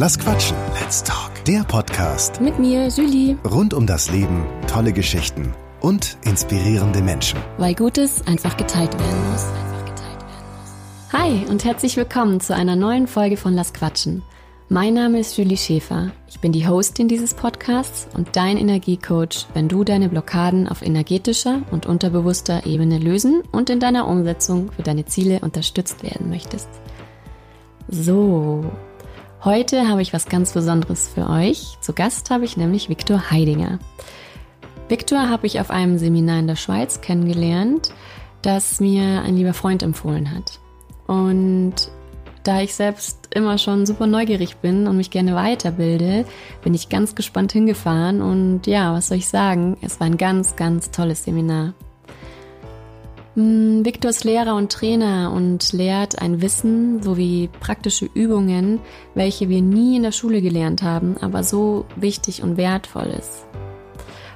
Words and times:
Lass 0.00 0.16
quatschen. 0.16 0.56
Let's 0.80 1.02
talk. 1.02 1.32
Der 1.44 1.64
Podcast 1.64 2.40
Mit 2.40 2.56
mir, 2.60 2.86
Julie. 2.86 3.36
rund 3.44 3.74
um 3.74 3.84
das 3.84 4.12
Leben, 4.12 4.46
tolle 4.68 4.92
Geschichten 4.92 5.52
und 5.80 6.18
inspirierende 6.24 7.02
Menschen. 7.02 7.40
Weil 7.56 7.74
Gutes 7.74 8.24
einfach 8.24 8.56
geteilt 8.56 8.96
werden 8.96 9.32
muss. 9.32 9.44
Hi 11.12 11.44
und 11.50 11.64
herzlich 11.64 11.96
willkommen 11.96 12.38
zu 12.38 12.54
einer 12.54 12.76
neuen 12.76 13.08
Folge 13.08 13.36
von 13.36 13.54
Lass 13.54 13.72
Quatschen. 13.72 14.22
Mein 14.68 14.94
Name 14.94 15.18
ist 15.18 15.36
Julie 15.36 15.56
Schäfer. 15.56 16.12
Ich 16.28 16.38
bin 16.38 16.52
die 16.52 16.68
Hostin 16.68 17.08
dieses 17.08 17.34
Podcasts 17.34 18.06
und 18.14 18.36
dein 18.36 18.56
Energiecoach, 18.56 19.48
wenn 19.52 19.66
du 19.66 19.82
deine 19.82 20.08
Blockaden 20.08 20.68
auf 20.68 20.80
energetischer 20.80 21.62
und 21.72 21.86
unterbewusster 21.86 22.66
Ebene 22.66 23.00
lösen 23.00 23.42
und 23.50 23.68
in 23.68 23.80
deiner 23.80 24.06
Umsetzung 24.06 24.70
für 24.70 24.82
deine 24.84 25.06
Ziele 25.06 25.40
unterstützt 25.40 26.04
werden 26.04 26.28
möchtest. 26.28 26.68
So, 27.88 28.64
heute 29.44 29.88
habe 29.88 30.02
ich 30.02 30.12
was 30.12 30.26
ganz 30.26 30.52
Besonderes 30.52 31.08
für 31.08 31.28
euch. 31.28 31.78
Zu 31.80 31.92
Gast 31.92 32.30
habe 32.30 32.44
ich 32.44 32.56
nämlich 32.56 32.88
Viktor 32.88 33.30
Heidinger. 33.30 33.78
Viktor 34.88 35.28
habe 35.28 35.46
ich 35.46 35.60
auf 35.60 35.70
einem 35.70 35.98
Seminar 35.98 36.38
in 36.38 36.46
der 36.46 36.56
Schweiz 36.56 37.00
kennengelernt, 37.00 37.92
das 38.42 38.80
mir 38.80 39.22
ein 39.22 39.36
lieber 39.36 39.54
Freund 39.54 39.82
empfohlen 39.82 40.34
hat. 40.34 40.60
Und 41.06 41.74
da 42.44 42.62
ich 42.62 42.74
selbst 42.74 43.28
immer 43.34 43.58
schon 43.58 43.84
super 43.84 44.06
neugierig 44.06 44.56
bin 44.56 44.86
und 44.86 44.96
mich 44.96 45.10
gerne 45.10 45.34
weiterbilde, 45.34 46.24
bin 46.62 46.72
ich 46.72 46.88
ganz 46.88 47.14
gespannt 47.14 47.52
hingefahren 47.52 48.22
und 48.22 48.66
ja, 48.66 48.94
was 48.94 49.08
soll 49.08 49.18
ich 49.18 49.28
sagen? 49.28 49.76
Es 49.82 50.00
war 50.00 50.06
ein 50.06 50.16
ganz, 50.16 50.56
ganz 50.56 50.90
tolles 50.90 51.24
Seminar. 51.24 51.74
Hm, 53.38 53.84
Victor 53.84 54.10
ist 54.10 54.24
Lehrer 54.24 54.56
und 54.56 54.72
Trainer 54.72 55.30
und 55.32 55.72
lehrt 55.72 56.20
ein 56.20 56.42
Wissen 56.42 57.00
sowie 57.04 57.48
praktische 57.60 58.10
Übungen, 58.12 58.80
welche 59.14 59.48
wir 59.48 59.62
nie 59.62 59.94
in 59.94 60.02
der 60.02 60.10
Schule 60.10 60.42
gelernt 60.42 60.82
haben, 60.82 61.16
aber 61.18 61.44
so 61.44 61.84
wichtig 61.94 62.42
und 62.42 62.56
wertvoll 62.56 63.14
ist. 63.16 63.46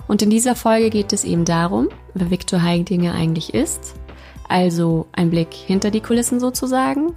Und 0.07 0.23
in 0.23 0.31
dieser 0.31 0.55
Folge 0.55 0.89
geht 0.89 1.13
es 1.13 1.25
eben 1.25 1.45
darum, 1.45 1.89
wer 2.15 2.31
Victor 2.31 2.63
Heidinger 2.63 3.13
eigentlich 3.13 3.55
ist, 3.55 3.95
also 4.49 5.07
ein 5.11 5.31
Blick 5.31 5.53
hinter 5.53 5.91
die 5.91 6.01
Kulissen 6.01 6.39
sozusagen, 6.39 7.17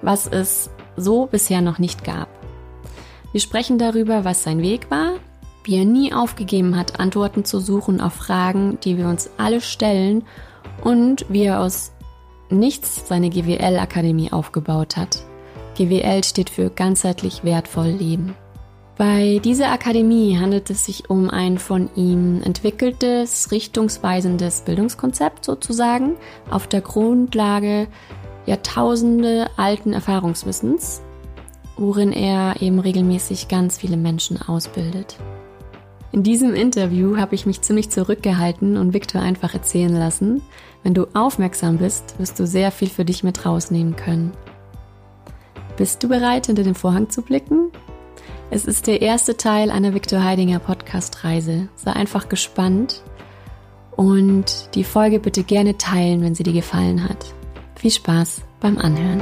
was 0.00 0.26
es 0.26 0.70
so 0.96 1.26
bisher 1.26 1.60
noch 1.60 1.78
nicht 1.78 2.02
gab. 2.02 2.28
Wir 3.32 3.42
sprechen 3.42 3.76
darüber, 3.76 4.24
was 4.24 4.42
sein 4.42 4.62
Weg 4.62 4.90
war, 4.90 5.12
wie 5.64 5.76
er 5.76 5.84
nie 5.84 6.14
aufgegeben 6.14 6.78
hat, 6.78 6.98
Antworten 6.98 7.44
zu 7.44 7.60
suchen 7.60 8.00
auf 8.00 8.14
Fragen, 8.14 8.78
die 8.84 8.96
wir 8.96 9.08
uns 9.08 9.28
alle 9.36 9.60
stellen 9.60 10.24
und 10.82 11.26
wie 11.28 11.44
er 11.44 11.60
aus 11.60 11.92
nichts 12.50 13.08
seine 13.08 13.30
GWL-Akademie 13.30 14.32
aufgebaut 14.32 14.96
hat. 14.96 15.24
GWL 15.76 16.24
steht 16.24 16.50
für 16.50 16.70
ganzheitlich 16.70 17.44
wertvoll 17.44 17.88
Leben. 17.88 18.34
Bei 18.96 19.40
dieser 19.44 19.72
Akademie 19.72 20.38
handelt 20.38 20.70
es 20.70 20.86
sich 20.86 21.10
um 21.10 21.28
ein 21.28 21.58
von 21.58 21.90
ihm 21.96 22.40
entwickeltes, 22.42 23.50
richtungsweisendes 23.50 24.62
Bildungskonzept 24.62 25.44
sozusagen 25.44 26.16
auf 26.50 26.66
der 26.66 26.80
Grundlage 26.80 27.88
Jahrtausende 28.46 29.50
alten 29.56 29.92
Erfahrungswissens, 29.92 31.02
worin 31.76 32.12
er 32.12 32.62
eben 32.62 32.78
regelmäßig 32.78 33.48
ganz 33.48 33.76
viele 33.76 33.98
Menschen 33.98 34.40
ausbildet. 34.40 35.18
In 36.16 36.22
diesem 36.22 36.54
Interview 36.54 37.18
habe 37.18 37.34
ich 37.34 37.44
mich 37.44 37.60
ziemlich 37.60 37.90
zurückgehalten 37.90 38.78
und 38.78 38.94
Viktor 38.94 39.20
einfach 39.20 39.52
erzählen 39.52 39.94
lassen. 39.94 40.40
Wenn 40.82 40.94
du 40.94 41.08
aufmerksam 41.12 41.76
bist, 41.76 42.18
wirst 42.18 42.40
du 42.40 42.46
sehr 42.46 42.72
viel 42.72 42.88
für 42.88 43.04
dich 43.04 43.22
mit 43.22 43.44
rausnehmen 43.44 43.96
können. 43.96 44.32
Bist 45.76 46.02
du 46.02 46.08
bereit, 46.08 46.46
hinter 46.46 46.62
den 46.62 46.74
Vorhang 46.74 47.10
zu 47.10 47.20
blicken? 47.20 47.70
Es 48.50 48.64
ist 48.64 48.86
der 48.86 49.02
erste 49.02 49.36
Teil 49.36 49.70
einer 49.70 49.92
Viktor 49.92 50.24
Heidinger 50.24 50.58
Podcast-Reise. 50.58 51.68
Sei 51.76 51.92
einfach 51.92 52.30
gespannt 52.30 53.02
und 53.94 54.70
die 54.74 54.84
Folge 54.84 55.20
bitte 55.20 55.44
gerne 55.44 55.76
teilen, 55.76 56.22
wenn 56.22 56.34
sie 56.34 56.44
dir 56.44 56.54
gefallen 56.54 57.06
hat. 57.06 57.26
Viel 57.74 57.90
Spaß 57.90 58.40
beim 58.60 58.78
Anhören. 58.78 59.20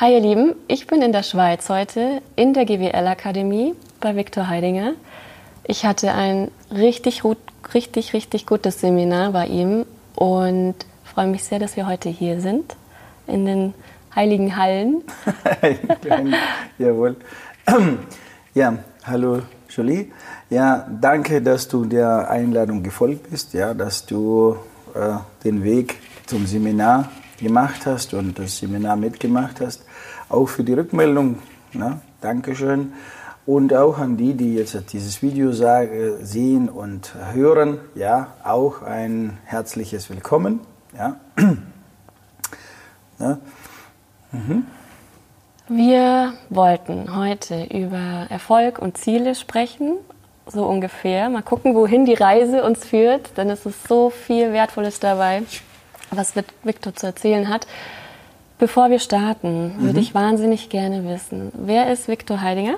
Hi 0.00 0.14
ihr 0.14 0.20
Lieben, 0.20 0.54
ich 0.68 0.86
bin 0.86 1.02
in 1.02 1.10
der 1.10 1.24
Schweiz 1.24 1.68
heute 1.68 2.22
in 2.36 2.54
der 2.54 2.66
GWL-Akademie 2.66 3.74
bei 4.00 4.14
Viktor 4.14 4.46
Heidinger. 4.46 4.92
Ich 5.64 5.84
hatte 5.84 6.12
ein 6.12 6.52
richtig, 6.70 7.24
richtig, 7.74 8.12
richtig 8.12 8.46
gutes 8.46 8.80
Seminar 8.80 9.32
bei 9.32 9.48
ihm 9.48 9.86
und 10.14 10.76
freue 11.02 11.26
mich 11.26 11.42
sehr, 11.42 11.58
dass 11.58 11.74
wir 11.74 11.88
heute 11.88 12.10
hier 12.10 12.40
sind 12.40 12.76
in 13.26 13.44
den 13.44 13.74
heiligen 14.14 14.54
Hallen. 14.56 15.02
Jawohl. 16.78 17.16
Ja, 18.54 18.78
hallo 19.02 19.42
Jolie. 19.68 20.12
Ja, 20.48 20.86
danke, 20.88 21.42
dass 21.42 21.66
du 21.66 21.86
der 21.86 22.30
Einladung 22.30 22.84
gefolgt 22.84 23.30
bist, 23.30 23.52
ja, 23.52 23.74
dass 23.74 24.06
du 24.06 24.58
äh, 24.94 25.16
den 25.42 25.64
Weg 25.64 25.96
zum 26.26 26.46
Seminar 26.46 27.10
gemacht 27.38 27.86
hast 27.86 28.14
und 28.14 28.38
das 28.38 28.58
Seminar 28.58 28.96
mitgemacht 28.96 29.60
hast. 29.60 29.84
Auch 30.28 30.48
für 30.48 30.64
die 30.64 30.74
Rückmeldung, 30.74 31.38
ne? 31.72 32.00
Dankeschön. 32.20 32.92
Und 33.46 33.72
auch 33.72 33.96
an 33.96 34.18
die, 34.18 34.34
die 34.34 34.56
jetzt 34.56 34.92
dieses 34.92 35.22
Video 35.22 35.52
sehen 35.52 36.68
und 36.68 37.14
hören, 37.32 37.78
ja, 37.94 38.34
auch 38.44 38.82
ein 38.82 39.38
herzliches 39.44 40.10
Willkommen. 40.10 40.60
Ja. 40.96 41.16
ja. 43.18 43.38
Mhm. 44.30 44.66
Wir 45.68 46.34
wollten 46.50 47.16
heute 47.16 47.64
über 47.64 48.26
Erfolg 48.28 48.78
und 48.78 48.98
Ziele 48.98 49.34
sprechen, 49.34 49.96
so 50.46 50.66
ungefähr. 50.66 51.30
Mal 51.30 51.42
gucken, 51.42 51.74
wohin 51.74 52.04
die 52.04 52.12
Reise 52.12 52.62
uns 52.62 52.84
führt, 52.84 53.38
denn 53.38 53.48
es 53.48 53.64
ist 53.64 53.88
so 53.88 54.10
viel 54.10 54.52
Wertvolles 54.52 55.00
dabei, 55.00 55.42
was 56.10 56.34
Victor 56.64 56.94
zu 56.94 57.06
erzählen 57.06 57.48
hat. 57.48 57.66
Bevor 58.58 58.90
wir 58.90 58.98
starten, 58.98 59.76
mhm. 59.76 59.82
würde 59.82 60.00
ich 60.00 60.14
wahnsinnig 60.14 60.68
gerne 60.68 61.04
wissen, 61.08 61.52
wer 61.54 61.92
ist 61.92 62.08
Victor 62.08 62.40
Heidinger? 62.40 62.76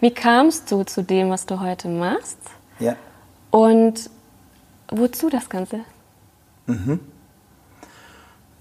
Wie 0.00 0.10
kamst 0.10 0.70
du 0.70 0.84
zu 0.84 1.02
dem, 1.02 1.30
was 1.30 1.46
du 1.46 1.60
heute 1.60 1.88
machst? 1.88 2.38
Ja. 2.78 2.96
Und 3.50 4.10
wozu 4.90 5.30
das 5.30 5.48
Ganze? 5.48 5.80
Mhm. 6.66 7.00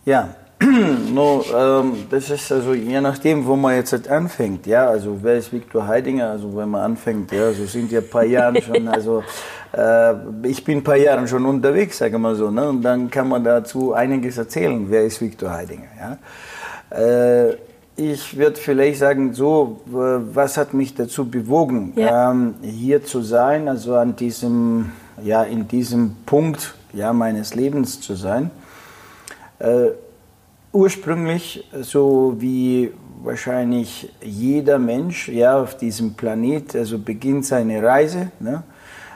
Ja, 0.05 0.35
no, 1.13 1.44
ähm, 1.56 2.07
das 2.09 2.31
ist 2.31 2.51
also 2.51 2.73
je 2.73 3.00
nachdem, 3.00 3.45
wo 3.45 3.56
man 3.56 3.75
jetzt 3.75 3.91
halt 3.91 4.09
anfängt. 4.09 4.66
Ja, 4.66 4.88
also 4.88 5.19
wer 5.22 5.38
ist 5.38 5.53
Viktor 5.53 5.85
Heidinger? 5.85 6.31
Also 6.31 6.56
wenn 6.56 6.69
man 6.69 6.81
anfängt, 6.81 7.31
ja, 7.31 7.51
so 7.53 7.66
sind 7.66 7.91
ja 7.91 8.00
ein 8.00 8.09
paar 8.09 8.25
Jahre 8.25 8.62
schon. 8.63 8.88
Also 8.88 9.23
äh, 9.72 10.13
ich 10.44 10.63
bin 10.63 10.79
ein 10.79 10.84
paar 10.84 10.95
Jahre 10.95 11.28
schon 11.28 11.45
unterwegs, 11.45 12.00
sage 12.00 12.18
mal 12.18 12.34
so. 12.35 12.50
Ne? 12.50 12.69
Und 12.69 12.81
dann 12.81 13.12
kann 13.12 13.28
man 13.28 13.44
dazu 13.44 13.94
einiges 13.94 14.38
erzählen. 14.38 14.88
Wer 14.90 15.06
ist 15.06 15.22
Viktor 15.22 15.51
Heidinger? 15.51 15.90
Ja. 16.00 16.97
Äh, 16.97 17.57
ich 17.95 18.38
würde 18.38 18.57
vielleicht 18.57 19.00
sagen, 19.00 19.34
so, 19.34 19.81
was 19.85 20.57
hat 20.57 20.74
mich 20.74 20.94
dazu 20.94 21.29
bewogen, 21.29 21.94
ja. 21.95 22.31
ähm, 22.31 22.53
hier 22.62 23.03
zu 23.03 23.22
sein, 23.22 23.68
also 23.68 23.95
an 23.95 24.16
diesem, 24.16 24.91
ja, 25.24 25.41
in 25.41 25.68
diesem 25.68 26.16
Punkt 26.28 26.75
ja, 26.94 27.12
meines 27.12 27.56
Lebens 27.56 28.00
zu 28.00 28.13
sein. 28.13 28.51
Äh, 29.57 29.89
ursprünglich, 30.77 31.67
so 31.81 32.35
wie 32.38 32.91
wahrscheinlich 33.23 34.09
jeder 34.21 34.77
Mensch 34.77 35.27
ja, 35.27 35.59
auf 35.59 35.75
diesem 35.75 36.13
Planet, 36.13 36.75
also 36.75 36.99
beginnt 36.99 37.45
seine 37.45 37.81
Reise 37.81 38.31
ne, 38.39 38.61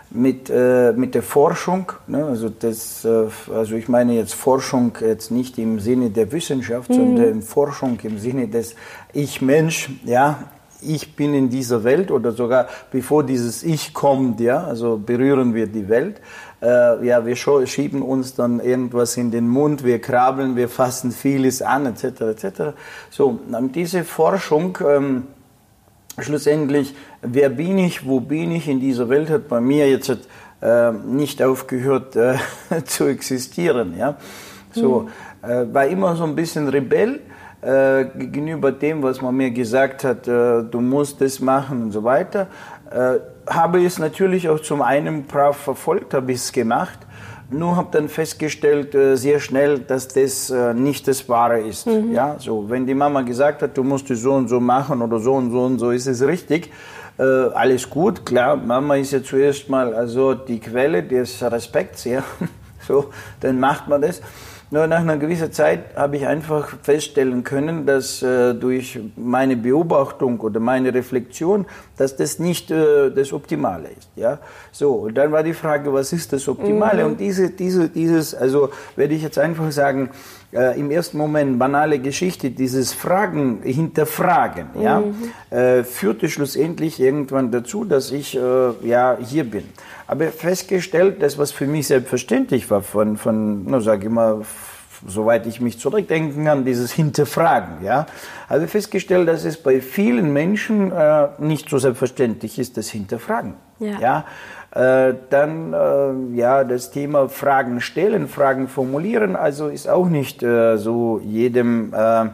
mit, 0.09 0.49
äh, 0.49 0.91
mit 0.93 1.13
der 1.13 1.21
Forschung. 1.21 1.91
Ne, 2.07 2.25
also, 2.25 2.49
das, 2.49 3.05
äh, 3.05 3.27
also 3.53 3.75
ich 3.75 3.87
meine 3.87 4.13
jetzt 4.13 4.33
Forschung 4.33 4.93
jetzt 5.01 5.29
nicht 5.29 5.59
im 5.59 5.79
Sinne 5.79 6.09
der 6.09 6.31
Wissenschaft, 6.31 6.89
mhm. 6.89 6.95
sondern 6.95 7.41
Forschung 7.43 7.99
im 8.01 8.17
Sinne 8.17 8.47
des 8.47 8.75
Ich-Mensch, 9.13 9.91
ja, 10.03 10.39
ich 10.81 11.15
bin 11.15 11.35
in 11.35 11.49
dieser 11.49 11.83
Welt 11.83 12.09
oder 12.09 12.31
sogar 12.31 12.67
bevor 12.91 13.23
dieses 13.23 13.61
Ich 13.61 13.93
kommt, 13.93 14.39
ja, 14.39 14.63
also 14.63 14.97
berühren 14.97 15.53
wir 15.53 15.67
die 15.67 15.87
Welt 15.87 16.19
äh, 16.61 17.05
ja, 17.05 17.25
wir 17.25 17.35
schieben 17.35 18.01
uns 18.01 18.35
dann 18.35 18.59
irgendwas 18.59 19.17
in 19.17 19.31
den 19.31 19.47
Mund, 19.47 19.83
wir 19.83 19.99
krabbeln, 19.99 20.55
wir 20.55 20.69
fassen 20.69 21.11
vieles 21.11 21.61
an, 21.61 21.85
etc., 21.85 22.21
etc. 22.21 22.61
So, 23.09 23.39
diese 23.73 24.03
Forschung, 24.03 24.77
ähm, 24.87 25.23
schlussendlich, 26.19 26.95
wer 27.21 27.49
bin 27.49 27.77
ich, 27.77 28.05
wo 28.05 28.19
bin 28.19 28.51
ich 28.51 28.67
in 28.67 28.79
dieser 28.79 29.09
Welt, 29.09 29.29
hat 29.29 29.47
bei 29.47 29.59
mir 29.59 29.89
jetzt 29.89 30.17
äh, 30.61 30.91
nicht 30.91 31.41
aufgehört 31.41 32.15
äh, 32.15 32.35
zu 32.85 33.05
existieren, 33.07 33.97
ja. 33.97 34.17
So, 34.73 35.09
mhm. 35.43 35.73
war 35.73 35.85
immer 35.87 36.15
so 36.15 36.23
ein 36.23 36.33
bisschen 36.33 36.69
Rebell, 36.69 37.19
äh, 37.61 38.05
gegenüber 38.05 38.71
dem, 38.71 39.03
was 39.03 39.21
man 39.21 39.35
mir 39.35 39.51
gesagt 39.51 40.03
hat, 40.03 40.27
äh, 40.27 40.63
du 40.63 40.81
musst 40.81 41.21
das 41.21 41.39
machen 41.39 41.83
und 41.83 41.91
so 41.91 42.03
weiter. 42.03 42.47
Äh, 42.89 43.19
habe 43.47 43.79
ich 43.79 43.85
es 43.85 43.99
natürlich 43.99 44.49
auch 44.49 44.59
zum 44.59 44.81
einen 44.81 45.23
brav 45.23 45.57
verfolgt, 45.57 46.13
habe 46.13 46.31
ich 46.31 46.39
es 46.39 46.51
gemacht 46.51 46.99
nur 47.51 47.75
habe 47.75 47.89
dann 47.91 48.09
festgestellt 48.09 48.95
äh, 48.95 49.15
sehr 49.15 49.39
schnell, 49.39 49.79
dass 49.79 50.07
das 50.07 50.49
äh, 50.49 50.73
nicht 50.73 51.07
das 51.07 51.27
Wahre 51.27 51.59
ist. 51.59 51.87
Mhm. 51.87 52.13
Ja, 52.13 52.35
so 52.39 52.69
wenn 52.69 52.85
die 52.85 52.93
Mama 52.93 53.21
gesagt 53.21 53.61
hat, 53.61 53.77
du 53.77 53.83
musst 53.83 54.09
es 54.09 54.21
so 54.21 54.33
und 54.33 54.47
so 54.47 54.59
machen 54.59 55.01
oder 55.01 55.19
so 55.19 55.33
und 55.33 55.51
so 55.51 55.63
und 55.63 55.79
so, 55.79 55.91
ist 55.91 56.07
es 56.07 56.21
richtig. 56.21 56.71
Äh, 57.17 57.23
alles 57.23 57.89
gut, 57.89 58.25
klar. 58.25 58.55
Mama 58.55 58.95
ist 58.95 59.11
ja 59.11 59.21
zuerst 59.21 59.69
mal 59.69 59.93
also 59.93 60.33
die 60.33 60.59
Quelle 60.59 61.03
des 61.03 61.43
Respekts, 61.43 62.05
ja. 62.05 62.23
so, 62.87 63.09
dann 63.41 63.59
macht 63.59 63.87
man 63.87 64.01
das. 64.01 64.21
Nur 64.73 64.87
nach 64.87 65.01
einer 65.01 65.17
gewissen 65.17 65.51
Zeit 65.51 65.97
habe 65.97 66.15
ich 66.15 66.25
einfach 66.25 66.77
feststellen 66.81 67.43
können, 67.43 67.85
dass 67.85 68.23
äh, 68.23 68.53
durch 68.53 69.01
meine 69.17 69.57
Beobachtung 69.57 70.39
oder 70.39 70.61
meine 70.61 70.93
Reflexion, 70.93 71.65
dass 71.97 72.15
das 72.15 72.39
nicht 72.39 72.71
äh, 72.71 73.11
das 73.11 73.33
Optimale 73.33 73.89
ist. 73.89 74.07
Ja, 74.15 74.39
so 74.71 74.93
und 74.93 75.15
dann 75.15 75.33
war 75.33 75.43
die 75.43 75.53
Frage, 75.53 75.93
was 75.93 76.13
ist 76.13 76.31
das 76.31 76.47
Optimale? 76.47 77.03
Mhm. 77.03 77.11
Und 77.11 77.19
diese, 77.19 77.49
diese, 77.49 77.89
dieses, 77.89 78.33
also 78.33 78.69
werde 78.95 79.13
ich 79.13 79.23
jetzt 79.23 79.37
einfach 79.37 79.69
sagen, 79.73 80.09
äh, 80.53 80.79
im 80.79 80.91
ersten 80.91 81.17
Moment 81.17 81.57
banale 81.59 81.99
Geschichte, 81.99 82.51
dieses 82.51 82.93
Fragen, 82.93 83.61
hinterfragen, 83.63 84.67
mhm. 84.73 84.81
ja, 84.81 85.03
äh, 85.49 85.83
führte 85.83 86.29
schlussendlich 86.29 86.99
irgendwann 86.99 87.51
dazu, 87.51 87.85
dass 87.85 88.11
ich 88.11 88.37
äh, 88.37 88.39
ja 88.83 89.17
hier 89.21 89.43
bin. 89.43 89.63
Aber 90.07 90.27
festgestellt, 90.27 91.21
das 91.21 91.37
was 91.37 91.51
für 91.51 91.67
mich 91.67 91.87
selbstverständlich 91.87 92.69
war, 92.69 92.81
von, 92.81 93.17
von, 93.17 93.65
na, 93.65 93.79
sag 93.79 94.03
ich 94.03 94.09
mal, 94.09 94.41
soweit 95.07 95.47
ich 95.47 95.61
mich 95.61 95.79
zurückdenken 95.79 96.45
kann, 96.45 96.65
dieses 96.65 96.91
Hinterfragen. 96.91 97.83
Ja, 97.83 98.05
habe 98.49 98.67
festgestellt, 98.67 99.27
dass 99.27 99.45
es 99.45 99.57
bei 99.57 99.81
vielen 99.81 100.33
Menschen 100.33 100.91
äh, 100.91 101.29
nicht 101.39 101.69
so 101.69 101.77
selbstverständlich 101.77 102.59
ist, 102.59 102.77
das 102.77 102.89
Hinterfragen. 102.89 103.55
Ja. 103.79 103.99
ja? 103.99 104.25
Äh, 104.71 105.15
dann 105.29 105.73
äh, 105.73 106.37
ja 106.37 106.63
das 106.63 106.91
Thema 106.91 107.27
Fragen 107.27 107.81
stellen, 107.81 108.27
Fragen 108.29 108.67
formulieren, 108.69 109.35
also 109.35 109.67
ist 109.67 109.89
auch 109.89 110.07
nicht 110.07 110.43
äh, 110.43 110.77
so 110.77 111.19
jedem 111.23 111.93
äh, 111.93 112.27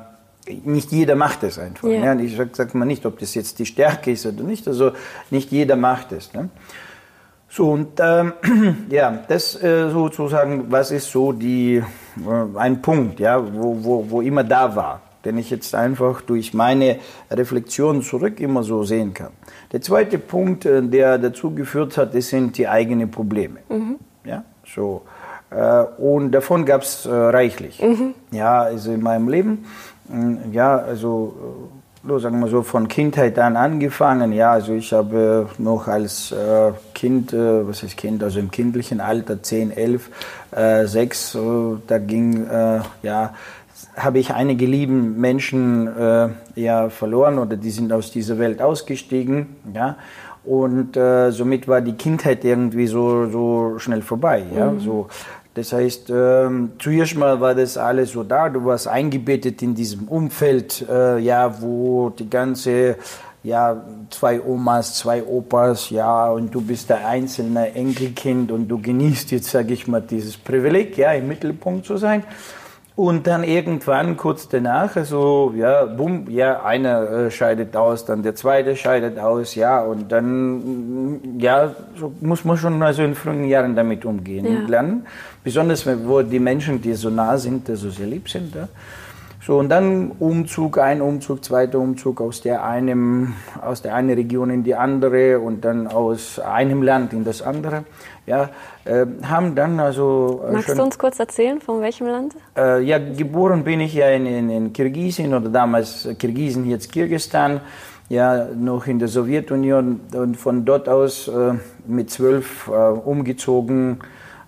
nicht 0.64 0.92
jeder 0.92 1.16
macht 1.16 1.44
es 1.44 1.60
einfach. 1.60 1.88
Ja. 1.88 2.14
Ja, 2.14 2.20
ich 2.20 2.36
sage 2.36 2.52
sag 2.54 2.74
mal 2.76 2.86
nicht, 2.86 3.06
ob 3.06 3.20
das 3.20 3.36
jetzt 3.36 3.60
die 3.60 3.66
Stärke 3.66 4.12
ist 4.12 4.26
oder 4.26 4.44
nicht. 4.44 4.68
Also 4.68 4.92
nicht 5.30 5.52
jeder 5.52 5.76
macht 5.76 6.12
es. 6.12 6.34
Ne? 6.34 6.50
So, 7.50 7.72
und 7.72 8.00
ähm, 8.00 8.34
ja, 8.90 9.20
das 9.28 9.62
äh, 9.62 9.90
sozusagen, 9.90 10.72
was 10.72 10.92
ist 10.92 11.10
so 11.10 11.32
die, 11.32 11.82
ein 12.56 12.82
Punkt, 12.82 13.20
ja, 13.20 13.42
wo, 13.42 13.78
wo, 13.84 14.06
wo 14.10 14.22
immer 14.22 14.44
da 14.44 14.76
war, 14.76 15.02
den 15.24 15.38
ich 15.38 15.50
jetzt 15.50 15.74
einfach 15.74 16.22
durch 16.22 16.54
meine 16.54 16.98
Reflexion 17.32 18.02
zurück 18.02 18.40
immer 18.40 18.64
so 18.64 18.84
sehen 18.84 19.14
kann. 19.14 19.32
Der 19.72 19.82
zweite 19.82 20.18
Punkt, 20.18 20.66
äh, 20.66 20.82
der 20.82 21.18
dazu 21.18 21.52
geführt 21.52 21.98
hat, 21.98 22.16
das 22.16 22.30
sind 22.30 22.58
die 22.58 22.68
eigenen 22.68 23.12
Probleme. 23.12 23.60
Mhm. 23.70 23.98
Ja, 24.24 24.44
so. 24.66 25.02
Äh, 25.50 25.84
und 26.02 26.32
davon 26.32 26.66
gab 26.66 26.82
es 26.82 27.06
äh, 27.06 27.12
reichlich. 27.12 27.82
Mhm. 27.82 28.14
Ja, 28.32 28.62
also 28.62 28.92
in 28.92 29.02
meinem 29.02 29.30
Leben. 29.30 29.66
Mm, 30.10 30.52
ja, 30.52 30.78
also 30.78 31.34
sagen 32.04 32.40
wir 32.40 32.48
so, 32.48 32.64
von 32.64 32.88
Kindheit 32.88 33.38
an 33.38 33.58
angefangen. 33.58 34.32
Ja, 34.32 34.52
also 34.52 34.74
ich 34.74 34.94
habe 34.94 35.50
noch 35.58 35.90
als 35.90 36.34
Kind, 36.94 37.34
was 37.34 37.84
heißt 37.84 37.98
Kind, 37.98 38.24
also 38.24 38.40
im 38.40 38.50
kindlichen 38.50 39.02
Alter, 39.02 39.44
10, 39.44 39.72
11, 39.72 40.10
äh, 40.52 40.86
6, 40.86 41.36
äh, 41.36 41.40
da 41.86 41.98
ging, 41.98 42.48
ja, 43.04 43.34
habe 43.98 44.20
ich 44.20 44.34
einige 44.34 44.66
lieben 44.66 45.20
Menschen 45.20 45.90
ja 46.58 46.90
verloren 46.90 47.40
oder 47.40 47.56
die 47.56 47.72
sind 47.72 47.94
aus 47.94 48.12
dieser 48.12 48.38
Welt 48.40 48.62
ausgestiegen, 48.62 49.56
ja. 49.74 49.96
Und 50.44 50.96
äh, 50.96 51.32
somit 51.32 51.68
war 51.68 51.82
die 51.82 51.94
Kindheit 51.94 52.46
irgendwie 52.46 52.88
so, 52.88 53.28
so 53.28 53.80
schnell 53.80 54.02
vorbei, 54.02 54.44
ja. 54.56 54.72
Mhm. 54.72 54.80
So, 54.80 55.08
das 55.58 55.74
heißt, 55.74 56.12
ähm, 56.12 56.74
zuerst 56.78 57.18
mal 57.18 57.42
war 57.42 57.56
das 57.56 57.78
alles 57.78 58.12
so 58.12 58.24
da, 58.24 58.48
du 58.48 58.64
warst 58.64 58.88
eingebettet 58.88 59.62
in 59.64 59.74
diesem 59.74 60.08
Umfeld, 60.08 60.86
äh, 60.88 61.18
ja, 61.18 61.62
wo 61.62 62.12
die 62.12 62.30
ganze, 62.30 62.96
ja, 63.44 63.84
zwei 64.12 64.40
Omas, 64.40 64.94
zwei 64.94 65.24
Opas, 65.24 65.90
ja, 65.90 66.30
und 66.30 66.54
du 66.54 66.62
bist 66.62 66.92
der 66.92 67.08
einzelne 67.08 67.74
Enkelkind 67.74 68.52
und 68.52 68.68
du 68.68 68.80
genießt 68.80 69.32
jetzt, 69.32 69.50
sage 69.50 69.74
ich 69.74 69.88
mal, 69.88 70.02
dieses 70.02 70.38
Privileg, 70.38 70.96
ja, 70.96 71.12
im 71.14 71.28
Mittelpunkt 71.28 71.88
zu 71.88 71.98
sein. 71.98 72.24
Und 72.98 73.28
dann 73.28 73.44
irgendwann 73.44 74.18
kurz 74.18 74.50
danach, 74.50 74.96
also 74.96 75.54
ja, 75.56 75.86
bumm, 75.86 76.26
ja, 76.32 76.64
einer 76.64 77.08
äh, 77.12 77.32
scheidet 77.32 77.76
aus, 77.76 78.06
dann 78.06 78.24
der 78.24 78.34
zweite 78.34 78.76
scheidet 78.76 79.20
aus, 79.20 79.54
ja, 79.54 79.82
und 79.84 80.12
dann, 80.12 81.38
ja, 81.38 81.76
so 81.96 82.12
muss 82.22 82.44
man 82.44 82.58
schon 82.58 82.82
also 82.82 83.04
in 83.04 83.14
frühen 83.14 83.44
Jahren 83.44 83.76
damit 83.76 84.04
umgehen 84.04 84.52
ja. 84.52 84.60
und 84.60 84.68
lernen. 84.68 85.06
Besonders, 85.44 85.86
wo 85.86 86.24
die 86.24 86.40
Menschen, 86.40 86.82
die 86.82 86.94
so 86.94 87.12
nah 87.12 87.38
sind, 87.38 87.68
so 87.68 87.92
sehr 87.92 88.08
lieb 88.08 88.28
sind. 88.30 88.56
Ja. 88.56 88.68
So, 89.48 89.60
und 89.60 89.70
dann 89.70 90.12
Umzug, 90.20 90.78
ein 90.78 91.00
Umzug, 91.00 91.42
zweiter 91.42 91.80
Umzug 91.80 92.20
aus 92.20 92.42
der, 92.42 92.66
einem, 92.66 93.36
aus 93.62 93.82
der 93.82 93.96
einen 93.96 94.10
Region 94.10 94.50
in 94.50 94.64
die 94.64 94.76
andere 94.76 95.40
und 95.40 95.64
dann 95.64 95.88
aus 95.88 96.38
einem 96.40 96.82
Land 96.82 97.14
in 97.14 97.24
das 97.24 97.42
andere. 97.42 97.86
Ja, 98.26 98.50
haben 99.24 99.56
dann 99.56 99.80
also. 99.80 100.44
Äh, 100.48 100.54
Magst 100.54 100.78
du 100.78 100.84
uns 100.84 100.98
kurz 100.98 101.20
erzählen, 101.20 101.60
von 101.62 101.82
welchem 101.82 102.08
Land? 102.08 102.36
Äh, 102.56 102.84
ja, 102.84 102.98
geboren 102.98 103.64
bin 103.64 103.80
ich 103.80 103.94
ja 103.94 104.10
in, 104.10 104.26
in, 104.26 104.50
in 104.50 104.74
Kirgisien 104.74 105.34
oder 105.34 105.50
damals 105.50 106.08
Kirgisien, 106.18 106.70
jetzt 106.70 106.92
Kirgistan, 106.92 107.62
ja, 108.10 108.46
noch 108.56 108.88
in 108.88 109.00
der 109.00 109.08
Sowjetunion 109.08 110.00
und 110.14 110.38
von 110.38 110.66
dort 110.66 110.88
aus 110.88 111.28
äh, 111.28 111.54
mit 111.86 112.10
zwölf 112.10 112.68
äh, 112.68 112.72
umgezogen 112.72 114.00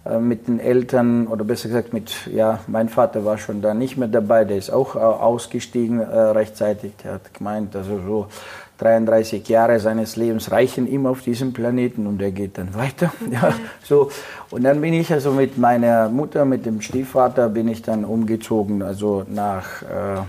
äh, 0.06 0.20
mit 0.20 0.48
den 0.48 0.60
Eltern 0.60 1.28
oder 1.28 1.44
besser 1.44 1.68
gesagt 1.68 1.92
mit, 1.92 2.28
ja, 2.28 2.60
mein 2.68 2.88
Vater 2.88 3.26
war 3.26 3.38
schon 3.38 3.62
da 3.62 3.74
nicht 3.74 3.98
mehr 3.98 4.08
dabei, 4.08 4.46
der 4.46 4.58
ist 4.58 4.70
auch 4.70 4.96
äh, 4.96 5.00
ausgestiegen 5.00 6.00
rechtzeitig. 6.00 6.94
Der 7.04 7.14
hat 7.14 7.34
gemeint, 7.34 7.76
also 7.76 8.00
so 8.00 8.28
33 8.80 9.48
Jahre 9.48 9.80
seines 9.80 10.16
Lebens 10.16 10.52
reichen 10.52 10.88
ihm 10.88 11.06
auf 11.06 11.22
diesem 11.22 11.54
Planeten 11.54 12.08
und 12.08 12.22
er 12.22 12.32
geht 12.32 12.58
dann 12.58 12.74
weiter. 12.76 13.12
Ja, 13.32 13.54
so. 13.84 14.10
Und 14.50 14.64
dann 14.64 14.82
bin 14.82 14.94
ich 14.94 15.12
also 15.12 15.32
mit 15.32 15.58
meiner 15.58 16.10
Mutter, 16.10 16.46
mit 16.46 16.66
dem 16.66 16.82
Stiefvater, 16.82 17.50
bin 17.50 17.68
ich 17.68 17.82
dann 17.82 18.04
umgezogen, 18.06 18.82
also 18.82 19.24
nach 19.28 19.84
äh, 19.84 20.22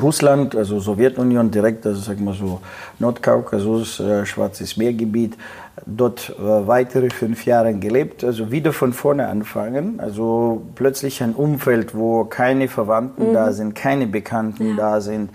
Russland, 0.00 0.56
also 0.56 0.80
Sowjetunion 0.80 1.50
direkt, 1.50 1.84
also 1.86 2.00
sagen 2.00 2.24
wir 2.24 2.34
so 2.34 2.60
Nordkaukasus, 2.98 4.00
äh, 4.00 4.24
Schwarzes 4.24 4.76
Meergebiet 4.76 5.36
dort 5.84 6.30
äh, 6.38 6.66
weitere 6.66 7.10
fünf 7.10 7.44
Jahre 7.44 7.74
gelebt, 7.74 8.24
also 8.24 8.50
wieder 8.50 8.72
von 8.72 8.92
vorne 8.92 9.28
anfangen, 9.28 9.98
also 10.00 10.62
plötzlich 10.74 11.22
ein 11.22 11.34
Umfeld, 11.34 11.94
wo 11.94 12.24
keine 12.24 12.68
Verwandten 12.68 13.30
mhm. 13.30 13.34
da 13.34 13.52
sind, 13.52 13.74
keine 13.74 14.06
Bekannten 14.06 14.70
ja. 14.70 14.76
da 14.76 15.00
sind. 15.00 15.30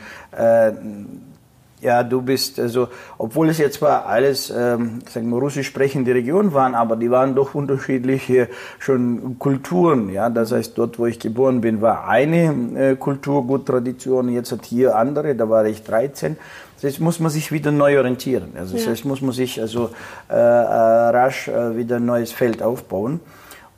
Äh, 1.85 1.87
ja, 1.87 2.03
du 2.03 2.21
bist, 2.21 2.59
also, 2.59 2.87
obwohl 3.17 3.49
es 3.49 3.57
jetzt 3.57 3.75
zwar 3.75 4.05
alles, 4.05 4.49
ähm, 4.49 4.99
sagen 5.09 5.29
wir, 5.29 5.37
russisch 5.37 5.67
sprechende 5.67 6.13
Regionen 6.13 6.53
waren, 6.53 6.75
aber 6.75 6.95
die 6.95 7.11
waren 7.11 7.35
doch 7.35 7.55
unterschiedliche 7.55 8.49
schon 8.79 9.37
Kulturen, 9.39 10.09
ja. 10.09 10.29
Das 10.29 10.51
heißt, 10.51 10.77
dort, 10.77 10.99
wo 10.99 11.05
ich 11.05 11.19
geboren 11.19 11.61
bin, 11.61 11.81
war 11.81 12.07
eine 12.07 12.91
äh, 12.91 12.95
Kultur, 12.95 13.45
gut 13.45 13.65
Tradition, 13.65 14.29
jetzt 14.29 14.51
hat 14.51 14.65
hier 14.65 14.95
andere, 14.95 15.35
da 15.35 15.49
war 15.49 15.65
ich 15.65 15.83
13. 15.83 16.37
Jetzt 16.81 16.99
muss 16.99 17.19
man 17.19 17.31
sich 17.31 17.51
wieder 17.51 17.71
neu 17.71 17.97
orientieren. 17.97 18.53
Also 18.57 18.77
ja. 18.77 18.89
jetzt 18.89 19.05
muss 19.05 19.21
man 19.21 19.31
sich 19.31 19.59
also 19.61 19.89
äh, 20.29 20.33
äh, 20.33 20.37
rasch 20.37 21.47
äh, 21.47 21.77
wieder 21.77 21.95
ein 21.95 22.05
neues 22.05 22.31
Feld 22.31 22.61
aufbauen. 22.61 23.21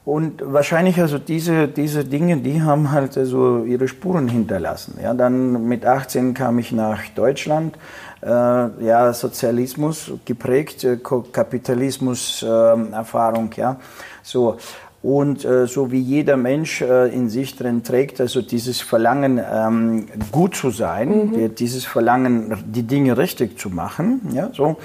Und 0.08 0.42
wahrscheinlich 0.42 1.02
also 1.02 1.18
diese, 1.18 1.68
diese 1.68 2.06
Dinge, 2.06 2.38
die 2.38 2.62
haben 2.62 2.94
halt 2.94 3.18
also 3.18 3.66
ihre 3.66 3.90
Spuren 3.90 4.30
hinterlassen. 4.30 4.98
Ja, 5.04 5.14
dann 5.14 5.68
mit 5.68 5.86
18 5.86 6.34
kam 6.34 6.60
ich 6.60 6.72
nach 6.72 7.02
Deutschland. 7.14 7.78
Äh, 8.22 8.30
ja, 8.30 9.12
Sozialismus 9.12 10.14
geprägt, 10.24 10.86
äh, 10.86 10.96
Kapitalismus 10.96 12.42
äh, 12.42 12.48
Erfahrung, 12.48 13.50
ja. 13.58 13.82
So. 14.24 14.56
Und 15.04 15.44
äh, 15.44 15.68
so 15.68 15.92
wie 15.92 16.00
jeder 16.00 16.38
Mensch 16.38 16.82
äh, 16.82 17.14
in 17.14 17.28
sich 17.30 17.58
drin 17.58 17.84
trägt, 17.84 18.22
also 18.22 18.42
dieses 18.42 18.80
Verlangen, 18.80 19.42
ähm, 19.54 20.06
gut 20.32 20.56
zu 20.56 20.70
sein, 20.70 21.32
mhm. 21.32 21.56
dieses 21.56 21.84
Verlangen, 21.84 22.58
die 22.66 22.84
Dinge 22.84 23.18
richtig 23.18 23.60
zu 23.60 23.70
machen, 23.70 24.22
ja, 24.34 24.52
so, 24.54 24.78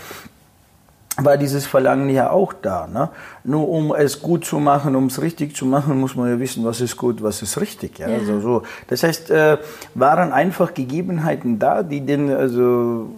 war 1.18 1.36
dieses 1.36 1.66
Verlangen 1.66 2.08
ja 2.08 2.30
auch 2.30 2.52
da. 2.52 2.86
Ne? 2.86 3.10
Nur 3.44 3.68
um 3.68 3.94
es 3.94 4.22
gut 4.22 4.44
zu 4.44 4.58
machen, 4.58 4.96
um 4.96 5.06
es 5.06 5.20
richtig 5.20 5.54
zu 5.54 5.66
machen, 5.66 6.00
muss 6.00 6.16
man 6.16 6.30
ja 6.30 6.38
wissen, 6.38 6.64
was 6.64 6.80
ist 6.80 6.96
gut, 6.96 7.22
was 7.22 7.42
ist 7.42 7.60
richtig. 7.60 7.98
Ja? 7.98 8.08
ja. 8.08 8.18
Also 8.18 8.40
so. 8.40 8.62
Das 8.88 9.02
heißt, 9.02 9.30
äh, 9.30 9.58
waren 9.94 10.32
einfach 10.32 10.74
Gegebenheiten 10.74 11.58
da, 11.58 11.82
die 11.82 12.00
den 12.00 12.30
also 12.30 13.10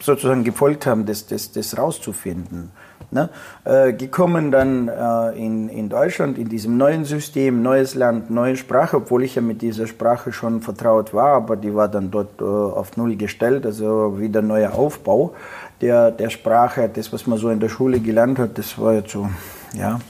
sozusagen 0.00 0.44
gefolgt 0.44 0.86
haben, 0.86 1.06
das, 1.06 1.26
das, 1.26 1.52
das 1.52 1.78
rauszufinden. 1.78 2.70
Ne? 3.10 3.28
Äh, 3.64 3.92
gekommen 3.92 4.50
dann 4.50 4.88
äh, 4.88 5.30
in, 5.38 5.68
in 5.68 5.88
Deutschland, 5.88 6.36
in 6.36 6.48
diesem 6.48 6.76
neuen 6.76 7.04
System, 7.04 7.62
neues 7.62 7.94
Land, 7.94 8.30
neue 8.30 8.56
Sprache, 8.56 8.96
obwohl 8.96 9.22
ich 9.22 9.36
ja 9.36 9.42
mit 9.42 9.62
dieser 9.62 9.86
Sprache 9.86 10.32
schon 10.32 10.60
vertraut 10.62 11.14
war, 11.14 11.34
aber 11.34 11.56
die 11.56 11.74
war 11.74 11.88
dann 11.88 12.10
dort 12.10 12.40
äh, 12.40 12.44
auf 12.44 12.96
Null 12.96 13.16
gestellt, 13.16 13.66
also 13.66 14.18
wieder 14.18 14.42
neuer 14.42 14.74
Aufbau 14.74 15.34
der, 15.80 16.10
der 16.10 16.30
Sprache. 16.30 16.90
Das, 16.92 17.12
was 17.12 17.26
man 17.26 17.38
so 17.38 17.50
in 17.50 17.60
der 17.60 17.68
Schule 17.68 18.00
gelernt 18.00 18.38
hat, 18.38 18.58
das 18.58 18.78
war 18.78 18.94
jetzt 18.94 19.10
so, 19.10 19.28
ja, 19.76 20.00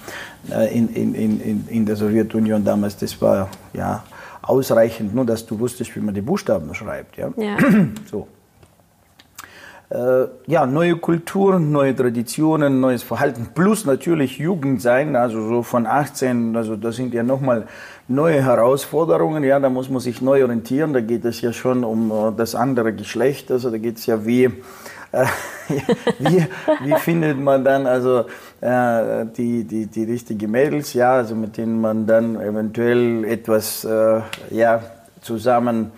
äh, 0.50 0.76
in, 0.76 0.88
in, 0.88 1.14
in, 1.14 1.68
in 1.68 1.86
der 1.86 1.96
Sowjetunion 1.96 2.64
damals, 2.64 2.96
das 2.96 3.20
war 3.20 3.48
ja 3.72 4.04
ausreichend, 4.42 5.14
nur 5.14 5.24
dass 5.24 5.46
du 5.46 5.58
wusstest, 5.58 5.94
wie 5.96 6.00
man 6.00 6.14
die 6.14 6.20
Buchstaben 6.20 6.74
schreibt. 6.74 7.16
Ja? 7.16 7.30
Ja. 7.36 7.56
So. 8.10 8.28
Äh, 9.90 10.26
ja, 10.46 10.66
neue 10.66 10.96
Kultur, 10.96 11.58
neue 11.60 11.94
Traditionen, 11.94 12.80
neues 12.80 13.02
Verhalten, 13.02 13.48
plus 13.54 13.84
natürlich 13.84 14.38
Jugend 14.38 14.80
sein, 14.80 15.14
also 15.14 15.46
so 15.46 15.62
von 15.62 15.86
18, 15.86 16.56
also 16.56 16.74
das 16.74 16.96
sind 16.96 17.12
ja 17.12 17.22
nochmal 17.22 17.66
neue 18.08 18.42
Herausforderungen, 18.42 19.44
ja, 19.44 19.60
da 19.60 19.68
muss 19.68 19.90
man 19.90 20.00
sich 20.00 20.22
neu 20.22 20.42
orientieren, 20.42 20.94
da 20.94 21.00
geht 21.00 21.24
es 21.26 21.42
ja 21.42 21.52
schon 21.52 21.84
um 21.84 22.10
äh, 22.10 22.32
das 22.36 22.54
andere 22.54 22.94
Geschlecht, 22.94 23.50
also 23.50 23.70
da 23.70 23.76
geht 23.76 23.98
es 23.98 24.06
ja 24.06 24.24
wie, 24.24 24.50
äh, 25.14 25.26
wie, 26.18 26.46
wie 26.82 26.94
findet 26.98 27.38
man 27.38 27.64
dann 27.64 27.86
also 27.86 28.26
äh, 28.60 29.26
die, 29.36 29.64
die, 29.64 29.86
die 29.86 30.04
richtigen 30.04 30.50
Mädels, 30.50 30.92
ja, 30.94 31.12
also 31.12 31.34
mit 31.34 31.56
denen 31.56 31.80
man 31.80 32.06
dann 32.06 32.40
eventuell 32.40 33.24
etwas, 33.24 33.84
äh, 33.84 34.20
ja, 34.50 34.82
zusammen 35.20 35.92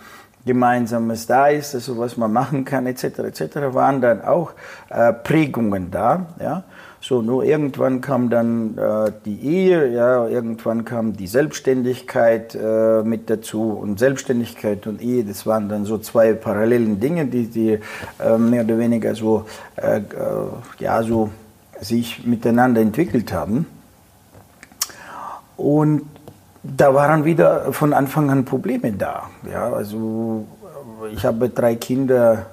Gemeinsames 0.46 1.26
da 1.26 1.48
ist, 1.48 1.74
also 1.74 1.98
was 1.98 2.16
man 2.16 2.32
machen 2.32 2.64
kann, 2.64 2.86
etc., 2.86 3.18
etc., 3.18 3.56
waren 3.72 4.00
dann 4.00 4.22
auch 4.22 4.52
äh, 4.90 5.12
Prägungen 5.12 5.90
da. 5.90 6.26
Ja? 6.40 6.62
So, 7.08 7.22
nur 7.22 7.44
irgendwann 7.44 8.00
kam 8.00 8.30
dann 8.30 8.76
äh, 8.76 9.12
die 9.24 9.40
Ehe, 9.40 9.94
ja, 9.94 10.26
irgendwann 10.26 10.84
kam 10.84 11.12
die 11.16 11.28
Selbstständigkeit 11.28 12.56
äh, 12.56 13.04
mit 13.04 13.30
dazu 13.30 13.78
und 13.80 14.00
Selbstständigkeit 14.00 14.88
und 14.88 15.00
Ehe, 15.00 15.22
das 15.22 15.46
waren 15.46 15.68
dann 15.68 15.84
so 15.84 15.98
zwei 15.98 16.32
parallelen 16.32 16.98
Dinge, 16.98 17.26
die, 17.26 17.46
die 17.46 17.78
äh, 18.18 18.38
mehr 18.38 18.64
oder 18.64 18.78
weniger 18.78 19.14
so, 19.14 19.46
äh, 19.76 19.98
äh, 19.98 20.02
ja, 20.80 21.00
so 21.04 21.30
sich 21.80 22.26
miteinander 22.26 22.80
entwickelt 22.80 23.32
haben. 23.32 23.66
Und 25.56 26.06
da 26.64 26.92
waren 26.92 27.24
wieder 27.24 27.72
von 27.72 27.92
Anfang 27.92 28.30
an 28.30 28.44
Probleme 28.44 28.90
da. 28.90 29.30
Ja, 29.48 29.72
also 29.72 30.44
ich 31.12 31.24
habe 31.24 31.50
drei 31.50 31.76
Kinder 31.76 32.46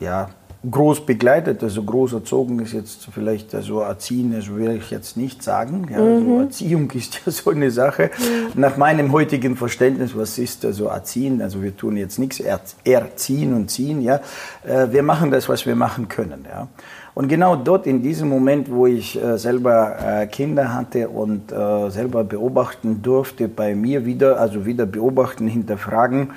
ja, 0.00 0.28
groß 0.70 1.04
begleitet, 1.04 1.62
also 1.62 1.82
groß 1.82 2.14
erzogen 2.14 2.58
ist 2.60 2.72
jetzt 2.72 3.08
vielleicht, 3.12 3.54
also 3.54 3.80
erziehen, 3.80 4.32
das 4.34 4.48
will 4.54 4.76
ich 4.76 4.90
jetzt 4.90 5.16
nicht 5.16 5.42
sagen. 5.42 5.88
Ja, 5.90 5.98
also 5.98 6.20
mhm. 6.20 6.40
Erziehung 6.40 6.90
ist 6.92 7.20
ja 7.24 7.32
so 7.32 7.50
eine 7.50 7.70
Sache. 7.70 8.10
Mhm. 8.18 8.60
Nach 8.60 8.76
meinem 8.76 9.12
heutigen 9.12 9.56
Verständnis, 9.56 10.16
was 10.16 10.38
ist 10.38 10.64
also 10.64 10.86
erziehen? 10.86 11.42
Also 11.42 11.62
wir 11.62 11.76
tun 11.76 11.96
jetzt 11.96 12.18
nichts 12.18 12.40
erziehen 12.84 13.54
und 13.54 13.70
ziehen, 13.70 14.00
ja. 14.00 14.20
Äh, 14.66 14.92
wir 14.92 15.02
machen 15.02 15.30
das, 15.30 15.48
was 15.48 15.66
wir 15.66 15.76
machen 15.76 16.08
können, 16.08 16.46
ja. 16.48 16.68
Und 17.14 17.28
genau 17.28 17.54
dort, 17.54 17.86
in 17.86 18.02
diesem 18.02 18.28
Moment, 18.28 18.68
wo 18.68 18.88
ich 18.88 19.22
äh, 19.22 19.38
selber 19.38 19.96
äh, 20.04 20.26
Kinder 20.26 20.74
hatte 20.74 21.08
und 21.08 21.52
selber 21.88 22.24
beobachten 22.24 23.02
durfte, 23.02 23.48
bei 23.48 23.74
mir 23.74 24.04
wieder, 24.04 24.40
also 24.40 24.66
wieder 24.66 24.86
beobachten, 24.86 25.46
hinterfragen, 25.46 26.30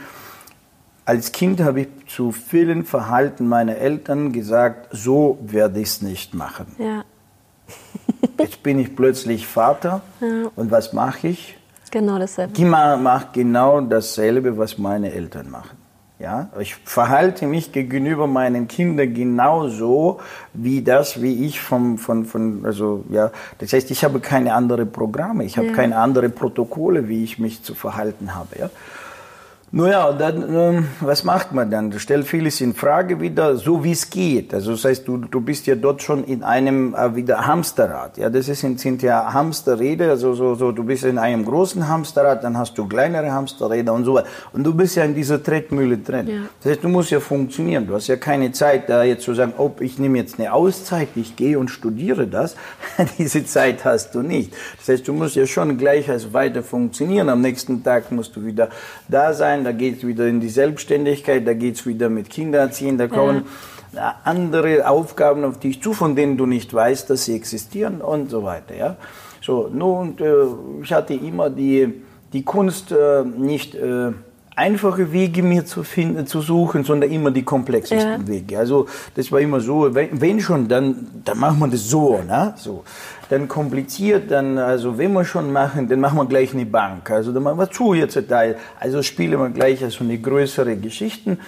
als 1.08 1.32
Kind 1.32 1.62
habe 1.62 1.82
ich 1.82 1.88
zu 2.08 2.34
vielen 2.34 2.84
Verhalten 2.84 3.48
meiner 3.48 3.78
Eltern 3.78 4.34
gesagt, 4.34 4.90
so 4.92 5.40
werde 5.42 5.80
ich 5.80 5.88
es 5.88 6.02
nicht 6.02 6.34
machen. 6.34 6.68
Ja. 6.78 7.06
Jetzt 8.40 8.62
bin 8.62 8.78
ich 8.78 8.94
plötzlich 8.94 9.48
Vater 9.48 10.02
ja. 10.20 10.52
und 10.58 10.70
was 10.70 10.92
mache 10.92 11.30
ich? 11.30 11.58
Genau 11.92 12.20
dasselbe. 12.20 12.54
Ich 12.58 12.66
mache 12.66 13.28
genau 13.32 13.80
dasselbe, 13.80 14.58
was 14.58 14.78
meine 14.78 15.14
Eltern 15.14 15.50
machen. 15.50 15.78
Ja, 16.20 16.50
ich 16.60 16.76
verhalte 16.76 17.46
mich 17.46 17.72
gegenüber 17.72 18.28
meinen 18.28 18.68
Kindern 18.68 19.14
genauso 19.14 20.20
wie 20.54 20.82
das, 20.82 21.22
wie 21.22 21.46
ich 21.46 21.62
vom, 21.62 22.00
von, 22.00 22.26
von, 22.26 22.66
also, 22.66 23.06
ja, 23.10 23.32
das 23.60 23.72
heißt, 23.72 23.92
ich 23.92 24.04
habe 24.04 24.20
keine 24.20 24.54
anderen 24.56 24.92
Programme, 24.92 25.46
ich 25.46 25.58
habe 25.58 25.68
ja. 25.68 25.74
keine 25.74 25.98
anderen 25.98 26.34
Protokolle, 26.34 27.08
wie 27.08 27.24
ich 27.24 27.38
mich 27.40 27.64
zu 27.64 27.76
verhalten 27.76 28.36
habe, 28.36 28.60
ja. 28.60 28.70
Naja, 29.70 30.14
dann, 30.14 30.56
äh, 30.56 30.84
was 31.02 31.26
macht 31.26 31.52
man 31.52 31.70
dann? 31.70 31.92
Du 31.92 32.00
stellst 32.00 32.30
vieles 32.30 32.62
in 32.62 32.74
Frage 32.74 33.20
wieder, 33.20 33.58
so 33.58 33.84
wie 33.84 33.92
es 33.92 34.10
geht. 34.10 34.54
Also 34.54 34.72
das 34.72 34.86
heißt, 34.86 35.06
du, 35.06 35.18
du 35.18 35.42
bist 35.42 35.68
ja 35.68 35.76
dort 35.76 36.02
schon 36.02 36.24
in 36.24 36.42
einem 36.42 36.96
äh, 36.96 37.14
wieder 37.18 37.46
Hamsterrad. 37.46 38.18
Ja, 38.18 38.30
das 38.30 38.48
ist, 38.48 38.62
sind 38.62 39.02
ja 39.02 39.34
Hamsterräder, 39.34 40.12
also 40.12 40.34
so, 40.36 40.56
so, 40.56 40.72
du 40.72 40.86
bist 40.86 41.04
in 41.04 41.18
einem 41.18 41.44
großen 41.44 41.86
Hamsterrad, 41.86 42.46
dann 42.46 42.58
hast 42.58 42.78
du 42.78 42.88
kleinere 42.88 43.30
Hamsterräder 43.34 43.92
und 43.92 44.06
so 44.06 44.14
weiter. 44.14 44.28
Und 44.54 44.64
du 44.64 44.74
bist 44.74 44.96
ja 44.96 45.04
in 45.04 45.14
dieser 45.14 45.44
Tretmühle 45.44 45.98
drin. 45.98 46.28
Ja. 46.28 46.36
Das 46.64 46.72
heißt, 46.72 46.86
du 46.86 46.88
musst 46.88 47.12
ja 47.12 47.20
funktionieren. 47.20 47.88
Du 47.88 47.94
hast 47.94 48.08
ja 48.08 48.16
keine 48.16 48.54
Zeit, 48.54 48.90
da 48.90 49.04
jetzt 49.04 49.24
zu 49.24 49.34
sagen, 49.34 49.52
ob 49.58 49.82
ich 49.82 50.00
nehme 50.00 50.18
jetzt 50.18 50.40
eine 50.40 50.54
Auszeit, 50.54 51.10
ich 51.16 51.36
gehe 51.36 51.60
und 51.60 51.68
studiere 51.68 52.26
das. 52.26 52.56
Diese 53.18 53.46
Zeit 53.46 53.84
hast 53.84 54.16
du 54.16 54.22
nicht. 54.22 54.54
Das 54.78 54.88
heißt, 54.88 55.06
du 55.06 55.12
musst 55.12 55.36
ja 55.36 55.46
schon 55.46 55.78
gleich 55.78 56.10
als 56.10 56.32
weiter 56.32 56.64
funktionieren. 56.64 57.28
Am 57.28 57.42
nächsten 57.42 57.84
Tag 57.84 58.14
musst 58.14 58.34
du 58.38 58.46
wieder 58.46 58.70
da 59.10 59.34
sein 59.34 59.57
sein, 59.58 59.64
da 59.64 59.72
geht 59.72 59.98
es 59.98 60.08
wieder 60.08 60.28
in 60.28 60.40
die 60.40 60.50
Selbstständigkeit, 60.50 61.46
da 61.48 61.54
geht 61.54 61.76
es 61.76 61.86
wieder 61.86 62.10
mit 62.10 62.30
Kindererziehen, 62.30 62.98
da 62.98 63.08
kommen 63.08 63.46
ja. 63.94 64.16
andere 64.24 64.88
Aufgaben 64.88 65.44
auf 65.44 65.60
dich 65.60 65.82
zu, 65.82 65.94
von 65.94 66.16
denen 66.16 66.38
du 66.38 66.46
nicht 66.46 66.74
weißt, 66.74 67.10
dass 67.10 67.26
sie 67.26 67.36
existieren 67.36 68.02
und 68.02 68.30
so 68.30 68.44
weiter. 68.44 68.76
Ja? 68.76 68.98
So, 69.42 69.70
nun, 69.74 70.18
äh, 70.20 70.84
ich 70.84 70.94
hatte 70.94 71.14
immer 71.14 71.50
die, 71.50 71.94
die 72.34 72.44
Kunst, 72.44 72.92
äh, 72.92 73.24
nicht 73.24 73.76
äh, 73.76 74.12
einfache 74.56 75.12
Wege 75.14 75.44
mir 75.44 75.66
zu 75.66 75.84
finden, 75.84 76.26
zu 76.26 76.42
suchen, 76.42 76.84
sondern 76.84 77.12
immer 77.12 77.30
die 77.30 77.44
komplexesten 77.44 78.22
ja. 78.22 78.28
Wege. 78.28 78.58
Also 78.58 78.88
das 79.16 79.32
war 79.32 79.40
immer 79.40 79.60
so, 79.60 79.94
wenn, 79.94 80.20
wenn 80.20 80.40
schon, 80.40 80.68
dann, 80.68 81.08
dann 81.24 81.38
machen 81.38 81.60
wir 81.60 81.68
das 81.68 81.88
so, 81.88 82.20
ne? 82.28 82.56
so 82.58 82.84
dann 83.30 83.48
kompliziert, 83.48 84.32
dann, 84.32 84.58
also 84.58 84.98
wenn 84.98 85.14
wir 85.14 85.26
schon 85.26 85.52
machen, 85.52 85.88
dann 85.88 86.00
machen 86.00 86.18
wir 86.18 86.26
gleich 86.26 86.54
eine 86.54 86.66
Bank. 86.66 87.10
Also 87.12 87.32
dann 87.32 87.44
machen 87.44 87.60
wir 87.60 87.70
zu 87.70 87.94
jetzt 87.94 88.18
Teil. 88.28 88.58
Also 88.80 89.02
spielen 89.04 89.40
wir 89.40 89.50
gleich 89.50 89.84
also 89.84 90.04
eine 90.04 90.18
größere 90.18 90.76
Geschichten 90.78 91.40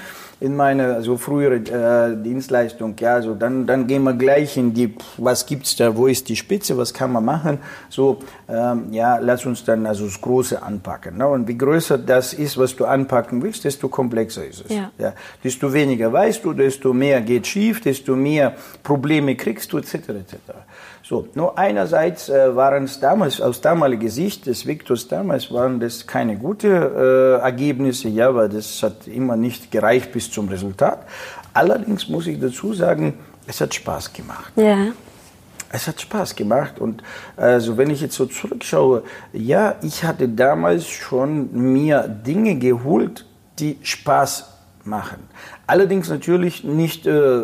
in 0.41 0.55
meine 0.55 0.95
also 0.95 1.17
frühere 1.17 1.55
äh, 1.55 2.15
Dienstleistung, 2.15 2.95
ja, 2.99 3.15
also 3.15 3.35
dann, 3.35 3.67
dann 3.67 3.87
gehen 3.87 4.03
wir 4.03 4.13
gleich 4.13 4.55
in 4.55 4.73
die, 4.73 4.95
was 5.17 5.45
gibt's 5.45 5.75
da, 5.75 5.95
wo 5.95 6.07
ist 6.07 6.29
die 6.29 6.35
Spitze, 6.35 6.77
was 6.77 6.93
kann 6.93 7.11
man 7.11 7.25
machen, 7.25 7.59
so, 7.89 8.19
ähm, 8.47 8.87
ja, 8.91 9.17
lass 9.17 9.45
uns 9.45 9.65
dann 9.65 9.85
also 9.85 10.05
das 10.05 10.19
Große 10.21 10.61
anpacken. 10.61 11.17
Ne? 11.17 11.27
Und 11.27 11.47
wie 11.47 11.57
größer 11.57 11.97
das 11.97 12.33
ist, 12.33 12.57
was 12.57 12.75
du 12.75 12.85
anpacken 12.85 13.43
willst, 13.43 13.65
desto 13.65 13.89
komplexer 13.89 14.45
ist 14.45 14.65
es. 14.65 14.75
Ja. 14.75 14.91
Ja. 14.97 15.13
Desto 15.43 15.73
weniger 15.73 16.11
weißt 16.11 16.45
du, 16.45 16.53
desto 16.53 16.93
mehr 16.93 17.19
geht 17.21 17.45
schief, 17.45 17.81
desto 17.81 18.15
mehr 18.15 18.55
Probleme 18.81 19.35
kriegst 19.35 19.73
du, 19.73 19.77
etc., 19.77 19.93
etc. 19.93 20.35
So, 21.09 21.27
nur 21.33 21.57
einerseits 21.57 22.29
äh, 22.29 22.55
waren 22.55 22.83
es 22.83 22.99
damals, 22.99 23.41
aus 23.41 23.61
damaliger 23.61 24.09
Sicht 24.09 24.45
des 24.45 24.67
Viktors 24.67 25.07
damals, 25.07 25.51
waren 25.51 25.79
das 25.79 26.05
keine 26.05 26.37
guten 26.37 26.71
äh, 26.71 27.37
Ergebnisse, 27.37 28.09
ja, 28.09 28.35
weil 28.35 28.47
das 28.47 28.83
hat 28.83 29.07
immer 29.07 29.35
nicht 29.35 29.71
gereicht 29.71 30.11
bis 30.11 30.29
zum 30.29 30.49
Resultat. 30.49 30.99
Allerdings 31.51 32.07
muss 32.09 32.27
ich 32.27 32.39
dazu 32.39 32.75
sagen, 32.75 33.15
es 33.47 33.59
hat 33.59 33.73
Spaß 33.73 34.13
gemacht. 34.13 34.53
Ja. 34.55 34.89
Es 35.71 35.87
hat 35.87 35.99
Spaß 35.99 36.35
gemacht 36.35 36.79
und 36.79 37.01
also 37.35 37.75
wenn 37.75 37.89
ich 37.89 38.01
jetzt 38.01 38.13
so 38.13 38.27
zurückschaue, 38.27 39.01
ja, 39.33 39.77
ich 39.81 40.03
hatte 40.03 40.29
damals 40.29 40.85
schon 40.85 41.49
mir 41.73 42.07
Dinge 42.07 42.53
geholt, 42.59 43.25
die 43.57 43.79
Spaß 43.81 44.58
machen. 44.89 45.19
Allerdings 45.67 46.09
natürlich 46.09 46.63
nicht, 46.63 47.05
äh, 47.05 47.43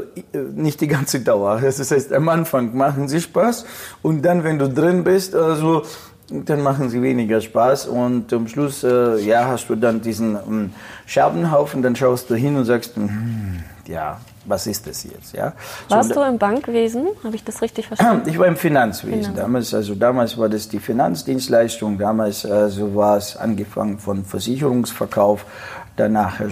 nicht 0.54 0.82
die 0.82 0.88
ganze 0.88 1.22
Dauer. 1.22 1.62
Das 1.76 1.92
heißt, 1.92 2.14
am 2.14 2.30
Anfang 2.30 2.76
machen 2.76 3.08
sie 3.08 3.22
Spaß 3.22 3.66
und 4.02 4.24
dann, 4.24 4.44
wenn 4.44 4.58
du 4.58 4.68
drin 4.68 5.04
bist, 5.04 5.36
also 5.36 5.84
dann 6.30 6.62
machen 6.62 6.90
sie 6.90 7.02
weniger 7.02 7.40
Spaß 7.40 7.88
und 7.88 8.34
am 8.34 8.48
Schluss 8.48 8.84
äh, 8.84 9.20
ja, 9.20 9.48
hast 9.48 9.70
du 9.70 9.76
dann 9.76 10.02
diesen 10.02 10.36
ähm, 10.36 10.74
Scherbenhaufen, 11.06 11.84
dann 11.84 11.96
schaust 11.96 12.30
du 12.30 12.36
hin 12.36 12.56
und 12.56 12.66
sagst, 12.66 12.96
hm, 12.96 13.64
ja, 13.88 14.20
was 14.46 14.68
ist 14.68 14.88
das 14.88 15.04
jetzt? 15.04 15.34
Ja? 15.34 15.54
Warst 15.90 16.10
so, 16.10 16.16
du 16.16 16.22
im 16.28 16.38
Bankwesen? 16.38 17.08
Habe 17.24 17.36
ich 17.36 17.44
das 17.44 17.62
richtig 17.62 17.88
verstanden? 17.88 18.30
Ich 18.30 18.40
war 18.40 18.48
im 18.48 18.56
Finanzwesen. 18.56 19.22
Finanz. 19.22 19.38
Damals, 19.38 19.74
also 19.74 19.96
damals 19.96 20.38
war 20.38 20.50
das 20.50 20.70
die 20.70 20.80
Finanzdienstleistung. 20.80 21.98
Damals 21.98 22.46
also 22.46 22.96
war 22.96 23.18
es 23.18 23.36
angefangen 23.38 24.00
von 24.00 24.24
Versicherungsverkauf 24.24 25.46
Danach 25.98 26.42
äh, 26.42 26.48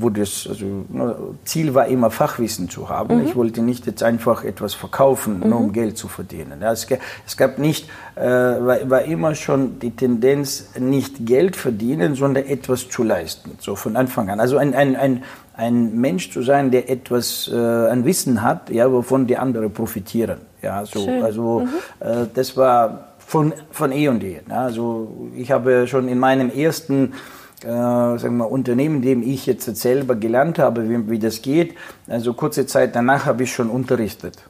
wurde 0.00 0.20
es, 0.20 0.46
also 0.46 0.66
ne, 0.90 1.16
Ziel 1.44 1.72
war 1.72 1.86
immer 1.86 2.10
Fachwissen 2.10 2.68
zu 2.68 2.90
haben. 2.90 3.18
Mhm. 3.18 3.26
Ich 3.26 3.34
wollte 3.34 3.62
nicht 3.62 3.86
jetzt 3.86 4.02
einfach 4.02 4.44
etwas 4.44 4.74
verkaufen, 4.74 5.40
mhm. 5.40 5.48
nur 5.48 5.60
um 5.60 5.72
Geld 5.72 5.96
zu 5.96 6.08
verdienen. 6.08 6.60
Ja, 6.60 6.72
es, 6.72 6.86
es, 7.26 7.36
gab 7.38 7.58
nicht, 7.58 7.88
äh, 8.16 8.20
war, 8.20 8.90
war, 8.90 9.02
immer 9.02 9.34
schon 9.34 9.78
die 9.78 9.92
Tendenz, 9.92 10.70
nicht 10.78 11.24
Geld 11.24 11.56
verdienen, 11.56 12.16
sondern 12.16 12.44
etwas 12.44 12.90
zu 12.90 13.02
leisten. 13.02 13.52
So 13.60 13.76
von 13.76 13.96
Anfang 13.96 14.28
an. 14.28 14.40
Also 14.40 14.58
ein, 14.58 14.74
ein, 14.74 14.94
ein, 14.94 15.22
ein 15.54 15.98
Mensch 15.98 16.30
zu 16.30 16.42
sein, 16.42 16.70
der 16.70 16.90
etwas 16.90 17.50
äh, 17.50 17.56
an 17.56 18.04
Wissen 18.04 18.42
hat, 18.42 18.68
ja, 18.68 18.92
wovon 18.92 19.26
die 19.26 19.38
anderen 19.38 19.72
profitieren. 19.72 20.38
Ja, 20.60 20.84
so, 20.84 21.04
Schön. 21.04 21.22
also 21.22 21.60
mhm. 21.60 21.68
äh, 22.00 22.26
das 22.34 22.58
war 22.58 23.06
von, 23.18 23.54
von 23.70 23.90
eh 23.90 24.08
und 24.08 24.22
je. 24.22 24.40
Ja, 24.48 24.64
also 24.64 25.30
ich 25.34 25.50
habe 25.50 25.86
schon 25.86 26.08
in 26.08 26.18
meinem 26.18 26.50
ersten 26.50 27.14
äh, 27.62 27.66
sagen 27.66 28.36
wir, 28.36 28.50
Unternehmen, 28.50 29.02
dem 29.02 29.22
ich 29.22 29.46
jetzt 29.46 29.64
selber 29.76 30.14
gelernt 30.14 30.58
habe, 30.58 30.88
wie, 30.88 31.10
wie 31.10 31.18
das 31.18 31.42
geht. 31.42 31.74
Also 32.08 32.34
kurze 32.34 32.66
Zeit 32.66 32.94
danach 32.94 33.26
habe 33.26 33.44
ich 33.44 33.52
schon 33.52 33.70
unterrichtet. 33.70 34.42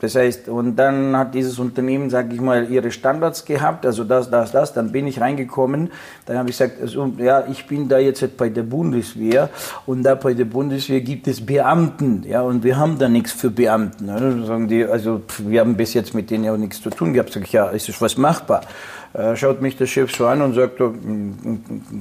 Das 0.00 0.14
heißt, 0.14 0.48
und 0.48 0.76
dann 0.76 1.16
hat 1.16 1.34
dieses 1.34 1.58
Unternehmen, 1.58 2.08
sage 2.08 2.32
ich 2.32 2.40
mal, 2.40 2.70
ihre 2.70 2.92
Standards 2.92 3.44
gehabt, 3.44 3.84
also 3.84 4.04
das, 4.04 4.30
das, 4.30 4.52
das. 4.52 4.72
Dann 4.72 4.92
bin 4.92 5.08
ich 5.08 5.20
reingekommen. 5.20 5.90
Dann 6.24 6.38
habe 6.38 6.50
ich 6.50 6.56
gesagt, 6.56 6.80
also, 6.80 7.12
ja, 7.18 7.44
ich 7.50 7.66
bin 7.66 7.88
da 7.88 7.98
jetzt 7.98 8.36
bei 8.36 8.48
der 8.48 8.62
Bundeswehr 8.62 9.50
und 9.84 10.04
da 10.04 10.14
bei 10.14 10.34
der 10.34 10.44
Bundeswehr 10.44 11.00
gibt 11.00 11.26
es 11.26 11.44
Beamten, 11.44 12.22
ja, 12.28 12.42
und 12.42 12.62
wir 12.62 12.76
haben 12.76 12.96
da 12.98 13.08
nichts 13.08 13.32
für 13.32 13.50
Beamten. 13.50 14.06
Ne? 14.06 14.44
Sagen 14.46 14.68
die, 14.68 14.84
also 14.84 15.22
wir 15.38 15.60
haben 15.60 15.76
bis 15.76 15.94
jetzt 15.94 16.14
mit 16.14 16.30
denen 16.30 16.44
ja 16.44 16.52
auch 16.52 16.58
nichts 16.58 16.80
zu 16.80 16.90
tun 16.90 17.12
gehabt. 17.12 17.32
Sag 17.32 17.42
ich, 17.42 17.52
ja, 17.52 17.66
ist 17.66 17.88
es 17.88 18.00
was 18.00 18.16
machbar? 18.16 18.60
Äh, 19.16 19.34
schaut 19.34 19.62
mich 19.62 19.76
der 19.76 19.86
Chef 19.86 20.14
so 20.14 20.26
an 20.26 20.42
und 20.42 20.54
sagt, 20.54 20.78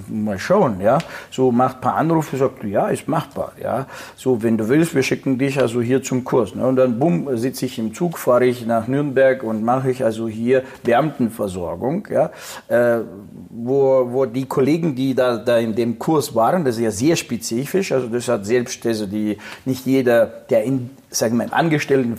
mal 0.09 0.37
schauen, 0.37 0.81
ja. 0.81 0.97
So 1.31 1.49
macht 1.51 1.77
ein 1.77 1.81
paar 1.81 1.95
Anrufe, 1.95 2.35
sagt, 2.35 2.63
ja, 2.65 2.89
ist 2.89 3.07
machbar, 3.07 3.53
ja. 3.61 3.87
So, 4.17 4.43
wenn 4.43 4.57
du 4.57 4.67
willst, 4.67 4.93
wir 4.93 5.03
schicken 5.03 5.37
dich 5.37 5.59
also 5.59 5.81
hier 5.81 6.03
zum 6.03 6.25
Kurs. 6.25 6.55
Ne? 6.55 6.67
Und 6.67 6.75
dann, 6.75 6.99
bumm, 6.99 7.37
sitze 7.37 7.67
ich 7.67 7.79
im 7.79 7.93
Zug, 7.93 8.17
fahre 8.17 8.45
ich 8.45 8.65
nach 8.65 8.87
Nürnberg 8.87 9.43
und 9.43 9.63
mache 9.63 9.91
ich 9.91 10.03
also 10.03 10.27
hier 10.27 10.63
Beamtenversorgung, 10.83 12.07
ja. 12.11 12.31
Äh, 12.67 13.03
wo, 13.49 14.11
wo 14.11 14.25
die 14.25 14.45
Kollegen, 14.45 14.93
die 14.95 15.15
da, 15.15 15.37
da 15.37 15.57
in 15.57 15.73
dem 15.73 15.97
Kurs 15.97 16.35
waren, 16.35 16.65
das 16.65 16.75
ist 16.75 16.81
ja 16.81 16.91
sehr 16.91 17.15
spezifisch, 17.15 17.93
also 17.93 18.07
das 18.07 18.27
hat 18.27 18.45
selbst, 18.45 18.85
also 18.85 19.05
die, 19.05 19.37
nicht 19.63 19.85
jeder, 19.85 20.25
der 20.25 20.63
in 20.63 20.89
sagen 21.17 21.37
wir, 21.37 21.53
Angestellten 21.53 22.15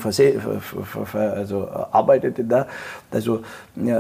also 1.15 1.69
arbeitete 1.93 2.45
da, 2.45 2.67
also 3.11 3.43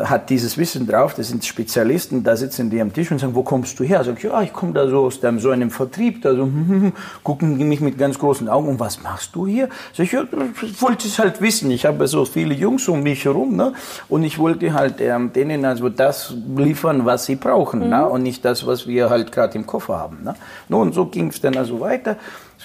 hat 0.05 0.31
dieses 0.31 0.57
Wissen 0.57 0.87
drauf, 0.87 1.15
das 1.15 1.29
sind 1.29 1.45
Spezialisten, 1.45 2.25
da 2.25 2.37
sitzen 2.37 2.71
die 2.71 2.81
am 2.81 2.93
Tisch 2.93 3.11
und 3.11 3.19
sagen, 3.19 3.35
wo 3.35 3.43
kommst 3.43 3.79
du 3.79 3.85
her? 3.85 4.03
Sag 4.05 4.19
ich, 4.19 4.25
ja, 4.25 4.43
ich 4.43 4.53
komme 4.53 4.73
da 4.73 4.88
so 4.88 5.07
aus 5.07 5.21
dem, 5.21 5.38
so 5.38 5.50
einem 5.50 5.71
Vertrieb, 5.71 6.23
da 6.23 6.35
so, 6.35 6.49
gucken 7.23 7.59
die 7.59 7.65
mich 7.65 7.81
mit 7.81 7.99
ganz 7.99 8.19
großen 8.19 8.49
Augen, 8.49 8.69
und 8.69 8.81
was 8.81 9.03
machst 9.03 9.35
du 9.35 9.47
hier? 9.47 9.69
Sag 9.93 10.05
ich, 10.05 10.12
ja, 10.12 10.25
ich 10.62 10.83
wollte 10.83 11.07
es 11.07 11.19
halt 11.19 11.41
wissen, 11.41 11.71
ich 11.71 11.85
habe 11.85 12.07
so 12.09 12.25
viele 12.25 12.55
Jungs 12.55 12.88
um 12.88 13.03
mich 13.03 13.25
herum, 13.25 13.57
ne? 13.57 13.73
und 14.09 14.23
ich 14.25 14.38
wollte 14.38 14.73
halt 14.73 15.00
ähm, 15.00 15.33
denen 15.33 15.65
also 15.65 15.88
das 15.88 16.35
liefern, 16.57 17.05
was 17.05 17.26
sie 17.26 17.37
brauchen, 17.37 17.81
ne? 17.81 17.87
mhm. 17.87 17.91
ne? 17.91 18.07
und 18.07 18.23
nicht 18.23 18.45
das, 18.45 18.67
was 18.67 18.87
wir 18.87 19.11
halt 19.11 19.33
gerade 19.33 19.57
im 19.57 19.67
Koffer 19.67 19.99
haben. 19.99 20.25
Ne? 20.25 20.35
Nun, 20.69 20.93
so 20.93 21.07
ging 21.07 21.29
es 21.29 21.41
dann 21.41 21.57
also 21.57 21.81
weiter. 21.81 22.17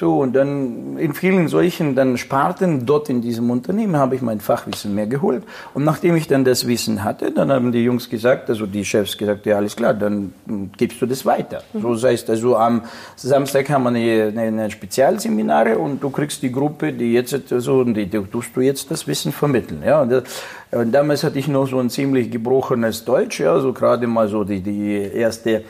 So, 0.02 0.18
und 0.18 0.34
dann 0.34 0.98
in 0.98 1.14
vielen 1.14 1.48
solchen 1.48 1.94
dann 1.94 2.18
Sparten 2.18 2.88
dort 2.88 3.08
in 3.08 3.22
diesem 3.22 3.52
Unternehmen 3.52 3.98
habe 3.98 4.16
ich 4.16 4.24
mein 4.24 4.40
Fachwissen 4.40 4.96
mehr 4.96 5.06
geholt. 5.06 5.44
Und 5.76 5.84
nachdem 5.84 6.16
ich 6.16 6.28
dann 6.28 6.44
das 6.44 6.66
Wissen 6.66 7.04
hatte, 7.04 7.32
dann 7.32 7.52
haben 7.52 7.72
die 7.72 7.84
Jungs 7.84 8.10
gesagt, 8.10 8.50
also 8.50 8.66
die 8.66 8.84
Chefs 8.84 9.16
gesagt, 9.16 9.46
ja, 9.46 9.58
alles 9.58 9.76
klar, 9.76 9.94
dann 9.94 10.34
gibst 10.76 11.00
du 11.04 11.06
das 11.06 11.24
weiter. 11.24 11.62
Mhm. 11.74 11.82
So 11.82 11.94
das 11.94 12.04
heißt, 12.04 12.32
also 12.32 12.58
am 12.58 12.82
Samstag 13.16 13.70
haben 13.70 13.94
wir 13.94 14.30
eine, 14.30 14.42
eine 14.42 14.72
Spezialseminare 14.72 15.78
und 15.78 16.02
du 16.02 16.10
kriegst 16.10 16.42
die 16.42 16.52
Gruppe, 16.52 16.94
die 16.94 17.14
jetzt 17.14 17.38
so, 17.50 17.84
die, 17.84 18.08
die 18.08 18.24
tust 18.24 18.56
du 18.56 18.62
jetzt 18.62 18.90
das 18.90 19.06
Wissen 19.06 19.32
vermitteln. 19.32 19.84
Ja, 19.86 20.02
und, 20.02 20.10
das, 20.10 20.24
und 20.72 20.92
damals 20.92 21.24
hatte 21.24 21.38
ich 21.38 21.48
noch 21.48 21.68
so 21.68 21.78
ein 21.78 21.92
ziemlich 21.92 22.32
gebrochenes 22.32 23.06
Deutsch, 23.06 23.40
ja, 23.40 23.60
so 23.60 23.72
gerade 23.72 24.08
mal 24.08 24.28
so 24.28 24.44
die, 24.44 24.62
die 24.62 25.12
erste 25.14 25.64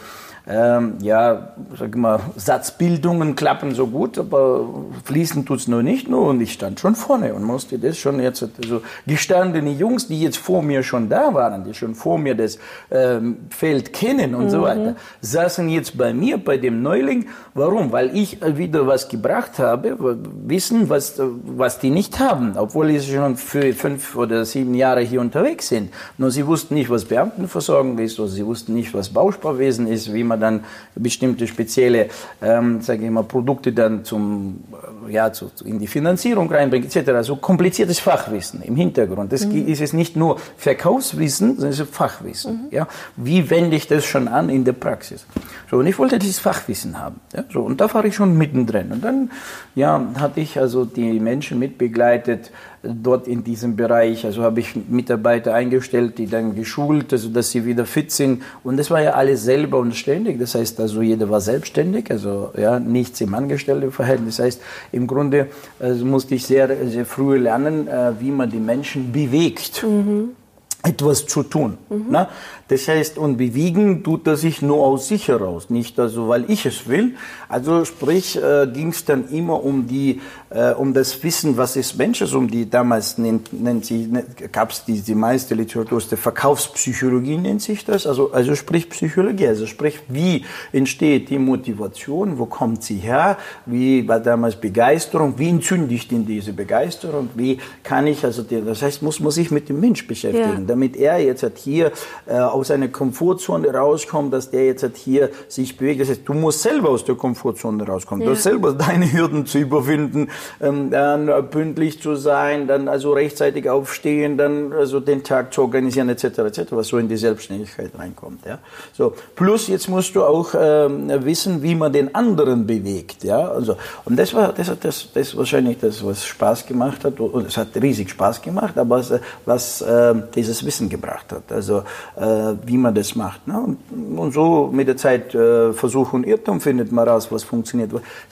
ähm, 0.51 0.95
ja, 1.01 1.53
sag 1.77 1.95
mal, 1.95 2.19
Satzbildungen 2.35 3.35
klappen 3.35 3.73
so 3.73 3.87
gut, 3.87 4.17
aber 4.17 4.67
fließen 5.05 5.45
tut's 5.45 5.67
nur 5.67 5.81
nicht 5.81 6.09
nur. 6.09 6.27
Und 6.27 6.41
ich 6.41 6.53
stand 6.53 6.79
schon 6.79 6.95
vorne 6.95 7.33
und 7.33 7.43
musste 7.43 7.79
das 7.79 7.97
schon 7.97 8.19
jetzt, 8.19 8.43
also 8.61 8.81
gestandene 9.07 9.71
Jungs, 9.71 10.07
die 10.07 10.21
jetzt 10.21 10.37
vor 10.37 10.61
mir 10.61 10.83
schon 10.83 11.07
da 11.07 11.33
waren, 11.33 11.63
die 11.63 11.73
schon 11.73 11.95
vor 11.95 12.17
mir 12.17 12.35
das 12.35 12.59
ähm, 12.91 13.37
Feld 13.49 13.93
kennen 13.93 14.35
und 14.35 14.45
mhm. 14.45 14.49
so 14.49 14.61
weiter, 14.63 14.95
saßen 15.21 15.69
jetzt 15.69 15.97
bei 15.97 16.13
mir, 16.13 16.37
bei 16.37 16.57
dem 16.57 16.81
Neuling. 16.81 17.27
Warum? 17.53 17.91
Weil 17.91 18.15
ich 18.15 18.39
wieder 18.41 18.87
was 18.87 19.07
gebracht 19.07 19.59
habe, 19.59 19.97
wissen, 20.45 20.89
was, 20.89 21.21
was 21.45 21.79
die 21.79 21.89
nicht 21.89 22.19
haben, 22.19 22.53
obwohl 22.57 22.89
sie 22.99 23.13
schon 23.13 23.37
für 23.37 23.73
fünf 23.73 24.15
oder 24.17 24.43
sieben 24.43 24.73
Jahre 24.73 25.01
hier 25.01 25.21
unterwegs 25.21 25.69
sind. 25.69 25.93
Nur 26.17 26.31
sie 26.31 26.45
wussten 26.45 26.73
nicht, 26.73 26.89
was 26.89 27.05
Beamtenversorgung 27.05 27.97
ist, 27.99 28.19
oder 28.19 28.29
sie 28.29 28.45
wussten 28.45 28.73
nicht, 28.73 28.93
was 28.93 29.09
Bausparwesen 29.09 29.87
ist, 29.87 30.13
wie 30.13 30.23
man 30.23 30.40
dann 30.41 30.65
bestimmte 30.95 31.47
spezielle, 31.47 32.09
ähm, 32.41 32.81
sage 32.81 33.05
ich 33.05 33.11
mal, 33.11 33.23
Produkte 33.23 33.71
dann 33.71 34.03
zum, 34.03 34.63
äh, 35.07 35.13
ja, 35.13 35.31
zu, 35.31 35.51
in 35.63 35.79
die 35.79 35.87
Finanzierung 35.87 36.51
reinbringt, 36.51 36.85
etc. 36.85 37.05
So 37.05 37.15
also 37.15 37.35
kompliziertes 37.37 37.99
Fachwissen 37.99 38.61
im 38.61 38.75
Hintergrund. 38.75 39.31
Das 39.31 39.45
mhm. 39.45 39.67
ist 39.67 39.81
es 39.81 39.93
nicht 39.93 40.15
nur 40.15 40.39
Verkaufswissen, 40.57 41.55
sondern 41.55 41.71
es 41.71 41.79
ist 41.79 41.95
Fachwissen. 41.95 42.53
Mhm. 42.53 42.67
Ja? 42.71 42.87
Wie 43.15 43.49
wende 43.49 43.75
ich 43.75 43.87
das 43.87 44.05
schon 44.05 44.27
an 44.27 44.49
in 44.49 44.65
der 44.65 44.73
Praxis? 44.73 45.25
So, 45.69 45.77
und 45.77 45.87
ich 45.87 45.97
wollte 45.97 46.19
dieses 46.19 46.39
Fachwissen 46.39 46.99
haben. 46.99 47.21
Ja? 47.33 47.43
So, 47.51 47.61
und 47.61 47.79
da 47.79 47.93
war 47.93 48.03
ich 48.05 48.15
schon 48.15 48.37
mittendrin. 48.37 48.91
Und 48.91 49.03
dann 49.03 49.31
ja, 49.75 50.05
hatte 50.19 50.41
ich 50.41 50.59
also 50.59 50.85
die 50.85 51.19
Menschen 51.19 51.59
mitbegleitet, 51.59 52.51
dort 52.83 53.27
in 53.27 53.43
diesem 53.43 53.75
Bereich. 53.75 54.25
Also 54.25 54.43
habe 54.43 54.59
ich 54.59 54.75
Mitarbeiter 54.75 55.53
eingestellt, 55.53 56.17
die 56.17 56.27
dann 56.27 56.55
geschult, 56.55 57.13
also 57.13 57.29
dass 57.29 57.51
sie 57.51 57.65
wieder 57.65 57.85
fit 57.85 58.11
sind. 58.11 58.43
Und 58.63 58.77
das 58.77 58.89
war 58.89 59.01
ja 59.01 59.11
alles 59.11 59.43
selber 59.43 59.79
und 59.79 59.95
ständig. 59.95 60.39
Das 60.39 60.55
heißt 60.55 60.79
also, 60.79 61.01
jeder 61.01 61.29
war 61.29 61.41
selbstständig, 61.41 62.09
also 62.09 62.51
ja, 62.57 62.79
nichts 62.79 63.21
im 63.21 63.33
Angestelltenverhältnis. 63.33 64.37
Das 64.37 64.45
heißt, 64.45 64.61
im 64.91 65.07
Grunde 65.07 65.47
also 65.79 66.05
musste 66.05 66.35
ich 66.35 66.45
sehr, 66.45 66.69
sehr 66.87 67.05
früh 67.05 67.37
lernen, 67.37 67.87
äh, 67.87 68.13
wie 68.19 68.31
man 68.31 68.49
die 68.49 68.59
Menschen 68.59 69.11
bewegt. 69.11 69.83
Mhm 69.83 70.40
etwas 70.83 71.27
zu 71.27 71.43
tun. 71.43 71.77
Mhm. 71.89 72.05
Na? 72.09 72.29
Das 72.67 72.87
heißt, 72.87 73.17
und 73.17 73.35
bewegen 73.35 74.01
tut 74.01 74.25
er 74.27 74.37
sich 74.37 74.61
nur 74.61 74.77
aus 74.77 75.09
sich 75.09 75.27
heraus, 75.27 75.69
nicht 75.69 75.99
also, 75.99 76.29
weil 76.29 76.49
ich 76.49 76.65
es 76.65 76.87
will. 76.87 77.15
Also 77.49 77.83
sprich, 77.83 78.41
äh, 78.41 78.65
ging 78.73 78.89
es 78.89 79.03
dann 79.03 79.27
immer 79.27 79.61
um 79.61 79.87
die, 79.87 80.21
äh, 80.49 80.71
um 80.71 80.93
das 80.93 81.21
Wissen, 81.21 81.57
was 81.57 81.75
ist 81.75 81.97
Mensch, 81.97 82.21
um 82.33 82.49
die 82.49 82.69
damals 82.69 83.17
nennt, 83.17 83.51
nennt 83.51 83.85
sie, 83.85 84.07
ne, 84.07 84.23
gab 84.53 84.71
es 84.71 84.85
die, 84.85 85.01
die 85.01 85.15
meiste 85.15 85.53
Literatur 85.53 85.97
aus 85.97 86.05
Verkaufspsychologie 86.05 87.37
nennt 87.37 87.61
sich 87.61 87.83
das, 87.83 88.07
also 88.07 88.31
also 88.31 88.55
sprich 88.55 88.89
Psychologie, 88.89 89.47
also 89.47 89.65
sprich, 89.67 89.99
wie 90.07 90.45
entsteht 90.71 91.29
die 91.29 91.39
Motivation, 91.39 92.39
wo 92.39 92.45
kommt 92.45 92.83
sie 92.83 92.97
her, 92.97 93.37
wie 93.65 94.07
war 94.07 94.21
damals 94.21 94.55
Begeisterung, 94.55 95.37
wie 95.37 95.49
entzünde 95.49 95.93
ich 95.93 96.07
denn 96.07 96.25
diese 96.25 96.53
Begeisterung, 96.53 97.29
wie 97.35 97.57
kann 97.83 98.07
ich 98.07 98.23
also, 98.23 98.43
die, 98.43 98.63
das 98.63 98.81
heißt, 98.81 99.01
muss 99.01 99.19
man 99.19 99.31
sich 99.31 99.51
mit 99.51 99.67
dem 99.67 99.81
Mensch 99.81 100.07
beschäftigen. 100.07 100.65
Ja 100.69 100.70
damit 100.71 100.95
er 100.95 101.19
jetzt 101.19 101.43
halt 101.43 101.57
hier 101.57 101.91
äh, 102.25 102.33
aus 102.37 102.69
seiner 102.69 102.87
Komfortzone 102.87 103.73
rauskommt, 103.73 104.33
dass 104.33 104.49
der 104.49 104.65
jetzt 104.65 104.83
halt 104.83 104.95
hier 104.95 105.29
sich 105.49 105.77
bewegt. 105.77 106.01
Das 106.01 106.09
heißt, 106.09 106.21
du 106.25 106.33
musst 106.33 106.61
selber 106.61 106.89
aus 106.89 107.03
der 107.03 107.15
Komfortzone 107.15 107.85
rauskommen. 107.85 108.21
Ja. 108.21 108.29
Du 108.29 108.35
hast 108.35 108.43
selber 108.43 108.71
deine 108.87 109.11
Hürden 109.11 109.45
zu 109.45 109.59
überwinden, 109.59 110.29
ähm, 110.61 110.91
dann 110.91 111.29
pünktlich 111.49 112.01
zu 112.01 112.15
sein, 112.15 112.67
dann 112.67 112.87
also 112.87 113.11
rechtzeitig 113.11 113.69
aufstehen, 113.69 114.37
dann 114.37 114.71
also 114.71 114.99
den 115.01 115.23
Tag 115.23 115.53
zu 115.53 115.61
organisieren 115.63 116.07
etc. 116.07 116.23
etc. 116.39 116.59
Was 116.71 116.87
so 116.87 116.97
in 116.97 117.09
die 117.09 117.17
Selbstständigkeit 117.17 117.91
reinkommt. 117.97 118.45
Ja. 118.45 118.59
So 118.93 119.13
plus 119.35 119.67
jetzt 119.67 119.89
musst 119.89 120.15
du 120.15 120.23
auch 120.23 120.53
ähm, 120.57 121.09
wissen, 121.25 121.61
wie 121.61 121.75
man 121.75 121.91
den 121.91 122.15
anderen 122.15 122.65
bewegt. 122.65 123.25
Ja. 123.25 123.49
Also 123.49 123.75
und 124.05 124.17
das 124.17 124.33
war 124.33 124.53
das 124.53 124.69
hat 124.69 124.85
das 124.85 125.09
das 125.13 125.35
wahrscheinlich 125.35 125.79
das 125.79 126.05
was 126.05 126.25
Spaß 126.25 126.65
gemacht 126.65 127.03
hat 127.03 127.19
und 127.19 127.47
es 127.47 127.57
hat 127.57 127.67
riesig 127.75 128.09
Spaß 128.09 128.41
gemacht, 128.41 128.77
aber 128.77 129.01
was, 129.01 129.13
was 129.45 129.81
äh, 129.81 130.15
dieses 130.35 130.60
Wissen 130.65 130.89
gebracht 130.89 131.31
hat, 131.31 131.51
also 131.51 131.83
äh, 132.15 132.55
wie 132.65 132.77
man 132.77 132.93
das 132.95 133.15
macht. 133.15 133.47
Ne? 133.47 133.59
Und, 133.59 134.17
und, 134.17 134.31
so 134.33 134.69
mit 134.71 134.87
der 134.87 134.97
Zeit 134.97 135.33
äh, 135.35 135.73
Versuch 135.73 136.13
und 136.13 136.25
Irrtum 136.25 136.61
findet 136.61 136.91
man 136.91 137.07
raus, 137.07 137.31
was 137.31 137.43
funktioniert. 137.43 137.91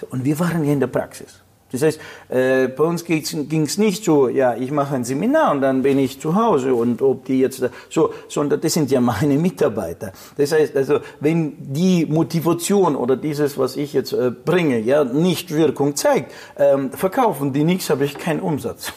Und 0.09 0.23
wir 0.23 0.39
waren 0.39 0.63
ja 0.63 0.73
in 0.73 0.79
der 0.79 0.87
Praxis. 0.87 1.41
Das 1.71 1.83
heißt, 1.83 1.99
äh, 2.29 2.67
bei 2.67 2.83
uns 2.83 3.05
ging 3.05 3.21
es 3.21 3.77
nicht 3.77 4.03
so, 4.03 4.27
ja, 4.27 4.55
ich 4.55 4.71
mache 4.71 4.95
ein 4.95 5.03
Seminar 5.03 5.51
und 5.51 5.61
dann 5.61 5.83
bin 5.83 5.99
ich 5.99 6.19
zu 6.19 6.35
Hause 6.35 6.73
und 6.73 7.01
ob 7.01 7.25
die 7.25 7.39
jetzt 7.39 7.63
so, 7.89 8.11
sondern 8.27 8.59
das 8.59 8.73
sind 8.73 8.89
ja 8.89 8.99
meine 8.99 9.37
Mitarbeiter. 9.37 10.11
Das 10.37 10.51
heißt 10.51 10.75
also, 10.75 10.99
wenn 11.19 11.55
die 11.59 12.05
Motivation 12.07 12.95
oder 12.95 13.15
dieses, 13.15 13.57
was 13.57 13.77
ich 13.77 13.93
jetzt 13.93 14.13
äh, 14.13 14.31
bringe, 14.31 14.79
ja, 14.79 15.03
nicht 15.03 15.53
Wirkung 15.53 15.95
zeigt, 15.95 16.31
ähm, 16.57 16.91
verkaufen 16.91 17.53
die 17.53 17.63
nichts, 17.63 17.89
habe 17.89 18.05
ich 18.05 18.17
keinen 18.17 18.39
Umsatz. 18.39 18.91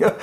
Ja, 0.00 0.14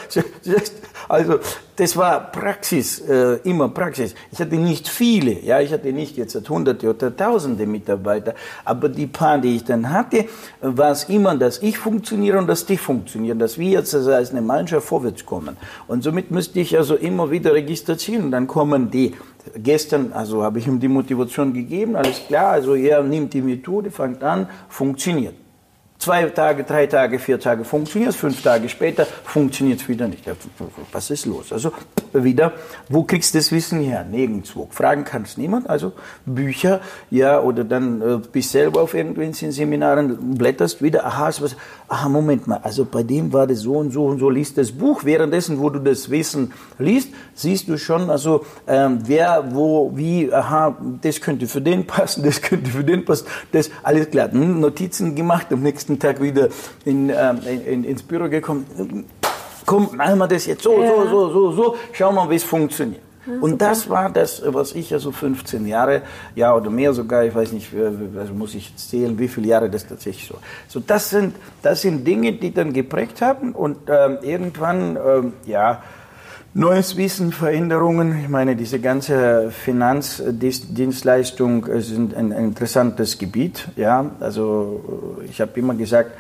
also 1.07 1.39
das 1.75 1.95
war 1.95 2.31
Praxis, 2.31 2.99
äh, 3.01 3.35
immer 3.43 3.69
Praxis. 3.69 4.15
Ich 4.31 4.39
hatte 4.39 4.55
nicht 4.55 4.87
viele, 4.87 5.39
ja, 5.39 5.61
ich 5.61 5.71
hatte 5.71 5.93
nicht 5.93 6.17
jetzt 6.17 6.49
hunderte 6.49 6.89
oder 6.89 7.15
tausende 7.15 7.67
Mitarbeiter, 7.67 8.33
aber 8.65 8.89
die 8.89 9.05
paar, 9.05 9.37
die 9.37 9.57
ich 9.57 9.63
dann 9.63 9.91
hatte, 9.91 10.25
war 10.61 10.91
es 10.91 11.03
immer, 11.03 11.35
dass 11.35 11.61
ich 11.61 11.77
funktioniere 11.77 12.39
und 12.39 12.47
dass 12.47 12.65
die 12.65 12.77
funktionieren, 12.77 13.37
dass 13.37 13.59
wir 13.59 13.69
jetzt 13.69 13.93
also 13.93 14.11
als 14.11 14.31
eine 14.31 14.41
Mannschaft 14.41 14.87
vorwärts 14.87 15.23
kommen. 15.23 15.55
Und 15.87 16.03
somit 16.03 16.31
müsste 16.31 16.59
ich 16.59 16.75
also 16.75 16.95
immer 16.95 17.29
wieder 17.29 17.53
registrieren 17.53 18.25
und 18.25 18.31
dann 18.31 18.47
kommen 18.47 18.89
die. 18.89 19.13
Gestern, 19.55 20.11
also 20.11 20.43
habe 20.43 20.59
ich 20.59 20.67
ihm 20.67 20.79
die 20.79 20.89
Motivation 20.89 21.53
gegeben, 21.53 21.95
alles 21.95 22.21
klar, 22.27 22.49
also 22.49 22.75
er 22.75 23.01
nimmt 23.03 23.33
die 23.33 23.41
Methode, 23.41 23.91
fängt 23.91 24.21
an, 24.23 24.49
funktioniert. 24.67 25.35
Zwei 25.99 26.25
Tage, 26.25 26.63
drei 26.63 26.85
Tage, 26.85 27.17
vier 27.17 27.39
Tage 27.39 27.65
funktioniert 27.65 28.11
es, 28.11 28.15
fünf 28.15 28.43
Tage 28.43 28.69
später 28.69 29.07
funktioniert 29.23 29.81
es 29.81 29.89
wieder 29.89 30.07
nicht. 30.07 30.23
Was 30.91 31.09
ist 31.09 31.25
los? 31.25 31.51
Also 31.51 31.71
wieder, 32.13 32.53
wo 32.87 33.03
kriegst 33.03 33.33
du 33.33 33.39
das 33.39 33.51
Wissen 33.51 33.81
her? 33.81 34.05
Nirgendwo. 34.09 34.67
Fragen 34.69 35.03
kann 35.03 35.23
es 35.23 35.37
niemand. 35.37 35.69
Also 35.69 35.93
Bücher, 36.25 36.81
ja, 37.09 37.41
oder 37.41 37.63
dann 37.63 38.01
äh, 38.01 38.19
bist 38.31 38.51
selber 38.51 38.81
auf 38.81 38.93
irgendwelchen 38.93 39.51
Seminaren, 39.51 40.35
blätterst 40.37 40.83
wieder, 40.83 41.05
aha, 41.05 41.31
was, 41.39 41.55
aha, 41.87 42.09
Moment 42.09 42.47
mal, 42.47 42.59
also 42.63 42.85
bei 42.85 43.03
dem 43.03 43.33
war 43.33 43.47
das 43.47 43.59
so 43.59 43.77
und 43.77 43.91
so 43.91 44.05
und 44.05 44.19
so, 44.19 44.29
liest 44.29 44.57
das 44.57 44.71
Buch. 44.71 45.03
Währenddessen, 45.03 45.59
wo 45.59 45.69
du 45.69 45.79
das 45.79 46.09
Wissen 46.09 46.53
liest, 46.77 47.09
siehst 47.33 47.67
du 47.69 47.77
schon, 47.77 48.09
also 48.09 48.45
ähm, 48.67 48.99
wer, 49.05 49.45
wo, 49.51 49.91
wie, 49.95 50.31
aha, 50.31 50.77
das 51.01 51.21
könnte 51.21 51.47
für 51.47 51.61
den 51.61 51.87
passen, 51.87 52.23
das 52.23 52.41
könnte 52.41 52.69
für 52.69 52.83
den 52.83 53.03
passen, 53.03 53.25
das, 53.51 53.71
alles 53.83 54.09
klar. 54.11 54.31
Hm, 54.31 54.59
Notizen 54.59 55.15
gemacht, 55.15 55.47
am 55.51 55.63
nächsten 55.63 55.86
nächsten 55.87 55.99
Tag 55.99 56.21
wieder 56.21 56.49
in, 56.85 57.09
ähm, 57.09 57.39
in, 57.65 57.83
ins 57.83 58.03
Büro 58.03 58.29
gekommen. 58.29 59.05
Komm, 59.65 59.95
machen 59.95 60.17
wir 60.17 60.27
das 60.27 60.45
jetzt 60.45 60.63
so, 60.63 60.81
ja. 60.81 60.87
so, 60.87 61.07
so, 61.07 61.29
so, 61.29 61.51
so. 61.51 61.75
Schauen 61.93 62.15
wir 62.15 62.23
mal, 62.25 62.29
wie 62.29 62.35
es 62.35 62.43
funktioniert. 62.43 63.01
und 63.41 63.61
das 63.61 63.89
war 63.89 64.09
das, 64.09 64.41
was 64.45 64.73
ich 64.73 64.93
also 64.93 65.11
15 65.11 65.67
Jahre, 65.67 66.01
ja 66.35 66.55
oder 66.55 66.69
mehr 66.69 66.93
sogar, 66.93 67.25
ich 67.25 67.35
weiß 67.35 67.51
nicht, 67.51 67.69
also 68.17 68.33
muss 68.33 68.55
ich 68.55 68.69
jetzt 68.69 68.89
zählen, 68.89 69.19
wie 69.19 69.27
viele 69.27 69.47
Jahre 69.47 69.69
das 69.69 69.85
tatsächlich 69.85 70.27
so. 70.27 70.35
So 70.69 70.79
das 70.79 71.09
sind, 71.09 71.35
das 71.61 71.81
sind 71.81 72.07
Dinge, 72.07 72.33
die 72.33 72.53
dann 72.53 72.71
geprägt 72.71 73.21
haben 73.21 73.51
und 73.51 73.77
ähm, 73.89 74.19
irgendwann, 74.21 74.95
ähm, 74.95 75.33
ja, 75.45 75.83
Neues 76.57 76.97
Wissen, 76.97 77.31
Veränderungen. 77.33 78.19
Ich 78.19 78.29
meine, 78.29 78.55
diese 78.55 78.79
ganze 78.79 79.51
Finanzdienstleistung 79.51 81.67
ist 81.67 81.91
ein, 81.91 82.31
interessantes 82.31 83.19
Gebiet. 83.19 83.67
Ja, 83.75 84.09
also 84.19 85.19
ich 85.29 85.39
habe 85.39 85.59
immer 85.59 85.75
gesagt, 85.75 86.13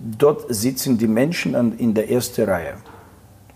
dort 0.00 0.52
sitzen 0.52 0.98
die 0.98 1.06
Menschen 1.06 1.78
in 1.78 1.94
der 1.94 2.10
ersten 2.10 2.46
Reihe. 2.46 2.74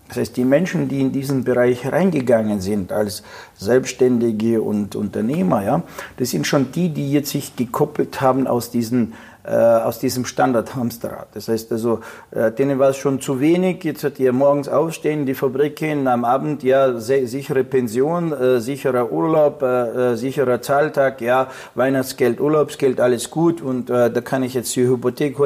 Das 0.07 0.19
heißt, 0.19 0.37
die 0.37 0.45
Menschen, 0.45 0.87
die 0.87 1.01
in 1.01 1.11
diesen 1.11 1.43
Bereich 1.43 1.91
reingegangen 1.91 2.61
sind 2.61 2.93
als 2.93 3.23
Selbstständige 3.57 4.61
und 4.61 4.95
Unternehmer, 4.95 5.65
ja, 5.65 5.83
das 6.15 6.29
sind 6.29 6.47
schon 6.47 6.71
die, 6.71 6.87
die 6.89 7.11
jetzt 7.11 7.31
sich 7.31 7.57
gekoppelt 7.57 8.21
haben 8.21 8.47
aus 8.47 8.71
diesen 8.71 9.15
äh, 9.43 9.55
aus 9.55 9.99
diesem 9.99 10.25
Standard-Hamsterrad. 10.25 11.29
Das 11.33 11.47
heißt 11.47 11.71
also, 11.71 12.01
äh, 12.31 12.51
denen 12.51 12.79
war 12.79 12.89
es 12.89 12.97
schon 12.97 13.19
zu 13.21 13.39
wenig. 13.39 13.83
Jetzt 13.83 14.03
hat 14.03 14.19
ihr 14.19 14.33
morgens 14.33 14.69
aufstehen, 14.69 15.25
die 15.25 15.33
Fabrik 15.33 15.75
gehen, 15.75 16.07
am 16.07 16.25
Abend 16.25 16.63
ja 16.63 16.99
sichere 16.99 17.63
Pension, 17.63 18.33
äh, 18.33 18.59
sicherer 18.59 19.11
Urlaub, 19.11 19.61
äh, 19.61 20.11
äh, 20.11 20.15
sicherer 20.15 20.61
Zahltag, 20.61 21.21
ja 21.21 21.47
Weihnachtsgeld, 21.75 22.39
Urlaubsgeld, 22.39 22.99
alles 22.99 23.29
gut 23.29 23.61
und 23.61 23.89
äh, 23.89 24.11
da 24.11 24.21
kann 24.21 24.43
ich 24.43 24.53
jetzt 24.53 24.75
die 24.75 24.87
Hypothek, 24.87 25.37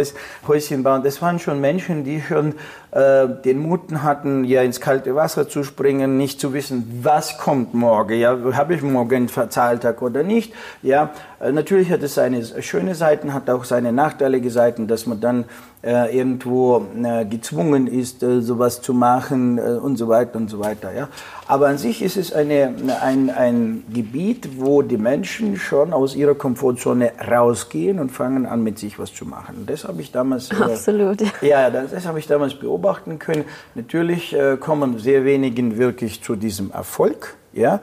Häuschen 0.47 0.83
bauen. 0.83 1.03
Das 1.03 1.21
waren 1.21 1.39
schon 1.39 1.61
Menschen, 1.61 2.03
die 2.03 2.21
schon 2.21 2.55
äh, 2.95 3.27
den 3.43 3.59
Muten 3.59 4.03
hatten, 4.03 4.45
ja 4.45 4.61
ins 4.61 4.79
kalte 4.79 5.15
Wasser 5.15 5.49
zu 5.49 5.65
springen, 5.65 6.17
nicht 6.17 6.39
zu 6.39 6.53
wissen, 6.53 7.01
was 7.03 7.37
kommt 7.37 7.73
morgen, 7.73 8.17
ja, 8.17 8.37
habe 8.53 8.75
ich 8.75 8.81
morgen 8.81 9.29
einen 9.35 9.49
Zahltag 9.49 10.01
oder 10.01 10.23
nicht, 10.23 10.53
ja. 10.81 11.11
Äh, 11.41 11.51
natürlich 11.51 11.91
hat 11.91 12.01
es 12.03 12.15
seine 12.15 12.43
schöne 12.61 12.95
Seiten, 12.95 13.33
hat 13.33 13.49
auch 13.49 13.65
seine 13.65 13.91
nachteilige 13.91 14.49
Seiten, 14.49 14.87
dass 14.87 15.07
man 15.07 15.19
dann 15.19 15.43
äh, 15.83 16.17
irgendwo 16.17 16.85
äh, 17.03 17.25
gezwungen 17.25 17.87
ist, 17.87 18.23
äh, 18.23 18.41
sowas 18.41 18.81
zu 18.81 18.93
machen 18.93 19.57
äh, 19.57 19.61
und 19.61 19.97
so 19.97 20.07
weiter 20.07 20.37
und 20.37 20.49
so 20.49 20.59
weiter. 20.59 20.93
Ja. 20.93 21.09
Aber 21.47 21.67
an 21.67 21.77
sich 21.77 22.01
ist 22.01 22.17
es 22.17 22.33
eine, 22.33 22.73
ein, 23.01 23.29
ein 23.29 23.83
Gebiet, 23.93 24.57
wo 24.57 24.81
die 24.81 24.97
Menschen 24.97 25.57
schon 25.57 25.93
aus 25.93 26.15
ihrer 26.15 26.33
Komfortzone 26.33 27.11
rausgehen 27.29 27.99
und 27.99 28.09
fangen 28.11 28.47
an, 28.47 28.63
mit 28.63 28.79
sich 28.79 28.97
was 28.97 29.13
zu 29.13 29.25
machen. 29.25 29.65
Das 29.67 29.83
habe 29.83 30.01
ich 30.01 30.11
damals. 30.11 30.51
Äh, 30.51 30.55
Absolut. 30.55 31.19
ja, 31.41 31.69
das, 31.69 31.91
das 31.91 32.07
habe 32.07 32.17
ich 32.17 32.25
damals 32.25 32.55
beobachten 32.55 33.19
können. 33.19 33.45
Natürlich 33.75 34.33
äh, 34.33 34.57
kommen 34.57 34.97
sehr 34.97 35.23
wenigen 35.23 35.77
wirklich 35.77 36.23
zu 36.23 36.35
diesem 36.35 36.71
Erfolg. 36.71 37.35
Ja. 37.53 37.79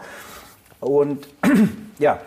Und 0.80 1.28
ja, 2.00 2.18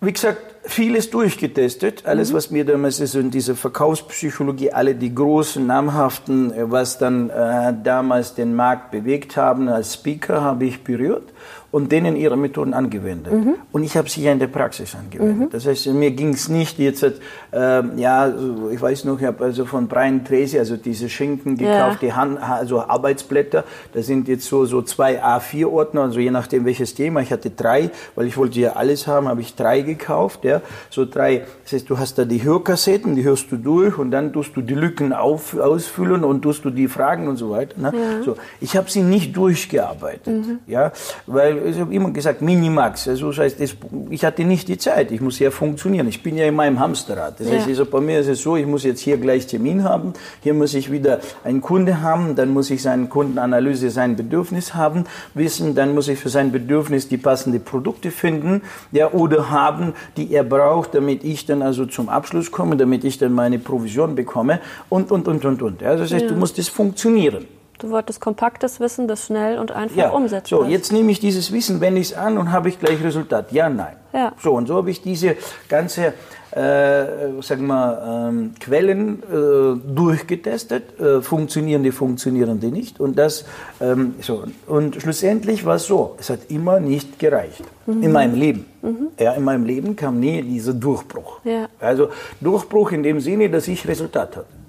wie 0.00 0.12
gesagt, 0.12 0.38
vieles 0.62 1.10
durchgetestet. 1.10 2.06
Alles, 2.06 2.30
mhm. 2.30 2.36
was 2.36 2.50
mir 2.50 2.64
damals 2.64 3.00
ist 3.00 3.14
in 3.14 3.30
dieser 3.30 3.54
Verkaufspsychologie, 3.54 4.72
alle 4.72 4.94
die 4.94 5.14
großen, 5.14 5.66
namhaften, 5.66 6.52
äh, 6.52 6.70
was 6.70 6.98
dann 6.98 7.30
äh, 7.30 7.74
damals 7.82 8.34
den 8.34 8.54
Markt 8.54 8.90
bewegt 8.90 9.36
haben, 9.36 9.68
als 9.68 9.94
Speaker 9.94 10.40
habe 10.42 10.64
ich 10.64 10.84
berührt 10.84 11.32
und 11.72 11.92
denen 11.92 12.16
ihre 12.16 12.36
Methoden 12.36 12.74
angewendet. 12.74 13.32
Mhm. 13.32 13.54
Und 13.70 13.84
ich 13.84 13.96
habe 13.96 14.08
sie 14.08 14.22
ja 14.22 14.32
in 14.32 14.40
der 14.40 14.48
Praxis 14.48 14.94
angewendet. 14.94 15.38
Mhm. 15.38 15.50
Das 15.50 15.66
heißt, 15.66 15.86
mir 15.88 16.10
ging 16.10 16.30
es 16.30 16.48
nicht 16.48 16.78
jetzt, 16.78 17.02
äh, 17.04 17.10
ja, 17.52 18.32
ich 18.72 18.80
weiß 18.80 19.04
noch, 19.04 19.20
ich 19.20 19.26
habe 19.26 19.44
also 19.44 19.64
von 19.64 19.86
Brian 19.86 20.24
Tracy, 20.24 20.58
also 20.58 20.76
diese 20.76 21.08
Schinken 21.08 21.56
gekauft, 21.56 22.02
ja. 22.02 22.08
die 22.08 22.12
Hand, 22.12 22.42
also 22.42 22.80
Arbeitsblätter. 22.80 23.64
Das 23.92 24.06
sind 24.06 24.26
jetzt 24.26 24.46
so, 24.46 24.64
so 24.64 24.82
zwei 24.82 25.22
A4-Ordner, 25.22 26.02
also 26.02 26.18
je 26.18 26.30
nachdem 26.30 26.64
welches 26.64 26.94
Thema. 26.94 27.20
Ich 27.20 27.30
hatte 27.30 27.50
drei, 27.50 27.90
weil 28.16 28.26
ich 28.26 28.36
wollte 28.36 28.58
ja 28.58 28.72
alles 28.72 29.06
haben, 29.06 29.28
habe 29.28 29.40
ich 29.40 29.54
drei 29.54 29.82
gekauft. 29.82 30.44
Ja, 30.44 30.62
so 30.90 31.04
drei. 31.04 31.44
Das 31.62 31.72
heißt, 31.72 31.88
du 31.88 31.98
hast 31.98 32.18
da 32.18 32.24
die 32.24 32.42
Hörkassetten, 32.42 33.14
die 33.14 33.22
hörst 33.22 33.52
du 33.52 33.56
durch 33.56 33.96
und 33.96 34.10
dann 34.10 34.32
tust 34.32 34.56
du 34.56 34.60
die 34.60 34.74
Lücken 34.74 35.12
auf, 35.12 35.56
ausfüllen 35.56 36.24
und 36.24 36.42
tust 36.42 36.64
du 36.64 36.70
die 36.70 36.88
Fragen 36.88 37.28
und 37.28 37.36
so 37.36 37.50
weiter. 37.50 37.80
Ne? 37.80 37.92
Ja. 37.94 38.22
So, 38.24 38.36
ich 38.60 38.76
habe 38.76 38.90
sie 38.90 39.02
nicht 39.02 39.36
durchgearbeitet, 39.36 40.26
mhm. 40.26 40.58
ja, 40.66 40.92
weil 41.26 41.59
ich 41.64 41.78
habe 41.78 41.94
immer 41.94 42.10
gesagt, 42.10 42.42
Minimax. 42.42 43.08
Also 43.08 43.28
das 43.28 43.38
heißt, 43.38 43.60
das, 43.60 43.76
ich 44.10 44.24
hatte 44.24 44.44
nicht 44.44 44.68
die 44.68 44.78
Zeit, 44.78 45.10
ich 45.12 45.20
muss 45.20 45.38
ja 45.38 45.50
funktionieren. 45.50 46.08
Ich 46.08 46.22
bin 46.22 46.36
ja 46.36 46.46
in 46.46 46.54
meinem 46.54 46.80
Hamsterrad. 46.80 47.40
Das 47.40 47.48
ja. 47.48 47.54
heißt, 47.54 47.68
also 47.68 47.86
bei 47.86 48.00
mir 48.00 48.20
ist 48.20 48.28
es 48.28 48.42
so, 48.42 48.56
ich 48.56 48.66
muss 48.66 48.84
jetzt 48.84 49.00
hier 49.00 49.16
gleich 49.16 49.46
Termin 49.46 49.84
haben, 49.84 50.12
hier 50.42 50.54
muss 50.54 50.74
ich 50.74 50.90
wieder 50.90 51.20
einen 51.44 51.60
Kunde 51.60 52.02
haben, 52.02 52.34
dann 52.34 52.50
muss 52.50 52.70
ich 52.70 52.82
seinen 52.82 53.08
Kundenanalyse, 53.08 53.90
sein 53.90 54.16
Bedürfnis 54.16 54.74
haben, 54.74 55.04
wissen, 55.34 55.74
dann 55.74 55.94
muss 55.94 56.08
ich 56.08 56.18
für 56.18 56.28
sein 56.28 56.52
Bedürfnis 56.52 57.08
die 57.08 57.16
passenden 57.16 57.62
Produkte 57.62 58.10
finden, 58.10 58.62
ja, 58.92 59.12
oder 59.12 59.50
haben, 59.50 59.94
die 60.16 60.32
er 60.32 60.44
braucht, 60.44 60.94
damit 60.94 61.24
ich 61.24 61.46
dann 61.46 61.62
also 61.62 61.86
zum 61.86 62.08
Abschluss 62.08 62.50
komme, 62.50 62.76
damit 62.76 63.04
ich 63.04 63.18
dann 63.18 63.32
meine 63.32 63.58
Provision 63.58 64.14
bekomme 64.14 64.60
und, 64.88 65.10
und, 65.10 65.28
und, 65.28 65.44
und, 65.44 65.62
und. 65.62 65.80
Ja, 65.82 65.96
das 65.96 66.12
heißt, 66.12 66.24
ja. 66.24 66.28
du 66.28 66.36
musst 66.36 66.58
es 66.58 66.68
funktionieren. 66.68 67.59
Du 67.80 67.88
wolltest 67.88 68.20
kompaktes 68.20 68.78
Wissen, 68.78 69.08
das 69.08 69.26
schnell 69.26 69.58
und 69.58 69.72
einfach 69.72 69.96
ja. 69.96 70.10
umsetzt. 70.10 70.48
So, 70.48 70.64
jetzt 70.64 70.92
nehme 70.92 71.10
ich 71.12 71.18
dieses 71.18 71.50
Wissen, 71.50 71.80
wende 71.80 71.98
ich 72.02 72.10
es 72.10 72.16
an 72.16 72.36
und 72.36 72.52
habe 72.52 72.68
ich 72.68 72.78
gleich 72.78 73.02
Resultat. 73.02 73.52
Ja, 73.52 73.70
nein. 73.70 73.96
Ja. 74.12 74.32
So, 74.38 74.52
und 74.52 74.68
so 74.68 74.74
habe 74.76 74.90
ich 74.90 75.00
diese 75.00 75.36
ganze, 75.66 76.12
äh, 76.50 77.40
sagen 77.40 77.66
wir, 77.68 78.28
ähm, 78.28 78.52
Quellen 78.60 79.22
äh, 79.22 79.94
durchgetestet. 79.94 81.00
Äh, 81.00 81.22
funktionieren 81.22 81.82
die, 81.82 81.90
funktionieren 81.90 82.60
die 82.60 82.70
nicht. 82.70 83.00
Und 83.00 83.18
das, 83.18 83.46
ähm, 83.80 84.16
so. 84.20 84.44
Und 84.66 85.00
schlussendlich 85.00 85.64
war 85.64 85.76
es 85.76 85.86
so, 85.86 86.16
es 86.18 86.28
hat 86.28 86.40
immer 86.50 86.80
nicht 86.80 87.18
gereicht. 87.18 87.64
Mhm. 87.86 88.02
In 88.02 88.12
meinem 88.12 88.34
Leben. 88.34 88.66
Mhm. 88.82 89.06
Ja, 89.18 89.32
in 89.32 89.44
meinem 89.44 89.64
Leben 89.64 89.96
kam 89.96 90.20
nie 90.20 90.42
dieser 90.42 90.74
Durchbruch. 90.74 91.40
Ja. 91.44 91.68
Also 91.80 92.10
Durchbruch 92.42 92.92
in 92.92 93.02
dem 93.02 93.20
Sinne, 93.20 93.48
dass 93.48 93.68
ich 93.68 93.88
Resultat 93.88 94.36
hatte. 94.36 94.60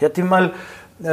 Ich 0.00 0.04
hatte 0.04 0.22
mal 0.22 0.52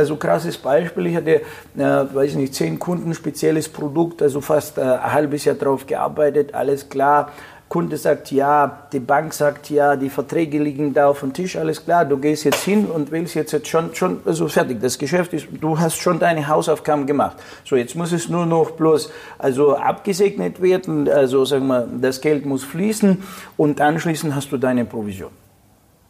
so 0.03 0.15
krasses 0.15 0.57
Beispiel. 0.57 1.07
Ich 1.07 1.15
hatte, 1.15 1.35
äh, 1.35 1.41
weiß 1.77 2.35
nicht, 2.35 2.53
zehn 2.53 2.79
Kunden, 2.79 3.13
spezielles 3.13 3.69
Produkt, 3.69 4.21
also 4.21 4.41
fast 4.41 4.77
äh, 4.77 4.81
ein 4.81 5.13
halbes 5.13 5.45
Jahr 5.45 5.55
drauf 5.55 5.85
gearbeitet, 5.85 6.53
alles 6.53 6.89
klar. 6.89 7.31
Kunde 7.69 7.97
sagt 7.97 8.31
ja, 8.31 8.87
die 8.93 9.01
Bank 9.01 9.33
sagt 9.33 9.69
ja, 9.69 9.97
die 9.97 10.09
Verträge 10.09 10.57
liegen 10.57 10.93
da 10.93 11.09
auf 11.09 11.19
dem 11.19 11.33
Tisch, 11.33 11.57
alles 11.57 11.83
klar, 11.83 12.05
du 12.05 12.17
gehst 12.17 12.45
jetzt 12.45 12.63
hin 12.63 12.85
und 12.85 13.11
willst 13.11 13.35
jetzt, 13.35 13.51
jetzt 13.51 13.67
schon, 13.67 13.93
schon 13.93 14.21
also 14.23 14.47
fertig, 14.47 14.79
das 14.79 14.97
Geschäft 14.97 15.33
ist, 15.33 15.47
du 15.59 15.77
hast 15.77 15.97
schon 15.97 16.17
deine 16.17 16.47
Hausaufgaben 16.47 17.05
gemacht. 17.05 17.35
So, 17.65 17.75
jetzt 17.75 17.93
muss 17.93 18.13
es 18.13 18.29
nur 18.29 18.45
noch 18.45 18.71
bloß 18.71 19.11
also 19.37 19.75
abgesegnet 19.75 20.61
werden, 20.61 21.09
also 21.09 21.43
sagen 21.43 21.67
wir, 21.67 21.85
das 21.99 22.21
Geld 22.21 22.45
muss 22.45 22.63
fließen 22.63 23.21
und 23.57 23.81
anschließend 23.81 24.33
hast 24.33 24.49
du 24.53 24.57
deine 24.57 24.85
Provision. 24.85 25.31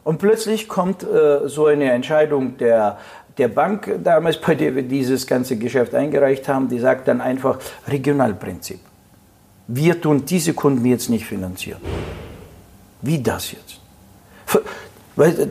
Und 0.08 0.20
plötzlich 0.20 0.70
kommt 0.70 1.04
äh, 1.04 1.50
so 1.50 1.66
eine 1.66 1.92
Entscheidung 1.92 2.56
der 2.58 2.98
der 3.38 3.48
Bank 3.48 4.00
damals, 4.04 4.38
bei 4.38 4.56
der 4.56 4.76
wir 4.76 4.84
dieses 4.84 5.28
ganze 5.28 5.58
Geschäft 5.58 5.94
eingereicht 5.94 6.48
haben, 6.48 6.68
die 6.68 6.80
sagt 6.80 7.08
dann 7.08 7.22
einfach 7.22 7.60
Regionalprinzip. 7.88 8.80
Wir 9.68 10.00
tun 10.00 10.26
diese 10.26 10.54
Kunden 10.54 10.86
jetzt 10.86 11.10
nicht 11.10 11.26
finanzieren. 11.26 11.82
Wie 13.02 13.22
das 13.22 13.52
jetzt? 13.52 13.80
Weil, 15.16 15.50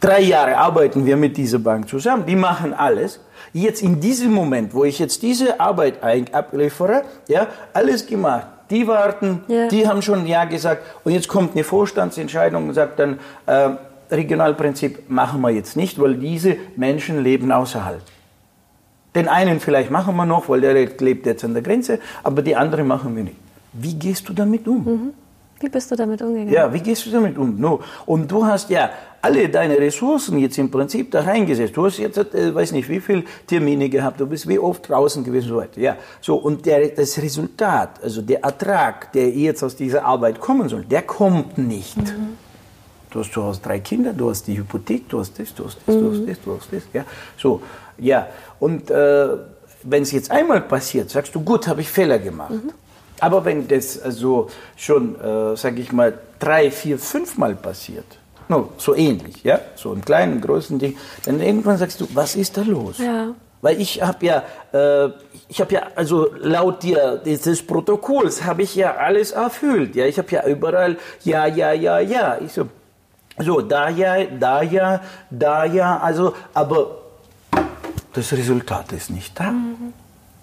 drei 0.00 0.22
Jahre 0.22 0.56
arbeiten 0.56 1.04
wir 1.04 1.16
mit 1.16 1.36
dieser 1.36 1.58
Bank 1.58 1.88
zusammen, 1.88 2.24
die 2.26 2.36
machen 2.36 2.72
alles. 2.72 3.20
Jetzt 3.52 3.82
in 3.82 4.00
diesem 4.00 4.32
Moment, 4.32 4.72
wo 4.74 4.84
ich 4.84 4.98
jetzt 4.98 5.22
diese 5.22 5.60
Arbeit 5.60 6.02
abliefere, 6.32 7.02
ja, 7.28 7.48
alles 7.72 8.06
gemacht, 8.06 8.46
die 8.70 8.86
warten, 8.86 9.42
ja. 9.48 9.68
die 9.68 9.86
haben 9.86 10.00
schon 10.00 10.26
Ja 10.26 10.44
gesagt 10.44 10.82
und 11.04 11.12
jetzt 11.12 11.28
kommt 11.28 11.52
eine 11.54 11.64
Vorstandsentscheidung 11.64 12.68
und 12.68 12.74
sagt 12.74 12.98
dann, 13.00 13.18
äh, 13.46 13.70
Regionalprinzip 14.10 15.10
machen 15.10 15.40
wir 15.40 15.50
jetzt 15.50 15.76
nicht, 15.76 16.00
weil 16.00 16.14
diese 16.14 16.56
Menschen 16.76 17.22
leben 17.22 17.52
außerhalb. 17.52 18.02
Den 19.14 19.28
einen 19.28 19.58
vielleicht 19.60 19.90
machen 19.90 20.14
wir 20.16 20.26
noch, 20.26 20.48
weil 20.48 20.60
der 20.60 20.74
lebt 20.74 21.26
jetzt 21.26 21.44
an 21.44 21.54
der 21.54 21.62
Grenze, 21.62 21.98
aber 22.22 22.42
die 22.42 22.54
anderen 22.54 22.86
machen 22.86 23.16
wir 23.16 23.24
nicht. 23.24 23.36
Wie 23.72 23.94
gehst 23.94 24.28
du 24.28 24.32
damit 24.32 24.66
um? 24.68 24.84
Mhm. 24.84 25.12
Wie 25.60 25.68
bist 25.68 25.90
du 25.90 25.96
damit 25.96 26.22
umgegangen? 26.22 26.52
Ja, 26.52 26.72
wie 26.72 26.80
gehst 26.80 27.04
du 27.04 27.10
damit 27.10 27.36
um? 27.36 27.60
No. 27.60 27.80
Und 28.06 28.30
du 28.30 28.46
hast 28.46 28.70
ja 28.70 28.90
alle 29.20 29.46
deine 29.50 29.76
Ressourcen 29.76 30.38
jetzt 30.38 30.56
im 30.56 30.70
Prinzip 30.70 31.10
da 31.10 31.20
reingesetzt. 31.20 31.76
Du 31.76 31.84
hast 31.84 31.98
jetzt, 31.98 32.16
äh, 32.16 32.54
weiß 32.54 32.72
nicht, 32.72 32.88
wie 32.88 32.98
viele 32.98 33.24
Termine 33.46 33.90
gehabt, 33.90 34.20
du 34.20 34.26
bist 34.26 34.48
wie 34.48 34.58
oft 34.58 34.88
draußen 34.88 35.22
gewesen 35.22 35.50
und 35.50 35.50
so 35.50 35.56
weiter. 35.56 35.80
Ja, 35.80 35.96
so, 36.22 36.36
und 36.36 36.64
der, 36.64 36.88
das 36.88 37.20
Resultat, 37.20 38.02
also 38.02 38.22
der 38.22 38.42
Ertrag, 38.42 39.12
der 39.12 39.28
jetzt 39.28 39.62
aus 39.62 39.76
dieser 39.76 40.04
Arbeit 40.06 40.40
kommen 40.40 40.68
soll, 40.70 40.84
der 40.84 41.02
kommt 41.02 41.58
nicht. 41.58 41.98
Mhm. 41.98 42.38
Du 43.10 43.20
hast 43.20 43.32
zu 43.32 43.42
Hause 43.42 43.60
drei 43.62 43.80
Kinder, 43.80 44.12
du 44.12 44.30
hast 44.30 44.46
die 44.46 44.56
Hypothek, 44.56 45.08
du 45.08 45.18
hast 45.20 45.38
das, 45.38 45.54
du 45.54 45.64
hast 45.64 45.78
das, 45.84 45.94
mhm. 45.94 46.00
du 46.00 46.10
hast 46.10 46.28
das, 46.28 46.44
du 46.44 46.56
hast 46.56 46.72
das. 46.72 46.82
Ja, 46.92 47.04
so, 47.36 47.60
ja. 47.98 48.28
Und 48.60 48.90
äh, 48.90 49.28
wenn 49.82 50.02
es 50.02 50.12
jetzt 50.12 50.30
einmal 50.30 50.60
passiert, 50.60 51.10
sagst 51.10 51.34
du, 51.34 51.40
gut, 51.40 51.66
habe 51.66 51.80
ich 51.80 51.90
Fehler 51.90 52.18
gemacht. 52.18 52.52
Mhm. 52.52 52.72
Aber 53.20 53.44
wenn 53.44 53.68
das 53.68 54.00
also 54.00 54.48
schon, 54.76 55.20
äh, 55.20 55.56
sage 55.56 55.80
ich 55.80 55.92
mal, 55.92 56.18
drei, 56.38 56.70
vier, 56.70 56.98
fünfmal 56.98 57.54
passiert, 57.54 58.06
no, 58.48 58.70
so 58.78 58.94
ähnlich, 58.94 59.42
ja, 59.44 59.60
so 59.76 59.92
ein 59.92 60.02
kleinen, 60.04 60.40
großen 60.40 60.78
Ding, 60.78 60.96
dann 61.24 61.40
irgendwann 61.40 61.76
sagst 61.76 62.00
du, 62.00 62.08
was 62.14 62.34
ist 62.36 62.56
da 62.56 62.62
los? 62.62 62.98
Ja. 62.98 63.34
Weil 63.62 63.78
ich 63.78 64.00
habe 64.00 64.24
ja, 64.24 64.42
äh, 64.72 65.10
ich 65.48 65.60
habe 65.60 65.74
ja, 65.74 65.82
also 65.94 66.28
laut 66.38 66.82
dir 66.82 67.20
dieses 67.22 67.62
Protokolls 67.66 68.42
habe 68.44 68.62
ich 68.62 68.74
ja 68.74 68.94
alles 68.94 69.32
erfüllt. 69.32 69.96
Ja, 69.96 70.06
ich 70.06 70.16
habe 70.16 70.28
ja 70.30 70.46
überall 70.46 70.96
ja, 71.24 71.46
ja, 71.46 71.72
ja, 71.72 72.00
ja. 72.00 72.38
Ich 72.40 72.52
so, 72.52 72.68
so 73.42 73.60
da 73.60 73.88
ja, 73.88 74.24
da 74.24 74.62
ja, 74.62 75.00
da 75.30 75.64
ja. 75.64 75.98
Also, 75.98 76.34
aber 76.54 76.98
das 78.12 78.32
Resultat 78.32 78.92
ist 78.92 79.10
nicht 79.10 79.38
da. 79.38 79.50
Mhm. 79.50 79.92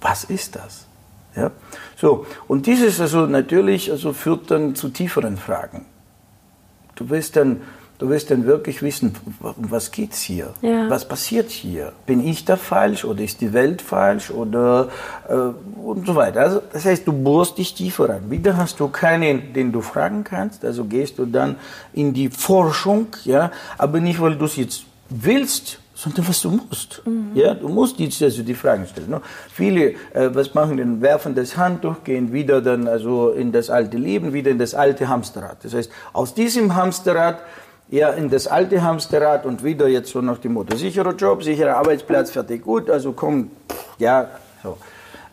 Was 0.01 0.23
ist 0.23 0.55
das? 0.55 0.86
Ja? 1.36 1.51
So, 1.95 2.25
und 2.47 2.65
dieses 2.65 2.99
also 2.99 3.25
natürlich 3.25 3.91
also 3.91 4.13
führt 4.13 4.51
dann 4.51 4.75
zu 4.75 4.89
tieferen 4.89 5.38
Fragen. 5.38 5.86
Du 6.95 7.10
willst 7.10 7.36
dann, 7.36 7.62
du 7.99 8.10
willst 8.10 8.29
dann 8.29 8.45
wirklich 8.45 8.81
wissen, 8.81 9.15
um 9.41 9.71
was 9.71 9.91
geht's 9.91 10.21
hier? 10.21 10.53
Ja. 10.62 10.89
Was 10.89 11.07
passiert 11.07 11.49
hier? 11.49 11.93
Bin 12.05 12.25
ich 12.25 12.45
da 12.45 12.55
falsch 12.55 13.05
oder 13.05 13.21
ist 13.21 13.41
die 13.41 13.53
Welt 13.53 13.81
falsch 13.81 14.31
oder 14.31 14.89
äh, 15.27 15.33
und 15.33 16.05
so 16.05 16.15
weiter. 16.15 16.41
Also, 16.41 16.62
das 16.71 16.86
heißt, 16.86 17.07
du 17.07 17.13
bohrst 17.13 17.57
dich 17.57 17.73
tiefer 17.73 18.10
rein. 18.10 18.29
Wieder 18.29 18.57
hast 18.57 18.79
du 18.79 18.88
keinen, 18.89 19.53
den 19.53 19.71
du 19.71 19.81
fragen 19.81 20.23
kannst, 20.23 20.63
also 20.63 20.86
gehst 20.86 21.17
du 21.17 21.25
dann 21.25 21.55
in 21.93 22.13
die 22.13 22.29
Forschung, 22.29 23.07
ja, 23.23 23.51
aber 23.77 23.99
nicht, 23.99 24.21
weil 24.21 24.36
du 24.36 24.45
es 24.45 24.55
jetzt 24.55 24.83
willst, 25.10 25.79
sondern 25.97 26.27
was 26.27 26.41
du 26.41 26.51
musst. 26.51 27.01
Mhm. 27.05 27.31
Ja, 27.33 27.55
du 27.55 27.69
musst 27.69 27.99
jetzt 27.99 28.21
also 28.21 28.43
die 28.43 28.53
Fragen 28.53 28.86
stellen. 28.86 29.10
Ne? 29.10 29.21
Viele, 29.51 29.93
äh, 30.13 30.29
was 30.31 30.53
machen 30.53 30.77
denn, 30.77 31.01
werfen 31.01 31.33
das 31.33 31.57
Handtuch, 31.57 32.03
gehen 32.03 32.31
wieder 32.31 32.62
dann 32.62 32.88
also 32.88 33.31
in 33.31 33.51
das 33.51 33.71
alte 33.71 33.97
Leben, 33.97 34.31
wieder 34.31 34.51
in 34.51 34.60
das 34.60 34.75
alte 34.75 35.10
Hamsterrad. 35.10 35.57
Das 35.63 35.73
heißt, 35.73 35.91
aus 36.13 36.36
diesem 36.36 36.75
Hamsterrad 36.75 37.39
ja, 37.89 38.10
in 38.10 38.30
das 38.30 38.47
alte 38.47 38.82
Hamsterrad 38.84 39.45
und 39.45 39.63
wieder 39.63 39.88
jetzt 39.88 40.12
so 40.12 40.21
nach 40.21 40.38
dem 40.39 40.54
Motto, 40.54 40.76
sicherer 40.76 41.15
Job, 41.15 41.43
sicherer 41.43 41.78
Arbeitsplatz, 41.78 42.32
fertig, 42.32 42.63
gut, 42.63 42.89
also 42.89 43.13
komm, 43.13 43.52
ja, 43.97 44.30
so. 44.63 44.78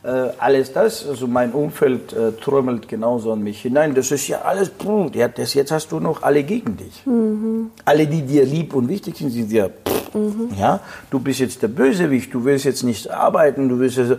Äh, 0.04 0.32
alles 0.38 0.70
das, 0.70 1.08
also 1.08 1.26
mein 1.26 1.52
Umfeld 1.52 2.12
äh, 2.12 2.32
trömmelt 2.32 2.88
genauso 2.88 3.32
an 3.32 3.42
mich 3.42 3.62
hinein. 3.62 3.94
Das 3.94 4.10
ist 4.10 4.28
ja 4.28 4.42
alles, 4.42 4.68
puh, 4.68 5.10
ja, 5.14 5.28
das, 5.28 5.54
jetzt 5.54 5.72
hast 5.72 5.90
du 5.92 5.98
noch 5.98 6.22
alle 6.22 6.42
gegen 6.42 6.76
dich. 6.76 7.06
Mhm. 7.06 7.70
Alle, 7.86 8.06
die 8.06 8.20
dir 8.20 8.44
lieb 8.44 8.74
und 8.74 8.90
wichtig 8.90 9.16
sind, 9.16 9.30
sind 9.30 9.50
dir, 9.50 9.70
mhm. 10.12 10.50
ja, 10.58 10.80
du 11.10 11.18
bist 11.20 11.40
jetzt 11.40 11.62
der 11.62 11.68
Bösewicht, 11.68 12.34
du 12.34 12.44
willst 12.44 12.66
jetzt 12.66 12.82
nicht 12.82 13.10
arbeiten, 13.10 13.70
du 13.70 13.78
willst 13.78 13.98
also, 13.98 14.16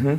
mhm. 0.00 0.18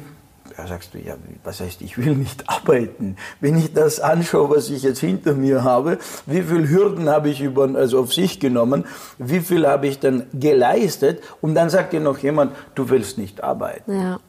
Da 0.58 0.68
sagst 0.68 0.94
du, 0.94 1.00
ja, 1.00 1.16
was 1.44 1.60
heißt, 1.60 1.82
ich 1.82 1.98
will 1.98 2.16
nicht 2.16 2.44
arbeiten. 2.50 3.18
Wenn 3.42 3.58
ich 3.58 3.74
das 3.74 4.00
anschaue, 4.00 4.50
was 4.50 4.70
ich 4.70 4.84
jetzt 4.84 5.00
hinter 5.00 5.34
mir 5.34 5.64
habe, 5.64 5.98
wie 6.26 6.42
viele 6.42 6.70
Hürden 6.70 7.10
habe 7.10 7.30
ich 7.30 7.42
über, 7.42 7.70
also 7.76 8.00
auf 8.00 8.14
sich 8.14 8.40
genommen, 8.40 8.86
wie 9.18 9.42
viel 9.42 9.68
habe 9.68 9.88
ich 9.88 10.00
dann 10.00 10.28
geleistet 10.34 11.22
und 11.42 11.56
dann 11.56 11.70
sagt 11.70 11.94
dir 11.94 12.00
noch 12.00 12.20
jemand, 12.20 12.56
du 12.74 12.90
willst 12.90 13.18
nicht 13.18 13.44
arbeiten. 13.44 14.00
Ja. 14.00 14.20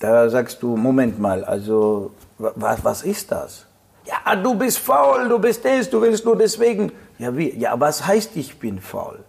Da 0.00 0.28
sagst 0.28 0.62
du, 0.62 0.76
Moment 0.76 1.20
mal, 1.20 1.44
also 1.44 2.10
was, 2.38 2.84
was 2.84 3.02
ist 3.02 3.30
das? 3.30 3.66
Ja, 4.06 4.36
du 4.36 4.54
bist 4.54 4.78
faul, 4.78 5.28
du 5.28 5.38
bist 5.38 5.64
das, 5.64 5.88
du 5.88 6.02
willst 6.02 6.24
nur 6.24 6.36
deswegen. 6.36 6.92
Ja, 7.18 7.34
wie? 7.36 7.56
Ja, 7.56 7.78
was 7.78 8.06
heißt, 8.06 8.36
ich 8.36 8.58
bin 8.58 8.80
faul? 8.80 9.20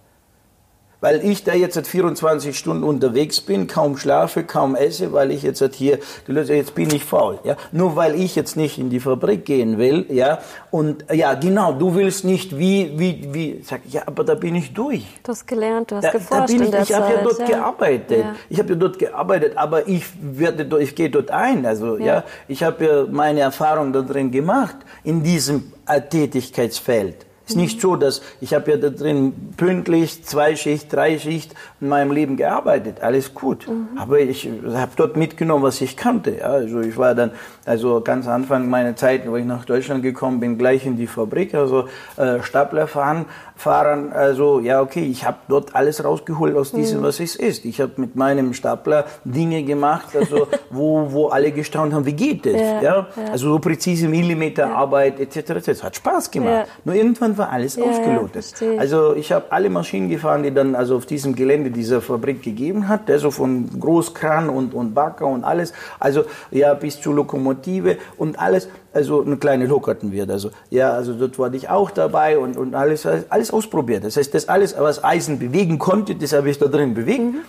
Weil 1.06 1.24
ich 1.24 1.44
da 1.44 1.54
jetzt 1.54 1.76
seit 1.76 1.86
24 1.86 2.58
Stunden 2.58 2.84
unterwegs 2.84 3.40
bin, 3.40 3.68
kaum 3.68 3.96
schlafe, 3.96 4.44
kaum 4.44 4.76
esse, 4.76 5.14
weil 5.14 5.30
ich 5.30 5.44
jetzt 5.44 5.64
hier, 5.76 6.00
jetzt 6.28 6.74
bin 6.74 6.90
ich 6.90 7.06
faul, 7.06 7.38
ja. 7.44 7.58
Nur 7.72 7.96
weil 7.96 8.16
ich 8.16 8.36
jetzt 8.36 8.58
nicht 8.58 8.80
in 8.80 8.90
die 8.90 9.00
Fabrik 9.00 9.46
gehen 9.46 9.78
will, 9.78 10.08
ja. 10.10 10.40
Und 10.72 11.06
ja, 11.14 11.36
genau, 11.36 11.74
du 11.74 11.94
willst 11.94 12.26
nicht 12.26 12.58
wie, 12.58 12.98
wie, 12.98 13.30
wie, 13.32 13.62
sag 13.64 13.82
ich, 13.86 13.94
ja, 13.94 14.02
aber 14.08 14.24
da 14.24 14.34
bin 14.34 14.56
ich 14.56 14.74
durch. 14.74 15.06
Du 15.22 15.30
hast 15.30 15.46
gelernt, 15.46 15.92
du 15.92 15.98
hast 15.98 16.06
da, 16.06 16.10
geforscht 16.10 16.42
da 16.42 16.46
bin 16.48 16.56
ich, 16.56 16.66
in 16.66 16.72
der 16.72 16.82
ich 16.82 16.94
habe 16.96 17.14
ja 17.14 17.22
dort 17.22 17.40
ja. 17.40 17.46
gearbeitet. 17.46 18.18
Ja. 18.18 18.36
Ich 18.50 18.58
habe 18.58 18.70
ja 18.70 18.76
dort 18.76 18.98
gearbeitet, 18.98 19.58
aber 19.58 19.88
ich 19.88 20.06
werde, 20.20 20.82
ich 20.82 20.96
gehe 20.96 21.12
dort 21.12 21.30
ein, 21.30 21.68
also, 21.68 21.98
ja. 21.98 22.06
ja 22.06 22.24
ich 22.48 22.64
habe 22.64 22.84
ja 22.84 23.06
meine 23.08 23.42
Erfahrung 23.42 23.94
da 23.94 24.02
drin 24.02 24.32
gemacht, 24.32 24.78
in 25.04 25.22
diesem 25.22 25.72
Tätigkeitsfeld. 26.10 27.28
Ist 27.48 27.56
nicht 27.56 27.80
so, 27.80 27.96
dass 27.96 28.22
ich 28.42 28.54
habe 28.56 28.72
ja 28.72 28.78
da 28.78 28.90
drin 28.90 29.54
pünktlich 29.56 30.24
zwei 30.24 30.56
Schicht, 30.56 30.92
drei 30.92 31.20
Schicht 31.20 31.54
in 31.80 31.90
meinem 31.90 32.12
Leben 32.12 32.38
gearbeitet, 32.38 33.02
alles 33.02 33.36
gut. 33.36 33.68
Mhm. 33.68 33.98
Aber 33.98 34.20
ich 34.20 34.50
habe 34.74 34.92
dort 34.96 35.16
mitgenommen, 35.16 35.64
was 35.64 35.80
ich 35.82 35.96
kannte. 35.96 36.44
Also 36.44 36.82
ich 36.82 36.98
war 36.98 37.14
dann, 37.14 37.32
also 37.66 38.02
ganz 38.02 38.28
Anfang 38.28 38.68
meiner 38.68 38.96
Zeit, 38.96 39.30
wo 39.30 39.36
ich 39.36 39.46
nach 39.46 39.66
Deutschland 39.66 40.02
gekommen 40.02 40.40
bin, 40.40 40.58
gleich 40.58 40.86
in 40.88 40.98
die 40.98 41.06
Fabrik, 41.06 41.54
also 41.54 41.88
äh, 42.18 42.42
Stapler 42.42 42.88
fahren, 42.88 43.26
fahren, 43.56 44.12
also 44.12 44.60
ja 44.60 44.82
okay, 44.82 45.04
ich 45.04 45.26
habe 45.26 45.38
dort 45.48 45.76
alles 45.76 46.04
rausgeholt 46.04 46.56
aus 46.56 46.72
diesem, 46.72 47.00
mhm. 47.00 47.04
was 47.04 47.20
es 47.20 47.36
ist. 47.36 47.66
Ich 47.66 47.80
habe 47.80 47.94
mit 47.98 48.16
meinem 48.16 48.54
Stapler 48.54 49.06
Dinge 49.24 49.64
gemacht, 49.64 50.16
also 50.16 50.48
wo, 50.70 51.12
wo 51.12 51.28
alle 51.28 51.52
gestaunt 51.52 51.94
haben, 51.94 52.06
wie 52.06 52.14
geht 52.14 52.46
das? 52.46 52.54
Ja, 52.54 52.82
ja? 52.82 53.08
Also 53.32 53.50
so 53.54 53.60
präzise 53.60 54.08
Millimeterarbeit 54.08 55.20
etc. 55.20 55.68
etc. 55.68 55.84
Hat 55.84 55.96
Spaß 55.96 56.32
gemacht. 56.32 56.68
Nur 56.84 56.96
irgendwann 56.96 57.38
war 57.38 57.50
alles 57.50 57.80
ausgelotet. 57.80 58.54
also 58.78 59.16
ich 59.16 59.32
habe 59.32 59.46
alle 59.52 59.70
Maschinen 59.70 60.10
gefahren, 60.10 60.44
die 60.44 60.54
dann 60.54 60.76
also 60.76 60.98
auf 60.98 61.06
diesem 61.06 61.36
Gelände 61.36 61.72
dieser 61.72 62.02
Fabrik 62.02 62.42
gegeben 62.42 62.88
hat, 62.88 63.10
also 63.10 63.32
von 63.32 63.70
Großkran 63.80 64.50
und, 64.50 64.74
und 64.74 64.94
Bagger 64.94 65.28
und 65.28 65.44
alles, 65.44 65.74
also 66.00 66.26
ja 66.52 66.74
bis 66.74 67.00
zur 67.00 67.14
Lokomotive 67.14 67.98
und 68.18 68.40
alles, 68.40 68.70
also 68.96 69.22
eine 69.22 69.36
kleine 69.36 69.66
Lok 69.66 69.90
hatten 69.90 70.14
wir, 70.14 70.28
also 70.30 70.52
ja, 70.70 70.94
also 70.94 71.14
dort 71.14 71.38
war 71.38 71.54
ich 71.54 71.68
auch 71.70 71.92
dabei 71.92 72.38
und, 72.38 72.56
und 72.56 72.76
alles, 72.76 73.06
alles 73.06 73.52
ausprobiert. 73.52 74.06
Das 74.06 74.16
heißt, 74.16 74.34
das 74.34 74.48
alles, 74.48 74.74
was 74.80 75.04
Eisen 75.04 75.38
bewegen 75.38 75.80
konnte, 75.80 76.16
das 76.16 76.32
habe 76.32 76.50
ich 76.50 76.58
da 76.58 76.68
drin 76.68 76.94
bewegt 76.94 77.20
mhm. 77.20 77.40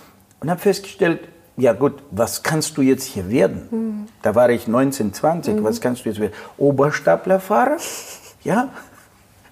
und 0.41 0.51
habe 0.51 0.61
festgestellt, 0.61 1.21
ja 1.57 1.73
gut, 1.73 1.95
was 2.11 2.43
kannst 2.43 2.77
du 2.77 2.83
jetzt 2.83 3.05
hier 3.05 3.31
werden? 3.31 3.69
Mhm. 3.71 4.07
Da 4.23 4.35
war 4.35 4.51
ich 4.51 4.67
19, 4.67 5.13
20, 5.15 5.55
mhm. 5.55 5.65
was 5.65 5.81
kannst 5.81 6.05
du 6.05 6.09
jetzt 6.09 6.19
werden? 6.19 6.35
Oberstaplerfahrer? 6.59 7.77
Ja, 8.43 8.71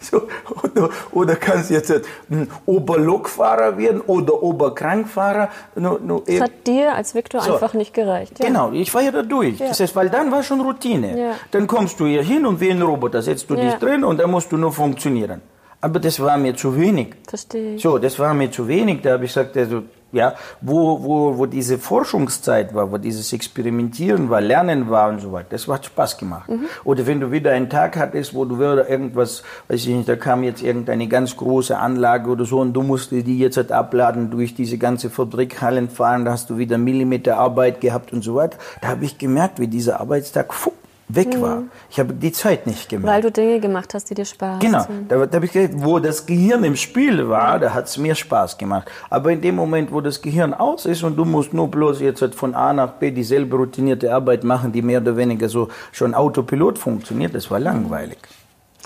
so, 0.05 0.29
oder, 0.63 0.91
oder 1.13 1.37
kannst 1.37 1.71
jetzt 1.71 1.93
ein 2.31 2.51
Oberlokfahrer 2.67 3.77
werden 3.79 4.01
oder 4.01 4.43
Oberkrankfahrer. 4.43 5.49
No, 5.77 5.99
no, 6.03 6.23
das 6.27 6.41
hat 6.41 6.67
dir 6.67 6.95
als 6.95 7.15
Viktor 7.15 7.41
so. 7.41 7.55
einfach 7.55 7.75
nicht 7.75 7.95
gereicht. 7.95 8.39
Ja. 8.39 8.47
Genau, 8.47 8.73
ich 8.73 8.93
war 8.95 9.03
ja 9.03 9.11
da 9.11 9.23
durch. 9.23 9.59
Ja. 9.59 9.69
Das 9.69 9.81
heißt, 9.81 9.95
weil 9.97 10.11
dann 10.11 10.31
war 10.31 10.43
schon 10.43 10.61
Routine. 10.61 11.19
Ja. 11.19 11.31
Dann 11.51 11.67
kommst 11.67 11.99
du 12.01 12.07
hier 12.07 12.23
hin 12.23 12.47
und 12.47 12.61
wie 12.61 12.71
ein 12.71 12.83
Roboter 12.83 13.23
setzt 13.23 13.49
du 13.51 13.57
dich 13.57 13.75
drin 13.75 14.05
und 14.05 14.21
dann 14.21 14.31
musst 14.31 14.51
du 14.53 14.57
nur 14.57 14.73
funktionieren. 14.73 15.41
Aber 15.81 16.01
das 16.01 16.19
war 16.19 16.39
mir 16.39 16.57
zu 16.57 16.75
wenig. 16.77 17.09
Verstehe 17.29 17.75
ich. 17.75 17.83
So, 17.83 17.99
das 17.99 18.19
war 18.19 18.33
mir 18.33 18.51
zu 18.51 18.67
wenig. 18.67 19.03
Da 19.03 19.13
habe 19.13 19.27
ich 19.27 19.35
gesagt, 19.35 19.55
also, 19.57 19.83
ja, 20.15 20.35
wo, 20.61 21.03
wo, 21.03 21.39
wo 21.39 21.47
diese 21.47 21.79
Forschungszeit 21.79 22.75
war, 22.75 22.91
wo 22.91 22.99
dieses 22.99 23.33
Experimentieren 23.33 24.31
war, 24.31 24.41
Lernen 24.41 24.89
war 24.89 25.11
und 25.11 25.21
so 25.21 25.33
weiter, 25.33 25.49
das 25.51 25.69
hat 25.69 25.85
Spaß 25.87 26.19
gemacht. 26.19 26.49
Mhm. 26.49 26.67
Oder 26.85 27.07
wenn 27.07 27.21
du 27.21 27.31
wieder 27.31 27.53
einen 27.53 27.69
Tag 27.69 27.97
hattest, 27.97 28.35
wo 28.35 28.45
du 28.45 28.59
wieder 28.59 28.89
irgendwas, 28.89 29.43
weiß 29.69 29.81
ich 29.87 29.95
nicht, 29.95 30.09
da 30.09 30.17
kam 30.17 30.43
jetzt 30.43 30.63
irgendeine 30.63 31.09
ganz 31.09 31.37
große 31.37 31.77
Anlage 31.77 32.31
oder 32.31 32.45
so 32.45 32.61
und 32.61 32.73
du 32.73 32.83
musstest 32.83 33.27
die 33.27 33.39
jetzt 33.39 33.57
halt 33.57 33.73
abladen, 33.73 34.31
durch 34.31 34.55
diese 34.55 34.79
ganze 34.79 35.11
Fabrikhallen 35.11 35.89
fahren, 35.89 36.25
da 36.25 36.33
hast 36.33 36.51
du 36.51 36.59
wieder 36.59 36.79
Millimeter 36.79 37.37
Arbeit 37.37 37.81
gehabt 37.81 38.13
und 38.13 38.23
so 38.23 38.37
weiter. 38.37 38.59
Da 38.81 38.89
habe 38.89 39.05
ich 39.05 39.19
gemerkt, 39.19 39.59
wie 39.61 39.69
dieser 39.69 40.01
Arbeitstag 40.01 40.55
fupp, 40.55 40.75
weg 41.09 41.41
war. 41.41 41.57
Mhm. 41.57 41.71
Ich 41.91 41.99
habe 41.99 42.15
die 42.15 42.33
Zeit 42.33 42.67
nicht 42.67 42.89
gemerkt. 42.89 43.15
Weil 43.15 43.23
du 43.23 43.31
Dinge 43.31 43.61
gemacht 43.61 43.95
hast, 43.95 44.11
die 44.11 44.15
dir 44.15 44.25
Spaß 44.25 44.61
Genau. 44.61 44.87
Da, 45.09 45.27
da 45.27 45.37
habe 45.37 45.47
ich 45.47 45.53
gedacht, 45.53 45.73
wo 45.83 45.99
das 45.99 46.27
Gehirn 46.27 46.65
im 46.65 46.77
Spiel 46.77 47.29
war, 47.29 47.59
da 47.59 47.75
hat 47.75 47.87
es 47.87 47.99
mir 47.99 48.15
Spaß 48.15 48.59
gemacht. 48.59 48.91
Aber 49.11 49.31
in 49.31 49.41
dem 49.41 49.57
Moment, 49.57 49.93
wo 49.93 50.01
das 50.01 50.23
Gehirn 50.23 50.55
aus 50.55 50.87
ist 50.87 51.03
und 51.03 51.17
du 51.17 51.25
musst 51.25 51.53
nur 51.53 51.69
bloß 51.69 52.01
jetzt 52.01 52.23
halt 52.23 52.35
von 52.35 52.55
A 52.55 52.73
nach 52.73 52.93
B 52.93 53.11
dieselbe 53.11 53.57
routinierte 53.57 54.13
Arbeit 54.15 54.45
machen, 54.45 54.73
die 54.73 54.83
mehr 54.83 55.01
oder 55.01 55.17
weniger 55.17 55.49
so 55.49 55.69
schon 55.93 56.15
Autopilot 56.15 56.79
funktioniert, 56.79 57.35
das 57.35 57.51
war 57.51 57.61
langweilig. 57.61 58.19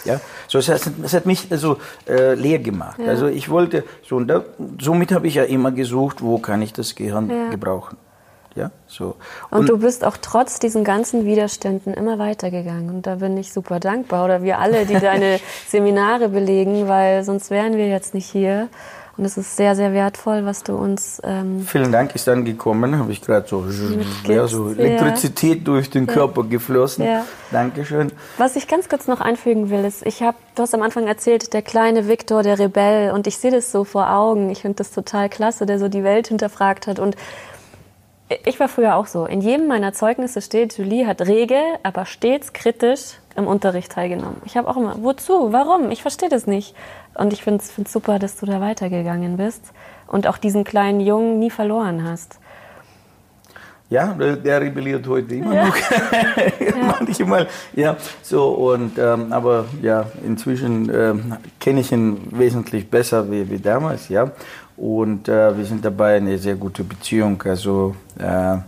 Ja, 0.05 0.21
so 0.47 0.59
es 0.59 0.69
hat, 0.69 0.83
es 1.03 1.13
hat 1.13 1.27
mich 1.27 1.49
also 1.51 1.79
äh, 2.09 2.35
leer 2.35 2.61
gemacht. 2.61 2.99
Ja. 2.99 3.09
Also 3.09 3.27
ich 3.27 3.49
wollte 3.49 3.85
so 4.03 4.17
und 4.17 4.29
da, 4.29 4.45
somit 4.81 5.13
habe 5.13 5.27
ich 5.27 5.35
ja 5.35 5.45
immer 5.45 5.73
gesucht, 5.73 6.23
wo 6.23 6.39
kann 6.39 6.63
ich 6.63 6.73
das 6.73 6.95
Gehirn 6.95 7.29
ja. 7.29 7.51
gebrauchen. 7.51 7.97
Ja, 8.59 8.73
so. 8.89 9.15
Und, 9.51 9.61
und, 9.61 9.69
du 9.69 9.79
bist 9.79 10.05
auch 10.05 10.17
trotz 10.21 10.59
diesen 10.59 10.83
ganzen 10.83 11.25
Widerständen 11.25 11.95
immer 11.95 12.19
weitergegangen. 12.19 12.91
Und 12.91 13.07
da 13.07 13.17
bin 13.17 13.37
ich 13.37 13.53
super 13.53 13.79
dankbar. 13.79 14.25
Oder 14.25 14.43
wir 14.43 14.59
alle, 14.59 14.85
die 14.85 14.99
deine 14.99 15.39
Seminare 15.69 16.29
belegen, 16.29 16.89
weil 16.89 17.23
sonst 17.23 17.51
wären 17.51 17.77
wir 17.77 17.87
jetzt 17.89 18.15
nicht 18.15 18.27
hier. 18.27 18.69
Und 19.17 19.25
es 19.25 19.37
ist 19.37 19.57
sehr, 19.57 19.77
sehr 19.77 19.93
wertvoll, 19.93 20.45
was 20.45 20.65
du 20.65 20.75
uns. 20.75 21.21
Ähm 21.25 21.65
Vielen 21.67 21.93
Dank, 21.93 22.17
ist 22.17 22.27
dann 22.27 22.45
gekommen. 22.45 22.99
Habe 22.99 23.13
ich 23.13 23.21
gerade 23.21 23.47
so, 23.49 23.65
ja, 24.27 24.49
so 24.49 24.71
Elektrizität 24.71 25.59
ja. 25.59 25.65
durch 25.65 25.91
den 25.91 26.09
Körper 26.09 26.43
ja. 26.43 26.49
geflossen. 26.49 27.05
Ja. 27.05 27.25
Dankeschön. 27.53 28.11
Was 28.39 28.57
ich 28.57 28.67
ganz 28.67 28.89
kurz 28.89 29.07
noch 29.07 29.21
einfügen 29.21 29.71
will, 29.71 29.85
ist, 29.85 30.05
ich 30.05 30.23
habe, 30.23 30.37
du 30.57 30.63
hast 30.63 30.75
am 30.75 30.83
Anfang 30.83 31.07
erzählt, 31.07 31.53
der 31.53 31.63
kleine 31.63 32.09
Viktor, 32.09 32.43
der 32.43 32.59
Rebell. 32.59 33.13
Und 33.13 33.29
ich 33.29 33.39
sehe 33.39 33.53
das 33.53 33.71
so 33.71 33.85
vor 33.85 34.11
Augen. 34.11 34.51
Ich 34.51 34.63
finde 34.63 34.77
das 34.77 34.91
total 34.91 35.29
klasse, 35.29 35.65
der 35.67 35.79
so 35.79 35.89
die 35.89 36.03
Welt 36.03 36.27
hinterfragt 36.27 36.89
hat. 36.89 36.99
Und 36.99 37.17
ich 38.45 38.61
war 38.61 38.69
früher 38.69 38.97
auch 38.97 39.07
so. 39.07 39.27
In 39.27 39.41
jedem 39.41 39.67
meiner 39.69 39.93
Zeugnisse 39.93 40.43
steht, 40.43 40.77
Julie 40.77 41.07
hat 41.07 41.23
rege, 41.23 41.61
aber 41.83 42.05
stets 42.05 42.53
kritisch 42.53 43.15
im 43.37 43.47
Unterricht 43.47 43.93
teilgenommen. 43.93 44.43
Ich 44.45 44.57
habe 44.57 44.69
auch 44.69 44.77
immer, 44.77 44.97
wozu? 45.03 45.53
Warum? 45.53 45.91
Ich 45.91 46.03
verstehe 46.03 46.29
das 46.29 46.47
nicht. 46.47 46.75
Und 47.15 47.33
ich 47.33 47.43
finde 47.43 47.63
es 47.65 47.93
super, 47.93 48.19
dass 48.19 48.37
du 48.37 48.47
da 48.47 48.61
weitergegangen 48.61 49.37
bist 49.37 49.73
und 50.07 50.27
auch 50.27 50.39
diesen 50.39 50.65
kleinen 50.65 51.01
Jungen 51.01 51.39
nie 51.39 51.51
verloren 51.51 52.05
hast. 52.05 52.39
Ja, 53.91 54.13
der 54.13 54.61
rebelliert 54.61 55.07
heute 55.07 55.35
immer 55.35 55.55
ja. 55.55 55.67
noch. 55.67 55.77
Manchmal, 57.01 57.47
ja. 57.75 57.97
So, 58.21 58.49
und, 58.49 58.99
ähm, 58.99 59.33
aber 59.33 59.65
ja, 59.81 60.05
inzwischen 60.27 60.95
ähm, 60.95 61.37
kenne 61.59 61.81
ich 61.81 61.91
ihn 61.91 62.29
wesentlich 62.33 62.91
besser 62.91 63.31
wie, 63.31 63.49
wie 63.49 63.59
damals, 63.59 64.11
ja. 64.11 64.31
Und 64.79 65.29
äh, 65.29 65.57
wir 65.57 65.65
sind 65.65 65.85
dabei, 65.85 66.17
eine 66.17 66.39
sehr 66.39 66.55
gute 66.55 66.85
Beziehung 66.85 67.43
also, 67.43 67.97
äh, 68.19 68.59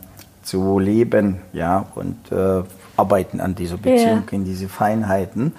zu 0.42 0.78
leben, 0.80 1.36
ja, 1.52 1.86
und 1.94 2.32
äh, 2.32 2.62
arbeiten 2.96 3.40
an 3.40 3.54
dieser 3.54 3.76
Beziehung, 3.76 4.24
ja. 4.26 4.32
in 4.32 4.44
diese 4.44 4.68
Feinheiten. 4.68 5.52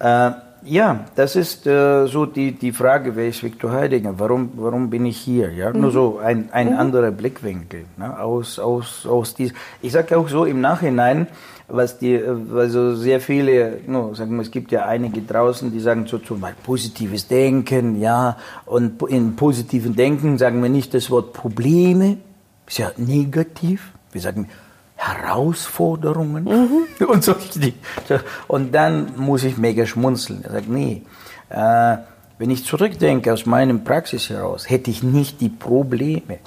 Äh, 0.00 0.32
ja, 0.64 1.04
das 1.16 1.36
ist 1.36 1.66
äh, 1.66 2.06
so 2.06 2.26
die, 2.26 2.52
die 2.52 2.72
Frage, 2.72 3.16
wer 3.16 3.28
ist 3.28 3.42
Viktor 3.42 3.72
Heidinger? 3.72 4.14
Warum, 4.18 4.50
warum 4.56 4.90
bin 4.90 5.06
ich 5.06 5.18
hier? 5.18 5.50
Ja? 5.52 5.72
Mhm. 5.72 5.80
Nur 5.80 5.90
so 5.90 6.18
ein, 6.18 6.48
ein 6.52 6.70
mhm. 6.70 6.78
anderer 6.78 7.10
Blickwinkel. 7.10 7.84
Ne? 7.96 8.18
Aus, 8.18 8.58
aus, 8.58 9.06
aus 9.06 9.34
dies. 9.34 9.52
Ich 9.80 9.92
sage 9.92 10.16
auch 10.16 10.28
so 10.28 10.44
im 10.44 10.60
Nachhinein, 10.60 11.26
was 11.68 11.98
die, 11.98 12.20
also 12.54 12.94
sehr 12.94 13.20
viele, 13.20 13.80
no, 13.86 14.14
sagen 14.14 14.34
wir, 14.36 14.42
es 14.42 14.50
gibt 14.50 14.72
ja 14.72 14.86
einige 14.86 15.22
draußen, 15.22 15.72
die 15.72 15.80
sagen 15.80 16.06
so 16.06 16.18
zum 16.18 16.40
Beispiel 16.40 16.62
positives 16.64 17.28
Denken, 17.28 18.00
ja, 18.00 18.36
und 18.66 19.02
in 19.08 19.36
positiven 19.36 19.94
Denken 19.94 20.38
sagen 20.38 20.62
wir 20.62 20.68
nicht 20.68 20.92
das 20.94 21.10
Wort 21.10 21.32
Probleme, 21.32 22.18
ist 22.66 22.78
ja 22.78 22.90
negativ. 22.96 23.92
Wir 24.12 24.20
sagen 24.20 24.48
Herausforderungen 24.96 26.44
mhm. 26.44 27.06
und 27.08 27.24
so. 27.24 27.34
Und 28.48 28.74
dann 28.74 29.12
muss 29.16 29.44
ich 29.44 29.56
mega 29.56 29.86
schmunzeln. 29.86 30.44
Er 30.44 30.52
sagt, 30.52 30.68
nee, 30.68 31.02
äh, 31.48 31.96
wenn 32.38 32.50
ich 32.50 32.64
zurückdenke 32.64 33.32
aus 33.32 33.46
meinem 33.46 33.84
Praxis 33.84 34.30
heraus, 34.30 34.68
hätte 34.68 34.90
ich 34.90 35.02
nicht 35.02 35.40
die 35.40 35.48
Probleme, 35.48 36.38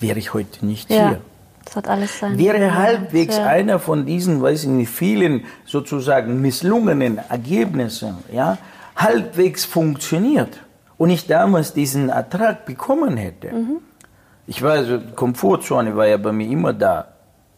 wäre 0.00 0.18
ich 0.18 0.34
heute 0.34 0.64
nicht 0.64 0.90
ja. 0.90 1.08
hier. 1.08 1.20
Das 1.66 1.76
hat 1.76 1.88
alles 1.88 2.18
sein. 2.18 2.38
Wäre 2.38 2.74
halbwegs 2.74 3.36
ja. 3.36 3.46
einer 3.46 3.78
von 3.78 4.06
diesen, 4.06 4.40
weiß 4.40 4.64
ich 4.64 4.70
nicht, 4.70 4.90
vielen 4.90 5.44
sozusagen 5.64 6.40
misslungenen 6.40 7.18
Ergebnissen, 7.28 8.16
ja, 8.32 8.56
halbwegs 8.96 9.64
funktioniert 9.64 10.60
und 10.96 11.10
ich 11.10 11.26
damals 11.26 11.74
diesen 11.74 12.08
Ertrag 12.08 12.64
bekommen 12.64 13.16
hätte. 13.16 13.52
Mhm. 13.52 13.78
Ich 14.46 14.62
war 14.62 14.72
also, 14.72 15.00
Komfortzone 15.14 15.96
war 15.96 16.06
ja 16.06 16.16
bei 16.16 16.32
mir 16.32 16.48
immer 16.48 16.72
da. 16.72 17.08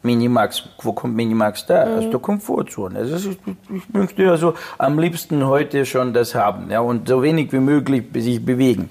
Minimax, 0.03 0.63
wo 0.83 0.93
kommt 0.93 1.15
Minimax 1.15 1.67
da? 1.67 1.85
Mhm. 1.85 1.99
Aus 1.99 2.11
der 2.11 2.21
Komfortzone. 2.21 3.01
Also 3.01 3.31
ich, 3.31 3.39
ich 3.69 3.89
möchte 3.93 4.31
also 4.31 4.55
am 4.79 4.99
liebsten 4.99 5.45
heute 5.45 5.85
schon 5.85 6.15
das 6.15 6.35
haben 6.35 6.71
ja, 6.71 6.81
und 6.81 7.09
so 7.09 7.23
wenig 7.23 7.53
wie 7.53 7.59
möglich 7.59 8.05
sich 8.15 8.45
bewegen. 8.45 8.91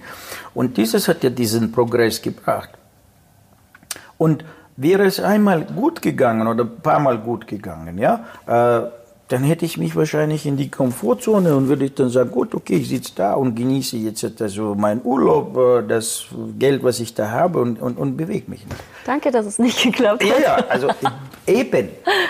Und 0.54 0.78
dieses 0.78 1.08
hat 1.08 1.24
ja 1.24 1.32
diesen 1.32 1.72
Progress 1.72 2.22
gebracht. 2.22 2.70
Und 4.18 4.44
wäre 4.78 5.06
es 5.06 5.20
einmal 5.20 5.66
gut 5.66 6.02
gegangen 6.02 6.48
oder 6.48 6.64
ein 6.64 6.80
paar 6.82 7.00
Mal 7.00 7.18
gut 7.18 7.48
gegangen, 7.48 7.98
ja, 7.98 8.26
äh, 8.46 8.90
dann 9.28 9.44
hätte 9.44 9.66
ich 9.66 9.78
mich 9.78 9.96
wahrscheinlich 9.96 10.46
in 10.46 10.56
die 10.56 10.72
Komfortzone 10.72 11.54
und 11.56 11.68
würde 11.68 11.86
ich 11.86 11.96
dann 11.96 12.10
sagen, 12.10 12.32
gut, 12.32 12.56
okay, 12.56 12.78
ich 12.78 12.88
sitze 12.88 13.12
da 13.16 13.34
und 13.34 13.56
genieße 13.56 13.98
jetzt 13.98 14.42
also 14.42 14.74
meinen 14.74 15.02
Urlaub, 15.04 15.58
äh, 15.58 15.88
das 15.88 16.28
Geld, 16.58 16.84
was 16.84 17.02
ich 17.02 17.14
da 17.14 17.30
habe 17.30 17.60
und, 17.60 17.82
und, 17.82 17.98
und 17.98 18.16
bewege 18.16 18.50
mich 18.50 18.66
nicht. 18.66 18.80
Danke, 19.06 19.32
dass 19.32 19.46
es 19.46 19.60
nicht 19.60 19.84
geklappt 19.84 20.24
hat. 20.24 20.40
Ja, 20.40 20.60
ja, 20.60 20.66
also 20.70 20.88
eben, 21.46 21.90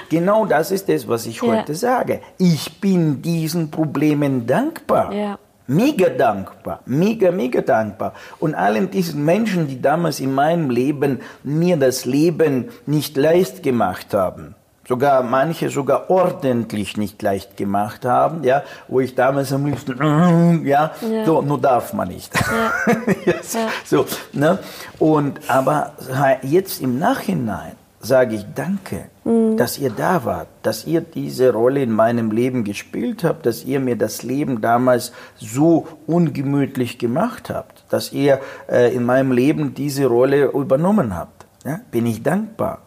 genau 0.10 0.45
das 0.45 0.71
ist 0.71 0.89
das, 0.89 1.07
was 1.07 1.27
ich 1.27 1.41
ja. 1.41 1.47
heute 1.49 1.75
sage. 1.75 2.21
Ich 2.39 2.81
bin 2.81 3.21
diesen 3.21 3.69
Problemen 3.69 4.47
dankbar. 4.47 5.13
Ja. 5.13 5.38
Mega 5.67 6.10
dankbar, 6.10 6.80
mega, 6.86 7.32
mega 7.32 7.62
dankbar. 7.62 8.13
Und 8.39 8.56
allen 8.56 8.89
diesen 8.89 9.25
Menschen, 9.25 9.67
die 9.67 9.82
damals 9.82 10.19
in 10.19 10.34
meinem 10.34 10.69
Leben 10.69 11.19
mir 11.43 11.77
das 11.77 12.06
Leben 12.06 12.69
nicht 12.86 13.17
leicht 13.17 13.63
gemacht 13.63 14.13
haben 14.13 14.56
sogar 14.88 15.21
manche 15.23 15.69
sogar 15.69 16.10
ordentlich 16.10 16.97
nicht 16.97 17.21
leicht 17.21 17.58
gemacht 17.58 18.06
haben, 18.06 18.43
ja, 18.43 18.63
wo 18.88 19.01
ich 19.01 19.15
damals 19.15 19.51
am 19.51 19.65
liebsten, 19.65 19.97
ja, 20.65 20.91
ja. 21.01 21.25
so, 21.25 21.41
nur 21.41 21.60
darf 21.60 21.93
man 21.93 22.08
nicht. 22.08 22.34
Ja. 22.34 22.93
yes. 23.25 23.53
ja. 23.53 23.67
So, 23.84 24.06
ne? 24.34 24.60
Und, 24.97 25.41
aber 25.49 25.91
jetzt 26.41 26.82
im 26.82 26.99
Nachhinein 26.99 27.73
sage 28.07 28.35
ich 28.35 28.45
danke, 28.55 29.05
mhm. 29.23 29.57
dass 29.57 29.77
ihr 29.77 29.89
da 29.89 30.25
wart, 30.25 30.47
dass 30.63 30.85
ihr 30.87 31.01
diese 31.01 31.51
Rolle 31.53 31.83
in 31.83 31.91
meinem 31.91 32.31
Leben 32.31 32.63
gespielt 32.63 33.23
habt, 33.23 33.45
dass 33.45 33.63
ihr 33.63 33.79
mir 33.79 33.95
das 33.95 34.23
Leben 34.23 34.61
damals 34.61 35.11
so 35.35 35.87
ungemütlich 36.07 36.97
gemacht 36.97 37.49
habt, 37.49 37.83
dass 37.89 38.13
ihr 38.13 38.39
äh, 38.69 38.93
in 38.95 39.05
meinem 39.05 39.31
Leben 39.31 39.73
diese 39.73 40.05
Rolle 40.05 40.51
übernommen 40.51 41.15
habt. 41.15 41.45
Ja? 41.65 41.81
Bin 41.91 42.05
ich 42.05 42.23
dankbar. 42.23 42.79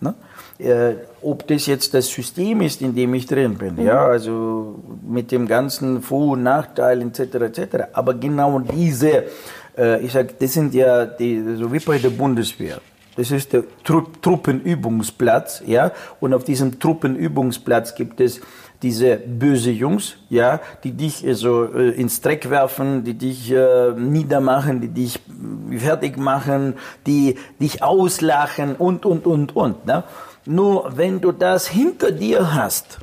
Ne? 0.00 0.14
Äh, 0.58 0.94
ob 1.22 1.46
das 1.46 1.66
jetzt 1.66 1.94
das 1.94 2.06
System 2.08 2.60
ist, 2.60 2.82
in 2.82 2.94
dem 2.94 3.14
ich 3.14 3.26
drin 3.26 3.56
bin, 3.56 3.76
mhm. 3.76 3.86
ja, 3.86 4.06
also 4.06 4.76
mit 5.06 5.32
dem 5.32 5.46
ganzen 5.46 6.02
Vor- 6.02 6.32
und 6.32 6.42
Nachteil 6.42 7.02
etc. 7.02 7.20
etc. 7.20 7.60
Aber 7.92 8.14
genau 8.14 8.58
diese, 8.60 9.24
äh, 9.76 10.00
ich 10.04 10.12
sag, 10.12 10.38
das 10.38 10.52
sind 10.52 10.74
ja 10.74 11.06
die, 11.06 11.42
so 11.56 11.72
wie 11.72 11.78
bei 11.80 11.98
der 11.98 12.10
Bundeswehr. 12.10 12.80
Das 13.16 13.30
ist 13.30 13.54
der 13.54 13.64
Tru 13.82 14.02
Truppenübungsplatz, 14.20 15.62
ja, 15.66 15.92
und 16.20 16.34
auf 16.34 16.44
diesem 16.44 16.78
Truppenübungsplatz 16.78 17.94
gibt 17.94 18.20
es 18.20 18.42
diese 18.82 19.16
böse 19.16 19.70
Jungs, 19.70 20.16
ja, 20.28 20.60
die 20.84 20.92
dich 20.92 21.26
also 21.26 21.64
äh, 21.64 21.90
ins 21.90 22.20
Dreck 22.20 22.50
werfen, 22.50 23.04
die 23.04 23.14
dich 23.14 23.50
äh, 23.50 23.92
niedermachen, 23.92 24.82
die 24.82 24.88
dich 24.88 25.18
fertig 25.78 26.18
machen, 26.18 26.74
die 27.06 27.36
dich 27.58 27.82
auslachen 27.82 28.76
und 28.76 29.06
und 29.06 29.26
und 29.26 29.56
und. 29.56 29.86
Ne? 29.86 30.04
Nur 30.44 30.92
wenn 30.96 31.22
du 31.22 31.32
das 31.32 31.66
hinter 31.68 32.12
dir 32.12 32.54
hast, 32.54 32.98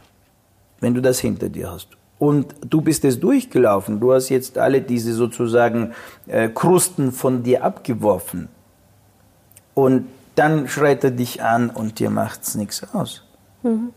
wenn 0.80 0.94
du 0.94 1.02
das 1.02 1.20
hinter 1.20 1.50
dir 1.50 1.72
hast 1.72 1.88
und 2.20 2.54
du 2.62 2.82
bist 2.82 3.04
es 3.04 3.20
durchgelaufen, 3.20 4.00
du 4.00 4.14
hast 4.14 4.30
jetzt 4.30 4.60
alle 4.60 4.82
diese 4.82 5.14
sozusagen 5.14 5.94
äh, 6.28 6.50
Krusten 6.50 7.12
von 7.12 7.42
dir 7.42 7.64
abgeworfen 7.64 8.50
und 9.74 10.08
dann 10.36 10.68
schreit 10.68 11.04
er 11.04 11.12
dich 11.12 11.44
an 11.44 11.70
und 11.70 12.00
dir 12.00 12.10
macht's 12.10 12.56
nichts 12.56 12.84
aus. 12.94 13.24
Mhm. 13.62 13.90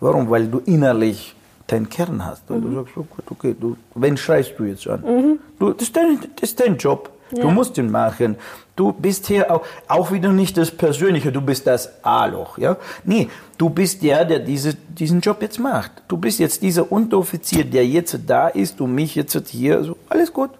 Warum? 0.00 0.30
Weil 0.30 0.48
du 0.48 0.58
innerlich 0.58 1.34
deinen 1.66 1.88
Kern 1.88 2.24
hast. 2.24 2.50
Und 2.50 2.64
mhm. 2.64 2.70
du 2.70 2.74
sagst, 2.76 2.96
oh 2.96 3.06
gut, 3.08 3.24
okay, 3.30 3.56
du, 3.58 3.76
wen 3.94 4.16
schreist 4.16 4.54
du 4.58 4.64
jetzt 4.64 4.86
an? 4.86 5.00
Mhm. 5.00 5.38
Du, 5.58 5.72
das, 5.72 5.88
ist 5.88 5.96
dein, 5.96 6.18
das 6.36 6.50
ist 6.50 6.60
dein 6.60 6.76
Job. 6.76 7.10
Ja. 7.32 7.42
Du 7.42 7.50
musst 7.50 7.78
ihn 7.78 7.90
machen. 7.90 8.36
Du 8.76 8.92
bist 8.92 9.26
hier 9.26 9.50
auch, 9.50 9.62
auch 9.88 10.12
wieder 10.12 10.32
nicht 10.32 10.56
das 10.56 10.70
Persönliche, 10.70 11.32
du 11.32 11.40
bist 11.40 11.66
das 11.66 12.04
A-Loch, 12.04 12.58
ja? 12.58 12.76
Nee, 13.04 13.28
du 13.58 13.70
bist 13.70 14.02
der, 14.02 14.24
der 14.24 14.38
diese, 14.38 14.74
diesen 14.74 15.20
Job 15.20 15.40
jetzt 15.40 15.58
macht. 15.58 15.90
Du 16.08 16.16
bist 16.16 16.38
jetzt 16.38 16.62
dieser 16.62 16.90
Unteroffizier, 16.90 17.64
der 17.64 17.86
jetzt 17.86 18.18
da 18.26 18.48
ist 18.48 18.80
und 18.80 18.94
mich 18.94 19.14
jetzt 19.14 19.48
hier, 19.48 19.82
so, 19.82 19.96
alles 20.08 20.32
gut. 20.32 20.50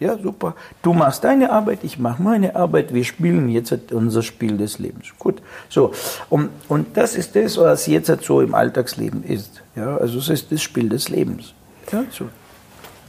Ja, 0.00 0.16
super. 0.16 0.54
Du 0.82 0.94
machst 0.94 1.24
deine 1.24 1.52
Arbeit, 1.52 1.80
ich 1.82 1.98
mache 1.98 2.22
meine 2.22 2.56
Arbeit, 2.56 2.94
wir 2.94 3.04
spielen 3.04 3.50
jetzt 3.50 3.92
unser 3.92 4.22
Spiel 4.22 4.56
des 4.56 4.78
Lebens. 4.78 5.08
Gut. 5.18 5.42
So. 5.68 5.92
Und, 6.30 6.48
und 6.68 6.96
das 6.96 7.14
ist 7.14 7.36
das, 7.36 7.58
was 7.58 7.86
jetzt 7.86 8.10
so 8.22 8.40
im 8.40 8.54
Alltagsleben 8.54 9.22
ist. 9.22 9.62
Ja, 9.76 9.98
also 9.98 10.18
es 10.18 10.30
ist 10.30 10.50
das 10.50 10.62
Spiel 10.62 10.88
des 10.88 11.10
Lebens. 11.10 11.52
Ja, 11.92 12.04
so. 12.10 12.24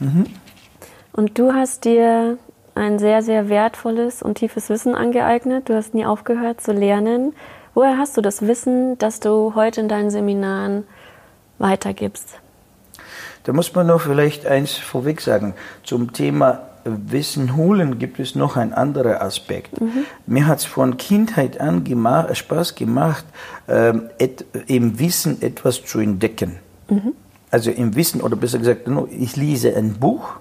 Mhm. 0.00 0.26
Und 1.12 1.38
du 1.38 1.54
hast 1.54 1.86
dir 1.86 2.36
ein 2.74 2.98
sehr, 2.98 3.22
sehr 3.22 3.48
wertvolles 3.48 4.22
und 4.22 4.36
tiefes 4.36 4.68
Wissen 4.68 4.94
angeeignet. 4.94 5.70
Du 5.70 5.74
hast 5.74 5.94
nie 5.94 6.04
aufgehört 6.04 6.60
zu 6.60 6.72
lernen. 6.72 7.32
Woher 7.72 7.96
hast 7.96 8.18
du 8.18 8.20
das 8.20 8.42
Wissen, 8.42 8.98
das 8.98 9.18
du 9.20 9.54
heute 9.54 9.80
in 9.80 9.88
deinen 9.88 10.10
Seminaren 10.10 10.84
weitergibst? 11.58 12.38
Da 13.44 13.54
muss 13.54 13.74
man 13.74 13.86
noch 13.86 14.02
vielleicht 14.02 14.46
eins 14.46 14.76
vorweg 14.76 15.22
sagen 15.22 15.54
zum 15.82 16.12
Thema 16.12 16.68
Wissen 16.84 17.56
holen, 17.56 17.98
gibt 17.98 18.18
es 18.18 18.34
noch 18.34 18.56
ein 18.56 18.72
anderer 18.72 19.22
Aspekt. 19.22 19.80
Mhm. 19.80 20.04
Mir 20.26 20.46
hat 20.46 20.58
es 20.58 20.64
von 20.64 20.96
Kindheit 20.96 21.60
an 21.60 21.84
gemacht, 21.84 22.36
Spaß 22.36 22.74
gemacht, 22.74 23.24
ähm, 23.68 24.10
et, 24.18 24.44
im 24.66 24.98
Wissen 24.98 25.40
etwas 25.42 25.84
zu 25.84 26.00
entdecken. 26.00 26.58
Mhm. 26.88 27.14
Also 27.50 27.70
im 27.70 27.94
Wissen, 27.94 28.20
oder 28.20 28.36
besser 28.36 28.58
gesagt, 28.58 28.88
ich 29.10 29.36
lese 29.36 29.76
ein 29.76 29.94
Buch 29.94 30.36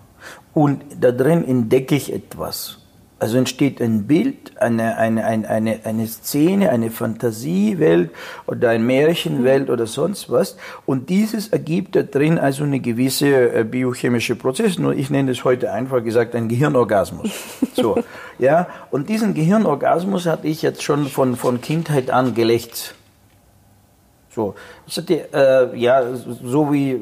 und 0.54 0.82
da 1.00 1.12
drin 1.12 1.48
entdecke 1.48 1.96
ich 1.96 2.14
etwas. 2.14 2.81
Also 3.22 3.38
entsteht 3.38 3.80
ein 3.84 4.08
Bild, 4.08 4.60
eine, 4.60 4.98
eine, 4.98 5.24
eine, 5.24 5.48
eine, 5.48 5.80
eine 5.84 6.08
Szene, 6.08 6.72
eine 6.72 6.90
Fantasiewelt 6.90 8.10
oder 8.48 8.72
ein 8.72 8.84
Märchenwelt 8.84 9.70
oder 9.70 9.86
sonst 9.86 10.32
was. 10.32 10.58
Und 10.88 11.10
dieses 11.12 11.50
ergibt 11.50 11.96
da 11.96 12.02
drin 12.02 12.40
also 12.40 12.64
eine 12.64 12.80
gewisse 12.80 13.54
äh, 13.54 13.64
biochemische 13.64 14.36
Prozess. 14.36 14.80
Nur 14.80 14.96
ich 14.96 15.12
nenne 15.12 15.30
es 15.30 15.44
heute 15.44 15.72
einfach 15.72 16.04
gesagt 16.04 16.34
ein 16.34 16.50
Gehirnorgasmus. 16.50 17.30
So, 17.74 18.04
ja. 18.40 18.68
Und 18.90 19.08
diesen 19.08 19.36
Gehirnorgasmus 19.36 20.26
hatte 20.26 20.48
ich 20.48 20.64
jetzt 20.64 20.82
schon 20.82 21.06
von, 21.06 21.36
von 21.36 21.62
Kindheit 21.62 22.10
an 22.10 22.34
gelächt. 22.34 22.96
So, 24.30 24.56
ich 24.88 24.98
hatte, 24.98 25.32
äh, 25.32 25.80
ja, 25.80 26.16
so 26.16 26.74
wie, 26.74 27.00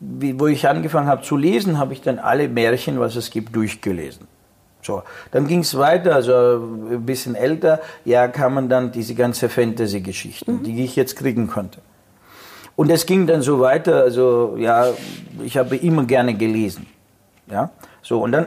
wie, 0.00 0.38
wo 0.38 0.48
ich 0.48 0.68
angefangen 0.68 1.08
habe 1.08 1.22
zu 1.22 1.36
lesen, 1.38 1.78
habe 1.78 1.94
ich 1.94 2.02
dann 2.02 2.18
alle 2.18 2.46
Märchen, 2.46 3.00
was 3.00 3.16
es 3.16 3.30
gibt, 3.30 3.56
durchgelesen. 3.56 4.28
So, 4.86 5.02
dann 5.32 5.48
ging 5.48 5.60
es 5.60 5.76
weiter, 5.76 6.14
also 6.14 6.32
ein 6.32 7.04
bisschen 7.04 7.34
älter, 7.34 7.80
ja, 8.04 8.28
kamen 8.28 8.68
dann 8.68 8.92
diese 8.92 9.16
ganze 9.16 9.48
Fantasy-Geschichten, 9.48 10.52
mhm. 10.52 10.62
die 10.62 10.84
ich 10.84 10.94
jetzt 10.94 11.16
kriegen 11.16 11.48
konnte. 11.48 11.80
Und 12.76 12.90
es 12.90 13.04
ging 13.04 13.26
dann 13.26 13.42
so 13.42 13.58
weiter, 13.58 14.02
also 14.02 14.54
ja, 14.58 14.86
ich 15.42 15.56
habe 15.56 15.76
immer 15.76 16.04
gerne 16.04 16.34
gelesen. 16.34 16.86
Ja, 17.50 17.70
so, 18.00 18.22
und 18.22 18.30
dann 18.32 18.46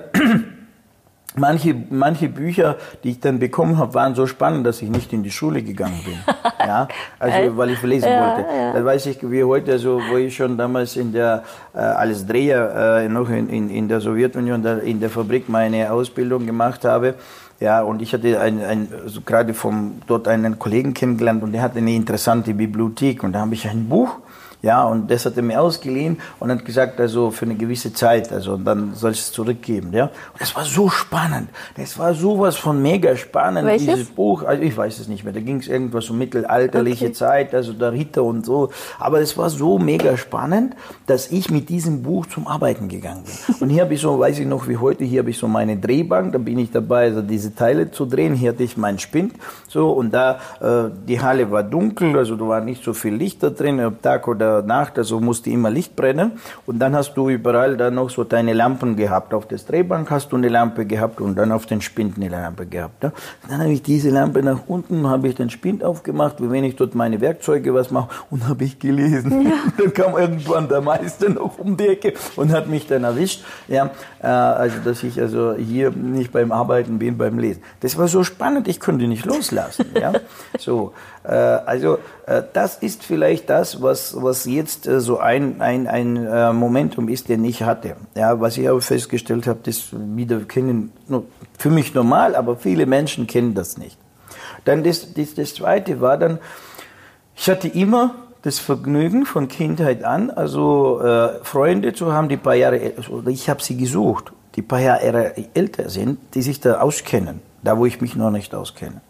manche, 1.35 1.75
manche 1.89 2.29
Bücher, 2.29 2.77
die 3.03 3.11
ich 3.11 3.19
dann 3.19 3.39
bekommen 3.39 3.77
habe, 3.77 3.93
waren 3.93 4.15
so 4.15 4.25
spannend, 4.25 4.65
dass 4.65 4.81
ich 4.81 4.89
nicht 4.89 5.13
in 5.13 5.23
die 5.23 5.31
Schule 5.31 5.61
gegangen 5.61 5.99
bin. 6.03 6.17
ja, 6.59 6.87
also 7.19 7.57
weil 7.57 7.71
ich 7.71 7.81
lesen 7.83 8.09
ja, 8.09 8.35
wollte. 8.35 8.49
Ja. 8.49 8.73
Da 8.73 8.85
weiß 8.85 9.05
ich 9.07 9.19
wie 9.29 9.43
heute, 9.43 9.71
also 9.71 10.01
wo 10.09 10.17
ich 10.17 10.35
schon 10.35 10.57
damals 10.57 10.95
in 10.95 11.11
der 11.13 11.43
äh, 11.73 11.79
als 11.79 12.25
Dreher 12.25 13.01
äh, 13.03 13.09
noch 13.09 13.29
in, 13.29 13.49
in, 13.49 13.69
in 13.69 13.87
der 13.87 14.01
Sowjetunion 14.01 14.61
da, 14.63 14.77
in 14.77 14.99
der 14.99 15.09
Fabrik 15.09 15.49
meine 15.49 15.91
Ausbildung 15.91 16.45
gemacht 16.45 16.85
habe. 16.85 17.15
Ja, 17.59 17.81
und 17.81 18.01
ich 18.01 18.13
hatte 18.13 18.39
ein, 18.39 18.63
ein, 18.63 18.87
also 19.03 19.19
gerade 19.21 19.53
vom, 19.53 20.01
dort 20.07 20.29
einen 20.29 20.57
Kollegen 20.59 20.93
kennengelernt 20.93 21.43
und 21.43 21.51
der 21.51 21.61
hatte 21.61 21.79
eine 21.79 21.93
interessante 21.93 22.53
Bibliothek 22.53 23.21
und 23.23 23.33
da 23.33 23.41
habe 23.41 23.53
ich 23.53 23.67
ein 23.67 23.89
Buch 23.89 24.19
ja, 24.61 24.83
und 24.83 25.09
das 25.09 25.25
hat 25.25 25.37
er 25.37 25.43
mir 25.43 25.61
ausgeliehen 25.61 26.19
und 26.39 26.51
hat 26.51 26.65
gesagt, 26.65 26.99
also 26.99 27.31
für 27.31 27.45
eine 27.45 27.55
gewisse 27.55 27.93
Zeit, 27.93 28.31
also 28.33 28.53
und 28.53 28.65
dann 28.65 28.93
soll 28.93 29.11
ich 29.11 29.19
es 29.19 29.31
zurückgeben, 29.31 29.93
ja. 29.93 30.05
Und 30.05 30.41
das 30.41 30.53
war 30.53 30.65
so 30.65 30.89
spannend. 30.89 31.49
Das 31.77 31.97
war 31.97 32.13
sowas 32.13 32.57
von 32.57 32.81
mega 32.81 33.15
spannend, 33.15 33.65
Welches? 33.65 33.87
dieses 33.87 34.05
Buch. 34.09 34.43
Also 34.43 34.61
ich 34.61 34.75
weiß 34.75 34.99
es 34.99 35.07
nicht 35.07 35.23
mehr. 35.23 35.31
Da 35.31 35.39
ging 35.39 35.57
es 35.57 35.69
irgendwas 35.69 36.09
um 36.09 36.17
mittelalterliche 36.17 37.05
okay. 37.05 37.13
Zeit, 37.13 37.55
also 37.55 37.71
der 37.71 37.93
Ritter 37.93 38.23
und 38.23 38.45
so. 38.45 38.69
Aber 38.99 39.21
es 39.21 39.37
war 39.37 39.49
so 39.49 39.79
mega 39.79 40.17
spannend, 40.17 40.75
dass 41.07 41.31
ich 41.31 41.49
mit 41.49 41.69
diesem 41.69 42.03
Buch 42.03 42.25
zum 42.25 42.45
Arbeiten 42.47 42.89
gegangen 42.89 43.23
bin. 43.23 43.55
Und 43.61 43.69
hier 43.69 43.83
habe 43.83 43.93
ich 43.93 44.01
so, 44.01 44.19
weiß 44.19 44.39
ich 44.39 44.47
noch 44.47 44.67
wie 44.67 44.77
heute, 44.77 45.03
hier 45.03 45.19
habe 45.19 45.29
ich 45.29 45.37
so 45.37 45.47
meine 45.47 45.77
Drehbank, 45.77 46.33
da 46.33 46.37
bin 46.37 46.59
ich 46.59 46.71
dabei, 46.71 47.05
also 47.05 47.21
diese 47.21 47.53
Teile 47.55 47.91
zu 47.91 48.05
drehen. 48.05 48.33
Hier 48.33 48.51
hatte 48.51 48.63
ich 48.63 48.77
meinen 48.77 48.99
Spind, 48.99 49.33
so, 49.67 49.91
und 49.91 50.11
da, 50.13 50.39
äh, 50.59 50.89
die 51.07 51.21
Halle 51.21 51.51
war 51.51 51.63
dunkel, 51.63 52.17
also 52.17 52.35
da 52.35 52.47
war 52.47 52.61
nicht 52.61 52.83
so 52.83 52.93
viel 52.93 53.13
Licht 53.13 53.43
da 53.43 53.49
drin, 53.49 53.83
ob 53.83 54.01
Tag 54.01 54.27
oder 54.27 54.48
Nacht, 54.61 54.97
also 54.97 55.19
musste 55.19 55.49
immer 55.49 55.69
Licht 55.69 55.95
brennen. 55.95 56.33
Und 56.65 56.79
dann 56.79 56.95
hast 56.95 57.13
du 57.15 57.29
überall 57.29 57.77
dann 57.77 57.95
noch 57.95 58.09
so 58.09 58.23
deine 58.23 58.53
Lampen 58.53 58.95
gehabt. 58.95 59.33
Auf 59.33 59.47
der 59.47 59.57
Drehbank 59.57 60.09
hast 60.11 60.31
du 60.31 60.37
eine 60.37 60.49
Lampe 60.49 60.85
gehabt 60.85 61.21
und 61.21 61.35
dann 61.35 61.51
auf 61.51 61.65
den 61.65 61.81
Spind 61.81 62.17
eine 62.17 62.29
Lampe 62.29 62.65
gehabt. 62.65 63.03
Ja. 63.03 63.11
Dann 63.47 63.61
habe 63.61 63.71
ich 63.71 63.81
diese 63.81 64.09
Lampe 64.09 64.43
nach 64.43 64.61
unten, 64.67 65.07
habe 65.07 65.27
ich 65.27 65.35
den 65.35 65.49
Spind 65.49 65.83
aufgemacht, 65.83 66.41
wie 66.41 66.49
wenn 66.49 66.63
ich 66.63 66.75
dort 66.75 66.95
meine 66.95 67.21
Werkzeuge 67.21 67.73
was 67.73 67.91
mache 67.91 68.09
und 68.29 68.47
habe 68.47 68.63
ich 68.63 68.79
gelesen. 68.79 69.43
Ja. 69.43 69.51
Dann 69.77 69.93
kam 69.93 70.17
irgendwann 70.17 70.67
der 70.67 70.81
Meister 70.81 71.29
noch 71.29 71.57
um 71.59 71.77
die 71.77 71.87
Ecke 71.87 72.13
und 72.35 72.51
hat 72.51 72.67
mich 72.67 72.87
dann 72.87 73.03
erwischt. 73.03 73.43
Ja, 73.67 73.91
äh, 74.21 74.27
also 74.27 74.77
dass 74.83 75.03
ich 75.03 75.19
also 75.19 75.53
hier 75.55 75.91
nicht 75.91 76.31
beim 76.31 76.51
Arbeiten 76.51 76.99
bin, 76.99 77.17
beim 77.17 77.39
Lesen. 77.39 77.61
Das 77.79 77.97
war 77.97 78.07
so 78.07 78.23
spannend, 78.23 78.67
ich 78.67 78.79
konnte 78.79 79.07
nicht 79.07 79.25
loslassen. 79.25 79.85
ja, 79.99 80.13
so. 80.59 80.93
Äh, 81.23 81.33
also 81.33 81.99
äh, 82.25 82.43
das 82.53 82.77
ist 82.77 83.03
vielleicht 83.03 83.49
das, 83.49 83.81
was, 83.81 84.15
was 84.21 84.45
jetzt 84.45 84.87
äh, 84.87 84.99
so 84.99 85.19
ein, 85.19 85.61
ein, 85.61 85.87
ein 85.87 86.55
Momentum 86.55 87.09
ist, 87.09 87.29
den 87.29 87.43
ich 87.43 87.63
hatte. 87.63 87.95
Ja, 88.15 88.39
was 88.39 88.57
ich 88.57 88.69
aber 88.69 88.81
festgestellt 88.81 89.47
habe, 89.47 89.59
das 89.63 89.89
wieder 89.91 90.39
kennen, 90.41 90.91
für 91.57 91.69
mich 91.69 91.93
normal, 91.93 92.35
aber 92.35 92.55
viele 92.55 92.85
Menschen 92.85 93.27
kennen 93.27 93.53
das 93.53 93.77
nicht. 93.77 93.97
Dann 94.65 94.83
das, 94.83 95.13
das, 95.13 95.35
das 95.35 95.55
Zweite 95.55 96.01
war 96.01 96.17
dann, 96.17 96.39
ich 97.35 97.49
hatte 97.49 97.67
immer 97.67 98.15
das 98.41 98.59
Vergnügen 98.59 99.25
von 99.25 99.47
Kindheit 99.47 100.03
an, 100.03 100.31
also 100.31 101.01
äh, 101.01 101.43
Freunde 101.43 101.93
zu 101.93 102.13
haben, 102.13 102.29
die 102.29 102.37
paar 102.37 102.55
Jahre, 102.55 102.93
ich 103.27 103.49
habe 103.49 103.61
sie 103.61 103.75
gesucht, 103.75 104.31
die 104.55 104.61
paar 104.61 104.79
Jahre 104.79 105.35
älter 105.53 105.89
sind, 105.89 106.19
die 106.33 106.41
sich 106.41 106.59
da 106.59 106.79
auskennen, 106.79 107.41
da 107.63 107.77
wo 107.77 107.85
ich 107.85 107.99
mich 107.99 108.15
noch 108.15 108.31
nicht 108.31 108.55
auskenne. 108.55 109.01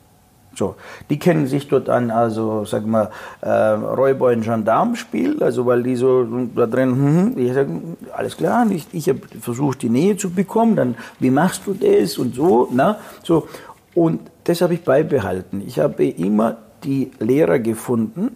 So, 0.55 0.75
die 1.09 1.19
kennen 1.19 1.47
sich 1.47 1.67
dort 1.67 1.89
an, 1.89 2.11
also 2.11 2.65
sag 2.65 2.85
mal, 2.85 3.11
äh, 3.41 3.49
Räuber 3.49 4.27
und 4.27 4.41
Gendarmspiel, 4.41 5.41
also 5.43 5.65
weil 5.65 5.83
die 5.83 5.95
so 5.95 6.25
da 6.55 6.65
drin, 6.65 6.89
hm, 6.89 7.37
ich 7.37 7.53
sag, 7.53 7.67
alles 8.15 8.35
klar, 8.35 8.69
ich, 8.69 8.87
ich 8.91 9.07
habe 9.09 9.21
versucht, 9.39 9.83
die 9.83 9.89
Nähe 9.89 10.17
zu 10.17 10.31
bekommen, 10.31 10.75
dann, 10.75 10.95
wie 11.19 11.29
machst 11.29 11.61
du 11.65 11.73
das 11.73 12.17
und 12.17 12.35
so, 12.35 12.67
na, 12.71 12.97
so. 13.23 13.47
Und 13.95 14.21
das 14.43 14.61
habe 14.61 14.73
ich 14.73 14.83
beibehalten. 14.83 15.63
Ich 15.65 15.79
habe 15.79 16.05
immer 16.05 16.57
die 16.83 17.11
Lehrer 17.19 17.59
gefunden, 17.59 18.35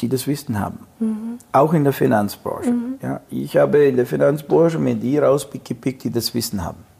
die 0.00 0.08
das 0.08 0.26
Wissen 0.26 0.58
haben. 0.60 0.80
Mhm. 0.98 1.38
Auch 1.52 1.72
in 1.72 1.84
der 1.84 1.92
Finanzbranche. 1.92 2.70
Mhm. 2.70 2.94
Ja, 3.02 3.20
ich 3.30 3.56
habe 3.56 3.84
in 3.84 3.96
der 3.96 4.06
Finanzbranche 4.06 4.78
mir 4.78 4.94
die 4.94 5.18
rausgepickt, 5.18 6.04
die 6.04 6.10
das 6.10 6.34
Wissen 6.34 6.64
haben 6.64 6.93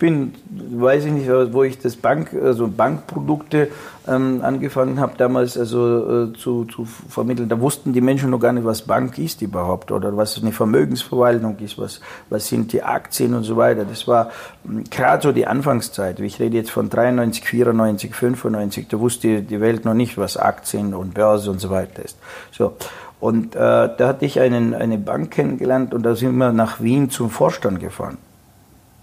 bin, 0.00 0.32
weiß 0.50 1.04
ich 1.04 1.12
nicht, 1.12 1.30
wo 1.52 1.62
ich 1.62 1.78
das 1.78 1.94
Bank, 1.94 2.34
also 2.34 2.66
Bankprodukte 2.66 3.68
ähm, 4.08 4.40
angefangen 4.42 4.98
habe, 4.98 5.12
damals 5.18 5.58
also 5.58 6.24
äh, 6.24 6.32
zu, 6.32 6.64
zu 6.64 6.86
vermitteln. 6.86 7.50
Da 7.50 7.60
wussten 7.60 7.92
die 7.92 8.00
Menschen 8.00 8.30
noch 8.30 8.40
gar 8.40 8.52
nicht, 8.52 8.64
was 8.64 8.82
Bank 8.82 9.18
ist 9.18 9.42
überhaupt 9.42 9.92
oder 9.92 10.16
was 10.16 10.40
eine 10.40 10.52
Vermögensverwaltung 10.52 11.58
ist, 11.58 11.78
was, 11.78 12.00
was 12.30 12.48
sind 12.48 12.72
die 12.72 12.82
Aktien 12.82 13.34
und 13.34 13.44
so 13.44 13.58
weiter. 13.58 13.84
Das 13.84 14.08
war 14.08 14.30
hm, 14.64 14.84
gerade 14.90 15.22
so 15.22 15.32
die 15.32 15.46
Anfangszeit. 15.46 16.18
Ich 16.20 16.40
rede 16.40 16.56
jetzt 16.56 16.70
von 16.70 16.88
93, 16.88 17.44
94, 17.44 18.14
95. 18.14 18.88
Da 18.88 18.98
wusste 18.98 19.42
die 19.42 19.60
Welt 19.60 19.84
noch 19.84 19.94
nicht, 19.94 20.16
was 20.16 20.38
Aktien 20.38 20.94
und 20.94 21.12
Börse 21.12 21.50
und 21.50 21.60
so 21.60 21.68
weiter 21.68 22.02
ist. 22.02 22.16
So. 22.50 22.74
Und 23.20 23.54
äh, 23.54 23.58
da 23.58 24.08
hatte 24.08 24.24
ich 24.24 24.40
einen, 24.40 24.72
eine 24.72 24.96
Bank 24.96 25.30
kennengelernt 25.30 25.92
und 25.92 26.04
da 26.04 26.16
sind 26.16 26.38
wir 26.38 26.52
nach 26.52 26.80
Wien 26.80 27.10
zum 27.10 27.28
Vorstand 27.28 27.80
gefahren. 27.80 28.16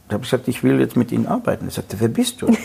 Da 0.07 0.13
habe 0.13 0.23
ich 0.23 0.31
gesagt, 0.31 0.47
ich 0.47 0.63
will 0.63 0.79
jetzt 0.79 0.95
mit 0.95 1.11
Ihnen 1.11 1.27
arbeiten. 1.27 1.65
Er 1.65 1.71
sagte, 1.71 1.99
wer 1.99 2.07
bist 2.07 2.41
du? 2.41 2.47
Ich, 2.47 2.59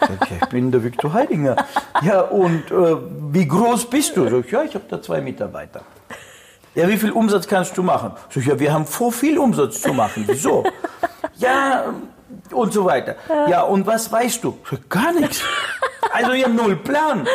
sagte, 0.00 0.34
ich 0.40 0.48
bin 0.50 0.70
der 0.70 0.84
Viktor 0.84 1.12
Heidinger. 1.12 1.56
Ja, 2.02 2.20
und 2.20 2.70
äh, 2.70 2.96
wie 3.32 3.46
groß 3.48 3.90
bist 3.90 4.16
du? 4.16 4.26
Ich, 4.38 4.50
ja, 4.52 4.62
ich 4.62 4.74
habe 4.74 4.84
da 4.88 5.02
zwei 5.02 5.20
Mitarbeiter. 5.20 5.82
Ja, 6.76 6.86
wie 6.88 6.96
viel 6.96 7.10
Umsatz 7.10 7.48
kannst 7.48 7.76
du 7.76 7.82
machen? 7.82 8.12
Sag 8.28 8.36
ich, 8.36 8.46
ja, 8.46 8.58
wir 8.58 8.72
haben 8.72 8.86
vor 8.86 9.10
viel 9.10 9.38
Umsatz 9.38 9.80
zu 9.80 9.92
machen. 9.94 10.24
Wieso? 10.26 10.64
ja, 11.38 11.94
und 12.52 12.72
so 12.72 12.84
weiter. 12.84 13.16
Ja, 13.48 13.62
und 13.62 13.86
was 13.86 14.12
weißt 14.12 14.44
du? 14.44 14.58
Sag, 14.70 14.88
gar 14.88 15.12
nichts. 15.12 15.42
Also 16.12 16.32
ja, 16.34 16.48
null 16.48 16.76
Plan. 16.76 17.26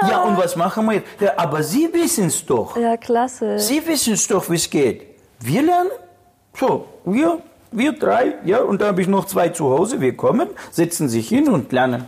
Ja, 0.00 0.22
und 0.22 0.36
was 0.36 0.56
machen 0.56 0.86
wir 0.86 0.94
jetzt? 0.94 1.08
Ja, 1.20 1.32
aber 1.36 1.62
Sie 1.62 1.92
wissen 1.92 2.26
es 2.26 2.44
doch. 2.46 2.76
Ja, 2.76 2.96
klasse. 2.96 3.58
Sie 3.58 3.84
wissen 3.86 4.14
es 4.14 4.28
doch, 4.28 4.48
wie 4.48 4.56
es 4.56 4.70
geht. 4.70 5.06
Wir 5.40 5.62
lernen? 5.62 5.90
So, 6.54 6.86
wir 7.04 7.40
wir 7.72 7.92
drei, 7.92 8.34
ja, 8.44 8.58
und 8.58 8.80
da 8.80 8.86
habe 8.86 9.00
ich 9.00 9.08
noch 9.08 9.24
zwei 9.24 9.48
zu 9.48 9.70
Hause. 9.70 10.00
Wir 10.00 10.16
kommen, 10.16 10.48
setzen 10.70 11.08
sich 11.08 11.28
hin 11.28 11.48
und 11.48 11.72
lernen. 11.72 12.04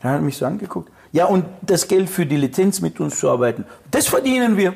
Dann 0.00 0.12
hat 0.12 0.18
er 0.18 0.22
mich 0.22 0.36
so 0.36 0.46
angeguckt. 0.46 0.90
Ja, 1.12 1.26
und 1.26 1.44
das 1.62 1.86
Geld 1.86 2.10
für 2.10 2.26
die 2.26 2.36
Lizenz 2.36 2.80
mit 2.80 2.98
uns 2.98 3.20
zu 3.20 3.30
arbeiten, 3.30 3.64
das 3.90 4.08
verdienen 4.08 4.56
wir. 4.56 4.74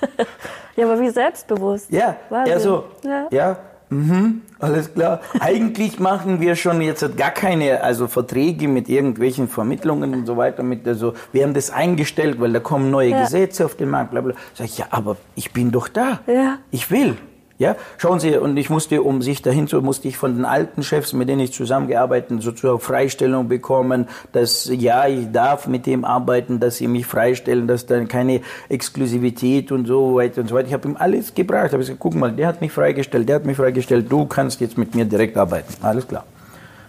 ja, 0.76 0.86
aber 0.86 0.98
wie 0.98 1.10
selbstbewusst. 1.10 1.90
Ja, 1.90 2.16
Wahnsinn. 2.30 2.52
er 2.52 2.60
so, 2.60 2.84
ja, 3.04 3.26
ja 3.30 3.56
mhm, 3.90 4.40
alles 4.58 4.94
klar. 4.94 5.20
Eigentlich 5.38 6.00
machen 6.00 6.40
wir 6.40 6.56
schon 6.56 6.80
jetzt 6.80 7.16
gar 7.16 7.30
keine 7.30 7.82
also 7.82 8.08
Verträge 8.08 8.68
mit 8.68 8.88
irgendwelchen 8.88 9.48
Vermittlungen 9.48 10.14
und 10.14 10.26
so 10.26 10.38
weiter. 10.38 10.62
Mit, 10.62 10.88
also, 10.88 11.12
wir 11.32 11.44
haben 11.44 11.54
das 11.54 11.70
eingestellt, 11.70 12.40
weil 12.40 12.52
da 12.52 12.60
kommen 12.60 12.90
neue 12.90 13.10
ja. 13.10 13.22
Gesetze 13.22 13.66
auf 13.66 13.76
den 13.76 13.90
Markt. 13.90 14.12
Bla 14.12 14.22
bla. 14.22 14.34
Sag 14.54 14.64
ich, 14.64 14.78
ja, 14.78 14.86
aber 14.90 15.18
ich 15.34 15.52
bin 15.52 15.70
doch 15.70 15.88
da. 15.88 16.20
Ja. 16.26 16.56
Ich 16.70 16.90
will 16.90 17.18
Ja, 17.60 17.76
schauen 17.98 18.20
Sie, 18.20 18.38
und 18.38 18.56
ich 18.56 18.70
musste, 18.70 19.02
um 19.02 19.20
sich 19.20 19.42
dahin 19.42 19.68
zu, 19.68 19.82
musste 19.82 20.08
ich 20.08 20.16
von 20.16 20.34
den 20.34 20.46
alten 20.46 20.82
Chefs, 20.82 21.12
mit 21.12 21.28
denen 21.28 21.42
ich 21.42 21.52
zusammengearbeitet, 21.52 22.42
sozusagen 22.42 22.80
Freistellung 22.80 23.48
bekommen, 23.48 24.08
dass 24.32 24.64
ja, 24.72 25.06
ich 25.06 25.30
darf 25.30 25.66
mit 25.66 25.84
dem 25.84 26.06
arbeiten, 26.06 26.58
dass 26.58 26.78
sie 26.78 26.88
mich 26.88 27.04
freistellen, 27.04 27.66
dass 27.68 27.84
dann 27.84 28.08
keine 28.08 28.40
Exklusivität 28.70 29.72
und 29.72 29.84
so 29.84 30.14
weiter 30.14 30.40
und 30.40 30.48
so 30.48 30.54
weiter. 30.54 30.68
Ich 30.68 30.72
habe 30.72 30.88
ihm 30.88 30.96
alles 30.98 31.34
gebracht. 31.34 31.66
Habe 31.66 31.80
gesagt, 31.80 31.98
guck 31.98 32.14
mal, 32.14 32.32
der 32.32 32.46
hat 32.46 32.62
mich 32.62 32.72
freigestellt, 32.72 33.28
der 33.28 33.36
hat 33.36 33.44
mich 33.44 33.58
freigestellt, 33.58 34.10
du 34.10 34.24
kannst 34.24 34.62
jetzt 34.62 34.78
mit 34.78 34.94
mir 34.94 35.04
direkt 35.04 35.36
arbeiten. 35.36 35.74
Alles 35.82 36.08
klar. 36.08 36.24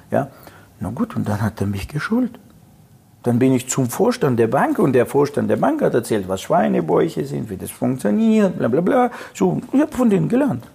Ja, 0.09 0.29
na 0.79 0.89
gut, 0.91 1.17
und 1.17 1.27
dann 1.27 1.41
hat 1.41 1.59
er 1.59 1.67
mich 1.67 1.89
geschult. 1.89 2.31
Dann 3.23 3.37
bin 3.37 3.53
ich 3.53 3.69
zum 3.69 3.89
Vorstand 3.89 4.39
der 4.39 4.47
Bank 4.47 4.79
und 4.79 4.93
der 4.93 5.05
Vorstand 5.05 5.49
der 5.49 5.57
Bank 5.57 5.81
hat 5.81 5.93
erzählt, 5.93 6.27
was 6.27 6.41
Schweinebäuche 6.41 7.25
sind, 7.25 7.49
wie 7.49 7.57
das 7.57 7.69
funktioniert, 7.69 8.57
bla 8.57 8.67
bla 8.67 8.81
bla. 8.81 9.11
So, 9.33 9.61
ich 9.71 9.81
habe 9.81 9.91
von 9.91 10.09
denen 10.09 10.27
gelernt. 10.27 10.65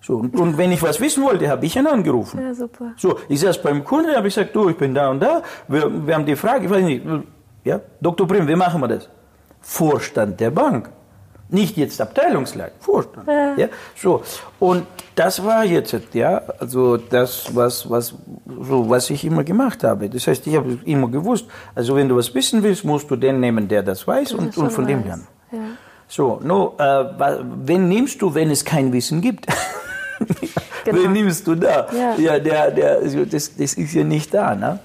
So, 0.00 0.16
und, 0.16 0.38
und, 0.38 0.58
wenn 0.58 0.70
ich 0.70 0.82
was 0.82 1.00
wissen 1.00 1.24
wollte, 1.24 1.48
habe 1.48 1.64
ich 1.64 1.76
ihn 1.76 1.86
angerufen. 1.86 2.38
Ja, 2.42 2.52
super. 2.52 2.92
So, 2.96 3.18
ich 3.28 3.40
saß 3.40 3.62
beim 3.62 3.84
Kunden, 3.84 4.14
habe 4.14 4.28
ich 4.28 4.34
gesagt, 4.34 4.54
du, 4.54 4.68
ich 4.68 4.76
bin 4.76 4.92
da 4.94 5.10
und 5.10 5.20
da, 5.20 5.42
wir, 5.66 6.06
wir 6.06 6.14
haben 6.14 6.26
die 6.26 6.36
Frage, 6.36 6.66
ich 6.66 6.70
weiß 6.70 6.84
nicht, 6.84 7.06
ja, 7.64 7.80
Dr. 8.00 8.26
Prim, 8.28 8.46
wie 8.46 8.54
machen 8.54 8.82
wir 8.82 8.88
das? 8.88 9.08
Vorstand 9.62 10.38
der 10.40 10.50
Bank. 10.50 10.90
Nicht 11.48 11.76
jetzt 11.76 12.00
Abteilungsleiter, 12.00 12.74
Vorstand. 12.80 13.28
Ja. 13.28 13.54
ja. 13.56 13.68
so. 13.94 14.22
Und 14.58 14.86
das 15.14 15.44
war 15.44 15.64
jetzt, 15.64 15.96
ja, 16.12 16.42
also 16.58 16.96
das, 16.96 17.54
was, 17.54 17.88
was, 17.88 18.14
so, 18.62 18.88
was 18.88 19.10
ich 19.10 19.24
immer 19.24 19.44
gemacht 19.44 19.84
habe. 19.84 20.08
Das 20.08 20.26
heißt, 20.26 20.46
ich 20.46 20.56
habe 20.56 20.78
immer 20.84 21.08
gewusst, 21.08 21.46
also 21.74 21.94
wenn 21.96 22.08
du 22.08 22.16
was 22.16 22.34
wissen 22.34 22.62
willst, 22.62 22.84
musst 22.84 23.10
du 23.10 23.16
den 23.16 23.40
nehmen, 23.40 23.68
der 23.68 23.82
das 23.82 24.06
weiß 24.06 24.30
das 24.30 24.38
und, 24.38 24.56
und 24.56 24.72
von 24.72 24.84
weiß. 24.84 24.90
dem 24.90 25.04
lernen. 25.04 25.26
Ja. 25.52 25.58
So, 26.08 26.40
no, 26.42 26.74
äh, 26.78 27.04
wen 27.64 27.88
nimmst 27.88 28.20
du, 28.20 28.34
wenn 28.34 28.50
es 28.50 28.64
kein 28.64 28.92
Wissen 28.92 29.20
gibt? 29.20 29.46
genau. 30.84 31.02
Wen 31.02 31.12
nimmst 31.12 31.46
du 31.46 31.54
da? 31.54 31.86
Ja, 31.92 32.14
ja 32.16 32.38
der, 32.38 32.70
der, 32.70 32.98
also 32.98 33.24
das, 33.24 33.56
das 33.56 33.74
ist 33.74 33.94
ja 33.94 34.04
nicht 34.04 34.32
da, 34.32 34.54
ne? 34.54 34.78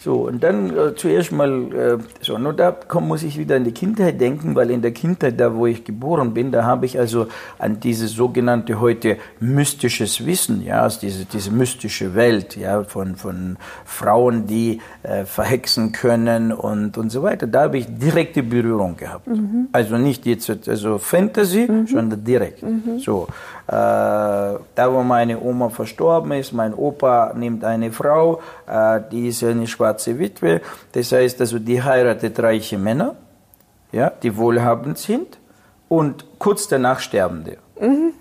So, 0.00 0.28
und 0.28 0.42
dann 0.42 0.70
äh, 0.76 0.94
zuerst 0.94 1.32
mal, 1.32 1.72
äh, 1.72 1.98
so, 2.20 2.38
nur 2.38 2.52
da 2.52 2.70
komm, 2.86 3.08
muss 3.08 3.24
ich 3.24 3.36
wieder 3.38 3.56
an 3.56 3.64
die 3.64 3.72
Kindheit 3.72 4.20
denken, 4.20 4.54
weil 4.54 4.70
in 4.70 4.80
der 4.80 4.92
Kindheit, 4.92 5.40
da 5.40 5.54
wo 5.54 5.66
ich 5.66 5.84
geboren 5.84 6.34
bin, 6.34 6.52
da 6.52 6.64
habe 6.64 6.86
ich 6.86 6.98
also 6.98 7.26
an 7.58 7.80
dieses 7.80 8.12
sogenannte 8.12 8.80
heute 8.80 9.16
mystisches 9.40 10.24
Wissen, 10.24 10.62
ja, 10.64 10.82
also 10.82 11.00
diese, 11.00 11.24
diese 11.24 11.50
mystische 11.50 12.14
Welt, 12.14 12.56
ja, 12.56 12.84
von, 12.84 13.16
von 13.16 13.56
Frauen, 13.84 14.46
die 14.46 14.80
äh, 15.02 15.24
verhexen 15.24 15.90
können 15.90 16.52
und, 16.52 16.96
und 16.96 17.10
so 17.10 17.22
weiter, 17.22 17.48
da 17.48 17.62
habe 17.62 17.78
ich 17.78 17.86
direkte 17.88 18.44
Berührung 18.44 18.96
gehabt. 18.96 19.26
Mhm. 19.26 19.68
Also 19.72 19.98
nicht 19.98 20.26
jetzt, 20.26 20.48
also 20.68 20.98
Fantasy, 20.98 21.66
mhm. 21.68 21.86
sondern 21.88 22.22
direkt. 22.22 22.62
Mhm. 22.62 23.00
So, 23.00 23.26
da 23.70 24.92
wo 24.92 25.02
meine 25.02 25.40
Oma 25.40 25.68
verstorben 25.68 26.32
ist, 26.32 26.52
mein 26.52 26.72
Opa 26.72 27.34
nimmt 27.34 27.64
eine 27.64 27.92
Frau, 27.92 28.40
äh, 28.66 29.00
die 29.12 29.28
ist 29.28 29.44
eine 29.44 29.66
schwarze 29.66 30.18
Witwe, 30.18 30.62
das 30.92 31.12
heißt 31.12 31.40
also, 31.40 31.58
die 31.58 31.82
heiratet 31.82 32.40
reiche 32.40 32.78
Männer, 32.78 33.14
ja, 33.92 34.10
die 34.22 34.36
wohlhabend 34.36 34.96
sind 34.96 35.38
und 35.88 36.24
kurz 36.38 36.68
danach 36.68 37.00
sterben 37.00 37.44
die. 37.44 37.84
Mhm. 37.84 38.12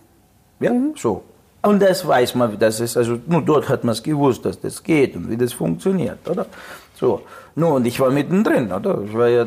Ja, 0.60 0.74
mhm. 0.74 0.94
so. 0.98 1.24
Und 1.62 1.82
das 1.82 2.06
weiß 2.06 2.36
man, 2.36 2.58
das 2.60 2.80
ist, 2.80 2.98
also 2.98 3.18
nur 3.26 3.42
dort 3.42 3.68
hat 3.70 3.84
man 3.84 3.94
es 3.94 4.04
gewusst, 4.04 4.46
dass 4.46 4.60
das 4.60 4.84
geht 4.84 5.16
und 5.16 5.30
wie 5.30 5.38
das 5.38 5.54
funktioniert, 5.54 6.28
oder? 6.30 6.46
So. 6.94 7.22
Nur, 7.56 7.74
und 7.76 7.88
ich 7.88 8.00
war 8.00 8.12
mittendrin, 8.12 8.72
oder? 8.72 9.02
Ich 9.04 9.14
war 9.14 9.28
ja, 9.28 9.46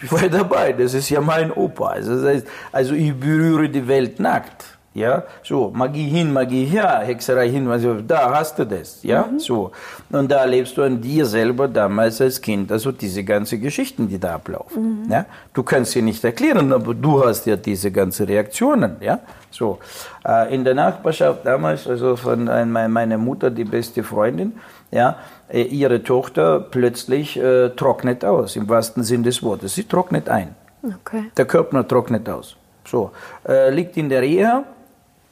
ich 0.00 0.12
war 0.12 0.22
ja 0.22 0.28
dabei, 0.28 0.72
das 0.72 0.94
ist 0.94 1.10
ja 1.10 1.20
mein 1.20 1.50
Opa. 1.50 1.88
Also, 1.88 2.14
das 2.16 2.24
heißt, 2.24 2.46
also 2.70 2.94
ich 2.94 3.12
berühre 3.14 3.68
die 3.68 3.86
Welt 3.88 4.20
nackt. 4.20 4.77
Ja, 4.98 5.22
so, 5.44 5.70
Magie 5.72 6.08
hin, 6.08 6.32
Magie 6.32 6.64
her, 6.64 7.02
Hexerei 7.04 7.48
hin, 7.50 7.68
also 7.68 7.94
da 7.94 8.34
hast 8.34 8.58
du 8.58 8.66
das, 8.66 9.02
ja, 9.04 9.22
mhm. 9.22 9.38
so. 9.38 9.70
Und 10.10 10.28
da 10.28 10.40
erlebst 10.40 10.76
du 10.76 10.82
an 10.82 11.00
dir 11.00 11.24
selber 11.24 11.68
damals 11.68 12.20
als 12.20 12.40
Kind, 12.40 12.72
also 12.72 12.90
diese 12.90 13.22
ganzen 13.22 13.60
Geschichten, 13.60 14.08
die 14.08 14.18
da 14.18 14.34
ablaufen, 14.34 15.04
mhm. 15.04 15.12
ja. 15.12 15.26
Du 15.54 15.62
kannst 15.62 15.92
sie 15.92 16.02
nicht 16.02 16.24
erklären, 16.24 16.72
aber 16.72 16.94
du 16.94 17.24
hast 17.24 17.46
ja 17.46 17.54
diese 17.54 17.92
ganzen 17.92 18.26
Reaktionen, 18.26 18.96
ja, 19.00 19.20
so. 19.50 19.78
Äh, 20.26 20.52
in 20.52 20.64
der 20.64 20.74
Nachbarschaft 20.74 21.46
damals, 21.46 21.86
also 21.86 22.16
von 22.16 22.48
äh, 22.48 22.66
meiner 22.66 23.18
Mutter, 23.18 23.50
die 23.50 23.64
beste 23.64 24.02
Freundin, 24.02 24.54
ja, 24.90 25.16
äh, 25.48 25.62
ihre 25.62 26.02
Tochter 26.02 26.60
plötzlich 26.60 27.36
äh, 27.38 27.68
trocknet 27.70 28.24
aus, 28.24 28.56
im 28.56 28.68
wahrsten 28.68 29.04
Sinn 29.04 29.22
des 29.22 29.42
Wortes. 29.42 29.74
Sie 29.76 29.84
trocknet 29.84 30.28
ein. 30.28 30.56
Okay. 30.82 31.30
Der 31.36 31.44
Körper 31.44 31.86
trocknet 31.86 32.28
aus. 32.28 32.56
So, 32.84 33.10
äh, 33.46 33.70
liegt 33.70 33.96
in 33.96 34.08
der 34.08 34.22
Reha, 34.22 34.64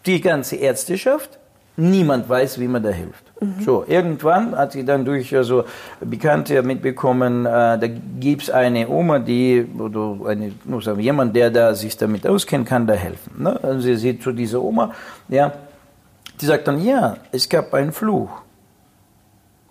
die 0.07 0.21
ganze 0.21 0.57
Ärzteschaft, 0.57 1.39
niemand 1.77 2.29
weiß, 2.29 2.59
wie 2.59 2.69
man 2.69 2.83
da 2.83 2.91
hilft. 2.91 3.25
Mhm. 3.41 3.63
So, 3.63 3.85
irgendwann 3.87 4.57
hat 4.57 4.73
sie 4.73 4.85
dann 4.85 5.05
durch 5.05 5.35
also 5.35 5.65
Bekannte 6.01 6.63
mitbekommen, 6.63 7.45
äh, 7.45 7.79
da 7.79 7.87
gibt 8.19 8.45
es 8.45 8.51
eine 8.51 8.89
Oma, 8.89 9.19
die, 9.19 9.67
oder 9.79 10.17
eine, 10.27 10.53
muss 10.65 10.85
sagen, 10.85 11.01
jemand, 11.01 11.37
der 11.37 11.51
da 11.51 11.75
sich 11.75 11.97
damit 11.97 12.27
auskennt, 12.27 12.67
kann 12.67 12.87
da 12.87 12.95
helfen. 12.95 13.43
Ne? 13.43 13.59
Also 13.63 13.81
sie 13.81 13.97
sieht 13.97 14.23
zu 14.23 14.33
dieser 14.33 14.63
Oma, 14.63 14.93
ja, 15.29 15.53
die 16.41 16.47
sagt 16.47 16.69
dann, 16.69 16.83
ja, 16.83 17.17
es 17.33 17.49
gab 17.49 17.75
einen 17.75 17.93
Fluch. 17.93 18.31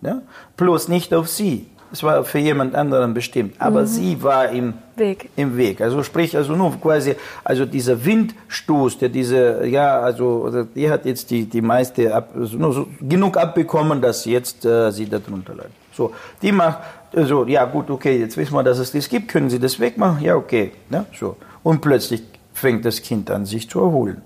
Ja? 0.01 0.21
Bloß 0.57 0.88
nicht 0.88 1.13
auf 1.13 1.27
sie. 1.27 1.67
Es 1.95 2.03
war 2.03 2.25
für 2.25 2.39
jemand 2.39 2.75
anderen 2.75 3.13
bestimmt, 3.13 3.55
aber 3.57 3.83
mhm. 3.83 3.85
sie 3.85 4.21
war 4.21 4.49
im 4.49 4.73
Weg. 4.97 5.29
im 5.37 5.55
Weg. 5.55 5.79
Also 5.79 6.03
sprich, 6.03 6.35
also 6.35 6.53
nur 6.53 6.73
quasi, 6.81 7.15
also 7.45 7.65
dieser 7.65 8.03
Windstoß, 8.03 8.97
der 8.97 9.07
diese, 9.07 9.65
ja, 9.65 10.01
also 10.01 10.65
die 10.75 10.89
hat 10.89 11.05
jetzt 11.05 11.31
die, 11.31 11.45
die 11.45 11.61
meiste, 11.61 12.13
ab, 12.13 12.31
also 12.35 12.71
so, 12.73 12.87
genug 12.99 13.37
abbekommen, 13.37 14.01
dass 14.01 14.25
jetzt 14.25 14.65
äh, 14.65 14.91
sie 14.91 15.07
darunter 15.09 15.55
leidet. 15.55 15.71
So, 15.93 16.11
die 16.41 16.51
macht, 16.51 16.79
also, 17.15 17.45
ja 17.45 17.63
gut, 17.63 17.89
okay, 17.89 18.19
jetzt 18.19 18.35
wissen 18.35 18.53
wir, 18.53 18.63
dass 18.63 18.79
es 18.79 18.91
das 18.91 19.07
gibt, 19.07 19.29
können 19.29 19.49
Sie 19.49 19.59
das 19.59 19.79
wegmachen? 19.79 20.21
Ja, 20.21 20.35
okay. 20.35 20.73
Ne? 20.89 21.05
So. 21.17 21.37
Und 21.63 21.79
plötzlich 21.79 22.23
fängt 22.53 22.83
das 22.83 23.01
Kind 23.01 23.31
an, 23.31 23.45
sich 23.45 23.69
zu 23.69 23.79
erholen. 23.79 24.21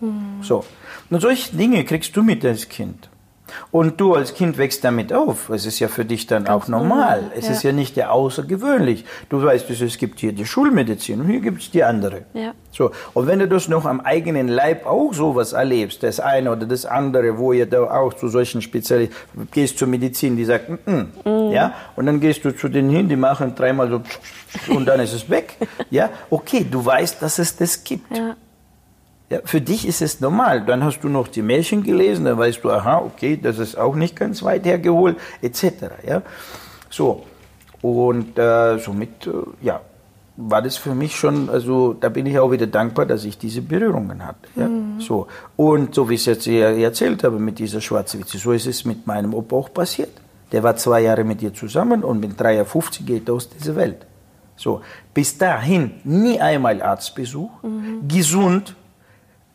Mhm. 0.00 0.42
So. 0.42 0.64
Und 1.10 1.20
solche 1.20 1.54
Dinge 1.54 1.84
kriegst 1.84 2.16
du 2.16 2.22
mit 2.22 2.42
als 2.46 2.66
Kind. 2.66 3.10
Und 3.70 4.00
du 4.00 4.14
als 4.14 4.34
Kind 4.34 4.58
wächst 4.58 4.84
damit 4.84 5.12
auf. 5.12 5.48
Es 5.48 5.66
ist 5.66 5.78
ja 5.78 5.88
für 5.88 6.04
dich 6.04 6.26
dann 6.26 6.44
Ganz 6.44 6.64
auch 6.64 6.68
normal. 6.68 7.30
Es 7.36 7.46
ja. 7.46 7.52
ist 7.52 7.62
ja 7.62 7.72
nicht 7.72 7.96
der 7.96 8.12
außergewöhnlich. 8.12 9.04
Du 9.28 9.42
weißt, 9.42 9.68
es 9.70 9.98
gibt 9.98 10.20
hier 10.20 10.32
die 10.32 10.46
Schulmedizin 10.46 11.20
und 11.20 11.28
hier 11.28 11.40
gibt 11.40 11.62
es 11.62 11.70
die 11.70 11.84
andere. 11.84 12.22
Ja. 12.34 12.54
So. 12.70 12.90
Und 13.14 13.26
wenn 13.26 13.38
du 13.38 13.48
das 13.48 13.68
noch 13.68 13.84
am 13.84 14.00
eigenen 14.00 14.48
Leib 14.48 14.86
auch 14.86 15.12
sowas 15.12 15.52
erlebst, 15.52 16.02
das 16.02 16.20
eine 16.20 16.50
oder 16.52 16.66
das 16.66 16.86
andere, 16.86 17.38
wo 17.38 17.52
ihr 17.52 17.66
da 17.66 17.82
auch 17.82 18.14
zu 18.14 18.28
solchen 18.28 18.62
Spezialisten 18.62 19.14
gehst 19.50 19.78
zur 19.78 19.88
Medizin, 19.88 20.36
die 20.36 20.44
sagt, 20.44 20.68
mm, 20.86 21.28
mm. 21.28 21.52
ja, 21.52 21.74
und 21.96 22.06
dann 22.06 22.20
gehst 22.20 22.44
du 22.44 22.56
zu 22.56 22.68
denen 22.68 22.90
hin, 22.90 23.08
die 23.08 23.16
machen 23.16 23.54
dreimal 23.54 23.90
so 23.90 24.02
und 24.74 24.86
dann 24.86 25.00
ist 25.00 25.12
es 25.12 25.28
weg. 25.28 25.56
ja, 25.90 26.10
okay, 26.30 26.66
du 26.68 26.84
weißt, 26.84 27.20
dass 27.22 27.38
es 27.38 27.56
das 27.56 27.84
gibt. 27.84 28.16
Ja. 28.16 28.36
Ja, 29.32 29.38
für 29.44 29.60
dich 29.60 29.88
ist 29.88 30.02
es 30.02 30.20
normal. 30.20 30.64
Dann 30.66 30.84
hast 30.84 31.00
du 31.00 31.08
noch 31.08 31.28
die 31.28 31.42
Märchen 31.42 31.82
gelesen, 31.82 32.26
dann 32.26 32.38
weißt 32.38 32.62
du, 32.62 32.70
aha, 32.70 32.98
okay, 32.98 33.38
das 33.42 33.58
ist 33.58 33.78
auch 33.78 33.94
nicht 33.94 34.14
ganz 34.14 34.42
weit 34.42 34.66
hergeholt, 34.66 35.16
etc. 35.40 35.64
Ja, 36.06 36.22
so 36.90 37.24
und 37.82 38.38
äh, 38.38 38.78
somit, 38.78 39.26
äh, 39.26 39.32
ja, 39.60 39.80
war 40.36 40.62
das 40.62 40.76
für 40.76 40.94
mich 40.94 41.16
schon, 41.16 41.50
also 41.50 41.92
da 41.92 42.08
bin 42.08 42.26
ich 42.26 42.38
auch 42.38 42.50
wieder 42.50 42.66
dankbar, 42.66 43.04
dass 43.06 43.24
ich 43.24 43.36
diese 43.36 43.60
Berührungen 43.60 44.24
hatte. 44.24 44.48
Ja? 44.56 44.68
Mhm. 44.68 45.00
So. 45.00 45.26
Und 45.56 45.94
so 45.94 46.08
wie 46.08 46.14
ich 46.14 46.26
es 46.26 46.26
jetzt 46.26 46.46
erzählt 46.46 47.24
habe 47.24 47.38
mit 47.38 47.58
dieser 47.58 47.80
schwarzen 47.80 48.20
Witze, 48.20 48.38
so 48.38 48.52
ist 48.52 48.66
es 48.66 48.84
mit 48.84 49.06
meinem 49.06 49.34
Opa 49.34 49.56
auch 49.56 49.72
passiert. 49.74 50.12
Der 50.52 50.62
war 50.62 50.76
zwei 50.76 51.00
Jahre 51.02 51.24
mit 51.24 51.42
ihr 51.42 51.52
zusammen 51.52 52.04
und 52.04 52.20
mit 52.20 52.40
53 52.40 53.04
geht 53.04 53.28
er 53.28 53.34
aus 53.34 53.48
dieser 53.48 53.76
Welt. 53.76 54.06
So, 54.56 54.80
bis 55.12 55.36
dahin 55.36 55.92
nie 56.04 56.38
einmal 56.38 56.80
Arztbesuch, 56.82 57.62
mhm. 57.62 58.06
gesund, 58.06 58.76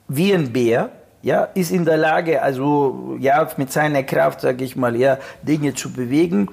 wie 0.07 0.33
ein 0.33 0.51
Bär, 0.51 0.89
ja, 1.21 1.43
ist 1.53 1.71
in 1.71 1.85
der 1.85 1.97
Lage, 1.97 2.41
also 2.41 3.17
ja, 3.19 3.47
mit 3.57 3.71
seiner 3.71 4.03
Kraft, 4.03 4.41
sage 4.41 4.63
ich 4.63 4.75
mal, 4.75 4.95
ja, 4.95 5.17
Dinge 5.41 5.73
zu 5.73 5.91
bewegen. 5.91 6.49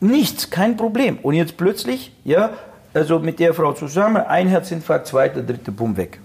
Nichts, 0.00 0.50
kein 0.50 0.76
Problem. 0.76 1.18
Und 1.22 1.34
jetzt 1.34 1.56
plötzlich, 1.56 2.12
ja, 2.24 2.50
also 2.92 3.18
mit 3.18 3.38
der 3.38 3.54
Frau 3.54 3.72
zusammen, 3.72 4.16
ein 4.16 4.48
Herzinfarkt, 4.48 5.06
zweiter, 5.06 5.42
dritter, 5.42 5.72
bumm, 5.72 5.96
weg. 5.96 6.18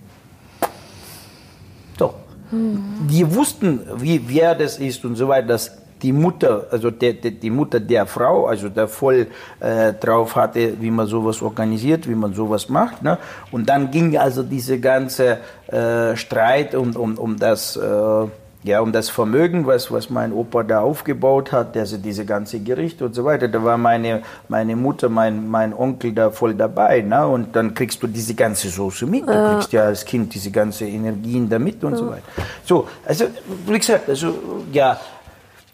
So. 1.99 2.13
Mhm. 2.51 3.07
Die 3.09 3.36
wussten, 3.36 3.82
wie, 3.97 4.21
wer 4.27 4.55
das 4.55 4.77
ist 4.77 5.03
und 5.05 5.15
so 5.15 5.27
weiter. 5.27 5.47
Das 5.47 5.80
die 6.02 6.14
Mutter, 6.14 6.66
also 6.72 6.91
der, 6.91 7.14
der, 7.14 7.32
die 7.32 7.49
Mutter 7.49 7.80
der 7.80 8.06
Frau, 8.06 8.47
also 8.47 8.70
der 8.70 8.88
voll 8.88 9.28
äh, 9.60 9.93
drauf 9.93 10.36
hatte, 10.36 10.74
wie 10.82 10.91
man 10.91 11.08
sowas 11.08 11.41
organisiert, 11.41 12.08
wie 12.08 12.16
man 12.16 12.34
sowas 12.34 12.70
macht. 12.70 13.04
Ne? 13.04 13.18
Und 13.52 13.70
dann 13.70 13.91
ging 13.91 14.18
also 14.18 14.43
diese 14.43 14.80
ganze 14.80 15.38
äh, 15.68 16.16
Streit 16.16 16.76
um, 16.76 16.95
um, 16.95 17.18
um 17.18 17.38
das, 17.38 17.76
äh, 17.78 18.28
Ja, 18.64 18.80
um 18.82 18.91
das 18.91 19.10
Vermögen, 19.10 19.66
was, 19.66 19.89
was 19.89 20.12
mein 20.12 20.32
Opa 20.32 20.62
da 20.62 20.82
aufgebaut 20.82 21.52
hat, 21.52 21.76
also 21.76 21.97
diese 21.97 22.26
ganze 22.26 22.60
Gerichte 22.60 23.06
und 23.06 23.16
so 23.16 23.24
weiter, 23.26 23.47
da 23.47 23.58
war 23.64 23.76
meine, 23.78 24.22
meine 24.49 24.76
Mutter, 24.76 25.10
mein, 25.10 25.49
mein 25.49 25.74
Onkel 25.74 26.14
da 26.14 26.30
voll 26.30 26.54
dabei. 26.54 27.02
Ne? 27.02 27.26
Und 27.26 27.56
dann 27.56 27.74
kriegst 27.74 28.04
du 28.04 28.08
diese 28.08 28.36
ganze 28.36 28.70
Soße 28.70 29.08
mit. 29.08 29.26
Du 29.26 29.34
kriegst 29.34 29.74
ja 29.74 29.86
als 29.86 30.06
Kind 30.06 30.36
diese 30.36 30.52
ganze 30.52 30.86
Energien 30.86 31.49
da 31.49 31.58
mit 31.58 31.84
und 31.84 31.97
so 31.97 32.06
weiter. 32.06 32.30
So, 32.64 32.88
also 33.04 33.26
wie 33.66 33.80
gesagt, 33.80 34.08
also 34.08 34.28
ja, 34.72 34.99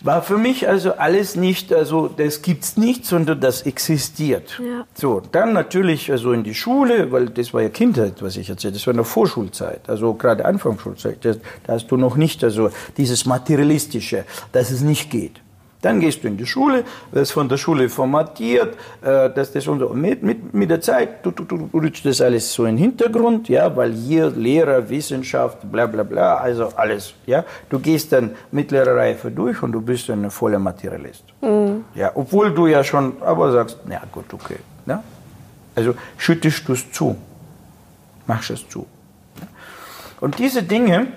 war 0.01 0.21
für 0.21 0.37
mich 0.37 0.67
also 0.67 0.93
alles 0.93 1.35
nicht, 1.35 1.73
also 1.73 2.07
das 2.07 2.41
gibt's 2.41 2.77
nicht, 2.77 3.05
sondern 3.05 3.39
das 3.39 3.63
existiert. 3.63 4.59
Ja. 4.59 4.85
So, 4.93 5.21
dann 5.31 5.53
natürlich 5.53 6.11
also 6.11 6.33
in 6.33 6.43
die 6.43 6.53
Schule, 6.53 7.11
weil 7.11 7.29
das 7.29 7.53
war 7.53 7.61
ja 7.61 7.69
Kindheit, 7.69 8.21
was 8.21 8.37
ich 8.37 8.49
erzählte, 8.49 8.77
das 8.77 8.87
war 8.87 8.91
in 8.91 8.97
der 8.97 9.05
Vorschulzeit, 9.05 9.81
also 9.87 10.13
gerade 10.13 10.45
Anfangsschulzeit, 10.45 11.17
da 11.23 11.33
hast 11.67 11.87
du 11.87 11.97
noch 11.97 12.15
nicht 12.15 12.43
also 12.43 12.69
dieses 12.97 13.25
Materialistische, 13.25 14.25
dass 14.51 14.71
es 14.71 14.81
nicht 14.81 15.09
geht. 15.09 15.41
Dann 15.81 15.99
gehst 15.99 16.23
du 16.23 16.27
in 16.27 16.37
die 16.37 16.45
Schule, 16.45 16.83
wirst 17.11 17.33
von 17.33 17.47
der 17.47 17.57
Schule 17.57 17.87
formatiert, 17.87 18.75
äh, 19.01 19.29
dass 19.29 19.51
das 19.51 19.67
und 19.67 19.79
so. 19.79 19.89
Mit, 19.89 20.23
mit, 20.23 20.53
mit 20.53 20.71
der 20.71 20.81
Zeit 20.81 21.23
du, 21.23 21.29
du, 21.29 21.43
du, 21.43 21.69
rutscht 21.71 22.03
das 22.05 22.19
alles 22.19 22.51
so 22.51 22.65
in 22.65 22.75
den 22.75 22.77
Hintergrund, 22.79 23.47
ja, 23.47 23.75
weil 23.75 23.93
hier 23.93 24.31
Lehrer, 24.31 24.89
Wissenschaft, 24.89 25.71
bla 25.71 25.85
bla 25.85 26.01
bla, 26.01 26.37
also 26.37 26.69
alles, 26.75 27.13
ja. 27.27 27.45
Du 27.69 27.77
gehst 27.79 28.11
dann 28.11 28.31
mittlere 28.51 28.95
Reife 28.95 29.29
durch 29.29 29.61
und 29.61 29.71
du 29.71 29.81
bist 29.81 30.09
dann 30.09 30.25
ein 30.25 30.31
voller 30.31 30.59
Materialist. 30.59 31.23
Ja, 31.93 32.11
obwohl 32.15 32.51
du 32.51 32.65
ja 32.67 32.83
schon, 32.83 33.21
aber 33.21 33.51
sagst, 33.51 33.77
na 33.85 34.01
gut, 34.11 34.33
okay. 34.33 34.57
Ja? 34.87 35.03
Also 35.75 35.93
schüttest 36.17 36.67
du 36.67 36.73
es 36.73 36.91
zu, 36.91 37.15
machst 38.25 38.49
es 38.49 38.67
zu. 38.67 38.87
Und 40.19 40.39
diese 40.39 40.63
Dinge, 40.63 41.07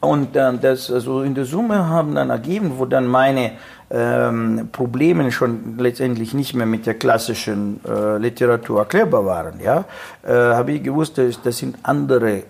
und 0.00 0.36
äh, 0.36 0.52
das 0.60 0.90
also 0.90 1.22
in 1.22 1.34
der 1.34 1.44
Summe 1.44 1.88
haben 1.88 2.14
dann 2.14 2.30
ergeben, 2.30 2.74
wo 2.76 2.84
dann 2.84 3.06
meine 3.06 3.52
ähm, 3.90 4.68
Probleme 4.70 5.32
schon 5.32 5.76
letztendlich 5.78 6.34
nicht 6.34 6.54
mehr 6.54 6.66
mit 6.66 6.86
der 6.86 6.94
klassischen 6.94 7.80
äh, 7.84 8.18
Literatur 8.18 8.80
erklärbar 8.80 9.24
waren, 9.24 9.60
ja, 9.60 9.84
äh, 10.22 10.32
habe 10.32 10.72
ich 10.72 10.82
gewusst, 10.82 11.18
das, 11.18 11.40
das 11.42 11.58
sind 11.58 11.76
andere 11.82 12.44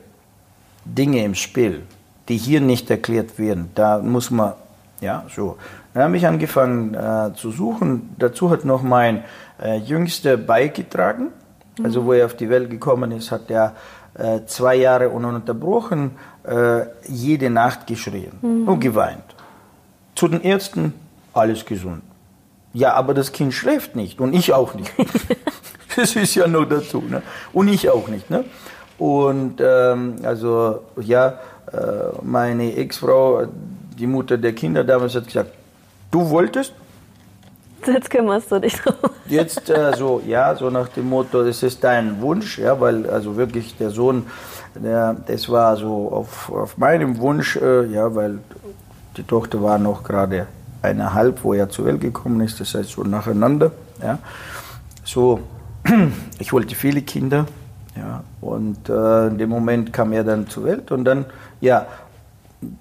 Dinge 0.84 1.24
im 1.24 1.34
Spiel, 1.34 1.82
die 2.28 2.36
hier 2.36 2.60
nicht 2.60 2.90
erklärt 2.90 3.38
werden. 3.38 3.70
Da 3.74 3.98
muss 3.98 4.30
man, 4.30 4.54
ja, 5.00 5.24
so. 5.34 5.56
Dann 5.94 6.04
habe 6.04 6.16
ich 6.16 6.26
angefangen 6.26 6.94
äh, 6.94 7.34
zu 7.34 7.50
suchen. 7.50 8.14
Dazu 8.18 8.50
hat 8.50 8.64
noch 8.64 8.82
mein 8.82 9.24
äh, 9.62 9.78
Jüngster 9.78 10.36
beigetragen. 10.36 11.28
Also, 11.82 12.04
wo 12.04 12.12
er 12.12 12.26
auf 12.26 12.34
die 12.34 12.48
Welt 12.50 12.70
gekommen 12.70 13.12
ist, 13.12 13.30
hat 13.30 13.50
er 13.50 13.74
äh, 14.14 14.40
zwei 14.46 14.76
Jahre 14.76 15.10
ununterbrochen 15.10 16.12
äh, 16.48 16.86
jede 17.06 17.50
Nacht 17.50 17.86
geschrien 17.86 18.32
und 18.66 18.80
geweint. 18.80 19.22
Zu 20.14 20.28
den 20.28 20.42
Ärzten 20.42 20.94
alles 21.32 21.64
gesund. 21.64 22.02
Ja, 22.72 22.94
aber 22.94 23.14
das 23.14 23.32
Kind 23.32 23.54
schläft 23.54 23.96
nicht 23.96 24.20
und 24.20 24.34
ich 24.34 24.52
auch 24.52 24.74
nicht. 24.74 24.92
das 25.96 26.16
ist 26.16 26.34
ja 26.34 26.46
noch 26.46 26.64
dazu. 26.64 27.02
Ne? 27.02 27.22
Und 27.52 27.68
ich 27.68 27.88
auch 27.88 28.08
nicht. 28.08 28.30
Ne? 28.30 28.44
Und 28.98 29.60
ähm, 29.60 30.16
also 30.22 30.82
ja, 31.00 31.38
äh, 31.72 31.76
meine 32.22 32.74
Ex-Frau, 32.76 33.46
die 33.98 34.06
Mutter 34.06 34.36
der 34.36 34.54
Kinder 34.54 34.84
damals, 34.84 35.14
hat 35.14 35.26
gesagt, 35.26 35.52
du 36.10 36.28
wolltest, 36.30 36.72
Jetzt 37.86 38.10
kümmerst 38.10 38.50
du 38.50 38.58
dich 38.58 38.74
drum. 38.74 38.94
Jetzt 39.28 39.70
äh, 39.70 39.92
so, 39.96 40.20
ja, 40.26 40.54
so 40.56 40.68
nach 40.68 40.88
dem 40.88 41.08
Motto, 41.08 41.42
es 41.42 41.62
ist 41.62 41.84
dein 41.84 42.20
Wunsch, 42.20 42.58
ja, 42.58 42.78
weil 42.80 43.08
also 43.08 43.36
wirklich 43.36 43.76
der 43.76 43.90
Sohn, 43.90 44.26
der, 44.78 45.14
das 45.26 45.48
war 45.48 45.76
so 45.76 46.10
auf, 46.12 46.50
auf 46.50 46.78
meinem 46.78 47.18
Wunsch, 47.18 47.56
äh, 47.56 47.86
ja, 47.86 48.14
weil 48.14 48.38
die 49.16 49.22
Tochter 49.22 49.62
war 49.62 49.78
noch 49.78 50.02
gerade 50.04 50.46
eineinhalb, 50.82 51.42
wo 51.44 51.54
er 51.54 51.68
zur 51.68 51.86
Welt 51.86 52.00
gekommen 52.00 52.40
ist, 52.40 52.60
das 52.60 52.74
heißt 52.74 52.90
so 52.90 53.02
nacheinander, 53.02 53.72
ja. 54.02 54.18
So, 55.04 55.40
ich 56.38 56.52
wollte 56.52 56.74
viele 56.74 57.02
Kinder, 57.02 57.46
ja, 57.96 58.22
und 58.40 58.88
äh, 58.88 59.28
in 59.28 59.38
dem 59.38 59.50
Moment 59.50 59.92
kam 59.92 60.12
er 60.12 60.24
dann 60.24 60.48
zur 60.48 60.64
Welt 60.64 60.90
und 60.92 61.04
dann, 61.04 61.24
ja, 61.60 61.86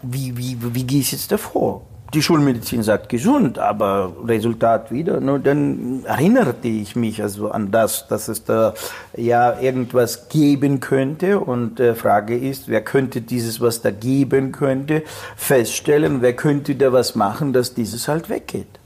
wie, 0.02 0.38
wie, 0.38 0.58
wie 0.74 0.84
gehe 0.84 1.02
ich 1.02 1.12
jetzt 1.12 1.32
davor? 1.32 1.82
Die 2.14 2.22
Schulmedizin 2.22 2.84
sagt 2.84 3.10
gesund, 3.10 3.60
aber 3.60 4.14
Resultat 4.26 4.92
wieder. 4.92 5.20
Nur 5.20 5.40
dann 5.40 6.06
erinnerte 6.06 6.70
ich 6.70 6.96
mich 6.96 7.22
also 7.22 7.52
an 7.52 7.70
das, 7.70 8.08
dass 8.08 8.30
es 8.30 8.46
da 8.46 8.74
ja 9.16 9.60
irgendwas 9.60 10.30
geben 10.30 10.80
könnte. 10.80 11.40
Und 11.40 11.80
die 11.80 11.96
Frage 11.96 12.38
ist, 12.38 12.70
wer 12.70 12.82
könnte 12.82 13.20
dieses, 13.22 13.60
was 13.60 13.82
da 13.82 13.92
geben 13.92 14.54
könnte, 14.54 15.04
feststellen? 15.36 16.22
Wer 16.22 16.34
könnte 16.34 16.76
da 16.76 16.94
was 16.94 17.16
machen, 17.16 17.52
dass 17.52 17.74
dieses 17.74 18.08
halt 18.08 18.30
weggeht? 18.30 18.80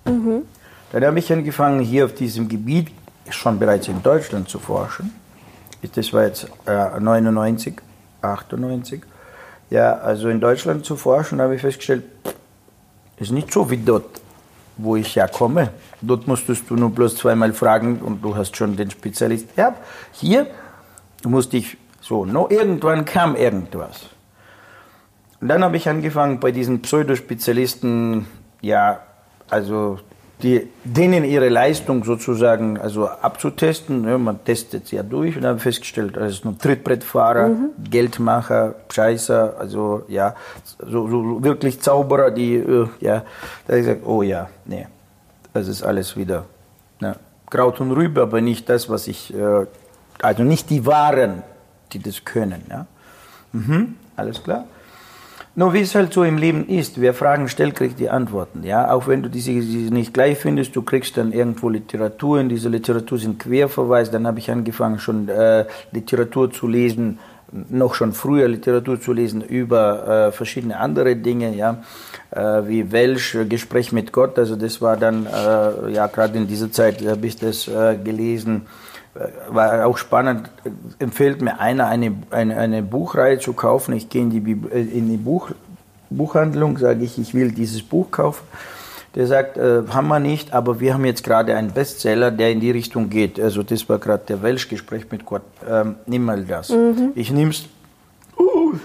Dann 0.92 1.06
habe 1.06 1.20
ich 1.20 1.32
angefangen, 1.32 1.82
hier 1.82 2.06
auf 2.06 2.16
diesem 2.16 2.50
Gebiet 2.50 2.88
schon 3.30 3.60
bereits 3.60 3.88
in 3.88 4.02
Deutschland 4.02 4.50
zu 4.50 4.58
forschen. 4.58 5.14
Das 5.96 6.12
war 6.12 6.26
jetzt 6.26 6.48
äh, 6.66 7.00
99, 7.00 7.76
98. 8.22 9.02
Ja, 9.70 9.94
also 9.94 10.28
in 10.30 10.42
Deutschland 10.42 10.86
zu 10.86 10.96
forschen, 10.96 11.40
habe 11.40 11.56
ich 11.56 11.62
festgestellt, 11.62 12.04
ist 13.22 13.32
nicht 13.32 13.52
so 13.54 13.70
wie 13.70 13.78
dort, 13.78 14.22
wo 14.78 14.96
ich 14.96 15.16
herkomme. 15.16 15.70
Dort 16.02 16.28
musstest 16.28 16.70
du 16.70 16.76
nur 16.76 16.90
bloß 16.90 17.16
zweimal 17.16 17.54
fragen 17.54 18.00
und 18.00 18.24
du 18.24 18.36
hast 18.36 18.58
schon 18.58 18.76
den 18.76 18.90
Spezialist. 18.90 19.50
Ja, 19.56 19.76
hier 20.12 20.48
musste 21.24 21.58
ich 21.58 21.78
so, 22.02 22.26
no, 22.26 22.48
irgendwann 22.50 23.06
kam 23.06 23.36
irgendwas. 23.36 24.08
Und 25.40 25.48
dann 25.48 25.64
habe 25.64 25.78
ich 25.78 25.88
angefangen 25.88 26.40
bei 26.40 26.52
diesen 26.52 26.82
Pseudospezialisten, 26.82 28.26
ja, 28.62 29.02
also 29.50 30.00
die, 30.44 30.68
denen 30.84 31.24
ihre 31.24 31.50
Leistung 31.50 32.04
sozusagen 32.04 32.78
also 32.78 33.08
abzutesten. 33.08 34.08
Ja, 34.08 34.18
man 34.18 34.44
testet 34.44 34.88
sie 34.88 34.96
ja 34.96 35.04
durch 35.04 35.38
und 35.38 35.46
habe 35.46 35.60
festgestellt, 35.60 36.18
das 36.18 36.34
ist 36.34 36.46
nur 36.46 36.58
Trittbrettfahrer, 36.58 37.52
Geldmacher, 37.90 38.76
Scheißer, 38.92 39.56
also 39.60 40.04
ja, 40.08 40.36
so, 40.80 41.08
so 41.08 41.44
wirklich 41.44 41.80
Zauberer, 41.82 42.32
die, 42.32 42.56
äh, 42.56 42.88
ja, 43.00 43.24
da 43.68 43.76
ich 43.76 43.86
gesagt, 43.86 44.06
oh 44.06 44.22
ja, 44.22 44.50
nee, 44.66 44.88
das 45.54 45.68
ist 45.68 45.84
alles 45.84 46.18
wieder 46.18 46.46
ne, 47.00 47.16
Kraut 47.50 47.80
und 47.82 47.92
Rübe, 47.92 48.22
aber 48.22 48.42
nicht 48.42 48.70
das, 48.70 48.90
was 48.90 49.08
ich, 49.08 49.34
äh, 49.34 49.66
also 50.22 50.44
nicht 50.44 50.70
die 50.70 50.86
Waren, 50.86 51.44
die 51.94 52.00
das 52.00 52.24
können. 52.24 52.64
Ja. 52.70 52.86
Mhm, 53.52 53.96
alles 54.16 54.42
klar. 54.44 54.66
Nur 55.54 55.74
wie 55.74 55.82
es 55.82 55.96
halt 55.96 56.14
so 56.14 56.24
im 56.24 56.38
Leben 56.38 56.68
ist, 56.70 57.02
wer 57.02 57.14
Fragen 57.14 57.50
stellt, 57.50 57.76
kriegt 57.76 58.00
die 58.00 58.10
Antworten. 58.10 58.64
Ja, 58.64 58.90
auch 58.90 59.08
wenn 59.08 59.22
du 59.22 59.30
diese, 59.30 59.52
diese 59.52 59.94
nicht 59.94 60.14
gleich 60.14 60.38
findest, 60.38 60.76
du 60.78 60.82
kriegst 60.82 61.18
dann 61.18 61.34
irgendwo 61.34 61.68
Literatur. 61.68 62.40
In 62.40 62.48
dieser 62.48 62.70
Literatur 62.70 63.18
sind 63.18 63.38
Querverweise. 63.40 64.12
Dann 64.12 64.26
habe 64.26 64.40
ich 64.40 64.50
angefangen 64.50 65.00
schon 65.00 65.28
äh, 65.28 65.66
Literatur 65.92 66.52
zu 66.52 66.68
lesen, 66.68 67.20
noch 67.52 67.96
schon 67.96 68.14
früher 68.14 68.48
Literatur 68.48 69.02
zu 69.02 69.12
lesen 69.12 69.42
über 69.42 70.28
äh, 70.28 70.32
verschiedene 70.32 70.78
andere 70.78 71.18
Dinge, 71.18 71.54
ja, 71.54 71.84
äh, 72.32 72.68
wie 72.68 72.94
Welsch, 72.94 73.36
äh, 73.36 73.46
Gespräch 73.46 73.92
mit 73.92 74.14
Gott. 74.14 74.40
Also 74.40 74.56
das 74.56 74.82
war 74.82 74.96
dann 74.96 75.26
äh, 75.26 75.92
ja 75.92 76.08
gerade 76.08 76.38
in 76.38 76.48
dieser 76.48 76.72
Zeit 76.72 77.06
habe 77.06 77.28
ich 77.28 77.36
das 77.36 77.68
äh, 77.68 77.98
gelesen 78.02 78.68
war 79.50 79.86
auch 79.86 79.98
spannend, 79.98 80.50
empfiehlt 81.00 81.42
mir 81.42 81.60
einer, 81.60 81.88
eine, 81.88 82.14
eine, 82.30 82.58
eine 82.58 82.82
Buchreihe 82.82 83.40
zu 83.40 83.54
kaufen. 83.54 83.94
Ich 83.94 84.10
gehe 84.10 84.22
in 84.22 84.30
die, 84.30 84.52
äh, 84.72 84.82
in 84.82 85.10
die 85.10 85.18
Buch, 85.18 85.52
Buchhandlung, 86.10 86.78
sage 86.78 87.04
ich, 87.04 87.18
ich 87.18 87.34
will 87.34 87.52
dieses 87.52 87.84
Buch 87.84 88.12
kaufen. 88.12 88.44
Der 89.16 89.28
sagt, 89.28 89.58
äh, 89.58 89.82
haben 89.90 90.08
wir 90.08 90.20
nicht, 90.20 90.54
aber 90.54 90.80
wir 90.80 90.94
haben 90.94 91.04
jetzt 91.04 91.24
gerade 91.24 91.56
einen 91.58 91.72
Bestseller, 91.72 92.32
der 92.32 92.52
in 92.52 92.62
die 92.62 92.72
Richtung 92.72 93.10
geht. 93.10 93.40
Also 93.40 93.62
das 93.62 93.88
war 93.90 94.00
gerade 94.00 94.24
der 94.26 94.42
Welsch-Gespräch 94.42 95.12
mit 95.12 95.26
Gott. 95.26 95.42
Ähm, 95.70 95.96
nimm 96.06 96.24
mal 96.24 96.44
das. 96.46 96.74
Ich 97.16 97.32
nehme 97.32 97.52
es 97.52 97.66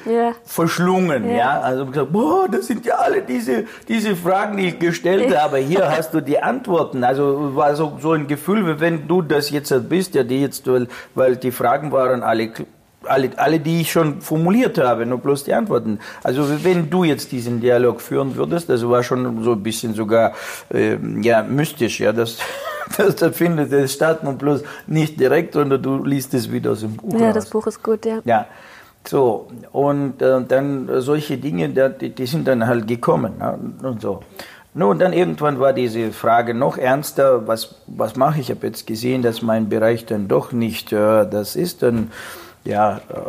Ja. 0.04 0.32
verschlungen, 0.44 1.28
ja. 1.30 1.36
Ja. 1.36 1.60
Also 1.60 1.86
gesagt, 1.86 2.12
boah, 2.12 2.48
das 2.48 2.66
sind 2.66 2.84
ja 2.86 2.94
alle 2.96 3.22
diese, 3.22 3.64
diese 3.88 4.16
Fragen, 4.16 4.56
die 4.56 4.68
ich 4.68 4.78
gestellt 4.78 5.36
habe. 5.36 5.58
Hier 5.58 5.88
hast 5.90 6.12
du 6.14 6.20
die 6.20 6.38
Antworten. 6.38 7.04
Also 7.04 7.54
war 7.54 7.74
so, 7.74 7.98
so 8.00 8.12
ein 8.12 8.26
Gefühl, 8.26 8.66
wie 8.66 8.80
wenn 8.80 9.06
du 9.08 9.22
das 9.22 9.50
jetzt 9.50 9.72
bist, 9.88 10.14
ja, 10.14 10.22
die 10.22 10.40
jetzt, 10.42 10.66
weil, 10.70 10.88
weil 11.14 11.36
die 11.36 11.50
Fragen 11.52 11.92
waren 11.92 12.22
alle, 12.22 12.50
alle, 13.04 13.30
alle, 13.36 13.60
die 13.60 13.80
ich 13.82 13.92
schon 13.92 14.20
formuliert 14.20 14.78
habe, 14.78 15.06
nur 15.06 15.18
bloß 15.18 15.44
die 15.44 15.54
Antworten. 15.54 15.98
Also 16.22 16.44
wenn 16.64 16.90
du 16.90 17.04
jetzt 17.04 17.30
diesen 17.32 17.60
Dialog 17.60 18.00
führen 18.00 18.34
würdest, 18.36 18.68
das 18.68 18.86
war 18.88 19.02
schon 19.02 19.42
so 19.44 19.52
ein 19.52 19.62
bisschen 19.62 19.94
sogar, 19.94 20.32
äh, 20.72 20.96
ja, 21.22 21.42
mystisch, 21.42 22.00
ja, 22.00 22.12
das, 22.12 22.38
das, 22.96 23.16
das 23.16 23.36
findet 23.36 23.72
es 23.72 23.92
statt, 23.92 24.24
nur 24.24 24.34
bloß 24.34 24.62
nicht 24.86 25.18
direkt, 25.20 25.54
sondern 25.54 25.82
du 25.82 26.04
liest 26.04 26.34
es 26.34 26.50
wieder 26.50 26.72
aus 26.72 26.80
dem 26.80 26.96
Buch 26.96 27.18
Ja, 27.18 27.26
raus. 27.26 27.34
das 27.34 27.50
Buch 27.50 27.66
ist 27.66 27.82
gut, 27.82 28.04
ja. 28.06 28.18
Ja, 28.24 28.46
so, 29.08 29.48
und 29.72 30.20
äh, 30.20 30.42
dann 30.42 30.88
äh, 30.88 31.00
solche 31.00 31.38
Dinge, 31.38 31.68
die, 31.68 32.10
die 32.10 32.26
sind 32.26 32.48
dann 32.48 32.66
halt 32.66 32.86
gekommen 32.86 33.38
ne? 33.38 33.58
und 33.82 34.00
so. 34.00 34.20
Nun, 34.74 34.98
dann 34.98 35.14
irgendwann 35.14 35.58
war 35.58 35.72
diese 35.72 36.12
Frage 36.12 36.52
noch 36.52 36.76
ernster, 36.76 37.46
was, 37.46 37.76
was 37.86 38.14
mache 38.16 38.40
ich? 38.40 38.50
Ich 38.50 38.56
habe 38.56 38.66
jetzt 38.66 38.86
gesehen, 38.86 39.22
dass 39.22 39.40
mein 39.40 39.70
Bereich 39.70 40.04
dann 40.04 40.28
doch 40.28 40.52
nicht 40.52 40.92
äh, 40.92 41.26
das 41.26 41.56
ist. 41.56 41.82
Dann, 41.82 42.10
ja, 42.64 42.98
äh, 43.08 43.20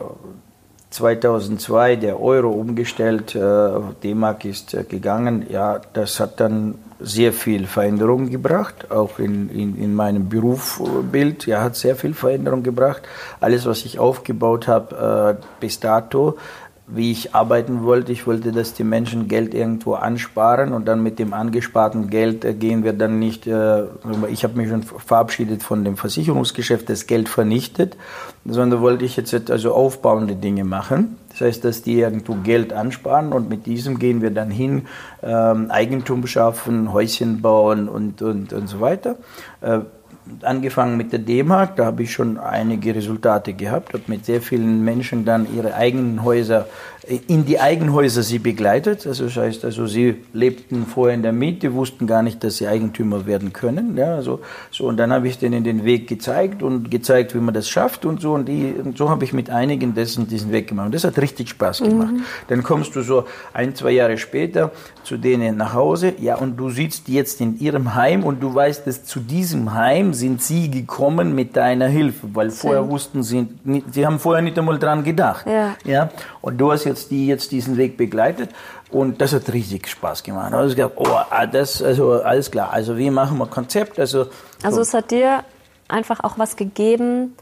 2002 0.89 1.97
der 1.97 2.21
Euro 2.21 2.49
umgestellt, 2.49 3.35
äh, 3.35 3.69
D-Mark 4.03 4.45
ist 4.45 4.73
äh, 4.73 4.83
gegangen. 4.83 5.45
Ja, 5.49 5.81
das 5.93 6.19
hat 6.19 6.39
dann 6.39 6.75
sehr 6.99 7.33
viel 7.33 7.67
Veränderung 7.67 8.29
gebracht, 8.29 8.89
auch 8.89 9.19
in, 9.19 9.49
in, 9.49 9.77
in 9.77 9.93
meinem 9.93 10.29
Berufsbild. 10.29 11.45
Ja, 11.45 11.61
hat 11.61 11.75
sehr 11.75 11.95
viel 11.95 12.13
Veränderung 12.13 12.63
gebracht. 12.63 13.03
Alles, 13.39 13.65
was 13.65 13.85
ich 13.85 13.99
aufgebaut 13.99 14.67
habe 14.67 15.37
äh, 15.39 15.43
bis 15.59 15.79
dato, 15.79 16.37
wie 16.89 17.11
ich 17.11 17.35
arbeiten 17.35 17.83
wollte. 17.83 18.13
Ich 18.13 18.25
wollte, 18.25 18.53
dass 18.53 18.73
die 18.73 18.85
Menschen 18.85 19.27
Geld 19.27 19.53
irgendwo 19.53 19.95
ansparen 19.95 20.71
und 20.71 20.87
dann 20.87 21.03
mit 21.03 21.19
dem 21.19 21.33
angesparten 21.33 22.09
Geld 22.09 22.45
äh, 22.45 22.53
gehen 22.53 22.83
wir 22.83 22.93
dann 22.93 23.19
nicht, 23.19 23.45
äh, 23.45 23.83
ich 24.29 24.45
habe 24.45 24.55
mich 24.55 24.69
schon 24.69 24.83
verabschiedet 24.83 25.63
von 25.63 25.83
dem 25.83 25.97
Versicherungsgeschäft, 25.97 26.89
das 26.89 27.05
Geld 27.05 27.27
vernichtet, 27.27 27.97
sondern 28.45 28.81
wollte 28.81 29.03
ich 29.03 29.17
jetzt 29.17 29.51
also 29.51 29.73
aufbauende 29.73 30.35
Dinge 30.35 30.63
machen. 30.63 31.17
Das 31.29 31.41
heißt, 31.41 31.65
dass 31.65 31.81
die 31.81 31.99
irgendwo 31.99 32.35
Geld 32.35 32.71
ansparen 32.71 33.33
und 33.33 33.49
mit 33.49 33.65
diesem 33.65 33.99
gehen 33.99 34.21
wir 34.21 34.31
dann 34.31 34.49
hin, 34.49 34.87
ähm, 35.21 35.69
Eigentum 35.69 36.25
schaffen, 36.25 36.93
Häuschen 36.93 37.41
bauen 37.41 37.89
und, 37.89 38.21
und, 38.21 38.53
und 38.53 38.67
so 38.67 38.79
weiter. 38.79 39.17
Äh, 39.61 39.81
angefangen 40.41 40.97
mit 40.97 41.11
der 41.11 41.19
D-Mark, 41.19 41.75
da 41.75 41.85
habe 41.85 42.03
ich 42.03 42.11
schon 42.11 42.37
einige 42.37 42.95
Resultate 42.95 43.53
gehabt, 43.53 43.93
habe 43.93 44.03
mit 44.07 44.25
sehr 44.25 44.41
vielen 44.41 44.83
Menschen 44.83 45.25
dann 45.25 45.47
ihre 45.55 45.75
eigenen 45.75 46.23
Häuser 46.23 46.67
in 47.07 47.45
die 47.45 47.59
Eigenhäuser 47.59 48.21
sie 48.21 48.39
begleitet. 48.39 49.07
Also 49.07 49.25
das 49.25 49.37
heißt, 49.37 49.65
also 49.65 49.87
sie 49.87 50.23
lebten 50.33 50.85
vorher 50.85 51.15
in 51.15 51.21
der 51.21 51.31
Miete, 51.31 51.73
wussten 51.73 52.05
gar 52.05 52.21
nicht, 52.21 52.43
dass 52.43 52.57
sie 52.57 52.67
Eigentümer 52.67 53.25
werden 53.25 53.53
können. 53.53 53.97
Ja, 53.97 54.15
also 54.15 54.41
so 54.71 54.87
und 54.87 54.97
dann 54.97 55.13
habe 55.13 55.27
ich 55.27 55.37
denen 55.37 55.63
den 55.63 55.85
Weg 55.85 56.07
gezeigt 56.07 56.61
und 56.63 56.91
gezeigt, 56.91 57.33
wie 57.33 57.39
man 57.39 57.53
das 57.53 57.69
schafft 57.69 58.05
und 58.05 58.19
so 58.19 58.33
und, 58.33 58.47
die, 58.47 58.73
und 58.83 58.97
so 58.97 59.09
habe 59.09 59.23
ich 59.23 59.31
mit 59.31 59.49
einigen 59.49 59.93
dessen 59.93 60.27
diesen 60.27 60.51
Weg 60.51 60.67
gemacht. 60.67 60.87
Und 60.87 60.95
das 60.95 61.05
hat 61.05 61.17
richtig 61.17 61.49
Spaß 61.49 61.79
gemacht. 61.79 62.11
Mhm. 62.11 62.23
Dann 62.49 62.63
kommst 62.63 62.95
du 62.95 63.01
so 63.01 63.25
ein 63.53 63.73
zwei 63.73 63.91
Jahre 63.91 64.17
später 64.17 64.71
zu 65.03 65.15
denen 65.15 65.55
nach 65.55 65.73
Hause, 65.73 66.13
ja 66.19 66.35
und 66.35 66.57
du 66.57 66.69
sitzt 66.69 67.07
jetzt 67.07 67.39
in 67.39 67.57
ihrem 67.59 67.95
Heim 67.95 68.23
und 68.23 68.43
du 68.43 68.53
weißt, 68.53 68.85
dass 68.85 69.05
zu 69.05 69.21
diesem 69.21 69.73
Heim 69.73 70.13
sind 70.13 70.41
sie 70.41 70.69
gekommen 70.69 71.33
mit 71.33 71.55
deiner 71.55 71.87
Hilfe, 71.87 72.27
weil 72.33 72.51
vorher 72.51 72.89
wussten 72.89 73.23
sie, 73.23 73.47
sie 73.91 74.05
haben 74.05 74.19
vorher 74.19 74.41
nicht 74.41 74.59
einmal 74.59 74.77
dran 74.77 75.05
gedacht. 75.05 75.45
Ja. 75.47 75.75
ja 75.85 76.09
und 76.41 76.57
du 76.57 76.71
hast 76.71 76.83
jetzt 76.83 76.96
jetzt, 76.97 77.11
die 77.11 77.27
jetzt 77.27 77.51
diesen 77.51 77.77
Weg 77.77 77.97
begleitet. 77.97 78.49
Und 78.89 79.21
das 79.21 79.33
hat 79.33 79.51
riesig 79.51 79.87
Spaß 79.87 80.23
gemacht. 80.23 80.53
Also 80.53 80.69
ich 80.69 80.75
glaube, 80.75 80.95
oh, 80.97 81.07
ah, 81.07 81.45
das, 81.45 81.81
also 81.81 82.13
alles 82.13 82.49
klar. 82.51 82.71
Also 82.71 82.97
wie 82.97 83.09
machen 83.09 83.37
wir 83.37 83.47
Konzept? 83.47 83.99
Also, 83.99 84.27
also 84.63 84.81
es 84.81 84.93
hat 84.93 85.11
dir 85.11 85.43
einfach 85.87 86.23
auch 86.23 86.37
was 86.37 86.55
gegeben, 86.55 87.35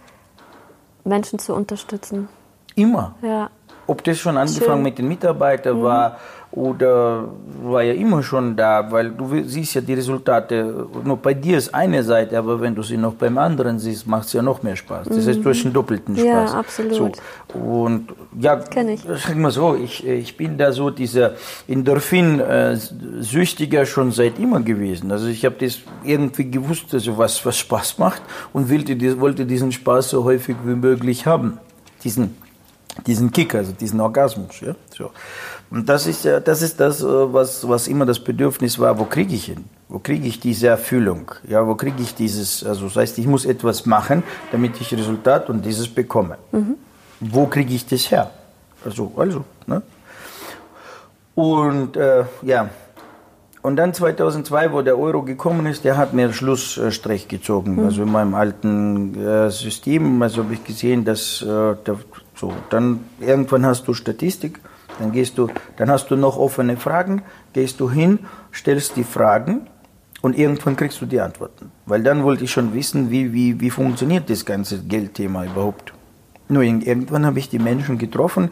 Menschen 1.03 1.39
zu 1.39 1.53
unterstützen. 1.53 2.27
Immer. 2.75 3.15
Ja. 3.21 3.49
Ob 3.87 4.03
das 4.03 4.17
schon 4.17 4.37
angefangen 4.37 4.77
Schön. 4.77 4.83
mit 4.83 4.97
den 4.97 5.07
Mitarbeitern 5.07 5.79
mhm. 5.79 5.83
war 5.83 6.17
oder 6.55 7.27
war 7.63 7.83
ja 7.83 7.93
immer 7.93 8.23
schon 8.23 8.55
da, 8.55 8.89
weil 8.89 9.11
du 9.11 9.43
siehst 9.43 9.75
ja 9.75 9.81
die 9.81 9.93
Resultate. 9.93 10.87
Nur 11.03 11.17
bei 11.17 11.33
dir 11.33 11.57
ist 11.57 11.73
eine 11.73 12.01
Seite, 12.01 12.37
aber 12.37 12.61
wenn 12.61 12.73
du 12.73 12.81
sie 12.81 12.95
noch 12.95 13.15
beim 13.15 13.37
anderen 13.37 13.77
siehst, 13.77 14.07
macht 14.07 14.27
es 14.27 14.33
ja 14.33 14.41
noch 14.41 14.63
mehr 14.63 14.77
Spaß. 14.77 15.09
Das 15.09 15.27
heißt, 15.27 15.43
du 15.43 15.49
hast 15.49 15.65
einen 15.65 15.73
doppelten 15.73 16.15
Spaß. 16.15 16.53
Ja, 16.53 16.57
absolut. 16.57 16.93
So. 16.93 17.11
Und 17.59 18.13
ja, 18.39 18.61
sag 18.61 19.35
mal 19.35 19.51
so, 19.51 19.75
ich, 19.75 20.07
ich 20.07 20.37
bin 20.37 20.57
da 20.57 20.71
so 20.71 20.91
dieser 20.91 21.33
Endorphin-Süchtiger 21.67 23.85
schon 23.85 24.13
seit 24.13 24.39
immer 24.39 24.61
gewesen. 24.61 25.11
Also 25.11 25.27
ich 25.27 25.43
habe 25.43 25.55
das 25.59 25.79
irgendwie 26.05 26.49
gewusst, 26.49 26.93
also 26.93 27.17
was, 27.17 27.45
was 27.45 27.57
Spaß 27.57 27.97
macht 27.97 28.21
und 28.53 28.71
wollte, 28.71 29.19
wollte 29.19 29.45
diesen 29.45 29.73
Spaß 29.73 30.11
so 30.11 30.23
häufig 30.23 30.55
wie 30.63 30.75
möglich 30.75 31.25
haben. 31.25 31.57
Diesen, 32.03 32.35
diesen 33.05 33.31
Kick, 33.31 33.55
also 33.55 33.71
diesen 33.71 33.99
Orgasmus. 33.99 34.61
Ja? 34.61 34.75
So. 34.95 35.11
Und 35.69 35.89
das 35.89 36.07
ist 36.07 36.25
das 36.25 36.61
ist 36.61 36.79
das, 36.79 37.01
äh, 37.01 37.05
was, 37.05 37.67
was 37.67 37.87
immer 37.87 38.05
das 38.05 38.19
Bedürfnis 38.19 38.79
war, 38.79 38.97
wo 38.97 39.05
kriege 39.05 39.33
ich 39.35 39.49
ihn? 39.49 39.65
Wo 39.89 39.99
kriege 39.99 40.27
ich 40.27 40.39
diese 40.39 40.67
Erfüllung? 40.67 41.31
Ja, 41.47 41.65
wo 41.65 41.75
kriege 41.75 42.01
ich 42.01 42.15
dieses, 42.15 42.63
also 42.63 42.85
das 42.85 42.95
heißt, 42.95 43.17
ich 43.17 43.27
muss 43.27 43.45
etwas 43.45 43.85
machen, 43.85 44.23
damit 44.51 44.79
ich 44.81 44.93
Resultat 44.93 45.49
und 45.49 45.65
dieses 45.65 45.87
bekomme. 45.87 46.37
Mhm. 46.51 46.75
Wo 47.19 47.45
kriege 47.45 47.73
ich 47.73 47.85
das 47.85 48.09
her? 48.11 48.31
Also, 48.83 49.11
also, 49.15 49.43
ne? 49.67 49.81
Und 51.35 51.97
äh, 51.97 52.23
ja, 52.43 52.69
und 53.65 53.77
dann 53.77 53.95
2002, 53.95 54.73
wo 54.73 54.83
der 54.83 54.99
Euro 54.99 55.23
gekommen 55.23 55.65
ist, 55.65 55.83
der 55.85 55.97
hat 55.97 56.13
mir 56.13 56.31
Schlussstrich 56.31 57.27
gezogen. 57.27 57.77
Mhm. 57.77 57.85
Also 57.85 58.03
in 58.03 58.11
meinem 58.11 58.35
alten 58.35 59.15
äh, 59.15 59.49
System, 59.49 60.21
also 60.21 60.43
habe 60.43 60.53
ich 60.53 60.63
gesehen, 60.63 61.03
dass 61.03 61.41
äh, 61.41 61.45
der, 61.45 61.97
so, 62.35 62.53
dann 62.69 63.01
irgendwann 63.19 63.65
hast 63.65 63.87
du 63.87 63.93
Statistik 63.93 64.59
dann 64.99 65.11
gehst 65.11 65.37
du, 65.37 65.49
dann 65.77 65.89
hast 65.89 66.09
du 66.09 66.15
noch 66.15 66.37
offene 66.37 66.77
Fragen, 66.77 67.23
gehst 67.53 67.79
du 67.79 67.89
hin, 67.89 68.19
stellst 68.53 68.95
die 68.95 69.03
Fragen 69.03 69.67
und 70.21 70.37
irgendwann 70.37 70.75
kriegst 70.75 71.01
du 71.01 71.05
die 71.05 71.19
Antworten. 71.19 71.71
Weil 71.85 72.03
dann 72.03 72.23
wollte 72.23 72.43
ich 72.45 72.51
schon 72.51 72.73
wissen, 72.73 73.11
wie, 73.11 73.33
wie, 73.33 73.59
wie 73.59 73.69
funktioniert 73.69 74.29
das 74.29 74.45
ganze 74.45 74.79
Geldthema 74.79 75.45
überhaupt. 75.45 75.93
Nur 76.47 76.61
irgendwann 76.63 77.25
habe 77.25 77.39
ich 77.39 77.49
die 77.49 77.59
Menschen 77.59 77.97
getroffen, 77.97 78.51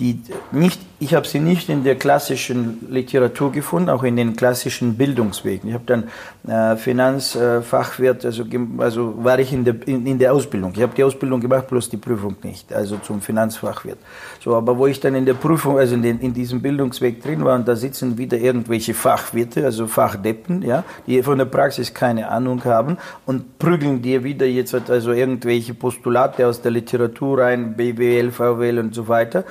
die 0.00 0.22
nicht, 0.50 0.80
ich 1.04 1.14
habe 1.14 1.26
sie 1.26 1.38
nicht 1.38 1.68
in 1.68 1.84
der 1.84 1.96
klassischen 1.96 2.86
Literatur 2.88 3.52
gefunden, 3.52 3.90
auch 3.90 4.04
in 4.04 4.16
den 4.16 4.36
klassischen 4.36 4.96
Bildungswegen. 4.96 5.68
Ich 5.68 5.74
habe 5.74 5.84
dann 5.84 6.04
äh, 6.48 6.76
Finanzfachwirt, 6.76 8.24
also, 8.24 8.44
also 8.78 9.22
war 9.22 9.38
ich 9.38 9.52
in 9.52 9.64
der, 9.64 9.76
in, 9.86 10.06
in 10.06 10.18
der 10.18 10.32
Ausbildung. 10.32 10.72
Ich 10.74 10.80
habe 10.80 10.94
die 10.96 11.04
Ausbildung 11.04 11.42
gemacht, 11.42 11.68
bloß 11.68 11.90
die 11.90 11.98
Prüfung 11.98 12.36
nicht, 12.42 12.72
also 12.72 12.96
zum 12.96 13.20
Finanzfachwirt. 13.20 13.98
So, 14.42 14.54
aber 14.56 14.78
wo 14.78 14.86
ich 14.86 14.98
dann 14.98 15.14
in 15.14 15.26
der 15.26 15.34
Prüfung, 15.34 15.78
also 15.78 15.94
in, 15.94 16.02
den, 16.02 16.20
in 16.20 16.32
diesem 16.32 16.62
Bildungsweg 16.62 17.22
drin 17.22 17.44
war, 17.44 17.56
und 17.56 17.68
da 17.68 17.76
sitzen 17.76 18.16
wieder 18.16 18.38
irgendwelche 18.38 18.94
Fachwirte, 18.94 19.62
also 19.66 19.86
Fachdeppen, 19.86 20.62
ja, 20.62 20.84
die 21.06 21.22
von 21.22 21.36
der 21.36 21.44
Praxis 21.44 21.92
keine 21.92 22.30
Ahnung 22.30 22.64
haben 22.64 22.96
und 23.26 23.58
prügeln 23.58 24.00
dir 24.00 24.24
wieder 24.24 24.46
jetzt 24.46 24.74
also 24.88 25.12
irgendwelche 25.12 25.74
Postulate 25.74 26.46
aus 26.46 26.62
der 26.62 26.70
Literatur 26.70 27.40
rein, 27.40 27.76
BWL, 27.76 28.30
VWL 28.30 28.78
und 28.78 28.94
so 28.94 29.06
weiter. 29.06 29.44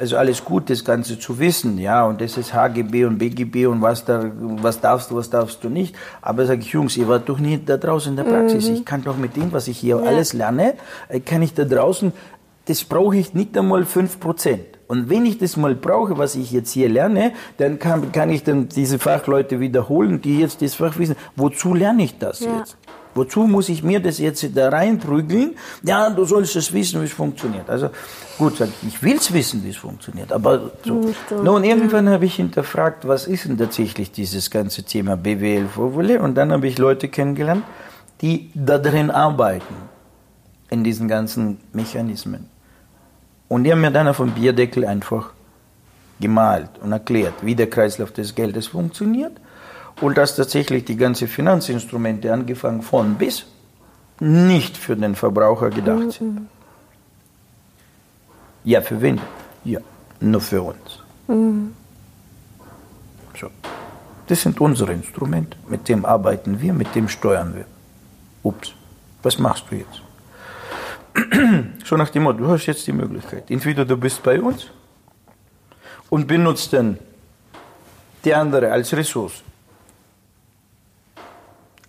Also 0.00 0.16
alles 0.16 0.42
gut, 0.42 0.70
das 0.70 0.82
Ganze 1.00 1.18
zu 1.18 1.38
wissen, 1.38 1.78
ja, 1.78 2.04
und 2.04 2.20
das 2.20 2.36
ist 2.36 2.52
HGB 2.52 3.06
und 3.06 3.16
BGB 3.16 3.66
und 3.66 3.80
was 3.80 4.04
da, 4.04 4.30
was 4.36 4.82
darfst 4.82 5.10
du, 5.10 5.16
was 5.16 5.30
darfst 5.30 5.64
du 5.64 5.70
nicht. 5.70 5.96
Aber 6.20 6.44
sage 6.44 6.60
ich, 6.60 6.72
Jungs, 6.72 6.94
ihr 6.98 7.08
wart 7.08 7.26
doch 7.26 7.38
nie 7.38 7.58
da 7.58 7.78
draußen 7.78 8.12
in 8.12 8.16
der 8.16 8.24
Praxis. 8.24 8.68
Mhm. 8.68 8.74
Ich 8.74 8.84
kann 8.84 9.02
doch 9.02 9.16
mit 9.16 9.34
dem, 9.34 9.50
was 9.50 9.66
ich 9.66 9.78
hier 9.78 9.96
ja. 9.96 10.02
alles 10.02 10.34
lerne, 10.34 10.74
äh, 11.08 11.20
kann 11.20 11.40
ich 11.40 11.54
da 11.54 11.64
draußen, 11.64 12.12
das 12.66 12.84
brauche 12.84 13.16
ich 13.16 13.32
nicht 13.32 13.56
einmal 13.56 13.86
fünf 13.86 14.20
Prozent. 14.20 14.78
Und 14.88 15.08
wenn 15.08 15.24
ich 15.24 15.38
das 15.38 15.56
mal 15.56 15.74
brauche, 15.74 16.18
was 16.18 16.34
ich 16.34 16.52
jetzt 16.52 16.72
hier 16.72 16.90
lerne, 16.90 17.32
dann 17.56 17.78
kann, 17.78 18.12
kann 18.12 18.28
ich 18.28 18.44
dann 18.44 18.68
diese 18.68 18.98
Fachleute 18.98 19.58
wiederholen, 19.58 20.20
die 20.20 20.38
jetzt 20.40 20.60
das 20.60 20.74
Fach 20.74 20.98
wissen. 20.98 21.16
Wozu 21.34 21.72
lerne 21.72 22.02
ich 22.02 22.18
das 22.18 22.40
ja. 22.40 22.58
jetzt? 22.58 22.76
Wozu 23.20 23.40
muss 23.46 23.68
ich 23.68 23.82
mir 23.82 24.00
das 24.00 24.16
jetzt 24.16 24.48
da 24.56 24.70
reinprügeln? 24.70 25.54
Ja, 25.82 26.08
du 26.08 26.24
sollst 26.24 26.56
es 26.56 26.72
wissen, 26.72 27.02
wie 27.02 27.04
es 27.04 27.12
funktioniert. 27.12 27.68
Also 27.68 27.90
gut, 28.38 28.54
ich 28.88 29.02
will 29.02 29.16
es 29.16 29.30
wissen, 29.34 29.62
wie 29.62 29.68
es 29.68 29.76
funktioniert. 29.76 30.32
Aber 30.32 30.70
so. 30.82 31.12
Nun, 31.44 31.62
irgendwann 31.62 32.08
habe 32.08 32.24
ich 32.24 32.36
hinterfragt, 32.36 33.06
was 33.06 33.26
ist 33.26 33.44
denn 33.44 33.58
tatsächlich 33.58 34.10
dieses 34.10 34.50
ganze 34.50 34.84
Thema 34.84 35.18
BWL 35.18 35.66
Vorwille? 35.68 36.22
Und 36.22 36.34
dann 36.34 36.50
habe 36.50 36.66
ich 36.66 36.78
Leute 36.78 37.08
kennengelernt, 37.08 37.62
die 38.22 38.50
da 38.54 38.78
drin 38.78 39.10
arbeiten, 39.10 39.74
in 40.70 40.82
diesen 40.82 41.06
ganzen 41.06 41.58
Mechanismen. 41.74 42.48
Und 43.48 43.64
die 43.64 43.72
haben 43.72 43.82
mir 43.82 43.90
dann 43.90 44.08
auf 44.08 44.16
dem 44.16 44.30
Bierdeckel 44.30 44.86
einfach 44.86 45.34
gemalt 46.18 46.70
und 46.82 46.92
erklärt, 46.92 47.34
wie 47.42 47.54
der 47.54 47.68
Kreislauf 47.68 48.12
des 48.12 48.34
Geldes 48.34 48.68
funktioniert 48.68 49.32
und 50.00 50.16
dass 50.16 50.36
tatsächlich 50.36 50.84
die 50.84 50.96
ganzen 50.96 51.28
Finanzinstrumente, 51.28 52.32
angefangen 52.32 52.82
von 52.82 53.14
bis, 53.16 53.44
nicht 54.20 54.76
für 54.76 54.96
den 54.96 55.14
Verbraucher 55.14 55.70
gedacht 55.70 56.12
sind. 56.12 56.34
Mhm. 56.34 56.46
Ja, 58.64 58.82
für 58.82 59.00
wen? 59.00 59.20
Ja, 59.64 59.80
nur 60.20 60.40
für 60.40 60.62
uns. 60.62 61.02
Mhm. 61.28 61.74
So. 63.38 63.48
Das 64.26 64.42
sind 64.42 64.60
unsere 64.60 64.92
Instrumente, 64.92 65.56
mit 65.68 65.88
dem 65.88 66.04
arbeiten 66.04 66.60
wir, 66.60 66.72
mit 66.72 66.94
dem 66.94 67.08
steuern 67.08 67.54
wir. 67.54 67.64
Ups, 68.42 68.72
was 69.22 69.38
machst 69.38 69.64
du 69.70 69.76
jetzt? 69.76 70.02
so 71.84 71.96
nach 71.96 72.10
dem 72.10 72.22
Motto, 72.22 72.38
du 72.38 72.48
hast 72.48 72.66
jetzt 72.66 72.86
die 72.86 72.92
Möglichkeit. 72.92 73.50
Entweder 73.50 73.84
du 73.84 73.96
bist 73.96 74.22
bei 74.22 74.40
uns 74.40 74.66
und 76.10 76.26
benutzt 76.26 76.72
dann 76.72 76.98
die 78.24 78.34
andere 78.34 78.70
als 78.70 78.92
Ressource 78.92 79.42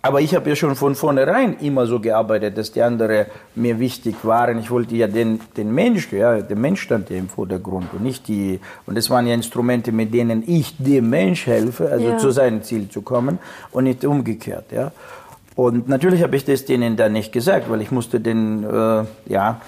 aber 0.04 0.20
ich 0.20 0.34
habe 0.34 0.50
ja 0.50 0.56
schon 0.56 0.74
von 0.74 0.96
vornherein 0.96 1.56
immer 1.60 1.86
so 1.86 2.00
gearbeitet, 2.00 2.58
dass 2.58 2.72
die 2.72 2.82
anderen 2.82 3.26
mir 3.54 3.78
wichtig 3.78 4.16
waren. 4.24 4.58
Ich 4.58 4.70
wollte 4.70 4.96
ja 4.96 5.06
den, 5.06 5.40
den 5.56 5.72
Mensch, 5.72 6.12
ja, 6.12 6.40
der 6.40 6.56
Mensch 6.56 6.82
stand 6.82 7.08
ja 7.08 7.16
im 7.16 7.28
Vordergrund 7.28 7.86
und 7.94 8.02
nicht 8.02 8.26
die, 8.26 8.58
und 8.84 8.96
das 8.96 9.10
waren 9.10 9.28
ja 9.28 9.34
Instrumente, 9.34 9.92
mit 9.92 10.12
denen 10.12 10.42
ich 10.44 10.76
dem 10.78 11.08
Mensch 11.08 11.46
helfe, 11.46 11.88
also 11.88 12.08
ja. 12.08 12.18
zu 12.18 12.32
seinem 12.32 12.64
Ziel 12.64 12.88
zu 12.88 13.02
kommen 13.02 13.38
und 13.70 13.84
nicht 13.84 14.04
umgekehrt, 14.04 14.72
ja. 14.72 14.90
Und 15.54 15.88
natürlich 15.88 16.22
habe 16.22 16.34
ich 16.34 16.44
das 16.44 16.64
denen 16.64 16.96
dann 16.96 17.12
nicht 17.12 17.30
gesagt, 17.30 17.70
weil 17.70 17.80
ich 17.82 17.90
musste 17.90 18.20
den, 18.20 18.64
äh, 18.64 19.04
ja, 19.26 19.60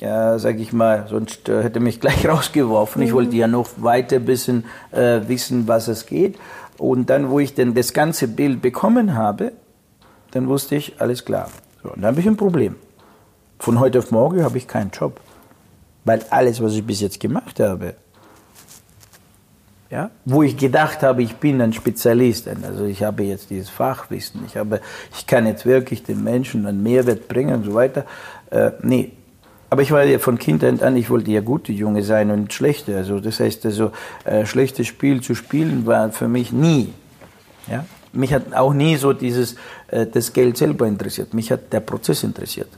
ja, 0.00 0.38
sag 0.38 0.58
ich 0.58 0.72
mal, 0.72 1.06
sonst 1.10 1.48
äh, 1.48 1.62
hätte 1.62 1.80
mich 1.80 2.00
gleich 2.00 2.26
rausgeworfen. 2.26 3.02
Mhm. 3.02 3.08
Ich 3.08 3.12
wollte 3.12 3.36
ja 3.36 3.46
noch 3.46 3.68
weiter 3.76 4.16
ein 4.16 4.24
bisschen 4.24 4.64
äh, 4.90 5.20
wissen, 5.26 5.68
was 5.68 5.88
es 5.88 6.06
geht. 6.06 6.36
Und 6.78 7.10
dann, 7.10 7.30
wo 7.30 7.38
ich 7.38 7.54
dann 7.54 7.74
das 7.74 7.92
ganze 7.92 8.26
Bild 8.26 8.62
bekommen 8.62 9.14
habe, 9.14 9.52
dann 10.32 10.48
wusste 10.48 10.76
ich, 10.76 11.00
alles 11.00 11.24
klar. 11.24 11.48
So, 11.82 11.90
und 11.90 12.02
dann 12.02 12.12
habe 12.12 12.20
ich 12.20 12.26
ein 12.26 12.36
Problem. 12.36 12.76
Von 13.58 13.78
heute 13.78 14.00
auf 14.00 14.10
morgen 14.10 14.42
habe 14.42 14.58
ich 14.58 14.66
keinen 14.66 14.90
Job. 14.90 15.20
Weil 16.04 16.24
alles, 16.30 16.60
was 16.60 16.74
ich 16.74 16.84
bis 16.84 17.00
jetzt 17.00 17.20
gemacht 17.20 17.60
habe, 17.60 17.94
ja, 19.88 20.10
wo 20.24 20.42
ich 20.42 20.56
gedacht 20.56 21.02
habe, 21.02 21.22
ich 21.22 21.36
bin 21.36 21.60
ein 21.60 21.72
Spezialist, 21.72 22.48
also 22.48 22.86
ich 22.86 23.02
habe 23.02 23.24
jetzt 23.24 23.50
dieses 23.50 23.68
Fachwissen, 23.68 24.40
ich, 24.46 24.56
habe, 24.56 24.80
ich 25.14 25.26
kann 25.26 25.46
jetzt 25.46 25.66
wirklich 25.66 26.02
den 26.02 26.24
Menschen 26.24 26.66
einen 26.66 26.82
Mehrwert 26.82 27.28
bringen 27.28 27.56
und 27.56 27.64
so 27.64 27.74
weiter. 27.74 28.06
Äh, 28.50 28.72
nee, 28.82 29.12
aber 29.68 29.82
ich 29.82 29.92
war 29.92 30.02
ja 30.02 30.18
von 30.18 30.38
Kindheit 30.38 30.82
an, 30.82 30.96
ich 30.96 31.10
wollte 31.10 31.30
ja 31.30 31.40
gute 31.42 31.72
Junge 31.72 32.02
sein 32.02 32.30
und 32.30 32.52
schlechte. 32.52 32.96
Also 32.96 33.20
das 33.20 33.38
heißt, 33.38 33.66
also 33.66 33.92
äh, 34.24 34.46
schlechtes 34.46 34.86
Spiel 34.86 35.20
zu 35.20 35.34
spielen 35.34 35.86
war 35.86 36.10
für 36.10 36.28
mich 36.28 36.52
nie. 36.52 36.92
Ja? 37.70 37.84
Mich 38.12 38.32
hat 38.32 38.54
auch 38.54 38.74
nie 38.74 38.96
so 38.96 39.12
dieses 39.12 39.56
äh, 39.88 40.06
das 40.06 40.32
Geld 40.32 40.56
selber 40.56 40.86
interessiert. 40.86 41.32
Mich 41.34 41.50
hat 41.50 41.72
der 41.72 41.80
Prozess 41.80 42.22
interessiert, 42.22 42.68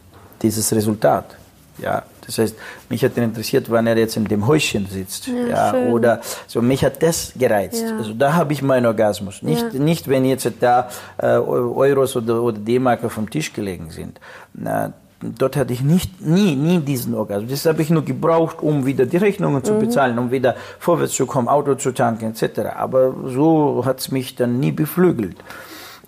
dieses 0.40 0.72
Resultat. 0.72 1.36
Ja, 1.78 2.04
das 2.24 2.38
heißt, 2.38 2.56
mich 2.88 3.04
hat 3.04 3.16
interessiert, 3.16 3.68
wann 3.68 3.86
er 3.86 3.96
jetzt 3.96 4.16
in 4.16 4.24
dem 4.26 4.46
Häuschen 4.46 4.86
sitzt. 4.86 5.26
Ja, 5.26 5.74
ja 5.74 5.90
oder 5.90 6.20
so, 6.46 6.62
mich 6.62 6.84
hat 6.84 7.02
das 7.02 7.32
gereizt. 7.36 7.82
Ja. 7.82 7.96
Also 7.96 8.14
da 8.14 8.32
habe 8.34 8.52
ich 8.52 8.62
meinen 8.62 8.86
Orgasmus. 8.86 9.42
Nicht, 9.42 9.72
ja. 9.72 9.80
nicht 9.80 10.08
wenn 10.08 10.24
jetzt 10.24 10.50
da 10.60 10.88
äh, 11.18 11.26
Euros 11.26 12.14
oder, 12.16 12.40
oder 12.42 12.58
D-Mark 12.58 13.02
auf 13.04 13.16
dem 13.16 13.28
Tisch 13.28 13.52
gelegen 13.52 13.90
sind. 13.90 14.20
Na, 14.52 14.92
dort 15.38 15.56
hatte 15.56 15.72
ich 15.72 15.82
nicht, 15.82 16.20
nie, 16.20 16.54
nie 16.56 16.80
diesen 16.80 17.14
Orgasmus. 17.14 17.50
Das 17.50 17.66
habe 17.66 17.82
ich 17.82 17.90
nur 17.90 18.04
gebraucht, 18.04 18.58
um 18.60 18.86
wieder 18.86 19.06
die 19.06 19.16
Rechnungen 19.16 19.64
zu 19.64 19.74
mhm. 19.74 19.80
bezahlen, 19.80 20.18
um 20.18 20.30
wieder 20.30 20.56
vorwärts 20.78 21.14
zu 21.14 21.26
kommen, 21.26 21.48
Auto 21.48 21.74
zu 21.74 21.92
tanken 21.92 22.32
etc. 22.32 22.60
Aber 22.76 23.14
so 23.26 23.82
hat 23.84 24.00
es 24.00 24.10
mich 24.10 24.36
dann 24.36 24.60
nie 24.60 24.72
beflügelt. 24.72 25.36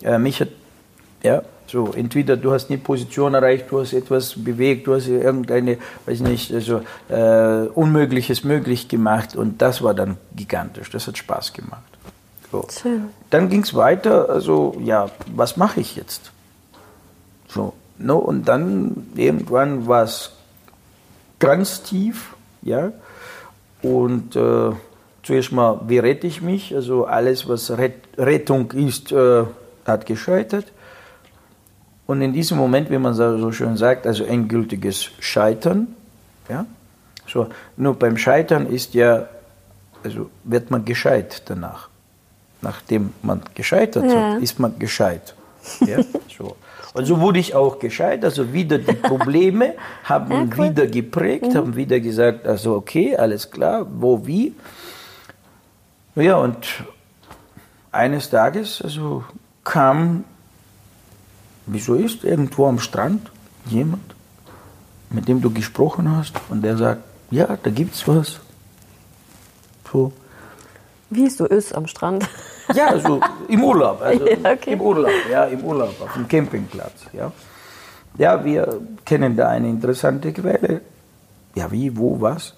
Äh, 0.02 0.18
mich 0.18 0.40
hat, 0.40 0.48
ja, 1.22 1.42
so, 1.66 1.92
entweder 1.94 2.36
du 2.36 2.52
hast 2.52 2.70
eine 2.70 2.78
Position 2.78 3.34
erreicht, 3.34 3.66
du 3.70 3.80
hast 3.80 3.92
etwas 3.92 4.34
bewegt, 4.36 4.86
du 4.86 4.94
hast 4.94 5.08
irgendeine, 5.08 5.78
weiß 6.06 6.20
nicht, 6.20 6.52
also 6.54 6.82
äh, 7.08 7.68
Unmögliches 7.74 8.44
möglich 8.44 8.88
gemacht 8.88 9.34
und 9.34 9.60
das 9.60 9.82
war 9.82 9.94
dann 9.94 10.16
gigantisch. 10.34 10.90
Das 10.90 11.06
hat 11.08 11.18
Spaß 11.18 11.52
gemacht. 11.52 11.82
So. 12.52 12.64
Schön. 12.70 13.06
Dann 13.30 13.48
ging 13.48 13.62
es 13.62 13.74
weiter, 13.74 14.28
also 14.30 14.76
ja, 14.80 15.10
was 15.34 15.56
mache 15.56 15.80
ich 15.80 15.96
jetzt? 15.96 16.30
No, 17.98 18.18
und 18.18 18.46
dann 18.48 19.08
irgendwann 19.14 19.86
war 19.86 20.04
es 20.04 20.32
ganz 21.38 21.82
tief, 21.82 22.34
ja, 22.62 22.92
und 23.82 24.36
äh, 24.36 24.72
zuerst 25.22 25.52
mal, 25.52 25.80
wie 25.86 25.98
rette 25.98 26.26
ich 26.26 26.42
mich? 26.42 26.74
Also 26.74 27.04
alles, 27.04 27.48
was 27.48 27.72
Rettung 28.18 28.70
ist, 28.72 29.12
äh, 29.12 29.44
hat 29.86 30.06
gescheitert. 30.06 30.66
Und 32.06 32.22
in 32.22 32.32
diesem 32.32 32.56
Moment, 32.56 32.90
wie 32.90 32.98
man 32.98 33.14
so 33.14 33.50
schön 33.52 33.76
sagt, 33.76 34.06
also 34.06 34.24
endgültiges 34.24 35.10
Scheitern, 35.18 35.88
ja, 36.48 36.66
so, 37.26 37.48
nur 37.76 37.94
beim 37.94 38.16
Scheitern 38.16 38.66
ist 38.66 38.94
ja, 38.94 39.26
also 40.04 40.30
wird 40.44 40.70
man 40.70 40.84
gescheit 40.84 41.42
danach. 41.46 41.88
Nachdem 42.62 43.12
man 43.22 43.42
gescheitert 43.54 44.04
ja. 44.04 44.34
hat, 44.34 44.42
ist 44.42 44.60
man 44.60 44.78
gescheit. 44.78 45.34
Ja, 45.84 45.98
so. 46.38 46.56
Und 46.96 47.04
so 47.04 47.20
wurde 47.20 47.38
ich 47.38 47.54
auch 47.54 47.78
gescheit, 47.78 48.24
also 48.24 48.52
wieder 48.52 48.78
die 48.78 48.94
Probleme 49.10 49.74
haben 50.04 50.32
ja, 50.32 50.40
cool. 50.56 50.70
wieder 50.70 50.86
geprägt, 50.86 51.46
mhm. 51.46 51.54
haben 51.54 51.76
wieder 51.76 52.00
gesagt, 52.00 52.46
also 52.46 52.74
okay, 52.74 53.16
alles 53.16 53.50
klar, 53.50 53.86
wo, 53.88 54.26
wie. 54.26 54.54
Ja, 56.14 56.36
und 56.36 56.56
eines 57.92 58.30
Tages 58.30 58.80
also 58.80 59.24
kam 59.62 60.24
Wieso 61.66 61.94
ist 61.94 62.22
irgendwo 62.22 62.68
am 62.68 62.78
Strand 62.78 63.30
jemand, 63.66 64.14
mit 65.10 65.26
dem 65.26 65.42
du 65.42 65.50
gesprochen 65.50 66.16
hast 66.16 66.34
und 66.48 66.62
der 66.62 66.76
sagt, 66.76 67.02
ja, 67.30 67.58
da 67.60 67.70
gibt's 67.70 68.06
was. 68.06 68.38
So. 69.92 70.12
Wie 71.10 71.26
es 71.26 71.36
so 71.36 71.44
ist 71.44 71.74
am 71.74 71.88
Strand. 71.88 72.28
Ja, 72.74 72.88
also 72.88 73.20
im 73.48 73.62
Urlaub, 73.62 74.00
also 74.02 74.26
ja, 74.44 74.52
okay. 74.52 74.72
im 74.72 74.80
Urlaub, 74.80 75.10
ja, 75.30 75.44
im 75.44 75.62
Urlaub, 75.64 75.94
auf 76.00 76.12
dem 76.14 76.26
Campingplatz, 76.26 77.06
ja. 77.12 77.32
Ja, 78.18 78.44
wir 78.44 78.80
kennen 79.04 79.36
da 79.36 79.48
eine 79.48 79.68
interessante 79.68 80.32
Quelle. 80.32 80.80
Ja, 81.54 81.70
wie, 81.70 81.96
wo, 81.96 82.20
was? 82.20 82.54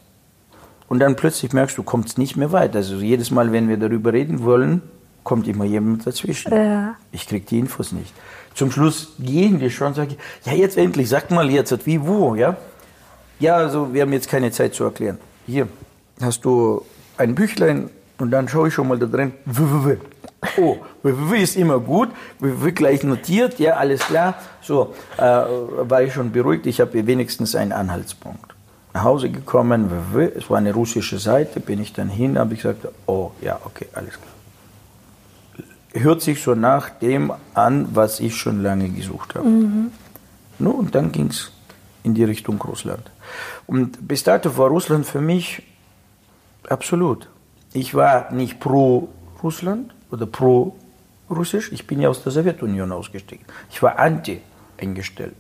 Und 0.89 1.01
dann 1.01 1.17
plötzlich 1.17 1.53
merkst 1.53 1.77
du, 1.77 1.83
kommst 1.83 2.17
nicht 2.17 2.37
mehr 2.37 2.53
weiter. 2.53 2.79
Also 2.79 2.97
jedes 2.97 3.31
Mal, 3.31 3.53
wenn 3.53 3.69
wir 3.69 3.77
darüber 3.77 4.13
reden 4.13 4.43
wollen, 4.45 4.83
kommt 5.25 5.47
immer 5.47 5.65
jemand 5.65 6.07
dazwischen. 6.07 6.53
Ja. 6.55 6.95
Ich 7.13 7.27
krieg 7.29 7.47
die 7.47 7.59
Infos 7.59 7.93
nicht. 7.93 8.15
Zum 8.55 8.71
Schluss 8.71 9.13
gehen 9.19 9.61
wir 9.61 9.71
schon, 9.71 9.95
sage 9.95 10.13
ich, 10.13 10.47
ja 10.47 10.57
jetzt 10.57 10.79
endlich, 10.79 11.09
sag 11.09 11.31
mal 11.31 11.51
jetzt, 11.51 11.87
wie, 11.87 12.07
wo, 12.07 12.35
ja? 12.35 12.57
Ja, 13.39 13.57
also 13.57 13.93
wir 13.93 14.03
haben 14.03 14.13
jetzt 14.13 14.29
keine 14.29 14.51
Zeit 14.51 14.75
zu 14.75 14.85
erklären. 14.85 15.19
Hier 15.47 15.69
hast 16.21 16.45
du 16.45 16.85
ein 17.19 17.35
Büchlein 17.35 17.91
und 18.19 18.31
dann 18.31 18.49
schaue 18.49 18.69
ich 18.69 18.75
schon 18.75 18.89
mal 18.89 18.99
da 18.99 19.07
drin. 19.07 19.33
Oh, 20.57 20.77
www 21.03 21.43
ist 21.43 21.57
immer 21.57 21.81
gut, 21.81 22.11
www 22.39 22.73
gleich 22.73 23.03
notiert, 23.03 23.59
ja, 23.59 23.75
alles 23.75 24.01
klar. 24.01 24.35
So, 24.63 24.95
äh, 25.17 25.23
war 25.23 26.03
ich 26.03 26.13
schon 26.13 26.31
beruhigt, 26.31 26.67
ich 26.67 26.81
habe 26.81 27.07
wenigstens 27.07 27.55
einen 27.55 27.73
Anhaltspunkt. 27.73 28.55
Nach 28.95 29.05
Hause 29.05 29.31
gekommen, 29.31 29.91
www, 29.91 30.33
es 30.37 30.49
war 30.49 30.59
eine 30.59 30.73
russische 30.73 31.19
Seite, 31.19 31.61
bin 31.61 31.81
ich 31.81 31.93
dann 31.93 32.09
hin, 32.09 32.39
habe 32.39 32.55
ich 32.55 32.63
gesagt, 32.63 32.87
oh, 33.07 33.33
ja, 33.41 33.59
okay, 33.65 33.87
alles 33.93 34.15
klar 34.15 34.39
hört 35.93 36.23
sich 36.23 36.43
so 36.43 36.55
nach 36.55 36.91
dem 36.91 37.33
an, 37.55 37.89
was 37.95 38.21
ich 38.21 38.37
schon 38.37 38.63
lange 38.63 38.89
gesucht 38.89 39.35
habe. 39.35 39.49
Mhm. 39.49 39.91
No, 40.59 40.71
und 40.71 40.95
dann 40.95 41.13
ging 41.13 41.29
es 41.29 41.53
in 42.03 42.15
die 42.15 42.25
Richtung 42.25 42.61
Russland. 42.61 43.11
Und 43.67 44.09
bis 44.09 44.25
dato 44.25 44.57
war 44.57 44.69
Russland 44.69 45.07
für 45.07 45.21
mich 45.21 45.63
absolut. 46.69 47.29
Ich 47.73 47.95
war 47.95 48.33
nicht 48.33 48.61
pro 48.61 49.09
Russland 49.43 49.95
oder 50.11 50.27
pro 50.27 50.77
Russisch. 51.31 51.71
Ich 51.73 51.87
bin 51.87 52.01
ja 52.01 52.09
aus 52.09 52.23
der 52.23 52.33
Sowjetunion 52.33 52.91
ausgestiegen. 52.93 53.45
Ich 53.71 53.83
war 53.83 53.99
anti 53.99 54.41
eingestellt. 54.79 55.35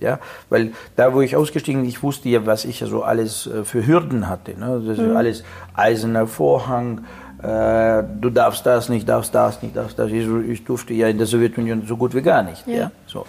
Ja, 0.00 0.20
weil 0.48 0.72
da, 0.94 1.12
wo 1.12 1.22
ich 1.22 1.34
ausgestiegen 1.34 1.80
bin, 1.82 1.88
ich 1.88 2.04
wusste 2.04 2.28
ja, 2.28 2.46
was 2.46 2.64
ich 2.64 2.78
ja 2.80 2.86
so 2.86 3.02
alles 3.02 3.48
äh, 3.48 3.64
für 3.64 3.84
Hürden 3.84 4.28
hatte. 4.28 4.56
Ne? 4.56 4.80
Das 4.86 4.98
mhm. 4.98 5.16
alles 5.16 5.42
eiserner 5.74 6.28
Vorhang, 6.28 7.04
äh, 7.42 8.04
du 8.20 8.30
darfst 8.30 8.64
das 8.64 8.88
nicht, 8.88 9.08
darfst 9.08 9.34
das 9.34 9.60
nicht, 9.60 9.76
darfst 9.76 9.98
das. 9.98 10.10
Ich, 10.10 10.26
ich, 10.48 10.64
durfte 10.64 10.94
ja 10.94 11.08
in 11.08 11.18
der 11.18 11.26
Sowjetunion 11.26 11.84
so 11.86 11.96
gut 11.96 12.14
wie 12.14 12.22
gar 12.22 12.44
nicht. 12.44 12.64
Ja. 12.66 12.74
ja? 12.74 12.90
So. 13.06 13.26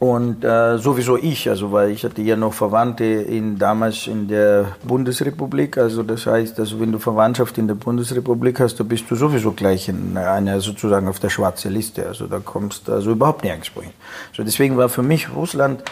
Und 0.00 0.44
äh, 0.44 0.78
sowieso 0.78 1.16
ich, 1.16 1.48
also 1.48 1.72
weil 1.72 1.90
ich 1.90 2.04
hatte 2.04 2.22
ja 2.22 2.36
noch 2.36 2.54
Verwandte 2.54 3.04
in, 3.04 3.58
damals 3.58 4.06
in 4.06 4.28
der 4.28 4.76
Bundesrepublik, 4.84 5.76
also 5.76 6.04
das 6.04 6.24
heißt, 6.24 6.60
also 6.60 6.78
wenn 6.78 6.92
du 6.92 7.00
Verwandtschaft 7.00 7.58
in 7.58 7.66
der 7.66 7.74
Bundesrepublik 7.74 8.60
hast, 8.60 8.78
dann 8.78 8.86
bist 8.86 9.10
du 9.10 9.16
sowieso 9.16 9.50
gleich 9.50 9.88
in 9.88 10.16
einer 10.16 10.60
sozusagen 10.60 11.08
auf 11.08 11.18
der 11.18 11.30
schwarzen 11.30 11.72
Liste, 11.72 12.06
also 12.06 12.28
da 12.28 12.38
kommst 12.38 12.86
du 12.86 12.92
also 12.92 13.10
überhaupt 13.10 13.42
nirgendwo 13.42 13.82
hin. 13.82 13.90
So 14.36 14.44
deswegen 14.44 14.76
war 14.76 14.88
für 14.88 15.02
mich 15.02 15.34
Russland 15.34 15.82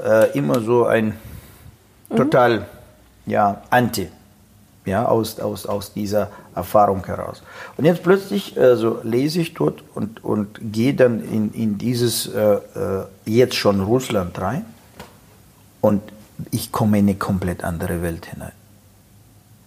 äh, 0.00 0.30
immer 0.38 0.60
so 0.60 0.86
ein 0.86 1.16
mhm. 2.08 2.16
total 2.16 2.66
ja 3.26 3.62
anti 3.70 4.06
ja, 4.86 5.04
aus, 5.04 5.38
aus, 5.40 5.66
aus 5.66 5.92
dieser 5.92 6.30
Erfahrung 6.54 7.04
heraus. 7.04 7.42
Und 7.76 7.84
jetzt 7.84 8.02
plötzlich 8.02 8.58
also 8.58 9.00
lese 9.02 9.40
ich 9.40 9.52
dort 9.52 9.82
und, 9.94 10.24
und 10.24 10.72
gehe 10.72 10.94
dann 10.94 11.20
in, 11.20 11.52
in 11.52 11.76
dieses 11.76 12.26
äh, 12.28 12.54
äh, 12.54 13.04
jetzt 13.26 13.56
schon 13.56 13.82
Russland 13.82 14.40
rein 14.40 14.64
und 15.80 16.02
ich 16.50 16.72
komme 16.72 16.98
in 16.98 17.06
eine 17.06 17.16
komplett 17.16 17.64
andere 17.64 18.00
Welt 18.02 18.26
hinein. 18.26 18.52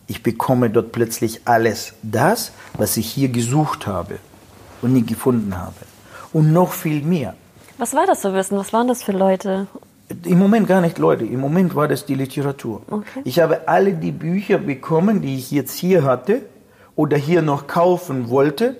Ich 0.07 0.23
bekomme 0.23 0.69
dort 0.69 0.91
plötzlich 0.91 1.41
alles 1.45 1.93
das, 2.01 2.51
was 2.73 2.97
ich 2.97 3.11
hier 3.11 3.29
gesucht 3.29 3.85
habe 3.85 4.17
und 4.81 4.93
nie 4.93 5.05
gefunden 5.05 5.57
habe. 5.57 5.75
Und 6.33 6.53
noch 6.53 6.73
viel 6.73 7.03
mehr. 7.03 7.35
Was 7.77 7.93
war 7.93 8.05
das 8.07 8.21
für 8.21 8.33
Wissen? 8.33 8.57
Was 8.57 8.73
waren 8.73 8.87
das 8.87 9.03
für 9.03 9.11
Leute? 9.11 9.67
Im 10.25 10.39
Moment 10.39 10.67
gar 10.67 10.81
nicht 10.81 10.97
Leute, 10.97 11.25
im 11.25 11.39
Moment 11.39 11.75
war 11.75 11.87
das 11.87 12.05
die 12.05 12.15
Literatur. 12.15 12.81
Okay. 12.89 13.21
Ich 13.25 13.39
habe 13.39 13.67
alle 13.67 13.93
die 13.93 14.11
Bücher 14.11 14.57
bekommen, 14.57 15.21
die 15.21 15.35
ich 15.35 15.51
jetzt 15.51 15.73
hier 15.73 16.03
hatte 16.03 16.41
oder 16.95 17.15
hier 17.15 17.41
noch 17.41 17.67
kaufen 17.67 18.29
wollte 18.29 18.75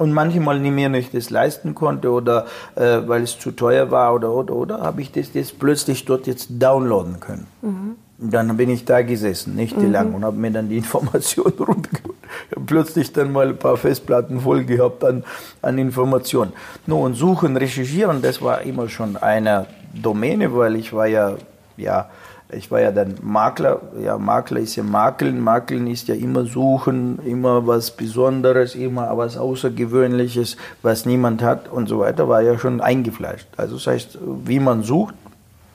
und 0.00 0.12
manchmal 0.12 0.60
nicht 0.60 0.72
mehr 0.72 0.88
nicht 0.88 1.12
das 1.12 1.28
leisten 1.28 1.74
konnte 1.74 2.10
oder 2.10 2.46
äh, 2.74 3.00
weil 3.06 3.22
es 3.22 3.38
zu 3.38 3.50
teuer 3.50 3.90
war 3.90 4.14
oder 4.14 4.32
oder 4.32 4.54
oder, 4.54 4.80
habe 4.80 5.02
ich 5.02 5.12
das 5.12 5.34
jetzt 5.34 5.58
plötzlich 5.58 6.06
dort 6.06 6.26
jetzt 6.26 6.48
downloaden 6.50 7.20
können. 7.20 7.46
Mhm. 7.60 7.96
Dann 8.30 8.56
bin 8.56 8.70
ich 8.70 8.84
da 8.84 9.02
gesessen, 9.02 9.56
nächtelang, 9.56 10.10
mhm. 10.10 10.14
und 10.14 10.24
habe 10.24 10.36
mir 10.38 10.50
dann 10.50 10.68
die 10.68 10.76
Informationen 10.78 11.54
runtergeholt. 11.58 12.16
Ich 12.48 12.56
habe 12.56 12.66
plötzlich 12.66 13.12
dann 13.12 13.32
mal 13.32 13.48
ein 13.48 13.58
paar 13.58 13.76
Festplatten 13.76 14.40
voll 14.40 14.64
gehabt 14.64 15.04
an, 15.04 15.24
an 15.60 15.76
Informationen. 15.78 16.52
Nur 16.86 17.00
und 17.00 17.14
suchen, 17.14 17.56
recherchieren, 17.56 18.22
das 18.22 18.40
war 18.40 18.62
immer 18.62 18.88
schon 18.88 19.16
einer 19.18 19.66
Domäne, 19.92 20.54
weil 20.54 20.76
ich 20.76 20.92
war 20.92 21.06
ja, 21.06 21.34
ja 21.76 22.08
ich 22.52 22.70
war 22.70 22.80
ja 22.80 22.90
dann 22.90 23.14
Makler. 23.22 23.80
Ja, 24.02 24.18
Makler 24.18 24.60
ist 24.60 24.76
ja 24.76 24.82
Makeln. 24.82 25.40
Makeln 25.40 25.86
ist 25.86 26.08
ja 26.08 26.14
immer 26.14 26.44
suchen, 26.44 27.18
immer 27.24 27.66
was 27.66 27.90
Besonderes, 27.92 28.74
immer 28.74 29.16
was 29.16 29.36
Außergewöhnliches, 29.36 30.56
was 30.82 31.06
niemand 31.06 31.42
hat 31.42 31.68
und 31.68 31.88
so 31.88 32.00
weiter, 32.00 32.28
war 32.28 32.42
ja 32.42 32.58
schon 32.58 32.80
eingefleischt. 32.80 33.46
Also 33.56 33.76
das 33.76 33.86
heißt, 33.86 34.18
wie 34.44 34.60
man 34.60 34.82
sucht, 34.82 35.14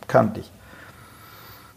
kannte 0.07 0.41
ich. 0.41 0.51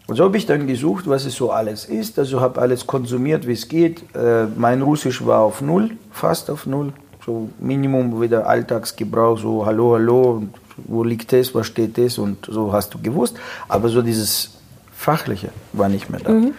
Und 0.07 0.15
so 0.15 0.23
habe 0.23 0.37
ich 0.37 0.47
dann 0.47 0.65
gesucht, 0.65 1.07
was 1.07 1.25
es 1.25 1.35
so 1.35 1.51
alles 1.51 1.85
ist. 1.85 2.17
Also 2.17 2.41
habe 2.41 2.59
alles 2.59 2.87
konsumiert, 2.87 3.45
wie 3.45 3.53
es 3.53 3.67
geht. 3.67 4.03
Äh, 4.15 4.47
mein 4.57 4.81
Russisch 4.81 5.23
war 5.23 5.41
auf 5.41 5.61
Null, 5.61 5.91
fast 6.11 6.49
auf 6.49 6.65
Null. 6.65 6.93
So 7.23 7.49
Minimum 7.59 8.19
wieder 8.19 8.47
Alltagsgebrauch, 8.47 9.37
so 9.37 9.65
Hallo, 9.65 9.93
Hallo, 9.93 10.43
wo 10.87 11.03
liegt 11.03 11.31
das, 11.31 11.53
was 11.55 11.67
steht 11.67 11.97
das 11.97 12.17
und 12.17 12.45
so 12.45 12.73
hast 12.73 12.93
du 12.93 13.01
gewusst. 13.01 13.37
Aber 13.67 13.89
so 13.89 14.01
dieses 14.01 14.51
Fachliche 14.93 15.49
war 15.73 15.89
nicht 15.89 16.09
mehr 16.09 16.19
da. 16.19 16.31
Mhm. 16.31 16.53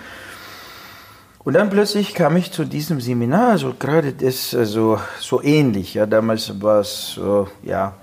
Und 1.43 1.55
dann 1.55 1.71
plötzlich 1.71 2.15
kam 2.15 2.37
ich 2.37 2.53
zu 2.53 2.65
diesem 2.65 3.01
Seminar, 3.01 3.49
also 3.49 3.75
gerade 3.79 4.13
das, 4.13 4.55
also 4.55 4.99
so 5.19 5.43
ähnlich. 5.43 5.95
Ja, 5.95 6.07
damals 6.07 6.61
war 6.61 6.81
es 6.81 7.13
so, 7.15 7.49
ja, 7.63 7.95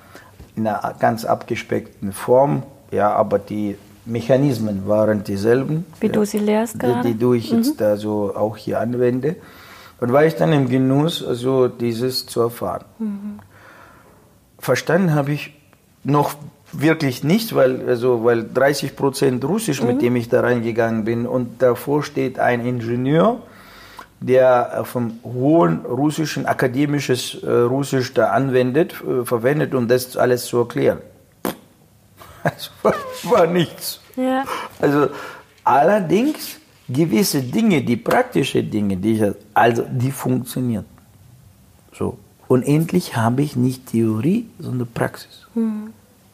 in 0.56 0.68
einer 0.68 0.96
ganz 1.00 1.24
abgespeckten 1.24 2.14
Form, 2.14 2.64
ja, 2.92 3.12
aber 3.12 3.38
die 3.38 3.78
Mechanismen 4.06 4.88
waren 4.88 5.24
dieselben. 5.24 5.86
Wie 6.00 6.08
ja, 6.08 6.14
du 6.14 6.26
sie 6.26 6.40
lehrst 6.40 6.80
gerade. 6.80 7.08
Die, 7.08 7.14
die 7.14 7.20
du 7.20 7.34
ich 7.34 7.52
mhm. 7.52 7.58
jetzt 7.58 7.80
da 7.80 7.98
so 7.98 8.36
auch 8.36 8.58
hier 8.58 8.80
anwende. 8.80 9.36
Und 10.00 10.14
war 10.14 10.26
ich 10.26 10.36
dann 10.36 10.54
im 10.54 10.70
Genuss, 10.70 11.24
also 11.24 11.68
dieses 11.68 12.26
zu 12.26 12.42
erfahren. 12.42 12.86
Mhm. 13.00 13.40
Verstanden 14.60 15.14
habe 15.14 15.32
ich 15.34 15.54
noch 16.04 16.36
wirklich 16.72 17.24
nicht, 17.24 17.56
weil, 17.56 17.88
also, 17.88 18.24
weil 18.24 18.44
30 18.44 18.96
Prozent 18.96 19.44
Russisch, 19.46 19.82
mhm. 19.82 19.88
mit 19.88 20.02
dem 20.02 20.16
ich 20.16 20.30
da 20.30 20.42
reingegangen 20.42 21.06
bin, 21.06 21.26
und 21.26 21.62
davor 21.62 22.04
steht 22.04 22.40
ein 22.40 22.66
Ingenieur, 22.66 23.42
der 24.20 24.84
vom 24.86 25.20
hohen 25.24 25.86
russischen, 25.86 26.46
akademisches 26.46 27.42
äh, 27.44 27.50
Russisch 27.50 28.14
da 28.14 28.32
anwendet, 28.32 28.96
äh, 29.02 29.24
verwendet, 29.26 29.76
um 29.76 29.88
das 29.88 30.18
alles 30.18 30.46
zu 30.46 30.60
erklären. 30.60 31.00
Also 32.44 32.70
war, 32.82 32.94
war 33.24 33.48
nichts. 33.48 34.00
Ja. 34.16 34.46
Also 34.80 35.10
allerdings 35.66 36.60
gewisse 36.88 37.42
Dinge, 37.42 37.82
die 37.82 37.98
praktische 37.98 38.64
Dinge, 38.64 38.96
die 38.96 39.14
ich, 39.14 39.34
also 39.54 39.84
die 39.90 40.12
funktionieren. 40.12 40.86
Und 42.48 42.64
endlich 42.64 43.16
habe 43.16 43.42
ich 43.42 43.56
nicht 43.56 43.88
Theorie, 43.88 44.48
sondern 44.60 44.88
Praxis. 44.94 45.48
Mhm. 45.54 45.94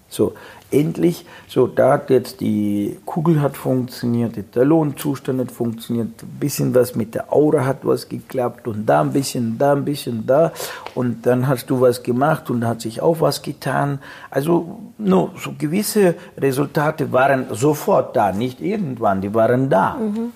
So, 0.10 0.34
endlich, 0.70 1.26
so, 1.48 1.66
da 1.66 1.94
hat 1.94 2.12
jetzt 2.12 2.40
die 2.40 3.00
Kugel 3.04 3.42
hat 3.42 3.58
funktioniert, 3.58 4.36
der 4.36 4.50
Talonzustand 4.52 5.40
hat 5.40 5.52
funktioniert, 5.52 6.22
ein 6.22 6.40
bisschen 6.40 6.76
was 6.76 6.96
mit 6.96 7.16
der 7.16 7.34
Aura 7.34 7.66
hat 7.66 7.80
was 7.82 8.08
geklappt 8.08 8.68
und 8.68 8.86
da 8.86 9.02
ein 9.02 9.12
bisschen, 9.12 9.58
da 9.58 9.72
ein 9.72 9.84
bisschen, 9.84 10.24
da 10.28 10.52
und 10.94 11.26
dann 11.26 11.48
hast 11.48 11.68
du 11.72 11.82
was 11.82 12.04
gemacht 12.04 12.52
und 12.52 12.62
da 12.62 12.68
hat 12.68 12.82
sich 12.82 13.02
auch 13.02 13.22
was 13.22 13.42
getan. 13.42 13.98
Also, 14.30 14.80
no, 15.00 15.32
so 15.36 15.54
gewisse 15.58 16.14
Resultate 16.38 17.12
waren 17.12 17.48
sofort 17.52 18.16
da, 18.16 18.32
nicht 18.32 18.62
irgendwann, 18.62 19.20
die 19.20 19.34
waren 19.34 19.68
da. 19.68 19.96
Mhm. 19.96 20.32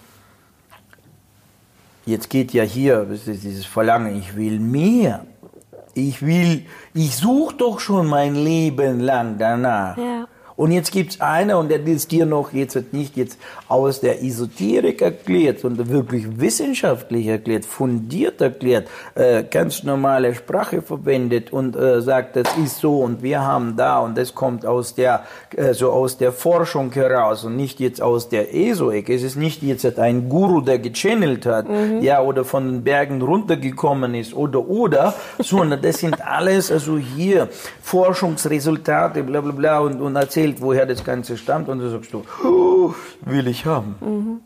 Jetzt 2.07 2.29
geht 2.29 2.51
ja 2.53 2.63
hier 2.63 3.05
dieses 3.05 3.65
Verlangen, 3.65 4.17
ich 4.17 4.35
will 4.35 4.59
mehr. 4.59 5.25
Ich 5.97 6.21
will, 6.21 6.65
ich 6.93 7.15
suche 7.15 7.55
doch 7.55 7.79
schon 7.79 8.05
mein 8.05 8.35
Leben 8.35 8.99
lang 8.99 9.37
danach. 9.39 9.97
Ja. 9.97 10.27
Und 10.57 10.71
jetzt 10.71 10.91
gibt 10.91 11.11
es 11.11 11.21
einer, 11.21 11.59
und 11.59 11.69
der 11.69 11.85
ist 11.85 12.11
dir 12.11 12.25
noch 12.25 12.51
jetzt 12.51 12.91
nicht 12.91 13.15
jetzt 13.15 13.37
aus 13.67 14.01
der 14.01 14.23
Esoterik 14.23 15.03
erklärt, 15.03 15.59
sondern 15.59 15.89
wirklich 15.89 16.39
wissenschaftlich 16.39 17.27
erklärt, 17.27 17.63
fundiert 17.63 18.41
erklärt, 18.41 18.87
äh, 19.13 19.43
ganz 19.43 19.83
normale 19.83 20.33
Sprache 20.33 20.81
verwendet 20.81 21.53
und 21.53 21.75
äh, 21.75 22.01
sagt, 22.01 22.35
das 22.35 22.57
ist 22.57 22.79
so 22.79 23.01
und 23.01 23.21
wir 23.21 23.41
haben 23.41 23.77
da 23.77 23.99
und 23.99 24.17
das 24.17 24.33
kommt 24.33 24.65
aus 24.65 24.95
der, 24.95 25.25
äh, 25.55 25.73
so 25.73 25.91
aus 25.91 26.17
der 26.17 26.31
Forschung 26.31 26.91
heraus 26.91 27.43
und 27.43 27.55
nicht 27.55 27.79
jetzt 27.79 28.01
aus 28.01 28.27
der 28.27 28.55
ESO-Ecke. 28.55 29.13
Es 29.13 29.21
ist 29.21 29.35
nicht 29.35 29.61
jetzt 29.61 29.85
ein 29.99 30.27
Guru, 30.27 30.61
der 30.61 30.79
gechannelt 30.79 31.45
hat, 31.45 31.69
mhm. 31.69 32.01
ja, 32.01 32.19
oder 32.23 32.43
von 32.43 32.65
den 32.65 32.83
Bergen 32.83 33.21
runtergekommen 33.21 34.15
ist 34.15 34.33
oder, 34.33 34.67
oder, 34.67 35.13
sondern 35.37 35.83
das 35.83 35.99
sind 35.99 36.19
alles, 36.25 36.71
also 36.71 36.97
hier 36.97 37.47
Forschungsresultate, 37.83 39.21
bla, 39.21 39.41
bla, 39.41 39.51
bla 39.51 39.79
und, 39.81 40.01
und 40.01 40.15
erzählt 40.15 40.46
erzählt, 40.47 40.61
woher 40.61 40.85
das 40.85 41.03
Ganze 41.03 41.37
stammt 41.37 41.69
und 41.69 41.79
dann 41.79 41.89
sagst 41.89 42.13
du, 42.13 42.23
oh, 42.43 42.93
will 43.21 43.47
ich 43.47 43.65
haben. 43.65 43.95
Mhm. 43.99 44.41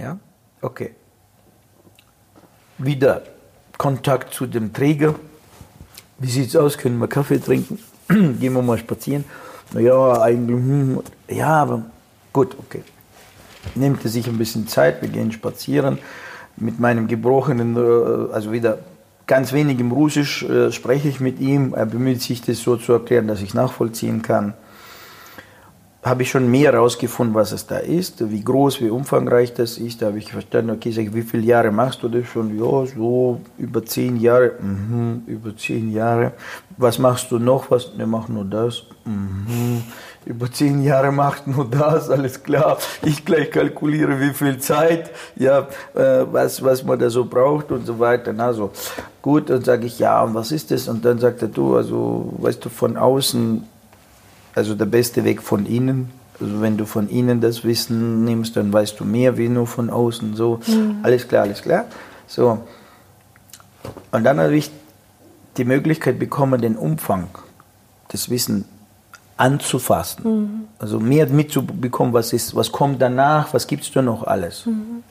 Ja, 0.00 0.18
okay. 0.60 0.94
Wieder 2.78 3.22
Kontakt 3.78 4.32
zu 4.34 4.46
dem 4.46 4.72
Träger. 4.72 5.14
Wie 6.18 6.30
sieht 6.30 6.48
es 6.48 6.56
aus? 6.56 6.78
Können 6.78 6.98
wir 6.98 7.08
Kaffee 7.08 7.38
trinken? 7.38 7.78
Gehen 8.08 8.52
wir 8.52 8.62
mal 8.62 8.78
spazieren? 8.78 9.24
Naja, 9.72 10.20
eigentlich, 10.22 10.56
hm, 10.56 11.02
ja, 11.28 11.62
aber 11.62 11.82
gut, 12.32 12.56
okay. 12.58 12.82
Nimmt 13.74 14.04
er 14.04 14.10
sich 14.10 14.26
ein 14.26 14.38
bisschen 14.38 14.66
Zeit, 14.66 15.00
wir 15.02 15.08
gehen 15.08 15.32
spazieren. 15.32 15.98
Mit 16.56 16.78
meinem 16.80 17.06
gebrochenen, 17.06 17.76
äh, 17.76 18.32
also 18.32 18.52
wieder 18.52 18.78
ganz 19.26 19.52
wenig 19.52 19.78
im 19.78 19.92
Russisch 19.92 20.42
äh, 20.42 20.72
spreche 20.72 21.08
ich 21.08 21.20
mit 21.20 21.40
ihm. 21.40 21.72
Er 21.74 21.86
bemüht 21.86 22.20
sich, 22.20 22.42
das 22.42 22.58
so 22.58 22.76
zu 22.76 22.92
erklären, 22.92 23.28
dass 23.28 23.40
ich 23.40 23.54
nachvollziehen 23.54 24.20
kann 24.20 24.54
habe 26.02 26.22
ich 26.22 26.30
schon 26.30 26.50
mehr 26.50 26.72
herausgefunden, 26.72 27.34
was 27.34 27.52
es 27.52 27.66
da 27.66 27.76
ist, 27.76 28.28
wie 28.28 28.42
groß, 28.42 28.80
wie 28.80 28.90
umfangreich 28.90 29.54
das 29.54 29.78
ist. 29.78 30.02
Da 30.02 30.06
habe 30.06 30.18
ich 30.18 30.32
verstanden, 30.32 30.70
okay, 30.70 30.90
sag 30.90 31.04
ich, 31.04 31.14
wie 31.14 31.22
viele 31.22 31.44
Jahre 31.44 31.70
machst 31.70 32.02
du 32.02 32.08
das 32.08 32.26
schon? 32.26 32.58
Ja, 32.58 32.84
so 32.86 33.40
über 33.56 33.84
zehn 33.84 34.16
Jahre. 34.16 34.52
Mhm, 34.60 35.22
über 35.26 35.56
zehn 35.56 35.92
Jahre. 35.92 36.32
Was 36.76 36.98
machst 36.98 37.30
du 37.30 37.38
noch? 37.38 37.70
Was? 37.70 37.94
Ne, 37.96 38.04
mach 38.04 38.28
nur 38.28 38.44
das. 38.44 38.82
Mhm. 39.04 39.84
Über 40.24 40.50
zehn 40.50 40.82
Jahre 40.82 41.12
macht 41.12 41.46
nur 41.46 41.68
das, 41.68 42.10
alles 42.10 42.42
klar. 42.42 42.78
Ich 43.02 43.24
gleich 43.24 43.50
kalkuliere, 43.50 44.20
wie 44.20 44.32
viel 44.32 44.58
Zeit, 44.58 45.10
ja, 45.36 45.68
äh, 45.94 46.24
was, 46.30 46.62
was 46.64 46.84
man 46.84 46.98
da 46.98 47.10
so 47.10 47.24
braucht 47.24 47.70
und 47.70 47.86
so 47.86 47.98
weiter. 48.00 48.32
Na, 48.32 48.52
so. 48.52 48.70
Gut, 49.20 49.50
dann 49.50 49.62
sage 49.62 49.86
ich, 49.86 50.00
ja, 50.00 50.22
und 50.22 50.34
was 50.34 50.50
ist 50.50 50.72
das? 50.72 50.88
Und 50.88 51.04
dann 51.04 51.18
sagt 51.18 51.42
er, 51.42 51.48
du, 51.48 51.76
also, 51.76 52.32
weißt 52.38 52.64
du, 52.64 52.68
von 52.68 52.96
außen 52.96 53.68
also 54.54 54.74
der 54.74 54.86
beste 54.86 55.24
Weg 55.24 55.42
von 55.42 55.66
innen. 55.66 56.10
Also 56.40 56.60
wenn 56.60 56.76
du 56.76 56.86
von 56.86 57.08
innen 57.08 57.40
das 57.40 57.64
Wissen 57.64 58.24
nimmst, 58.24 58.56
dann 58.56 58.72
weißt 58.72 58.98
du 58.98 59.04
mehr 59.04 59.36
wie 59.38 59.48
nur 59.48 59.66
von 59.66 59.90
außen. 59.90 60.34
So, 60.34 60.60
mhm. 60.66 60.98
alles 61.02 61.28
klar, 61.28 61.42
alles 61.42 61.62
klar. 61.62 61.84
So. 62.26 62.58
Und 64.10 64.24
dann 64.24 64.40
habe 64.40 64.56
ich 64.56 64.70
die 65.56 65.64
Möglichkeit 65.64 66.18
bekommen, 66.18 66.60
den 66.60 66.76
Umfang 66.76 67.28
des 68.12 68.30
Wissens 68.30 68.64
anzufassen. 69.36 70.24
Mhm. 70.24 70.50
Also 70.78 71.00
mehr 71.00 71.26
mitzubekommen, 71.28 72.12
was 72.12 72.32
ist, 72.32 72.54
was 72.54 72.72
kommt 72.72 73.00
danach, 73.00 73.52
was 73.54 73.66
gibt 73.66 73.84
es 73.84 73.92
da 73.92 74.02
noch 74.02 74.24
alles. 74.24 74.66
Mhm. 74.66 75.02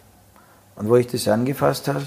Und 0.75 0.89
wo 0.89 0.95
ich 0.95 1.07
das 1.07 1.27
angefasst 1.27 1.87
habe, 1.87 2.03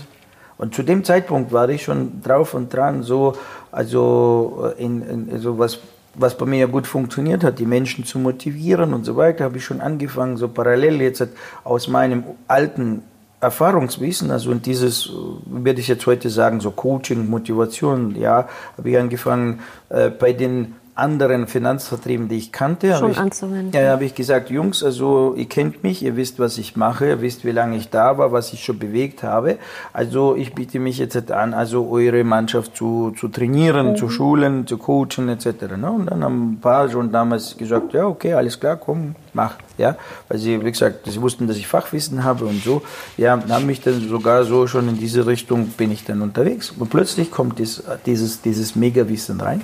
und 0.56 0.74
zu 0.74 0.82
dem 0.84 1.02
Zeitpunkt 1.02 1.52
war 1.52 1.68
ich 1.68 1.82
schon 1.82 2.22
drauf 2.22 2.54
und 2.54 2.72
dran, 2.72 3.02
so, 3.02 3.34
also, 3.72 4.72
in, 4.78 5.02
in, 5.02 5.30
also 5.32 5.58
was 5.58 5.78
was 6.14 6.36
bei 6.36 6.46
mir 6.46 6.60
ja 6.60 6.66
gut 6.66 6.86
funktioniert 6.86 7.44
hat, 7.44 7.58
die 7.58 7.66
Menschen 7.66 8.04
zu 8.04 8.18
motivieren 8.18 8.94
und 8.94 9.04
so 9.04 9.16
weiter, 9.16 9.44
habe 9.44 9.58
ich 9.58 9.64
schon 9.64 9.80
angefangen, 9.80 10.36
so 10.36 10.48
parallel 10.48 11.00
jetzt 11.00 11.26
aus 11.64 11.88
meinem 11.88 12.24
alten 12.48 13.02
Erfahrungswissen, 13.40 14.30
also 14.30 14.50
und 14.50 14.64
dieses, 14.64 15.10
werde 15.46 15.80
ich 15.80 15.88
jetzt 15.88 16.06
heute 16.06 16.30
sagen, 16.30 16.60
so 16.60 16.70
Coaching, 16.70 17.28
Motivation, 17.28 18.16
ja, 18.16 18.48
habe 18.78 18.90
ich 18.90 18.98
angefangen, 18.98 19.60
äh, 19.90 20.08
bei 20.08 20.32
den 20.32 20.76
anderen 20.96 21.48
Finanzvertrieben, 21.48 22.28
die 22.28 22.36
ich 22.36 22.52
kannte, 22.52 22.94
Schon 22.96 23.10
ich. 23.10 23.74
Ja, 23.74 23.90
habe 23.90 24.04
ich 24.04 24.14
gesagt, 24.14 24.48
Jungs, 24.50 24.84
also 24.84 25.34
ihr 25.36 25.46
kennt 25.46 25.82
mich, 25.82 26.04
ihr 26.04 26.16
wisst, 26.16 26.38
was 26.38 26.56
ich 26.56 26.76
mache, 26.76 27.08
ihr 27.08 27.20
wisst, 27.20 27.44
wie 27.44 27.50
lange 27.50 27.76
ich 27.76 27.90
da 27.90 28.16
war, 28.16 28.30
was 28.30 28.52
ich 28.52 28.64
schon 28.64 28.78
bewegt 28.78 29.24
habe. 29.24 29.58
Also 29.92 30.36
ich 30.36 30.54
biete 30.54 30.78
mich 30.78 30.98
jetzt 30.98 31.32
an, 31.32 31.52
also 31.52 31.88
eure 31.90 32.22
Mannschaft 32.22 32.76
zu, 32.76 33.12
zu 33.18 33.26
trainieren, 33.26 33.90
mhm. 33.90 33.96
zu 33.96 34.08
schulen, 34.08 34.68
zu 34.68 34.78
coachen 34.78 35.28
etc. 35.28 35.76
Ne? 35.76 35.90
Und 35.90 36.06
dann 36.06 36.22
haben 36.22 36.52
ein 36.52 36.60
paar 36.60 36.88
schon 36.88 37.10
damals 37.10 37.56
gesagt, 37.56 37.92
ja, 37.92 38.06
okay, 38.06 38.34
alles 38.34 38.60
klar, 38.60 38.76
komm, 38.76 39.16
mach. 39.32 39.54
Ja, 39.76 39.96
weil 40.28 40.38
sie, 40.38 40.64
wie 40.64 40.70
gesagt, 40.70 41.10
sie 41.10 41.20
wussten, 41.20 41.48
dass 41.48 41.56
ich 41.56 41.66
Fachwissen 41.66 42.22
habe 42.22 42.44
und 42.44 42.62
so. 42.62 42.82
Ja, 43.16 43.42
haben 43.48 43.66
mich 43.66 43.80
dann 43.80 44.00
sogar 44.08 44.44
so 44.44 44.68
schon 44.68 44.88
in 44.88 44.98
diese 44.98 45.26
Richtung 45.26 45.66
bin 45.70 45.90
ich 45.90 46.04
dann 46.04 46.22
unterwegs. 46.22 46.70
Und 46.70 46.88
plötzlich 46.90 47.32
kommt 47.32 47.58
dieses, 47.58 47.82
dieses, 48.06 48.40
dieses 48.42 48.76
Megawissen 48.76 49.40
rein. 49.40 49.62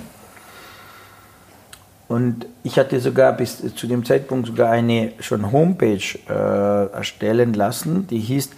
Und 2.11 2.45
ich 2.63 2.77
hatte 2.77 2.99
sogar 2.99 3.31
bis 3.31 3.73
zu 3.73 3.87
dem 3.87 4.03
Zeitpunkt 4.03 4.45
sogar 4.47 4.69
eine 4.69 5.13
schon 5.21 5.49
Homepage 5.49 6.19
äh, 6.27 6.93
erstellen 6.93 7.53
lassen, 7.53 8.05
die 8.07 8.19
hieß 8.19 8.49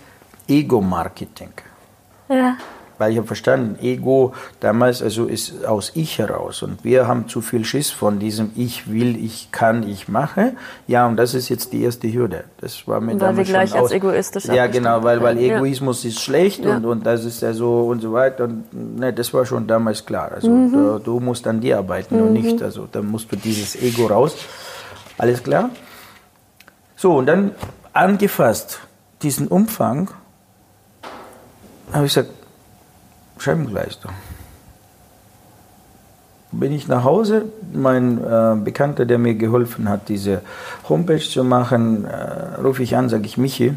Ego 0.48 0.82
Marketing. 0.82 1.52
Ja. 2.30 2.58
Weil 3.00 3.12
ich 3.12 3.18
habe 3.18 3.26
verstanden, 3.28 3.78
Ego 3.82 4.34
damals 4.60 5.02
also 5.02 5.26
ist 5.26 5.66
aus 5.66 5.92
Ich 5.96 6.20
heraus 6.20 6.62
und 6.62 6.84
wir 6.84 7.08
haben 7.08 7.28
zu 7.28 7.42
viel 7.42 7.66
Schiss 7.66 7.90
von 7.90 8.20
diesem 8.20 8.52
Ich 8.56 8.92
will, 8.92 9.18
ich 9.24 9.52
kann, 9.52 9.88
ich 9.88 10.08
mache. 10.08 10.54
Ja, 10.88 11.08
und 11.08 11.18
das 11.18 11.34
ist 11.34 11.50
jetzt 11.50 11.74
die 11.74 11.84
erste 11.84 12.12
Hürde. 12.14 12.44
Das 12.62 12.88
war 12.88 13.02
mir 13.02 13.14
Weil 13.14 13.18
damals 13.20 13.38
wir 13.38 13.44
gleich 13.46 13.70
schon 13.72 13.80
als 13.80 13.86
aus. 13.88 13.92
egoistisch 13.92 14.46
Ja, 14.46 14.68
genau, 14.68 15.04
weil, 15.04 15.22
weil 15.22 15.40
Ja. 15.40 15.56
Egoismus 15.58 16.06
ist 16.06 16.22
schlecht 16.22 16.64
Ja. 16.66 16.78
und, 16.78 16.86
und 16.86 17.06
das 17.06 17.26
ist 17.26 17.42
ja 17.42 17.54
so 17.54 17.82
und 17.88 18.02
so 18.02 18.14
weiter. 18.14 18.44
Und 18.46 19.00
ne, 19.00 19.12
das 19.12 19.34
war 19.34 19.46
schon 19.46 19.66
damals 19.68 20.06
klar. 20.06 20.32
Also 20.34 20.50
Mhm. 20.50 20.72
du, 20.72 21.00
du 21.00 21.20
musst 21.20 21.48
an 21.48 21.60
dir 21.62 21.80
arbeiten 21.80 22.22
und 22.22 22.34
nicht, 22.34 22.62
also 22.62 22.88
dann 22.92 23.08
musst 23.08 23.32
du 23.32 23.36
dieses 23.36 23.76
Ego 23.82 24.06
raus. 24.06 24.36
Alles 25.18 25.42
klar? 25.42 25.72
So, 26.96 27.16
und 27.18 27.26
dann 27.26 27.52
angefasst 27.92 28.80
diesen 29.24 29.48
Umfang, 29.48 30.10
habe 31.92 32.06
ich 32.06 32.14
gesagt, 32.14 32.30
Scheibenkleister. 33.44 34.10
Bin 36.54 36.72
ich 36.72 36.88
nach 36.88 37.04
Hause, 37.04 37.46
mein 37.74 38.24
äh, 38.24 38.56
Bekannter, 38.64 39.06
der 39.06 39.18
mir 39.18 39.34
geholfen 39.36 39.90
hat, 39.90 40.08
diese 40.08 40.42
Homepage 40.88 41.20
zu 41.20 41.44
machen, 41.44 42.06
äh, 42.06 42.62
rufe 42.62 42.84
ich 42.84 42.96
an, 42.96 43.10
sage 43.10 43.26
ich, 43.26 43.38
Michi, 43.38 43.74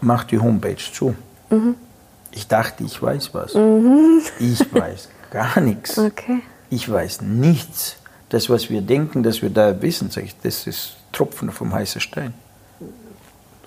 mach 0.00 0.24
die 0.24 0.38
Homepage 0.38 0.76
zu. 0.76 1.14
Ich 2.30 2.48
dachte, 2.48 2.84
ich 2.84 3.02
weiß 3.02 3.34
was. 3.34 3.54
Ich 4.38 4.74
weiß 4.74 5.08
gar 5.30 5.60
nichts. 5.60 5.98
Okay. 5.98 6.40
Ich 6.70 6.90
weiß 6.90 7.20
nichts. 7.20 7.96
Das, 8.30 8.48
was 8.48 8.70
wir 8.70 8.80
denken, 8.80 9.22
dass 9.22 9.42
wir 9.42 9.50
da 9.50 9.80
wissen, 9.82 10.10
sag 10.10 10.24
ich, 10.24 10.34
das 10.42 10.66
ist 10.66 10.96
Tropfen 11.12 11.50
vom 11.50 11.72
heißen 11.72 12.00
Stein. 12.00 12.32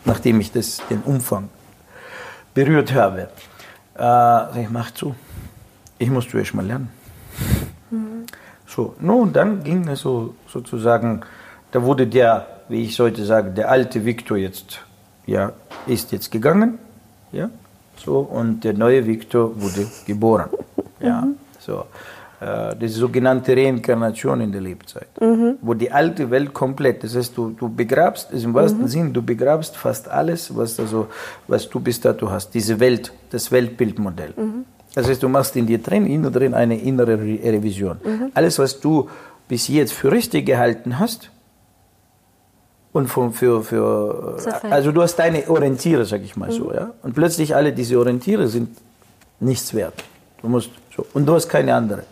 Nachdem 0.04 0.42
ich 0.42 0.52
das, 0.52 0.82
den 0.90 1.02
Umfang 1.04 1.50
berührt 2.54 2.94
habe. 2.94 3.30
Äh, 3.98 4.62
ich, 4.62 4.70
mach 4.70 4.92
zu. 4.92 5.16
Ich 5.98 6.10
muss 6.10 6.30
zuerst 6.30 6.54
mal 6.54 6.66
lernen. 6.66 6.90
So, 8.68 8.96
no, 9.00 9.20
und 9.20 9.36
dann 9.36 9.64
ging 9.64 9.88
es 9.88 10.02
so 10.02 10.36
sozusagen, 10.48 11.22
da 11.72 11.82
wurde 11.82 12.06
der, 12.06 12.46
wie 12.68 12.84
ich 12.84 13.00
heute 13.00 13.24
sage, 13.24 13.52
der 13.52 13.72
alte 13.72 14.04
Viktor 14.04 14.38
jetzt, 14.38 14.82
ja, 15.26 15.54
ist 15.88 16.12
jetzt 16.12 16.32
gegangen, 16.32 16.78
ja, 17.32 17.50
so, 17.96 18.20
und 18.20 18.64
der 18.66 18.74
neue 18.74 19.08
Viktor 19.08 19.60
wurde 19.60 19.88
geboren, 20.06 20.50
ja, 21.00 21.28
so. 21.60 21.86
Äh, 22.40 22.76
Das 22.76 22.94
sogenannte 22.94 23.56
Reinkarnation 23.56 24.42
in 24.42 24.52
der 24.52 24.62
Lebzeit, 24.62 25.08
wo 25.62 25.74
die 25.74 25.92
alte 25.92 26.30
Welt 26.30 26.54
komplett, 26.54 27.04
das 27.04 27.16
heißt, 27.16 27.36
du, 27.36 27.50
du 27.50 27.68
begrabst, 27.68 28.32
ist 28.32 28.44
im 28.44 28.54
wahrsten 28.54 28.88
Sinn, 28.88 29.12
du 29.12 29.22
begrabst 29.24 29.76
fast 29.76 30.08
alles, 30.08 30.56
was, 30.56 30.80
also, 30.80 31.08
was 31.48 31.68
du 31.68 31.80
bis 31.80 32.00
dato 32.00 32.30
hast, 32.30 32.54
diese 32.54 32.80
Welt, 32.80 33.12
das 33.32 33.52
Weltbildmodell. 33.52 34.34
Das 34.94 35.08
heißt, 35.08 35.22
du 35.24 35.30
machst 35.30 35.56
in 35.56 35.66
dir 35.66 35.80
drin, 35.80 36.06
innen 36.06 36.32
drin 36.32 36.54
eine 36.54 36.78
innere 36.80 37.20
Re 37.20 37.40
Revision. 37.44 37.98
Alles, 38.36 38.60
was 38.60 38.80
du 38.80 39.10
bis 39.48 39.68
jetzt 39.68 39.94
für 39.94 40.12
richtig 40.12 40.46
gehalten 40.46 41.00
hast, 41.00 41.32
und 42.94 43.08
von, 43.08 43.32
für, 43.32 43.64
für 43.64 44.38
also 44.72 44.92
du 44.92 45.02
hast 45.04 45.16
deine 45.18 45.48
Orientiere, 45.50 46.04
sag 46.06 46.22
ich 46.24 46.36
mal 46.36 46.52
so, 46.52 46.74
ja. 46.74 46.92
Und 47.04 47.14
plötzlich 47.14 47.56
alle 47.56 47.72
diese 47.72 47.98
Orientiere 48.00 48.48
sind 48.48 48.70
nichts 49.40 49.74
wert. 49.74 49.94
Du 50.42 50.48
musst 50.50 50.72
so 50.96 51.06
und 51.14 51.26
du 51.28 51.34
hast 51.34 51.48
keine 51.48 51.76
andere. 51.76 52.04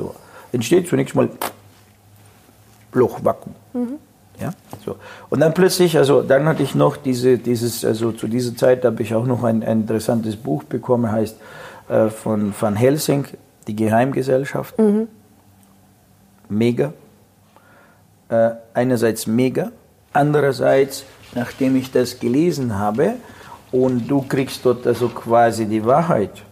So 0.00 0.14
entsteht 0.52 0.88
zunächst 0.88 1.14
mal 1.14 1.28
Loch, 2.92 3.22
Vakuum. 3.22 3.54
Ja, 4.40 4.52
so. 4.84 4.96
Und 5.28 5.40
dann 5.40 5.52
plötzlich, 5.52 5.98
also 5.98 6.22
dann 6.22 6.46
hatte 6.46 6.62
ich 6.62 6.74
noch 6.74 6.96
diese, 6.96 7.36
dieses, 7.36 7.84
also 7.84 8.10
zu 8.12 8.26
dieser 8.26 8.56
Zeit 8.56 8.84
habe 8.86 9.02
ich 9.02 9.14
auch 9.14 9.26
noch 9.26 9.44
ein, 9.44 9.62
ein 9.62 9.82
interessantes 9.82 10.36
Buch 10.36 10.64
bekommen, 10.64 11.12
heißt 11.12 11.36
äh, 11.90 12.08
von 12.08 12.54
Van 12.58 12.74
Helsing, 12.74 13.26
die 13.66 13.76
Geheimgesellschaft. 13.76 14.74
Mega. 16.48 16.94
Äh, 18.30 18.50
einerseits 18.72 19.26
mega, 19.26 19.70
andererseits, 20.14 21.04
nachdem 21.34 21.76
ich 21.76 21.92
das 21.92 22.18
gelesen 22.18 22.78
habe 22.78 23.16
und 23.70 24.08
du 24.08 24.22
kriegst 24.22 24.64
dort 24.64 24.86
also 24.86 25.08
quasi 25.08 25.66
die 25.66 25.84
Wahrheit 25.84 26.42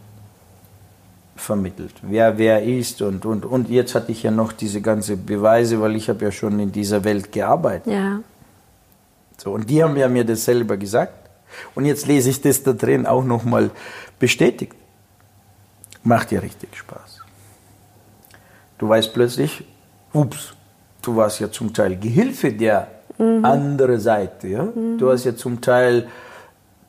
vermittelt, 1.38 1.94
wer 2.02 2.36
wer 2.38 2.62
ist 2.62 3.00
und, 3.02 3.24
und, 3.24 3.44
und 3.44 3.68
jetzt 3.68 3.94
hatte 3.94 4.12
ich 4.12 4.22
ja 4.22 4.30
noch 4.30 4.52
diese 4.52 4.80
ganze 4.80 5.16
Beweise, 5.16 5.80
weil 5.80 5.96
ich 5.96 6.08
habe 6.08 6.24
ja 6.24 6.32
schon 6.32 6.58
in 6.58 6.72
dieser 6.72 7.04
Welt 7.04 7.32
gearbeitet. 7.32 7.92
Ja. 7.92 8.20
So, 9.36 9.52
und 9.52 9.70
die 9.70 9.82
haben 9.82 9.96
ja 9.96 10.08
mir 10.08 10.24
das 10.24 10.44
selber 10.44 10.76
gesagt. 10.76 11.30
Und 11.74 11.86
jetzt 11.86 12.06
lese 12.06 12.30
ich 12.30 12.40
das 12.42 12.62
da 12.62 12.72
drin 12.72 13.06
auch 13.06 13.24
nochmal 13.24 13.70
bestätigt. 14.18 14.74
Macht 16.02 16.32
ja 16.32 16.40
richtig 16.40 16.76
Spaß. 16.76 17.20
Du 18.78 18.88
weißt 18.88 19.14
plötzlich, 19.14 19.64
ups, 20.12 20.54
du 21.02 21.16
warst 21.16 21.40
ja 21.40 21.50
zum 21.50 21.72
Teil 21.72 21.96
Gehilfe 21.96 22.52
der 22.52 22.88
anderen 23.18 24.00
Seite. 24.00 24.48
Ja? 24.48 24.68
Du 24.98 25.10
hast 25.10 25.24
ja 25.24 25.34
zum 25.34 25.60
Teil 25.60 26.08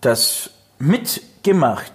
das 0.01 0.51
mitgemacht. 0.77 1.93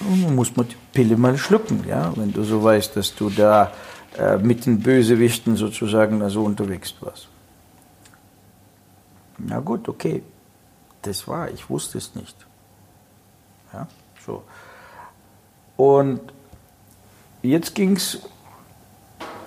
Und 0.00 0.24
dann 0.24 0.34
muss 0.34 0.54
man 0.56 0.66
Pille 0.92 1.16
mal 1.16 1.38
schlucken, 1.38 1.84
ja? 1.88 2.12
wenn 2.16 2.32
du 2.32 2.42
so 2.44 2.62
weißt, 2.62 2.96
dass 2.96 3.14
du 3.14 3.30
da 3.30 3.72
äh, 4.18 4.36
mit 4.36 4.66
den 4.66 4.80
Bösewichten 4.80 5.56
sozusagen 5.56 6.22
also 6.22 6.42
unterwegs 6.42 6.94
warst. 7.00 7.28
Na 9.38 9.60
gut, 9.60 9.88
okay. 9.88 10.22
Das 11.00 11.26
war, 11.26 11.50
ich 11.50 11.68
wusste 11.68 11.98
es 11.98 12.14
nicht. 12.14 12.36
Ja, 13.72 13.88
so. 14.24 14.44
Und 15.76 16.20
jetzt 17.42 17.74
ging 17.74 17.96
es 17.96 18.20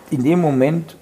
in 0.10 0.24
dem 0.24 0.42
Moment, 0.42 0.98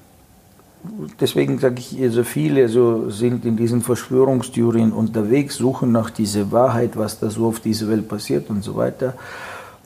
deswegen 1.19 1.57
sage 1.59 1.79
ich, 1.79 1.99
also 2.01 2.23
viele 2.23 2.69
so 2.69 3.09
sind 3.09 3.45
in 3.45 3.57
diesen 3.57 3.81
Verschwörungstheorien 3.81 4.91
unterwegs, 4.91 5.55
suchen 5.55 5.91
nach 5.91 6.09
dieser 6.09 6.51
Wahrheit, 6.51 6.97
was 6.97 7.19
da 7.19 7.29
so 7.29 7.47
auf 7.47 7.61
dieser 7.61 7.87
Welt 7.87 8.07
passiert 8.07 8.49
und 8.49 8.63
so 8.63 8.75
weiter. 8.75 9.15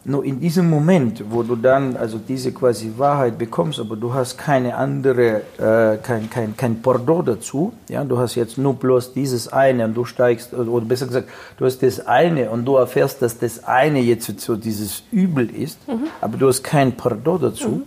Nur 0.10 0.24
in 0.24 0.40
diesem 0.40 0.70
Moment, 0.70 1.22
wo 1.30 1.44
du 1.44 1.58
dann 1.58 1.98
also 1.98 2.18
diese 2.18 2.54
quasi 2.54 2.94
Wahrheit 2.96 3.38
bekommst, 3.38 3.78
aber 3.78 3.98
du 3.98 4.14
hast 4.14 4.38
keine 4.38 4.78
andere, 4.78 5.42
äh, 5.58 5.98
kein, 5.98 6.30
kein, 6.30 6.56
kein 6.56 6.82
Pardon 6.82 7.26
dazu, 7.26 7.74
ja, 7.90 8.06
du 8.06 8.18
hast 8.18 8.36
jetzt 8.36 8.58
nur 8.58 8.76
bloß 8.76 9.12
dieses 9.12 9.50
eine 9.50 9.84
und 9.84 9.96
du 9.96 10.06
steigst, 10.06 10.54
oder 10.54 10.86
besser 10.86 11.08
gesagt, 11.08 11.28
du 11.58 11.66
hast 11.66 11.84
das 11.84 12.08
eine 12.08 12.50
und 12.50 12.64
du 12.64 12.78
erfährst, 12.78 13.22
dass 13.22 13.38
das 13.38 13.66
eine 13.66 14.00
jetzt 14.00 14.40
so 14.40 14.56
dieses 14.56 15.04
Übel 15.12 15.50
ist, 15.54 15.78
aber 16.22 16.38
du 16.38 16.48
hast 16.48 16.64
kein 16.64 16.94
Pardon 16.94 17.42
dazu, 17.42 17.82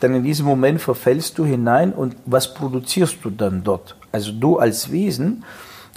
dann 0.00 0.14
in 0.14 0.22
diesem 0.22 0.46
Moment 0.46 0.80
verfällst 0.80 1.36
du 1.36 1.44
hinein 1.44 1.92
und 1.92 2.16
was 2.24 2.54
produzierst 2.54 3.18
du 3.22 3.28
dann 3.28 3.62
dort? 3.62 3.96
Also 4.12 4.32
du 4.32 4.56
als 4.56 4.90
Wesen 4.90 5.44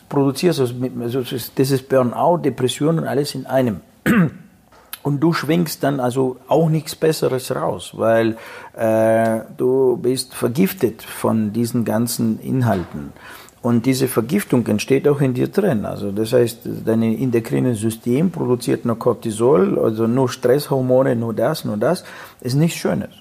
produzierst, 0.09 0.59
also 0.59 1.21
das 1.55 1.71
ist 1.71 1.87
Burnout, 1.87 2.39
Depression 2.39 2.99
und 2.99 3.07
alles 3.07 3.33
in 3.33 3.45
einem. 3.45 3.79
Und 5.07 5.15
du 5.23 5.31
schwingst 5.31 5.77
dann 5.83 5.97
also 6.07 6.23
auch 6.49 6.69
nichts 6.77 6.93
Besseres 7.05 7.45
raus, 7.55 7.83
weil 7.95 8.27
äh, 8.75 9.39
du 9.55 9.71
bist 10.07 10.33
vergiftet 10.43 10.97
von 11.01 11.53
diesen 11.53 11.85
ganzen 11.85 12.39
Inhalten. 12.41 13.13
Und 13.61 13.85
diese 13.85 14.07
Vergiftung 14.07 14.65
entsteht 14.67 15.07
auch 15.07 15.21
in 15.27 15.33
dir 15.33 15.47
drin. 15.47 15.85
Also 15.85 16.11
das 16.11 16.31
heißt, 16.33 16.59
dein 16.85 17.01
endokrines 17.03 17.79
System 17.79 18.31
produziert 18.31 18.85
nur 18.85 18.99
Cortisol, 18.99 19.79
also 19.79 20.07
nur 20.07 20.27
Stresshormone, 20.29 21.15
nur 21.15 21.33
das, 21.33 21.65
nur 21.65 21.77
das. 21.77 22.03
Ist 22.41 22.55
nichts 22.55 22.77
Schönes. 22.77 23.13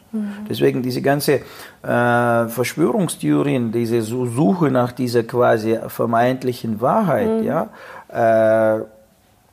Deswegen 0.48 0.82
diese 0.82 1.02
ganze 1.02 1.32
äh, 1.34 2.48
Verschwörungstheorien, 2.58 3.70
diese 3.72 4.02
Su- 4.02 4.26
Suche 4.26 4.70
nach 4.70 4.92
dieser 4.92 5.22
quasi 5.22 5.78
vermeintlichen 5.88 6.80
Wahrheit, 6.80 7.44
ja, 7.44 7.60
äh, 8.08 8.80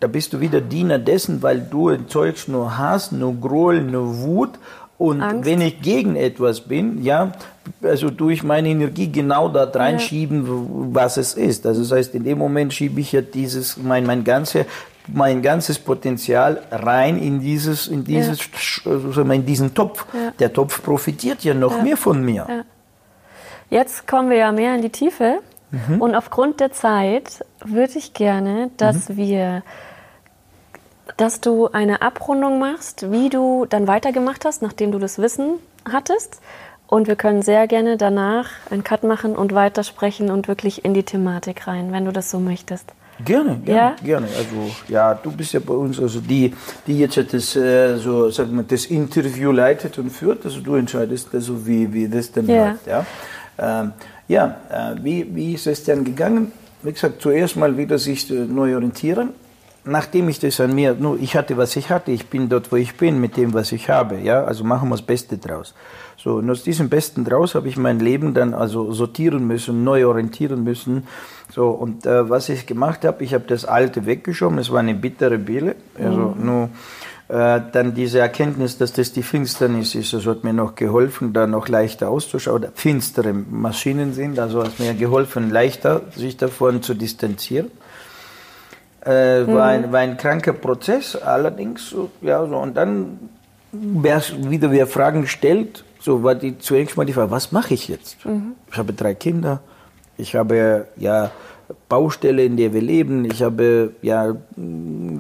da 0.04 0.08
bist 0.08 0.34
du 0.34 0.41
wieder 0.41 0.60
Diener 0.60 0.99
dessen, 0.99 1.41
weil 1.41 1.62
du 1.62 1.88
erzeugst 1.88 2.49
nur 2.49 2.78
Hass, 2.78 3.12
nur 3.14 3.34
Groll, 3.39 3.82
nur 3.82 4.20
Wut. 4.20 4.49
Und 4.97 5.22
Angst. 5.22 5.45
wenn 5.45 5.62
ich 5.62 5.82
gegen 5.82 6.16
etwas 6.16 6.62
bin, 6.62 7.01
ja, 7.04 7.32
also 7.82 8.10
tue 8.10 8.34
ich 8.34 8.43
meine 8.43 8.70
Energie 8.70 9.10
genau 9.12 9.47
da 9.49 9.64
reinschieben, 9.64 10.45
w- 10.47 10.93
was 10.93 11.18
es 11.18 11.34
ist. 11.34 11.66
Also 11.66 11.82
das 11.82 11.91
heißt, 11.91 12.16
in 12.16 12.24
dem 12.26 12.38
Moment 12.38 12.74
schiebe 12.74 12.99
ich 13.01 13.12
ja 13.14 13.22
dieses, 13.22 13.78
mein, 13.78 14.06
mein 14.06 14.24
ganze, 14.24 14.66
mein 15.08 15.41
ganzes 15.41 15.80
Potenzial 15.80 16.62
rein 16.72 17.18
in 17.18 17.39
dieses, 17.39 17.88
in 17.88 18.04
dieses, 18.04 18.39
Sch- 18.41 18.88
also 18.89 19.22
in 19.22 19.45
diesen 19.45 19.74
Topf. 19.74 20.06
Ja. 20.14 20.32
Der 20.39 20.51
Topf 20.54 20.84
profitiert 20.84 21.43
ja 21.43 21.54
noch 21.54 21.82
mehr 21.82 21.97
von 21.97 22.24
mir. 22.24 22.45
Ja. 22.47 22.64
Jetzt 23.70 24.06
kommen 24.08 24.30
wir 24.30 24.38
ja 24.38 24.51
mehr 24.51 24.76
in 24.76 24.82
die 24.82 24.89
Tiefe. 24.91 25.39
Und 25.97 26.14
aufgrund 26.14 26.60
der 26.60 26.72
Zeit 26.72 27.43
würde 27.66 27.93
ich 27.97 28.14
gerne, 28.14 28.70
dass 28.78 29.18
wir, 29.18 29.64
dass 31.18 31.41
du 31.41 31.68
eine 31.68 32.01
Abrundung 32.01 32.60
machst, 32.60 33.11
wie 33.11 33.30
du 33.30 33.65
dann 33.69 33.88
weitergemacht 33.88 34.45
hast, 34.45 34.61
nachdem 34.61 34.91
du 34.91 34.99
das 34.99 35.19
Wissen 35.19 35.60
hattest. 35.90 36.41
Und 36.88 37.07
wir 37.07 37.15
können 37.15 37.41
sehr 37.41 37.68
gerne 37.68 37.98
danach 37.98 38.49
einen 38.69 38.84
Cut 38.84 39.03
machen 39.03 39.35
und 39.35 39.53
weitersprechen 39.53 40.30
und 40.30 40.48
wirklich 40.48 40.85
in 40.85 40.94
die 40.94 41.03
Thematik 41.03 41.68
rein, 41.68 41.91
wenn 41.91 42.06
du 42.06 42.11
das 42.11 42.30
so 42.30 42.40
möchtest. 42.40 42.94
Gerne, 43.23 43.57
gerne, 43.64 43.65
ja? 43.65 43.95
gerne. 44.03 44.27
Also 44.27 44.72
ja, 44.88 45.14
du 45.14 45.31
bist 45.31 45.53
ja 45.53 45.60
bei 45.60 45.73
uns, 45.73 45.99
also 45.99 46.19
die, 46.19 46.53
die 46.88 46.99
jetzt 46.99 47.18
das, 47.34 47.56
äh, 47.56 47.98
so, 47.98 48.30
sag 48.30 48.52
mal, 48.52 48.65
das 48.68 48.85
Interview 48.85 49.52
leitet 49.52 49.98
und 49.98 50.10
führt. 50.10 50.45
Also 50.45 50.61
du 50.61 50.76
entscheidest, 50.76 51.34
also 51.34 51.65
wie, 51.65 51.91
wie 51.94 52.07
das 52.07 52.31
denn 52.31 52.48
ja. 52.48 52.69
läuft. 52.69 52.88
Ja, 52.88 53.06
ähm, 53.60 53.94
ja 54.27 54.57
äh, 54.69 55.03
wie, 55.03 55.35
wie 55.35 55.53
ist 55.53 55.68
es 55.68 55.84
denn 55.84 56.03
gegangen? 56.03 56.52
Wie 56.81 56.91
gesagt, 56.91 57.22
zuerst 57.22 57.56
mal 57.56 57.77
wieder 57.77 57.98
sich 57.98 58.30
neu 58.30 58.76
orientieren. 58.76 59.30
Nachdem 59.85 60.30
ich 60.30 60.39
das 60.39 60.61
an 60.61 60.73
mir, 60.73 60.93
nur 60.93 61.19
ich 61.19 61.35
hatte, 61.35 61.57
was 61.57 61.76
ich 61.76 61.89
hatte, 61.89 62.11
ich 62.11 62.27
bin 62.27 62.47
dort, 62.47 62.72
wo 62.72 62.77
ich 62.77 62.95
bin, 62.95 63.19
mit 63.19 63.35
dem, 63.35 63.53
was 63.53 63.73
ich 63.73 63.89
habe. 63.89 64.18
Ja, 64.19 64.45
also 64.45 64.64
machen 64.64 64.88
wir 64.88 64.95
das 64.95 65.05
Beste 65.05 65.38
draus. 65.38 65.73
So, 66.15 66.35
und 66.35 66.49
aus 66.49 66.64
diesem 66.64 66.88
Besten 66.88 67.26
draus 67.26 67.53
habe 67.53 67.68
ich 67.68 67.76
mein 67.76 67.99
Leben 67.99 68.34
dann 68.34 68.53
also 68.53 68.93
sortieren 68.93 69.45
müssen, 69.45 69.84
neu 69.84 70.07
orientieren 70.07 70.64
müssen. 70.64 71.05
So, 71.51 71.69
und 71.69 72.05
äh, 72.05 72.30
was 72.30 72.47
ich 72.47 72.65
gemacht 72.65 73.03
habe, 73.03 73.23
ich 73.26 73.34
habe 73.34 73.43
das 73.45 73.65
Alte 73.65 74.05
weggeschoben, 74.05 74.57
es 74.57 74.72
war 74.72 74.80
eine 74.80 74.95
bittere 74.95 75.38
Bille. 75.38 75.76
Also 75.97 76.34
mhm. 76.38 76.45
nur 76.45 76.69
äh, 77.27 77.61
dann 77.72 77.93
diese 77.93 78.19
Erkenntnis, 78.19 78.77
dass 78.77 78.93
das 78.93 79.11
die 79.11 79.23
Finsternis 79.23 79.95
ist, 79.95 80.14
das 80.14 80.26
hat 80.26 80.45
mir 80.45 80.53
noch 80.53 80.76
geholfen, 80.76 81.34
da 81.34 81.45
noch 81.45 81.68
leichter 81.68 82.10
auszuschauen. 82.10 82.68
Finstere 82.73 83.34
Maschinen 83.34 84.14
sind, 84.14 84.39
also 84.39 84.64
hat 84.64 84.80
mir 84.80 84.93
geholfen, 84.93 85.49
leichter 85.49 86.01
sich 86.15 86.38
davon 86.38 86.81
zu 86.81 86.93
distanzieren. 86.93 87.69
Äh, 89.05 89.41
mhm. 89.41 89.53
war, 89.53 89.65
ein, 89.65 89.91
war 89.91 89.99
ein 89.99 90.17
kranker 90.17 90.53
Prozess, 90.53 91.15
allerdings, 91.15 91.93
ja, 92.21 92.45
so, 92.45 92.57
und 92.57 92.75
dann, 92.75 93.19
wer 93.71 94.21
wieder 94.49 94.71
wer 94.71 94.88
Fragen 94.88 95.27
stellt, 95.27 95.84
so 95.99 96.23
war 96.23 96.35
die 96.35 96.57
zunächst 96.57 96.95
mal 96.95 97.05
die 97.05 97.13
Frage, 97.13 97.31
was 97.31 97.51
mache 97.51 97.73
ich 97.73 97.89
jetzt? 97.89 98.25
Mhm. 98.25 98.53
Ich 98.71 98.77
habe 98.77 98.93
drei 98.93 99.13
Kinder, 99.13 99.59
ich 100.17 100.35
habe 100.35 100.88
ja 100.95 101.31
Baustelle, 101.89 102.45
in 102.45 102.55
der 102.55 102.73
wir 102.73 102.81
leben, 102.81 103.25
ich 103.25 103.41
habe 103.41 103.91
ja 104.01 104.35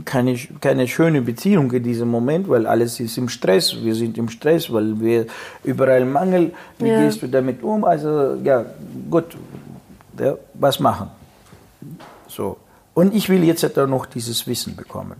keine, 0.05 0.37
keine 0.61 0.87
schöne 0.87 1.21
Beziehung 1.21 1.71
in 1.71 1.83
diesem 1.83 2.09
Moment, 2.09 2.47
weil 2.49 2.65
alles 2.67 2.99
ist 2.99 3.17
im 3.17 3.29
Stress, 3.29 3.75
wir 3.81 3.95
sind 3.95 4.17
im 4.17 4.29
Stress, 4.29 4.71
weil 4.71 4.99
wir 4.99 5.25
überall 5.63 6.05
Mangel, 6.05 6.51
wie 6.79 6.87
ja. 6.87 7.01
gehst 7.01 7.21
du 7.21 7.27
damit 7.27 7.63
um? 7.63 7.83
Also 7.83 8.35
ja, 8.43 8.65
gut, 9.09 9.25
ja, 10.19 10.35
was 10.53 10.79
machen? 10.79 11.07
So. 12.27 12.57
Und 12.93 13.13
ich 13.13 13.29
will 13.29 13.43
jetzt 13.43 13.77
auch 13.77 13.87
noch 13.87 14.05
dieses 14.05 14.47
Wissen 14.47 14.75
bekommen. 14.75 15.15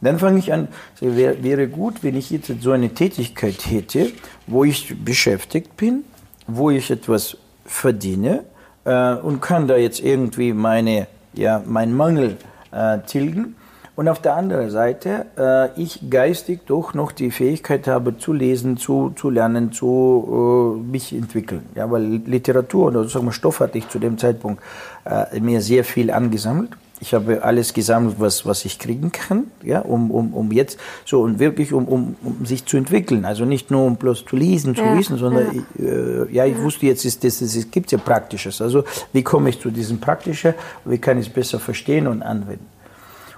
Dann 0.00 0.18
fange 0.18 0.38
ich 0.38 0.52
an, 0.52 0.68
es 0.96 1.02
wäre, 1.02 1.42
wäre 1.42 1.68
gut, 1.68 2.02
wenn 2.02 2.16
ich 2.16 2.30
jetzt 2.30 2.52
so 2.60 2.72
eine 2.72 2.90
Tätigkeit 2.90 3.64
hätte, 3.66 4.12
wo 4.46 4.64
ich 4.64 4.94
beschäftigt 5.02 5.76
bin, 5.76 6.04
wo 6.46 6.70
ich 6.70 6.90
etwas 6.90 7.38
verdiene 7.64 8.44
äh, 8.84 9.14
und 9.14 9.40
kann 9.40 9.66
da 9.66 9.76
jetzt 9.76 10.00
irgendwie 10.00 10.52
meine, 10.52 11.06
ja, 11.32 11.62
meinen 11.64 11.96
Mangel 11.96 12.36
äh, 12.70 12.98
tilgen. 13.00 13.56
Und 13.96 14.08
auf 14.08 14.20
der 14.20 14.34
anderen 14.34 14.70
Seite, 14.70 15.26
äh, 15.38 15.80
ich 15.80 16.10
geistig 16.10 16.60
doch 16.66 16.94
noch 16.94 17.12
die 17.12 17.30
Fähigkeit 17.30 17.86
habe, 17.86 18.18
zu 18.18 18.32
lesen, 18.32 18.76
zu, 18.76 19.12
zu 19.14 19.30
lernen, 19.30 19.70
zu 19.70 20.80
äh, 20.82 20.90
mich 20.90 21.12
entwickeln. 21.12 21.64
Ja, 21.76 21.88
weil 21.90 22.02
Literatur 22.02 22.88
oder 22.88 23.04
sagen 23.08 23.26
wir 23.26 23.32
Stoff 23.32 23.60
hatte 23.60 23.78
ich 23.78 23.88
zu 23.88 24.00
dem 24.00 24.18
Zeitpunkt 24.18 24.60
äh, 25.04 25.38
mir 25.38 25.60
sehr 25.60 25.84
viel 25.84 26.10
angesammelt. 26.10 26.70
Ich 27.00 27.12
habe 27.14 27.44
alles 27.44 27.74
gesammelt, 27.74 28.16
was, 28.18 28.46
was 28.46 28.64
ich 28.64 28.78
kriegen 28.78 29.12
kann, 29.12 29.48
ja, 29.62 29.80
um, 29.80 30.10
um, 30.10 30.32
um 30.32 30.50
jetzt 30.52 30.78
so 31.04 31.20
und 31.20 31.38
wirklich 31.38 31.72
um, 31.72 31.86
um, 31.86 32.16
um 32.22 32.46
sich 32.46 32.64
zu 32.64 32.76
entwickeln. 32.76 33.24
Also 33.24 33.44
nicht 33.44 33.70
nur 33.70 33.84
um 33.84 33.96
bloß 33.96 34.24
zu 34.24 34.36
lesen, 34.36 34.74
zu 34.74 34.82
ja, 34.82 34.96
wissen, 34.96 35.18
sondern 35.18 35.54
ja, 35.54 35.62
ich, 35.76 35.84
äh, 35.84 36.32
ja, 36.32 36.46
ich 36.46 36.56
ja. 36.56 36.62
wusste 36.62 36.86
jetzt, 36.86 37.04
ist 37.04 37.22
das, 37.22 37.42
es 37.42 37.70
gibt 37.70 37.92
ja 37.92 37.98
Praktisches. 37.98 38.60
Also 38.60 38.84
wie 39.12 39.22
komme 39.22 39.50
ich 39.50 39.60
zu 39.60 39.70
diesem 39.70 40.00
Praktischen, 40.00 40.54
wie 40.84 40.98
kann 40.98 41.18
ich 41.18 41.28
es 41.28 41.32
besser 41.32 41.60
verstehen 41.60 42.06
und 42.06 42.22
anwenden. 42.22 42.73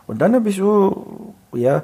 Und 0.07 0.19
dann 0.19 0.35
habe 0.35 0.49
ich 0.49 0.57
so, 0.57 1.35
ja, 1.53 1.83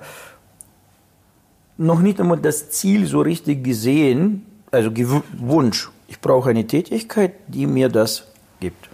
noch 1.79 2.01
nicht 2.01 2.21
einmal 2.21 2.39
das 2.39 2.71
Ziel 2.71 3.07
so 3.07 3.21
richtig 3.21 3.65
gesehen, 3.65 4.47
also 4.71 4.91
Wunsch. 5.39 5.91
Ich 6.09 6.21
brauche 6.21 6.51
eine 6.51 6.67
Tätigkeit, 6.67 7.33
die 7.49 7.67
mir 7.67 7.89
das 7.89 8.25
gibt. 8.61 8.89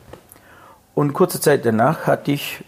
Und 0.95 1.13
kurze 1.13 1.41
Zeit 1.41 1.65
danach 1.65 2.07
hatte 2.07 2.33
ich 2.33 2.65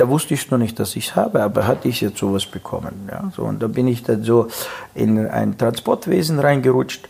da 0.00 0.08
wusste 0.08 0.32
ich 0.32 0.50
noch 0.50 0.56
nicht, 0.56 0.78
dass 0.78 0.96
ich 0.96 1.08
es 1.08 1.16
habe, 1.16 1.42
aber 1.42 1.66
hatte 1.66 1.86
ich 1.86 2.00
jetzt 2.00 2.16
sowas 2.16 2.46
bekommen. 2.46 3.10
Ja? 3.10 3.30
So, 3.36 3.42
und 3.42 3.62
da 3.62 3.66
bin 3.66 3.86
ich 3.86 4.02
dann 4.02 4.22
so 4.22 4.48
in 4.94 5.26
ein 5.28 5.58
Transportwesen 5.58 6.38
reingerutscht 6.38 7.06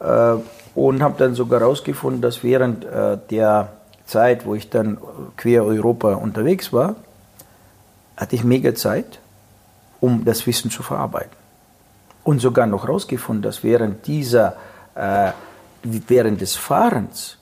äh, 0.00 0.34
und 0.74 1.02
habe 1.04 1.14
dann 1.18 1.34
sogar 1.34 1.60
herausgefunden, 1.60 2.20
dass 2.20 2.42
während 2.42 2.84
äh, 2.84 3.16
der 3.30 3.68
Zeit, 4.06 4.44
wo 4.44 4.56
ich 4.56 4.70
dann 4.70 4.98
quer 5.36 5.64
Europa 5.64 6.14
unterwegs 6.14 6.72
war, 6.72 6.96
hatte 8.16 8.36
ich 8.36 8.44
mega 8.44 8.74
Zeit, 8.74 9.20
um 10.00 10.24
das 10.24 10.46
Wissen 10.46 10.70
zu 10.70 10.82
verarbeiten. 10.82 11.36
Und 12.24 12.40
sogar 12.40 12.66
noch 12.66 12.84
herausgefunden, 12.84 13.42
dass 13.42 13.62
während 13.62 14.06
dieser, 14.06 14.56
äh, 14.94 15.30
während 15.82 16.40
des 16.40 16.56
Fahrens 16.56 17.38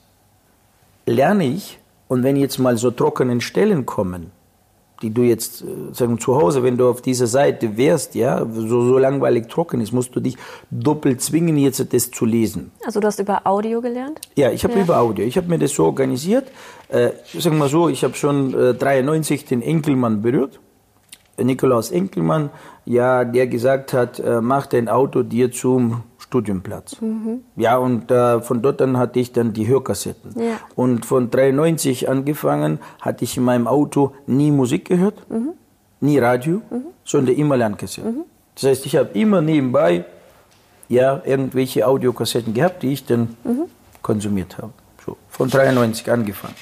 lerne 1.05 1.45
ich, 1.45 1.79
und 2.07 2.23
wenn 2.23 2.35
jetzt 2.35 2.59
mal 2.59 2.77
so 2.77 2.91
trockenen 2.91 3.41
Stellen 3.41 3.85
kommen, 3.85 4.31
die 5.01 5.13
du 5.13 5.23
jetzt 5.23 5.61
äh, 5.61 5.65
sagen 5.91 6.19
zu 6.19 6.35
Hause, 6.35 6.63
wenn 6.63 6.77
du 6.77 6.87
auf 6.87 7.01
dieser 7.01 7.27
Seite 7.27 7.77
wärst, 7.77 8.15
ja, 8.15 8.45
so, 8.45 8.85
so 8.85 8.97
langweilig 8.97 9.47
trocken 9.47 9.81
ist, 9.81 9.91
musst 9.91 10.15
du 10.15 10.19
dich 10.19 10.37
doppelt 10.71 11.21
zwingen, 11.21 11.57
jetzt 11.57 11.93
das 11.93 12.11
zu 12.11 12.25
lesen. 12.25 12.71
Also 12.85 12.99
du 12.99 13.07
hast 13.07 13.19
über 13.19 13.45
Audio 13.45 13.81
gelernt? 13.81 14.21
Ja, 14.35 14.51
ich 14.51 14.63
habe 14.63 14.75
ja. 14.75 14.81
über 14.81 14.99
Audio. 14.99 15.25
Ich 15.25 15.35
habe 15.37 15.47
mir 15.47 15.59
das 15.59 15.71
so 15.71 15.85
organisiert. 15.85 16.47
Äh, 16.89 17.09
sagen 17.37 17.57
wir 17.57 17.67
so, 17.67 17.89
ich 17.89 18.03
habe 18.03 18.15
schon 18.15 18.53
äh, 18.53 18.73
93 18.73 19.45
den 19.45 19.61
Enkelmann 19.61 20.21
berührt. 20.21 20.59
Nikolaus 21.37 21.91
Enkelmann, 21.91 22.49
ja, 22.85 23.25
der 23.25 23.47
gesagt 23.47 23.93
hat, 23.93 24.19
äh, 24.19 24.41
mach 24.41 24.67
dein 24.67 24.87
Auto 24.87 25.23
dir 25.23 25.51
zum 25.51 26.03
Studienplatz. 26.19 27.01
Mhm. 27.01 27.41
Ja, 27.55 27.77
und 27.77 28.09
äh, 28.11 28.41
von 28.41 28.61
dort 28.61 28.81
an 28.81 28.97
hatte 28.97 29.19
ich 29.19 29.31
dann 29.31 29.53
die 29.53 29.67
Hörkassetten. 29.67 30.31
Ja. 30.41 30.57
Und 30.75 31.05
von 31.05 31.29
93 31.29 32.09
angefangen 32.09 32.79
hatte 33.01 33.23
ich 33.23 33.37
in 33.37 33.43
meinem 33.43 33.67
Auto 33.67 34.13
nie 34.27 34.51
Musik 34.51 34.85
gehört, 34.85 35.29
mhm. 35.29 35.49
nie 35.99 36.19
Radio, 36.19 36.61
mhm. 36.69 36.85
sondern 37.03 37.35
immer 37.35 37.57
Lernkassetten. 37.57 38.17
Mhm. 38.17 38.23
Das 38.55 38.63
heißt, 38.63 38.85
ich 38.85 38.95
habe 38.95 39.09
immer 39.13 39.41
nebenbei 39.41 40.05
ja, 40.87 41.21
irgendwelche 41.25 41.87
Audiokassetten 41.87 42.53
gehabt, 42.53 42.83
die 42.83 42.93
ich 42.93 43.05
dann 43.05 43.35
mhm. 43.43 43.65
konsumiert 44.01 44.57
habe. 44.57 44.71
So, 45.05 45.17
von 45.29 45.49
93 45.49 46.09
angefangen. 46.11 46.55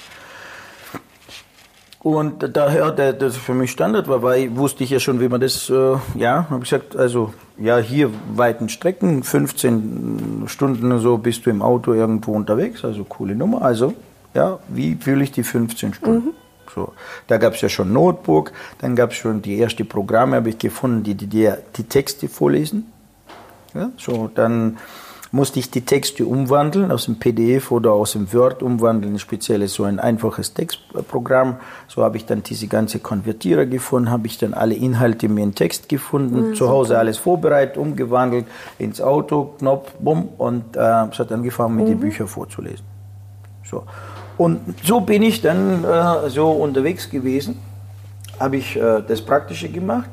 Und 2.03 2.57
daher, 2.57 2.91
das 2.91 3.37
für 3.37 3.53
mich 3.53 3.71
Standard 3.71 4.09
war, 4.09 4.21
weil 4.21 4.53
wusste 4.57 4.83
ich 4.83 4.89
ja 4.89 4.99
schon, 4.99 5.21
wie 5.21 5.29
man 5.29 5.39
das, 5.39 5.69
äh, 5.69 5.95
ja, 6.15 6.47
habe 6.49 6.63
ich 6.63 6.69
gesagt, 6.69 6.97
also 6.97 7.33
ja, 7.57 7.77
hier 7.77 8.09
weiten 8.35 8.67
Strecken, 8.67 9.23
15 9.23 10.43
Stunden 10.47 10.99
so 10.99 11.17
bist 11.17 11.45
du 11.45 11.49
im 11.49 11.61
Auto 11.61 11.93
irgendwo 11.93 12.33
unterwegs, 12.33 12.83
also 12.83 13.05
coole 13.05 13.35
Nummer. 13.35 13.61
Also, 13.61 13.93
ja, 14.33 14.59
wie 14.67 14.95
fühle 14.95 15.23
ich 15.23 15.31
die 15.31 15.43
15 15.43 15.93
Stunden? 15.93 16.27
Mhm. 16.27 16.33
So, 16.75 16.91
da 17.27 17.37
gab 17.37 17.53
es 17.53 17.61
ja 17.61 17.69
schon 17.69 17.93
Notebook, 17.93 18.51
dann 18.79 18.97
gab 18.97 19.11
es 19.11 19.17
schon 19.17 19.41
die 19.41 19.61
ersten 19.61 19.87
Programme, 19.87 20.35
habe 20.35 20.49
ich 20.49 20.57
gefunden, 20.57 21.03
die, 21.03 21.15
die 21.15 21.27
die, 21.27 21.49
die 21.77 21.83
Texte 21.83 22.27
vorlesen. 22.27 22.91
Ja, 23.73 23.91
so, 23.97 24.29
dann 24.33 24.77
musste 25.33 25.57
ich 25.57 25.71
die 25.71 25.81
Texte 25.81 26.27
umwandeln, 26.27 26.91
aus 26.91 27.05
dem 27.05 27.15
PDF 27.15 27.71
oder 27.71 27.91
aus 27.91 28.11
dem 28.11 28.31
Word 28.31 28.61
umwandeln, 28.61 29.17
spezielles 29.17 29.73
so 29.73 29.83
ein 29.83 29.99
einfaches 29.99 30.53
Textprogramm. 30.53 31.57
So 31.87 32.03
habe 32.03 32.17
ich 32.17 32.27
dann 32.27 32.43
diese 32.43 32.67
ganze 32.67 32.99
Konvertierer 32.99 33.65
gefunden, 33.65 34.11
habe 34.11 34.27
ich 34.27 34.37
dann 34.37 34.53
alle 34.53 34.75
Inhalte 34.75 35.27
mir 35.29 35.43
in 35.43 35.55
Text 35.55 35.89
gefunden, 35.89 36.49
mhm, 36.49 36.53
zu 36.53 36.69
Hause 36.69 36.99
alles 36.99 37.17
vorbereitet, 37.17 37.77
umgewandelt 37.77 38.45
ins 38.77 39.01
Auto, 39.01 39.55
Knopf, 39.57 39.93
bumm, 39.99 40.29
und 40.37 40.77
äh, 40.77 41.07
es 41.07 41.17
hat 41.17 41.31
angefangen, 41.31 41.77
mit 41.77 41.85
mhm. 41.85 41.89
den 41.89 41.99
Büchern 41.99 42.27
vorzulesen. 42.27 42.85
So. 43.63 43.85
Und 44.37 44.59
so 44.83 45.01
bin 45.01 45.23
ich 45.23 45.41
dann 45.41 45.83
äh, 45.83 46.29
so 46.29 46.51
unterwegs 46.51 47.09
gewesen, 47.09 47.57
habe 48.39 48.57
ich 48.57 48.75
äh, 48.75 49.01
das 49.07 49.19
Praktische 49.23 49.69
gemacht, 49.69 50.11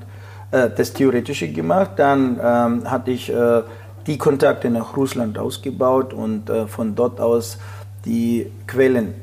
äh, 0.51 0.70
das 0.74 0.94
Theoretische 0.94 1.52
gemacht, 1.52 1.90
dann 1.97 2.40
ähm, 2.42 2.90
hatte 2.90 3.10
ich 3.10 3.30
äh, 3.30 3.62
die 4.06 4.18
Kontakte 4.18 4.70
nach 4.70 4.97
Russland 4.97 5.39
ausgebaut 5.39 6.12
und 6.12 6.48
äh, 6.51 6.66
von 6.66 6.94
dort 6.94 7.20
aus 7.20 7.59
die 8.05 8.51
Quellen 8.66 9.14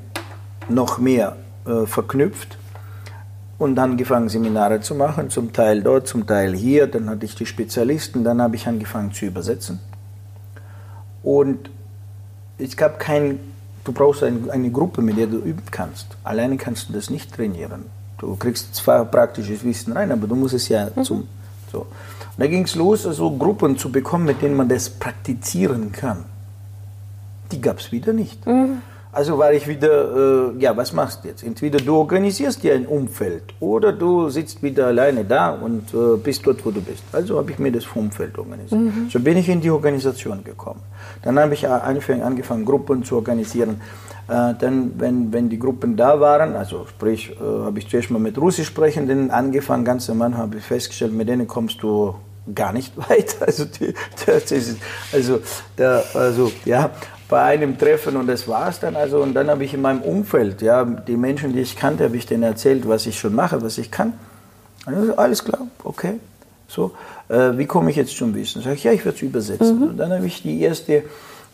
noch 0.69 0.99
mehr 0.99 1.35
äh, 1.65 1.85
verknüpft 1.85 2.57
und 3.57 3.79
angefangen 3.79 4.29
Seminare 4.29 4.81
zu 4.81 4.95
machen, 4.95 5.29
zum 5.29 5.51
Teil 5.51 5.81
dort, 5.81 6.07
zum 6.07 6.27
Teil 6.27 6.55
hier. 6.55 6.87
Dann 6.87 7.09
hatte 7.09 7.25
ich 7.25 7.35
die 7.35 7.45
Spezialisten, 7.45 8.23
dann 8.23 8.41
habe 8.41 8.55
ich 8.55 8.67
angefangen 8.67 9.11
zu 9.11 9.25
übersetzen. 9.25 9.79
Und 11.23 11.69
es 12.57 12.77
gab 12.77 12.99
kein, 12.99 13.39
du 13.83 13.91
brauchst 13.91 14.23
ein, 14.23 14.49
eine 14.49 14.71
Gruppe, 14.71 15.01
mit 15.01 15.17
der 15.17 15.27
du 15.27 15.37
üben 15.37 15.63
kannst. 15.71 16.07
Alleine 16.23 16.57
kannst 16.57 16.89
du 16.89 16.93
das 16.93 17.09
nicht 17.09 17.33
trainieren. 17.33 17.85
Du 18.17 18.35
kriegst 18.35 18.75
zwar 18.75 19.05
praktisches 19.05 19.63
Wissen 19.63 19.93
rein, 19.93 20.11
aber 20.11 20.27
du 20.27 20.35
musst 20.35 20.53
es 20.53 20.69
ja 20.69 20.89
mhm. 20.95 21.03
zum, 21.03 21.27
so. 21.71 21.87
Da 22.37 22.47
ging 22.47 22.63
es 22.63 22.75
los, 22.75 23.05
also 23.05 23.31
Gruppen 23.31 23.77
zu 23.77 23.91
bekommen, 23.91 24.25
mit 24.25 24.41
denen 24.41 24.55
man 24.55 24.69
das 24.69 24.89
praktizieren 24.89 25.91
kann. 25.91 26.25
Die 27.51 27.59
gab 27.59 27.79
es 27.79 27.91
wieder 27.91 28.13
nicht. 28.13 28.45
Mhm. 28.45 28.81
Also 29.11 29.39
war 29.39 29.51
ich 29.51 29.67
wieder, 29.67 30.51
äh, 30.53 30.59
ja, 30.59 30.77
was 30.77 30.93
machst 30.93 31.23
du 31.23 31.29
jetzt? 31.29 31.41
Entweder 31.41 31.79
du 31.79 31.95
organisierst 31.95 32.61
dir 32.61 32.75
ein 32.75 32.85
Umfeld 32.85 33.45
oder 33.59 33.91
du 33.91 34.29
sitzt 34.29 34.61
wieder 34.61 34.85
alleine 34.87 35.25
da 35.25 35.49
und 35.49 35.91
äh, 35.91 36.17
bist 36.23 36.45
dort, 36.45 36.63
wo 36.63 36.69
du 36.69 36.81
bist. 36.81 37.03
Also 37.11 37.39
habe 37.39 37.49
ich 37.49 37.57
mir 37.57 37.71
das 37.71 37.87
Umfeld 37.87 38.37
organisiert. 38.37 38.79
Mhm. 38.79 39.09
So 39.09 39.19
bin 39.19 39.37
ich 39.37 39.49
in 39.49 39.59
die 39.59 39.71
Organisation 39.71 40.43
gekommen. 40.43 40.81
Dann 41.23 41.39
habe 41.39 41.55
ich 41.55 41.67
angefangen, 41.67 42.63
Gruppen 42.63 43.03
zu 43.03 43.15
organisieren. 43.15 43.81
Äh, 44.27 44.53
dann, 44.59 44.91
wenn, 44.99 45.33
wenn 45.33 45.49
die 45.49 45.57
Gruppen 45.57 45.95
da 45.95 46.19
waren, 46.19 46.55
also 46.55 46.85
sprich, 46.85 47.31
äh, 47.31 47.43
habe 47.43 47.79
ich 47.79 47.89
zuerst 47.89 48.11
mal 48.11 48.19
mit 48.19 48.37
Russischsprechenden 48.37 49.31
angefangen, 49.31 49.83
ganz 49.83 50.09
am 50.11 50.21
Anfang 50.21 50.41
habe 50.41 50.57
ich 50.57 50.63
festgestellt, 50.63 51.13
mit 51.13 51.27
denen 51.27 51.47
kommst 51.47 51.81
du 51.81 52.13
gar 52.53 52.73
nicht 52.73 52.97
weit. 53.09 53.37
Also, 53.41 53.65
die, 53.65 53.93
das 54.25 54.51
ist, 54.51 54.77
also, 55.11 55.39
da, 55.75 56.03
also 56.13 56.51
ja, 56.65 56.91
bei 57.29 57.41
einem 57.41 57.77
Treffen 57.77 58.15
und 58.15 58.27
das 58.27 58.47
war 58.47 58.69
es 58.69 58.79
dann. 58.79 58.95
Also, 58.95 59.21
und 59.21 59.33
dann 59.33 59.49
habe 59.49 59.63
ich 59.63 59.73
in 59.73 59.81
meinem 59.81 60.01
Umfeld, 60.01 60.61
ja, 60.61 60.83
die 60.83 61.17
Menschen, 61.17 61.53
die 61.53 61.61
ich 61.61 61.75
kannte, 61.75 62.05
habe 62.05 62.17
ich 62.17 62.25
denen 62.25 62.43
erzählt, 62.43 62.87
was 62.87 63.05
ich 63.05 63.19
schon 63.19 63.35
mache, 63.35 63.61
was 63.61 63.77
ich 63.77 63.91
kann. 63.91 64.13
Also, 64.85 65.15
alles 65.15 65.43
klar, 65.43 65.67
okay. 65.83 66.15
So, 66.67 66.91
äh, 67.29 67.57
wie 67.57 67.65
komme 67.65 67.89
ich 67.89 67.95
jetzt 67.95 68.15
zum 68.17 68.35
Wissen? 68.35 68.61
Sag 68.61 68.73
ich, 68.73 68.83
ja, 68.83 68.91
ich 68.91 69.05
werde 69.05 69.15
es 69.15 69.21
übersetzen. 69.21 69.79
Mhm. 69.79 69.87
Und 69.89 69.97
dann 69.97 70.11
habe 70.11 70.25
ich 70.27 70.41
die 70.41 70.61
erste 70.61 71.03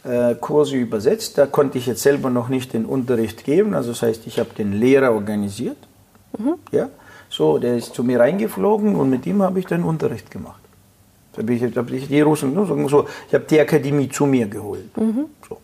äh, 0.04 0.36
Kurse 0.36 0.76
übersetzt. 0.76 1.38
Da 1.38 1.46
konnte 1.46 1.78
ich 1.78 1.86
jetzt 1.86 2.02
selber 2.02 2.30
noch 2.30 2.50
nicht 2.50 2.74
den 2.74 2.86
Unterricht 2.86 3.44
geben. 3.44 3.74
Also 3.74 3.90
das 3.90 4.02
heißt, 4.02 4.28
ich 4.28 4.40
habe 4.40 4.50
den 4.58 4.74
Lehrer 4.74 5.14
organisiert. 5.14 5.78
Mhm. 6.38 6.56
Ja, 6.72 6.90
so, 7.30 7.58
der 7.58 7.78
ist 7.78 7.94
zu 7.94 8.04
mir 8.04 8.20
reingeflogen 8.20 8.96
und 8.96 9.10
mit 9.10 9.26
ihm 9.26 9.42
habe 9.44 9.60
ich 9.60 9.66
den 9.66 9.84
Unterricht 9.84 10.32
gemacht. 10.32 10.63
Da 11.36 11.42
habe 11.42 11.54
ich, 11.54 11.64
hab 11.64 11.92
ich 11.92 12.08
die 12.08 12.22
Russen, 12.22 12.54
so, 12.88 13.08
ich 13.28 13.34
habe 13.34 13.46
die 13.50 13.60
Akademie 13.60 14.10
zu 14.10 14.26
mir 14.26 14.48
geholt. 14.48 14.96
Mhm. 14.98 15.26
So 15.48 15.58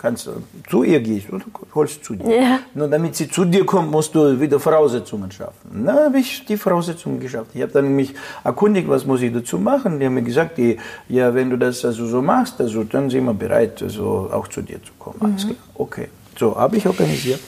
kannst 0.00 0.26
du 0.26 0.32
zu 0.68 0.82
ihr 0.82 1.00
gehst 1.00 1.30
oder 1.30 1.44
holst 1.74 2.02
zu 2.04 2.14
dir. 2.14 2.34
Ja. 2.34 2.58
Nur 2.74 2.88
damit 2.88 3.14
sie 3.16 3.28
zu 3.28 3.44
dir 3.44 3.66
kommt, 3.66 3.90
musst 3.90 4.14
du 4.14 4.40
wieder 4.40 4.58
Voraussetzungen 4.58 5.30
schaffen. 5.30 5.84
Na, 5.84 6.06
habe 6.06 6.18
ich 6.18 6.44
die 6.46 6.56
Voraussetzungen 6.56 7.20
geschafft. 7.20 7.50
Ich 7.52 7.60
habe 7.60 7.72
dann 7.72 7.94
mich 7.94 8.14
erkundigt, 8.42 8.88
was 8.88 9.04
muss 9.04 9.20
ich 9.20 9.32
dazu 9.32 9.58
machen. 9.58 10.00
Die 10.00 10.06
haben 10.06 10.14
mir 10.14 10.22
gesagt, 10.22 10.56
die, 10.56 10.78
ja, 11.08 11.34
wenn 11.34 11.50
du 11.50 11.58
das 11.58 11.84
also 11.84 12.06
so 12.06 12.22
machst, 12.22 12.60
also 12.60 12.82
dann 12.84 13.10
sind 13.10 13.24
wir 13.24 13.34
bereit, 13.34 13.82
also 13.82 14.30
auch 14.32 14.48
zu 14.48 14.62
dir 14.62 14.82
zu 14.82 14.92
kommen. 14.98 15.18
Alles 15.20 15.44
mhm. 15.44 15.48
klar. 15.48 15.58
Okay. 15.74 16.08
So, 16.38 16.56
habe 16.56 16.78
ich 16.78 16.86
organisiert. 16.86 17.40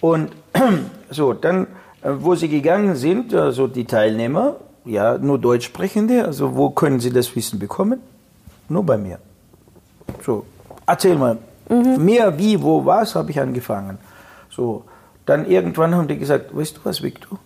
Und 0.00 0.32
so, 1.10 1.32
dann, 1.32 1.68
äh, 2.02 2.10
wo 2.18 2.34
sie 2.34 2.48
gegangen 2.48 2.96
sind, 2.96 3.34
also 3.34 3.68
die 3.68 3.84
Teilnehmer, 3.84 4.56
ja, 4.84 5.18
nur 5.18 5.38
Deutschsprechende, 5.38 6.24
also 6.24 6.56
wo 6.56 6.70
können 6.70 7.00
sie 7.00 7.10
das 7.10 7.34
Wissen 7.34 7.58
bekommen? 7.58 8.00
Nur 8.68 8.84
bei 8.84 8.96
mir. 8.96 9.18
So, 10.24 10.44
erzähl 10.86 11.16
mal, 11.16 11.38
mhm. 11.68 12.04
mehr 12.04 12.38
wie, 12.38 12.60
wo, 12.62 12.84
was, 12.84 13.14
habe 13.14 13.30
ich 13.30 13.40
angefangen. 13.40 13.98
So, 14.50 14.84
dann 15.26 15.46
irgendwann 15.46 15.94
haben 15.94 16.08
die 16.08 16.18
gesagt, 16.18 16.54
weißt 16.56 16.78
du 16.78 16.80
was, 16.84 17.02
Victor? 17.02 17.38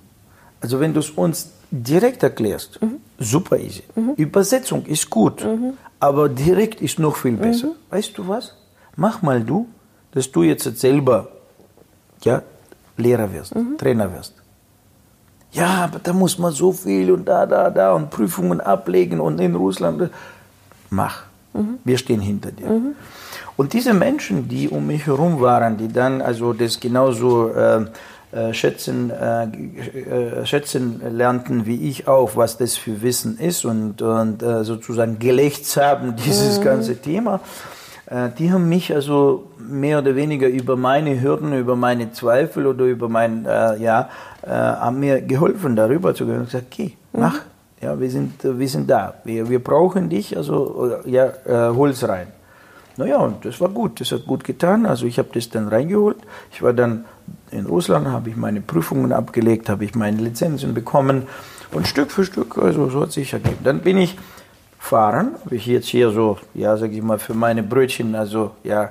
Also 0.61 0.81
wenn 0.81 0.95
du 0.95 1.01
es 1.01 1.11
uns 1.11 1.53
direkt 1.71 2.23
erklärst, 2.23 2.81
mhm. 2.81 3.01
super 3.19 3.59
easy. 3.59 3.83
Mhm. 3.95 4.15
Übersetzung 4.17 4.87
ist 4.87 5.11
gut, 5.11 5.45
mhm. 5.45 5.75
aber 6.01 6.29
direkt 6.29 6.81
ist 6.81 6.99
noch 6.99 7.17
viel 7.17 7.37
besser. 7.37 7.69
Mhm. 7.69 7.91
Weißt 7.91 8.17
du 8.17 8.29
was? 8.29 8.55
Mach 8.97 9.23
mal 9.23 9.43
du, 9.43 9.69
dass 10.13 10.33
du 10.33 10.43
jetzt 10.43 10.65
selber 10.79 11.29
ja, 12.25 12.43
Lehrer 12.97 13.33
wirst, 13.33 13.55
mhm. 13.55 13.77
Trainer 13.77 14.13
wirst. 14.13 14.35
Ja, 15.57 15.85
aber 15.85 15.99
da 16.03 16.13
muss 16.13 16.39
man 16.39 16.53
so 16.53 16.73
viel 16.73 17.11
und 17.11 17.25
da, 17.25 17.47
da, 17.47 17.71
da 17.71 17.95
und 17.95 18.11
Prüfungen 18.11 18.61
ablegen 18.61 19.21
und 19.21 19.41
in 19.41 19.55
Russland. 19.55 20.11
Mach. 20.91 21.23
Wir 21.85 21.97
stehen 21.97 22.21
hinter 22.21 22.53
dir. 22.53 22.67
Und 23.57 23.73
diese 23.73 23.95
Menschen, 23.95 24.49
die 24.49 24.69
um 24.69 24.87
mich 24.87 25.07
herum 25.07 25.41
waren, 25.41 25.79
die 25.79 25.89
dann 25.89 26.21
also 26.21 26.53
das 26.53 26.79
genauso 26.79 27.49
äh, 27.49 27.87
äh, 28.33 28.53
schätzen, 28.53 29.11
äh, 29.11 29.45
äh, 29.45 30.45
schätzen 30.45 31.01
lernten 31.17 31.65
wie 31.65 31.89
ich 31.89 32.07
auch, 32.07 32.37
was 32.37 32.59
das 32.59 32.77
für 32.77 33.01
Wissen 33.01 33.39
ist 33.39 33.65
und, 33.65 34.03
und 34.03 34.43
äh, 34.43 34.63
sozusagen 34.63 35.19
gelächzt 35.19 35.79
haben, 35.79 36.17
dieses 36.27 36.59
mhm. 36.59 36.65
ganze 36.65 36.97
Thema, 36.97 37.41
die 38.39 38.53
haben 38.53 38.69
mich 38.69 38.95
also 38.95 39.49
mehr 39.59 39.99
oder 39.99 40.15
weniger 40.15 40.49
über 40.49 40.77
meine 40.77 41.21
Hürden, 41.21 41.53
über 41.53 41.75
meine 41.75 42.13
Zweifel 42.13 42.67
oder 42.67 42.85
über 42.85 43.09
mein, 43.09 43.45
ja, 43.45 44.09
haben 44.47 45.01
mir 45.01 45.21
geholfen, 45.21 45.75
darüber 45.75 46.15
zu 46.15 46.25
gehen 46.25 46.39
und 46.39 46.45
gesagt, 46.45 46.71
geh, 46.71 46.93
mhm. 47.13 47.21
mach. 47.21 47.41
Ja, 47.83 48.01
wir 48.01 48.09
sind, 48.09 48.43
wir 48.43 48.69
sind 48.69 48.89
da. 48.89 49.15
Wir, 49.25 49.49
wir 49.51 49.63
brauchen 49.63 50.09
dich, 50.09 50.37
also 50.37 50.93
ja, 51.05 51.31
hol's 51.47 52.09
rein. 52.09 52.29
Naja, 52.97 53.19
und 53.19 53.45
das 53.45 53.61
war 53.61 53.69
gut, 53.69 54.01
das 54.01 54.13
hat 54.13 54.25
gut 54.25 54.45
getan. 54.45 54.87
Also 54.87 55.05
ich 55.05 55.19
habe 55.19 55.29
das 55.35 55.51
dann 55.51 55.69
reingeholt. 55.69 56.17
Ich 56.51 56.63
war 56.63 56.73
dann 56.73 57.05
in 57.51 57.67
Russland, 57.67 58.09
habe 58.09 58.31
ich 58.31 58.37
meine 58.37 58.63
Prüfungen 58.63 59.13
abgelegt, 59.13 59.69
habe 59.69 59.85
ich 59.85 59.95
meine 59.95 60.17
Lizenzen 60.17 60.73
bekommen 60.73 61.25
und 61.73 61.87
Stück 61.87 62.11
für 62.11 62.25
Stück, 62.25 62.57
also 62.57 62.89
so 62.89 63.03
hat 63.03 63.13
sich 63.13 63.33
ergeben. 63.33 63.59
Dann 63.65 63.81
bin 63.81 63.99
ich 63.99 64.17
fahren, 64.79 65.35
ich 65.51 65.67
jetzt 65.67 65.89
hier 65.89 66.11
so, 66.11 66.39
ja, 66.55 66.77
sage 66.77 66.95
ich 66.95 67.03
mal, 67.03 67.19
für 67.19 67.35
meine 67.35 67.63
Brötchen, 67.63 68.15
also 68.15 68.53
ja, 68.63 68.91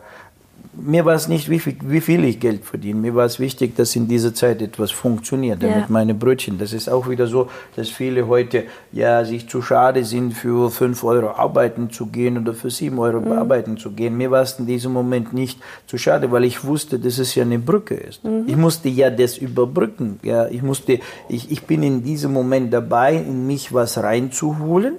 mir 0.78 1.06
war 1.06 1.16
es 1.16 1.28
nicht, 1.28 1.50
wie 1.50 1.60
viel, 1.60 1.76
wie 1.84 2.02
viel 2.02 2.24
ich 2.26 2.40
Geld 2.40 2.66
verdiene. 2.66 3.00
Mir 3.00 3.16
war 3.16 3.26
es 3.26 3.40
wichtig, 3.40 3.76
dass 3.76 3.96
in 3.96 4.08
dieser 4.08 4.34
Zeit 4.34 4.62
etwas 4.62 4.92
funktioniert, 4.92 5.64
damit 5.64 5.78
ja. 5.78 5.86
meine 5.90 6.14
Brötchen. 6.14 6.58
Das 6.58 6.74
ist 6.74 6.90
auch 6.90 7.10
wieder 7.10 7.28
so, 7.28 7.50
dass 7.76 7.90
viele 7.90 8.28
heute 8.28 8.66
ja 8.92 9.24
sich 9.26 9.48
zu 9.48 9.62
schade 9.62 10.04
sind, 10.04 10.34
für 10.34 10.70
5 10.70 11.04
Euro 11.04 11.32
arbeiten 11.32 11.90
zu 11.92 12.08
gehen 12.08 12.38
oder 12.38 12.54
für 12.54 12.70
7 12.70 12.98
Euro 13.00 13.22
mhm. 13.22 13.32
arbeiten 13.32 13.78
zu 13.78 13.92
gehen. 13.92 14.18
Mir 14.18 14.32
war 14.32 14.42
es 14.42 14.60
in 14.60 14.66
diesem 14.66 14.92
Moment 14.92 15.34
nicht 15.34 15.60
zu 15.88 15.98
schade, 15.98 16.32
weil 16.32 16.44
ich 16.44 16.64
wusste, 16.64 17.00
dass 17.00 17.18
es 17.18 17.36
ja 17.36 17.44
eine 17.44 17.60
Brücke 17.60 17.96
ist. 17.96 18.24
Mhm. 18.24 18.46
Ich 18.48 18.58
musste 18.58 18.90
ja 18.90 19.10
das 19.10 19.38
überbrücken. 19.38 20.20
Ja, 20.24 20.48
ich 20.48 20.62
musste, 20.62 21.00
ich, 21.30 21.52
ich 21.52 21.64
bin 21.64 21.84
in 21.84 22.04
diesem 22.04 22.34
Moment 22.34 22.74
dabei, 22.74 23.16
in 23.16 23.48
mich 23.48 23.74
was 23.74 23.98
reinzuholen 23.98 24.96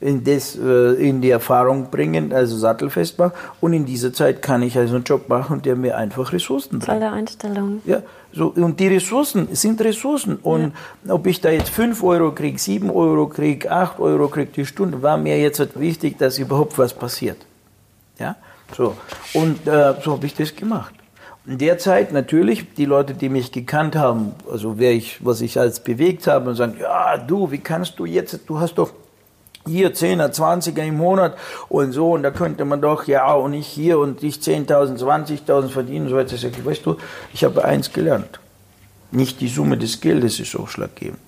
in, 0.00 0.24
das, 0.24 0.56
äh, 0.56 1.08
in 1.08 1.20
die 1.20 1.30
Erfahrung 1.30 1.90
bringen, 1.90 2.32
also 2.32 2.56
sattelfest 2.56 3.18
machen. 3.18 3.32
Und 3.60 3.72
in 3.72 3.86
dieser 3.86 4.12
Zeit 4.12 4.42
kann 4.42 4.62
ich 4.62 4.76
also 4.76 4.96
einen 4.96 5.04
Job 5.04 5.28
machen, 5.28 5.62
der 5.62 5.76
mir 5.76 5.96
einfach 5.96 6.32
Ressourcen 6.32 6.78
bringt. 6.78 7.00
Tolle 7.00 7.10
Einstellung. 7.10 7.80
Ja, 7.86 8.02
so, 8.32 8.52
und 8.54 8.78
die 8.78 8.88
Ressourcen 8.88 9.48
sind 9.52 9.80
Ressourcen. 9.80 10.36
Und 10.36 10.74
ja. 11.04 11.14
ob 11.14 11.26
ich 11.26 11.40
da 11.40 11.50
jetzt 11.50 11.70
5 11.70 12.02
Euro 12.02 12.32
kriege, 12.32 12.58
7 12.58 12.90
Euro 12.90 13.26
kriege, 13.28 13.70
8 13.70 13.98
Euro 13.98 14.28
kriege 14.28 14.50
die 14.54 14.66
Stunde, 14.66 15.02
war 15.02 15.16
mir 15.16 15.38
jetzt 15.40 15.58
halt 15.58 15.78
wichtig, 15.80 16.18
dass 16.18 16.38
überhaupt 16.38 16.76
was 16.78 16.92
passiert. 16.92 17.38
Ja, 18.18 18.36
so. 18.76 18.96
Und 19.32 19.66
äh, 19.66 19.94
so 20.02 20.12
habe 20.12 20.26
ich 20.26 20.34
das 20.34 20.54
gemacht. 20.54 20.94
In 21.46 21.58
der 21.58 21.78
Zeit 21.78 22.12
natürlich, 22.12 22.74
die 22.74 22.86
Leute, 22.86 23.14
die 23.14 23.28
mich 23.28 23.52
gekannt 23.52 23.94
haben, 23.94 24.32
also 24.50 24.78
wer 24.78 24.92
ich, 24.92 25.24
was 25.24 25.40
ich 25.40 25.58
als 25.60 25.80
bewegt 25.80 26.26
habe, 26.26 26.50
und 26.50 26.56
sagen, 26.56 26.76
ja, 26.80 27.16
du, 27.16 27.50
wie 27.52 27.58
kannst 27.58 27.98
du 27.98 28.04
jetzt, 28.04 28.40
du 28.48 28.58
hast 28.58 28.74
doch 28.74 28.90
hier 29.66 29.94
10er, 29.94 30.32
20er 30.32 30.82
im 30.82 30.96
Monat 30.96 31.36
und 31.68 31.92
so, 31.92 32.12
und 32.12 32.22
da 32.22 32.30
könnte 32.30 32.64
man 32.64 32.80
doch, 32.80 33.06
ja, 33.06 33.32
und 33.32 33.54
ich 33.54 33.66
hier 33.66 33.98
und 33.98 34.22
ich 34.22 34.36
10.000, 34.36 34.98
20.000 34.98 35.68
verdienen, 35.68 36.08
so 36.08 36.16
weiter. 36.16 36.36
Weißt 36.64 36.86
du, 36.86 36.96
ich 37.32 37.44
habe 37.44 37.64
eins 37.64 37.92
gelernt. 37.92 38.40
Nicht 39.10 39.40
die 39.40 39.48
Summe 39.48 39.78
des 39.78 40.00
Geldes 40.00 40.40
ist 40.40 40.56
ausschlaggebend, 40.56 41.20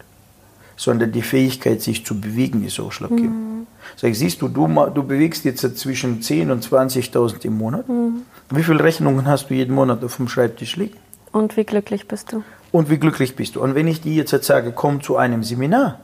sondern 0.76 1.12
die 1.12 1.22
Fähigkeit, 1.22 1.80
sich 1.80 2.04
zu 2.04 2.20
bewegen, 2.20 2.64
ist 2.64 2.80
ausschlaggebend. 2.80 3.30
Mhm. 3.30 3.66
Sag 3.96 4.10
ich, 4.10 4.18
siehst 4.18 4.42
du, 4.42 4.48
du, 4.48 4.66
du 4.66 5.02
bewegst 5.02 5.44
jetzt 5.44 5.78
zwischen 5.78 6.20
10.000 6.20 6.52
und 6.52 6.66
20.000 6.66 7.44
im 7.44 7.56
Monat. 7.56 7.88
Mhm. 7.88 8.22
Wie 8.50 8.62
viele 8.62 8.82
Rechnungen 8.82 9.26
hast 9.26 9.50
du 9.50 9.54
jeden 9.54 9.74
Monat 9.74 10.02
auf 10.04 10.16
dem 10.16 10.28
Schreibtisch 10.28 10.76
liegen? 10.76 10.96
Und 11.32 11.56
wie 11.56 11.64
glücklich 11.64 12.08
bist 12.08 12.32
du? 12.32 12.42
Und 12.72 12.90
wie 12.90 12.98
glücklich 12.98 13.36
bist 13.36 13.56
du? 13.56 13.62
Und 13.62 13.74
wenn 13.74 13.86
ich 13.86 14.00
dir 14.00 14.12
jetzt 14.12 14.44
sage, 14.44 14.72
komm 14.72 15.02
zu 15.02 15.16
einem 15.16 15.42
Seminar, 15.42 16.00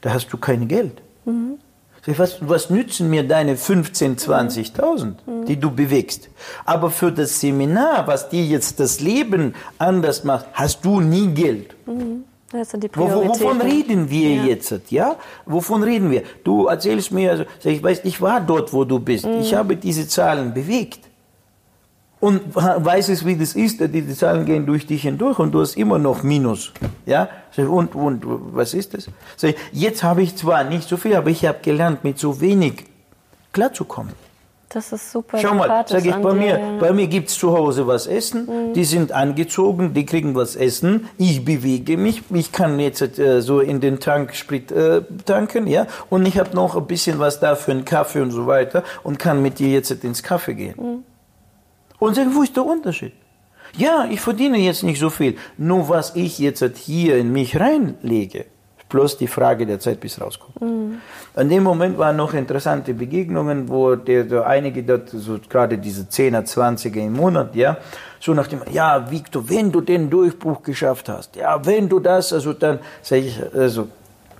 da 0.00 0.12
hast 0.12 0.28
du 0.32 0.38
kein 0.38 0.68
Geld. 0.68 1.02
Mhm. 1.24 1.58
Was, 2.06 2.38
was 2.40 2.70
nützen 2.70 3.10
mir 3.10 3.28
deine 3.28 3.56
15.000, 3.56 4.24
20.000, 4.74 5.04
mhm. 5.26 5.44
die 5.44 5.56
du 5.56 5.70
bewegst? 5.70 6.30
Aber 6.64 6.90
für 6.90 7.12
das 7.12 7.40
Seminar, 7.40 8.06
was 8.06 8.28
dir 8.30 8.42
jetzt 8.42 8.80
das 8.80 9.00
Leben 9.00 9.54
anders 9.76 10.24
macht, 10.24 10.46
hast 10.54 10.82
du 10.84 11.00
nie 11.00 11.28
Geld. 11.28 11.74
Mhm. 11.86 12.24
Das 12.52 12.70
sind 12.70 12.82
die 12.82 12.90
Wovon 12.96 13.60
reden 13.60 14.10
wir 14.10 14.34
ja. 14.34 14.44
jetzt? 14.44 14.90
Ja? 14.90 15.16
Wovon 15.46 15.82
reden 15.82 16.10
wir? 16.10 16.22
Du 16.42 16.66
erzählst 16.66 17.12
mir, 17.12 17.30
also, 17.30 17.44
ich 17.62 17.82
weiß, 17.82 18.00
ich 18.04 18.20
war 18.20 18.40
dort, 18.40 18.72
wo 18.72 18.84
du 18.84 18.98
bist. 18.98 19.26
Mhm. 19.26 19.40
Ich 19.40 19.54
habe 19.54 19.76
diese 19.76 20.08
Zahlen 20.08 20.52
bewegt 20.52 21.09
und 22.20 22.54
weiß 22.54 23.08
es, 23.08 23.24
wie 23.24 23.36
das 23.36 23.54
ist, 23.54 23.80
die 23.80 24.06
Zahlen 24.14 24.44
gehen 24.44 24.66
durch 24.66 24.86
dich 24.86 25.02
hindurch 25.02 25.38
und 25.38 25.52
du 25.52 25.60
hast 25.60 25.76
immer 25.76 25.98
noch 25.98 26.22
Minus. 26.22 26.72
Ja? 27.06 27.28
Und, 27.56 27.94
und 27.94 28.22
was 28.24 28.74
ist 28.74 28.94
das? 28.94 29.08
Jetzt 29.72 30.02
habe 30.02 30.22
ich 30.22 30.36
zwar 30.36 30.64
nicht 30.64 30.86
so 30.88 30.96
viel, 30.98 31.14
aber 31.14 31.30
ich 31.30 31.46
habe 31.46 31.58
gelernt, 31.62 32.04
mit 32.04 32.18
so 32.18 32.40
wenig 32.40 32.84
klarzukommen. 33.52 34.12
Das 34.72 34.92
ist 34.92 35.10
super. 35.10 35.36
Schau 35.38 35.54
mal, 35.54 35.84
sage 35.88 36.10
ich 36.10 36.14
bei 36.14 36.32
mir, 36.32 36.58
ja. 36.60 36.76
bei 36.78 36.92
mir 36.92 37.08
gibt's 37.08 37.36
zu 37.36 37.50
Hause 37.50 37.88
was 37.88 38.06
essen, 38.06 38.46
mhm. 38.46 38.72
die 38.72 38.84
sind 38.84 39.10
angezogen, 39.10 39.94
die 39.94 40.06
kriegen 40.06 40.36
was 40.36 40.54
essen, 40.54 41.08
ich 41.18 41.44
bewege 41.44 41.96
mich, 41.96 42.22
ich 42.30 42.52
kann 42.52 42.78
jetzt 42.78 43.18
äh, 43.18 43.42
so 43.42 43.58
in 43.58 43.80
den 43.80 43.98
Tank 43.98 44.32
Sprit 44.36 44.70
äh, 44.70 45.02
tanken, 45.24 45.66
ja, 45.66 45.88
und 46.08 46.24
ich 46.24 46.38
habe 46.38 46.54
noch 46.54 46.76
ein 46.76 46.86
bisschen 46.86 47.18
was 47.18 47.40
da 47.40 47.56
für 47.56 47.72
einen 47.72 47.84
Kaffee 47.84 48.20
und 48.20 48.30
so 48.30 48.46
weiter 48.46 48.84
und 49.02 49.18
kann 49.18 49.42
mit 49.42 49.58
dir 49.58 49.70
jetzt 49.70 49.90
ins 50.04 50.22
Kaffee 50.22 50.54
gehen. 50.54 50.74
Mhm. 50.78 51.09
Und 52.00 52.16
sagen, 52.16 52.34
wo 52.34 52.42
ist 52.42 52.56
der 52.56 52.66
Unterschied? 52.66 53.12
Ja, 53.76 54.06
ich 54.10 54.20
verdiene 54.20 54.58
jetzt 54.58 54.82
nicht 54.82 54.98
so 54.98 55.10
viel. 55.10 55.36
Nur 55.56 55.88
was 55.88 56.16
ich 56.16 56.40
jetzt 56.40 56.64
hier 56.78 57.16
in 57.18 57.32
mich 57.32 57.60
reinlege, 57.60 58.46
plus 58.88 59.16
die 59.16 59.28
Frage 59.28 59.64
der 59.66 59.78
Zeit, 59.78 60.00
bis 60.00 60.20
rauskommt. 60.20 60.60
Mhm. 60.60 61.00
An 61.34 61.48
dem 61.48 61.62
Moment 61.62 61.96
waren 61.96 62.16
noch 62.16 62.34
interessante 62.34 62.92
Begegnungen, 62.92 63.68
wo 63.68 63.94
der, 63.94 64.24
der 64.24 64.46
einige 64.46 64.82
dort, 64.82 65.10
so 65.10 65.38
gerade 65.48 65.78
diese 65.78 66.02
10er, 66.02 66.44
20er 66.44 66.98
im 66.98 67.12
Monat, 67.12 67.54
ja, 67.54 67.76
so 68.18 68.34
nach 68.34 68.48
dem, 68.48 68.62
ja, 68.72 69.10
Victor, 69.10 69.48
wenn 69.48 69.70
du 69.70 69.80
den 69.80 70.10
Durchbruch 70.10 70.62
geschafft 70.62 71.08
hast, 71.08 71.36
ja, 71.36 71.64
wenn 71.64 71.88
du 71.88 72.00
das, 72.00 72.32
also 72.32 72.52
dann 72.52 72.80
sage 73.00 73.22
ich, 73.22 73.40
also, 73.54 73.88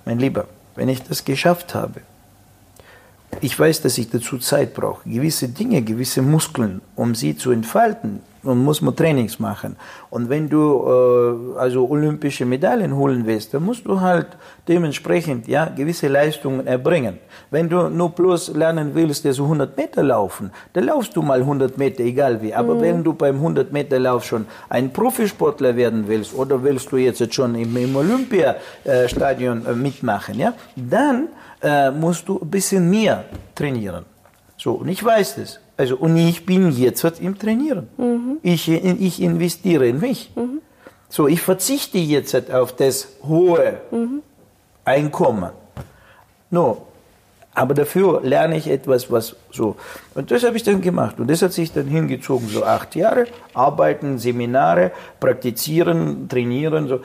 mein 0.03 0.19
Lieber, 0.19 0.45
wenn 0.75 0.89
ich 0.89 1.01
das 1.01 1.23
geschafft 1.23 1.73
habe, 1.73 2.01
ich 3.39 3.57
weiß, 3.57 3.81
dass 3.81 3.97
ich 3.97 4.09
dazu 4.09 4.37
Zeit 4.37 4.73
brauche, 4.73 5.07
gewisse 5.07 5.47
Dinge, 5.47 5.81
gewisse 5.81 6.21
Muskeln, 6.21 6.81
um 6.95 7.15
sie 7.15 7.35
zu 7.37 7.51
entfalten, 7.51 8.21
und 8.43 8.63
muss 8.63 8.81
man 8.81 8.95
Trainings 8.95 9.39
machen. 9.39 9.75
Und 10.09 10.29
wenn 10.29 10.49
du 10.49 11.55
äh, 11.55 11.59
also 11.59 11.87
olympische 11.87 12.45
Medaillen 12.45 12.95
holen 12.95 13.25
willst, 13.25 13.53
dann 13.53 13.63
musst 13.63 13.85
du 13.85 14.01
halt 14.01 14.27
dementsprechend 14.67 15.47
ja 15.47 15.65
gewisse 15.65 16.07
Leistungen 16.07 16.65
erbringen. 16.65 17.19
Wenn 17.51 17.69
du 17.69 17.89
nur 17.89 18.09
bloß 18.09 18.55
lernen 18.55 18.91
willst, 18.93 19.23
so 19.31 19.43
100 19.43 19.77
Meter 19.77 20.03
laufen, 20.03 20.51
dann 20.73 20.85
laufst 20.85 21.15
du 21.15 21.21
mal 21.21 21.41
100 21.41 21.77
Meter, 21.77 22.03
egal 22.03 22.41
wie. 22.41 22.53
Aber 22.53 22.75
mhm. 22.75 22.81
wenn 22.81 23.03
du 23.03 23.13
beim 23.13 23.35
100 23.35 23.71
Meter 23.71 23.99
Lauf 23.99 24.25
schon 24.25 24.45
ein 24.69 24.91
Profisportler 24.91 25.75
werden 25.75 26.05
willst 26.07 26.33
oder 26.33 26.63
willst 26.63 26.91
du 26.91 26.97
jetzt 26.97 27.33
schon 27.33 27.55
im, 27.55 27.75
im 27.77 27.95
Olympiastadion 27.95 29.65
äh, 29.65 29.73
mitmachen, 29.73 30.39
ja, 30.39 30.53
dann 30.75 31.27
äh, 31.61 31.91
musst 31.91 32.27
du 32.27 32.39
ein 32.39 32.49
bisschen 32.49 32.89
mehr 32.89 33.25
trainieren. 33.55 34.05
So, 34.57 34.73
und 34.73 34.89
ich 34.89 35.03
weiß 35.03 35.35
das. 35.35 35.59
Also, 35.77 35.97
und 35.97 36.15
ich 36.15 36.45
bin 36.45 36.71
jetzt 36.71 37.03
im 37.19 37.37
Trainieren. 37.37 37.87
Mhm. 37.97 38.37
Ich, 38.43 38.69
ich 38.69 39.21
investiere 39.21 39.87
in 39.87 39.99
mich. 39.99 40.31
Mhm. 40.35 40.61
So, 41.09 41.27
ich 41.27 41.41
verzichte 41.41 41.97
jetzt 41.97 42.51
auf 42.51 42.75
das 42.75 43.07
hohe 43.23 43.81
mhm. 43.91 44.21
Einkommen. 44.85 45.51
No, 46.49 46.85
aber 47.53 47.73
dafür 47.73 48.21
lerne 48.23 48.55
ich 48.55 48.69
etwas, 48.69 49.11
was 49.11 49.35
so. 49.51 49.75
Und 50.15 50.31
das 50.31 50.43
habe 50.43 50.55
ich 50.55 50.63
dann 50.63 50.79
gemacht. 50.79 51.19
Und 51.19 51.29
das 51.29 51.41
hat 51.41 51.51
sich 51.51 51.71
dann 51.73 51.87
hingezogen, 51.87 52.47
so 52.47 52.63
acht 52.63 52.95
Jahre. 52.95 53.25
Arbeiten, 53.53 54.17
Seminare, 54.17 54.91
praktizieren, 55.19 56.29
trainieren. 56.29 56.87
So 56.87 57.01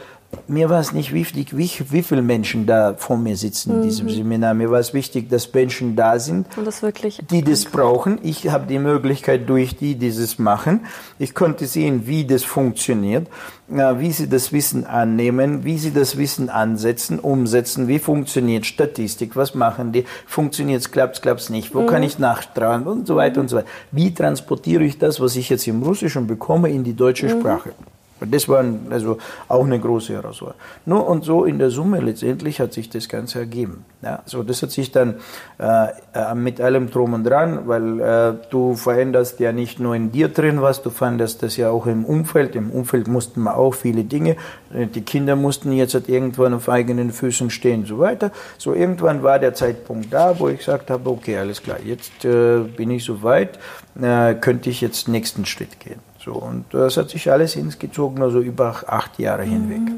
mir 0.48 0.70
war 0.70 0.80
es 0.80 0.92
nicht 0.92 1.12
wichtig, 1.12 1.56
wie, 1.56 1.70
wie 1.90 2.02
viele 2.02 2.22
Menschen 2.22 2.66
da 2.66 2.94
vor 2.96 3.16
mir 3.16 3.36
sitzen 3.36 3.72
in 3.72 3.78
mhm. 3.78 3.82
diesem 3.82 4.08
Seminar. 4.08 4.54
Mir 4.54 4.70
war 4.70 4.80
es 4.80 4.94
wichtig, 4.94 5.28
dass 5.28 5.52
Menschen 5.52 5.96
da 5.96 6.18
sind, 6.18 6.46
das 6.64 6.82
die 7.30 7.42
das 7.42 7.64
brauchen. 7.64 8.18
Ich 8.22 8.48
habe 8.48 8.66
die 8.66 8.78
Möglichkeit, 8.78 9.48
durch 9.48 9.76
die 9.76 9.94
dieses 9.94 10.38
machen. 10.38 10.80
Ich 11.18 11.34
konnte 11.34 11.66
sehen, 11.66 12.06
wie 12.06 12.24
das 12.24 12.44
funktioniert, 12.44 13.28
wie 13.68 14.12
sie 14.12 14.28
das 14.28 14.52
Wissen 14.52 14.86
annehmen, 14.86 15.64
wie 15.64 15.78
sie 15.78 15.92
das 15.92 16.16
Wissen 16.16 16.48
ansetzen, 16.48 17.18
umsetzen, 17.18 17.88
wie 17.88 17.98
funktioniert 17.98 18.66
Statistik, 18.66 19.36
was 19.36 19.54
machen 19.54 19.92
die, 19.92 20.04
funktioniert 20.26 20.80
es, 20.80 20.90
klappt 20.90 21.16
es, 21.16 21.22
klappt 21.22 21.40
es 21.40 21.50
nicht, 21.50 21.74
wo 21.74 21.82
mhm. 21.82 21.86
kann 21.86 22.02
ich 22.02 22.18
nachtragen 22.18 22.86
und 22.86 23.06
so 23.06 23.16
weiter 23.16 23.36
mhm. 23.36 23.42
und 23.42 23.48
so 23.48 23.56
weiter. 23.56 23.68
Wie 23.90 24.14
transportiere 24.14 24.84
ich 24.84 24.98
das, 24.98 25.20
was 25.20 25.36
ich 25.36 25.48
jetzt 25.48 25.66
im 25.66 25.82
Russischen 25.82 26.26
bekomme, 26.26 26.70
in 26.70 26.84
die 26.84 26.94
deutsche 26.94 27.26
mhm. 27.26 27.40
Sprache? 27.40 27.72
Das 28.20 28.48
war 28.48 28.64
also 28.90 29.18
auch 29.48 29.64
eine 29.64 29.78
große 29.78 30.14
Herausforderung. 30.14 30.60
Nur 30.86 31.06
und 31.06 31.24
so 31.24 31.44
in 31.44 31.59
der 31.59 31.70
Summe 31.70 32.01
letztendlich 32.01 32.60
hat 32.60 32.72
sich 32.72 32.88
das 32.88 33.09
Ganze 33.09 33.40
ergeben. 33.40 33.84
Ja, 34.02 34.22
so 34.24 34.43
das 34.43 34.62
hat 34.62 34.70
sich 34.70 34.90
dann 34.90 35.16
äh, 35.59 35.88
äh, 36.14 36.34
mit 36.34 36.60
allem 36.60 36.90
drum 36.90 37.12
und 37.12 37.24
dran, 37.24 37.66
weil 37.66 38.01
äh, 38.01 38.34
du 38.51 38.74
veränderst 38.74 39.40
ja 39.40 39.52
nicht 39.52 39.80
nur 39.80 39.94
in 39.94 40.12
dir 40.12 40.28
drin 40.28 40.62
was, 40.62 40.82
du 40.82 40.90
veränderst 40.90 41.43
das 41.43 41.56
ja 41.56 41.70
auch 41.70 41.86
im 41.86 42.05
Umfeld. 42.05 42.56
Im 42.56 42.70
Umfeld 42.70 43.06
mussten 43.09 43.43
wir 43.43 43.56
auch 43.56 43.74
viele 43.74 44.05
Dinge. 44.05 44.36
Die 44.70 45.02
Kinder 45.02 45.36
mussten 45.36 45.72
jetzt 45.72 45.94
halt 45.94 46.09
irgendwann 46.09 46.55
auf 46.55 46.68
eigenen 46.68 47.10
Füßen 47.10 47.51
stehen 47.51 47.80
und 47.80 47.86
so 47.86 47.98
weiter. 47.98 48.30
So 48.59 48.74
irgendwann 48.74 49.22
war 49.22 49.38
der 49.38 49.55
Zeitpunkt 49.55 50.12
da, 50.12 50.38
wo 50.38 50.48
ich 50.48 50.59
gesagt 50.59 50.90
habe, 50.90 51.09
okay, 51.10 51.38
alles 51.38 51.62
klar, 51.62 51.78
jetzt 51.84 52.24
äh, 52.24 52.60
bin 52.60 52.90
ich 52.90 53.05
soweit, 53.05 53.59
äh, 54.01 54.34
könnte 54.34 54.70
ich 54.70 54.80
jetzt 54.80 55.09
nächsten 55.09 55.47
Schritt 55.47 55.80
gehen. 55.80 56.01
So, 56.27 56.32
und 56.32 56.65
das 56.73 56.97
hat 56.97 57.09
sich 57.09 57.31
alles 57.31 57.53
hingezogen, 57.53 58.20
also 58.20 58.40
über 58.40 58.74
acht 58.89 59.16
Jahre 59.20 59.47
mhm. 59.47 59.51
hinweg. 59.51 59.94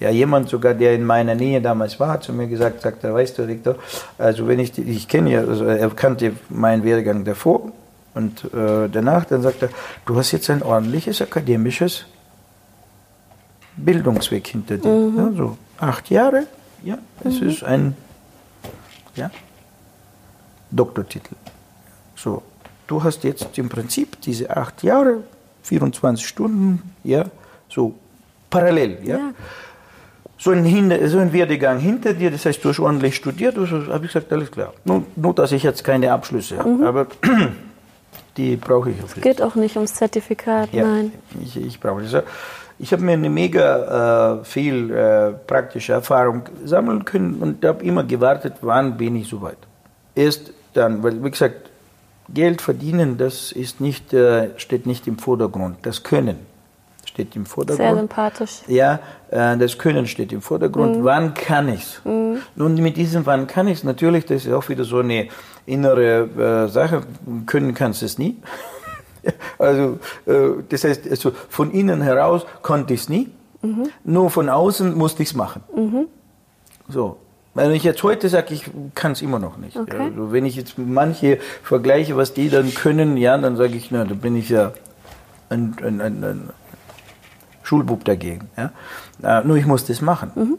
Ja, 0.00 0.10
jemand 0.10 0.48
sogar, 0.48 0.74
der 0.74 0.94
in 0.94 1.04
meiner 1.04 1.36
Nähe 1.36 1.60
damals 1.60 2.00
war, 2.00 2.08
hat 2.08 2.24
zu 2.24 2.32
mir 2.32 2.48
gesagt, 2.48 2.82
sagt 2.82 3.04
er, 3.04 3.14
weißt 3.14 3.38
du, 3.38 3.46
Victor, 3.46 3.76
also 4.18 4.48
wenn 4.48 4.58
ich, 4.58 4.76
ich 4.76 5.06
kenne 5.06 5.30
ja, 5.30 5.40
also 5.40 5.64
er 5.66 5.88
kannte 5.90 6.32
meinen 6.48 6.82
Werdegang 6.82 7.24
davor 7.24 7.70
und 8.14 8.52
äh, 8.52 8.88
danach, 8.88 9.26
dann 9.26 9.42
sagt 9.42 9.62
er, 9.62 9.68
du 10.06 10.16
hast 10.16 10.32
jetzt 10.32 10.50
ein 10.50 10.62
ordentliches 10.62 11.22
akademisches 11.22 12.06
Bildungsweg 13.76 14.48
hinter 14.48 14.78
dir. 14.78 14.88
Mhm. 14.88 15.16
Ja, 15.18 15.32
so 15.36 15.58
acht 15.78 16.10
Jahre, 16.10 16.46
ja, 16.82 16.98
das 17.22 17.40
mhm. 17.40 17.48
ist 17.48 17.62
ein 17.62 17.96
ja, 19.14 19.30
Doktortitel. 20.72 21.36
So, 22.16 22.42
du 22.88 23.04
hast 23.04 23.22
jetzt 23.22 23.56
im 23.56 23.68
Prinzip 23.68 24.20
diese 24.22 24.56
acht 24.56 24.82
Jahre 24.82 25.18
24 25.62 26.26
Stunden, 26.26 26.82
ja, 27.04 27.24
so 27.68 27.94
parallel, 28.48 28.98
ja. 29.04 29.16
ja. 29.16 29.30
So, 30.38 30.52
ein 30.52 30.64
Hinter, 30.64 31.06
so 31.08 31.18
ein 31.18 31.34
Werdegang 31.34 31.78
hinter 31.80 32.14
dir, 32.14 32.30
das 32.30 32.46
heißt, 32.46 32.64
du 32.64 32.70
hast 32.70 32.80
ordentlich 32.80 33.14
studiert, 33.14 33.58
du 33.58 33.66
habe 33.66 34.06
ich 34.06 34.12
gesagt, 34.12 34.32
alles 34.32 34.50
klar. 34.50 34.72
Nur, 34.84 35.04
nur, 35.14 35.34
dass 35.34 35.52
ich 35.52 35.62
jetzt 35.62 35.84
keine 35.84 36.10
Abschlüsse 36.10 36.58
habe, 36.58 36.70
mhm. 36.70 36.82
aber 36.82 37.06
die 38.38 38.56
brauche 38.56 38.90
ich 38.90 39.02
auf 39.02 39.16
Es 39.16 39.22
geht 39.22 39.42
auch 39.42 39.54
nicht 39.54 39.76
ums 39.76 39.94
Zertifikat, 39.94 40.72
ja, 40.72 40.86
nein. 40.86 41.12
Ich, 41.42 41.56
ich 41.58 41.78
brauche 41.78 42.02
das. 42.02 42.24
Ich 42.78 42.90
habe 42.94 43.02
mir 43.02 43.12
eine 43.12 43.28
mega 43.28 44.38
äh, 44.40 44.44
viel 44.44 44.90
äh, 44.90 45.32
praktische 45.32 45.92
Erfahrung 45.92 46.44
sammeln 46.64 47.04
können 47.04 47.34
und 47.34 47.62
habe 47.62 47.84
immer 47.84 48.04
gewartet, 48.04 48.54
wann 48.62 48.96
bin 48.96 49.16
ich 49.16 49.28
soweit. 49.28 49.58
Erst 50.14 50.54
dann, 50.72 51.02
weil, 51.02 51.22
wie 51.22 51.30
gesagt, 51.30 51.69
Geld 52.32 52.62
verdienen, 52.62 53.18
das 53.18 53.52
ist 53.52 53.80
nicht, 53.80 54.12
äh, 54.12 54.58
steht 54.58 54.86
nicht 54.86 55.06
im 55.06 55.18
Vordergrund. 55.18 55.78
Das 55.82 56.02
Können 56.02 56.36
steht 57.04 57.34
im 57.34 57.46
Vordergrund. 57.46 57.88
Sehr 57.88 57.96
sympathisch. 57.96 58.60
Ja, 58.68 59.00
äh, 59.30 59.56
das 59.56 59.78
Können 59.78 60.06
steht 60.06 60.32
im 60.32 60.42
Vordergrund. 60.42 60.98
Mhm. 60.98 61.04
Wann 61.04 61.34
kann 61.34 61.68
ich's? 61.68 62.00
Mhm. 62.04 62.38
Nun, 62.54 62.74
mit 62.74 62.96
diesem 62.96 63.26
Wann 63.26 63.46
kann 63.46 63.66
ich's, 63.68 63.82
natürlich, 63.82 64.26
das 64.26 64.46
ist 64.46 64.52
auch 64.52 64.68
wieder 64.68 64.84
so 64.84 64.98
eine 64.98 65.28
innere 65.66 66.66
äh, 66.66 66.68
Sache. 66.68 67.02
Können 67.46 67.74
kannst 67.74 68.02
du 68.02 68.06
es 68.06 68.18
nie. 68.18 68.36
also, 69.58 69.98
das 70.68 70.84
heißt, 70.84 71.10
also 71.10 71.32
von 71.50 71.72
innen 71.72 72.00
heraus 72.00 72.46
konnte 72.62 72.94
ich 72.94 73.00
es 73.00 73.08
nie. 73.08 73.28
Mhm. 73.62 73.90
Nur 74.04 74.30
von 74.30 74.48
außen 74.48 74.96
musste 74.96 75.22
ich 75.22 75.30
es 75.30 75.34
machen. 75.34 75.62
Mhm. 75.74 76.06
So, 76.88 77.18
wenn 77.68 77.76
ich 77.76 77.84
jetzt 77.84 78.02
heute 78.02 78.28
sage, 78.28 78.54
ich 78.54 78.64
kann 78.94 79.12
es 79.12 79.22
immer 79.22 79.38
noch 79.38 79.56
nicht. 79.56 79.76
Okay. 79.76 79.98
Also 79.98 80.32
wenn 80.32 80.44
ich 80.44 80.56
jetzt 80.56 80.78
manche 80.78 81.38
vergleiche, 81.62 82.16
was 82.16 82.32
die 82.32 82.48
dann 82.48 82.74
können, 82.74 83.16
ja, 83.16 83.36
dann 83.36 83.56
sage 83.56 83.74
ich, 83.76 83.90
na, 83.90 84.04
da 84.04 84.14
bin 84.14 84.36
ich 84.36 84.48
ja 84.48 84.72
ein, 85.48 85.76
ein, 85.82 86.00
ein, 86.00 86.24
ein 86.24 86.50
Schulbub 87.62 88.04
dagegen. 88.04 88.48
Ja? 88.56 89.42
Nur 89.42 89.56
ich 89.56 89.66
muss 89.66 89.84
das 89.84 90.00
machen. 90.00 90.32
Mhm. 90.34 90.58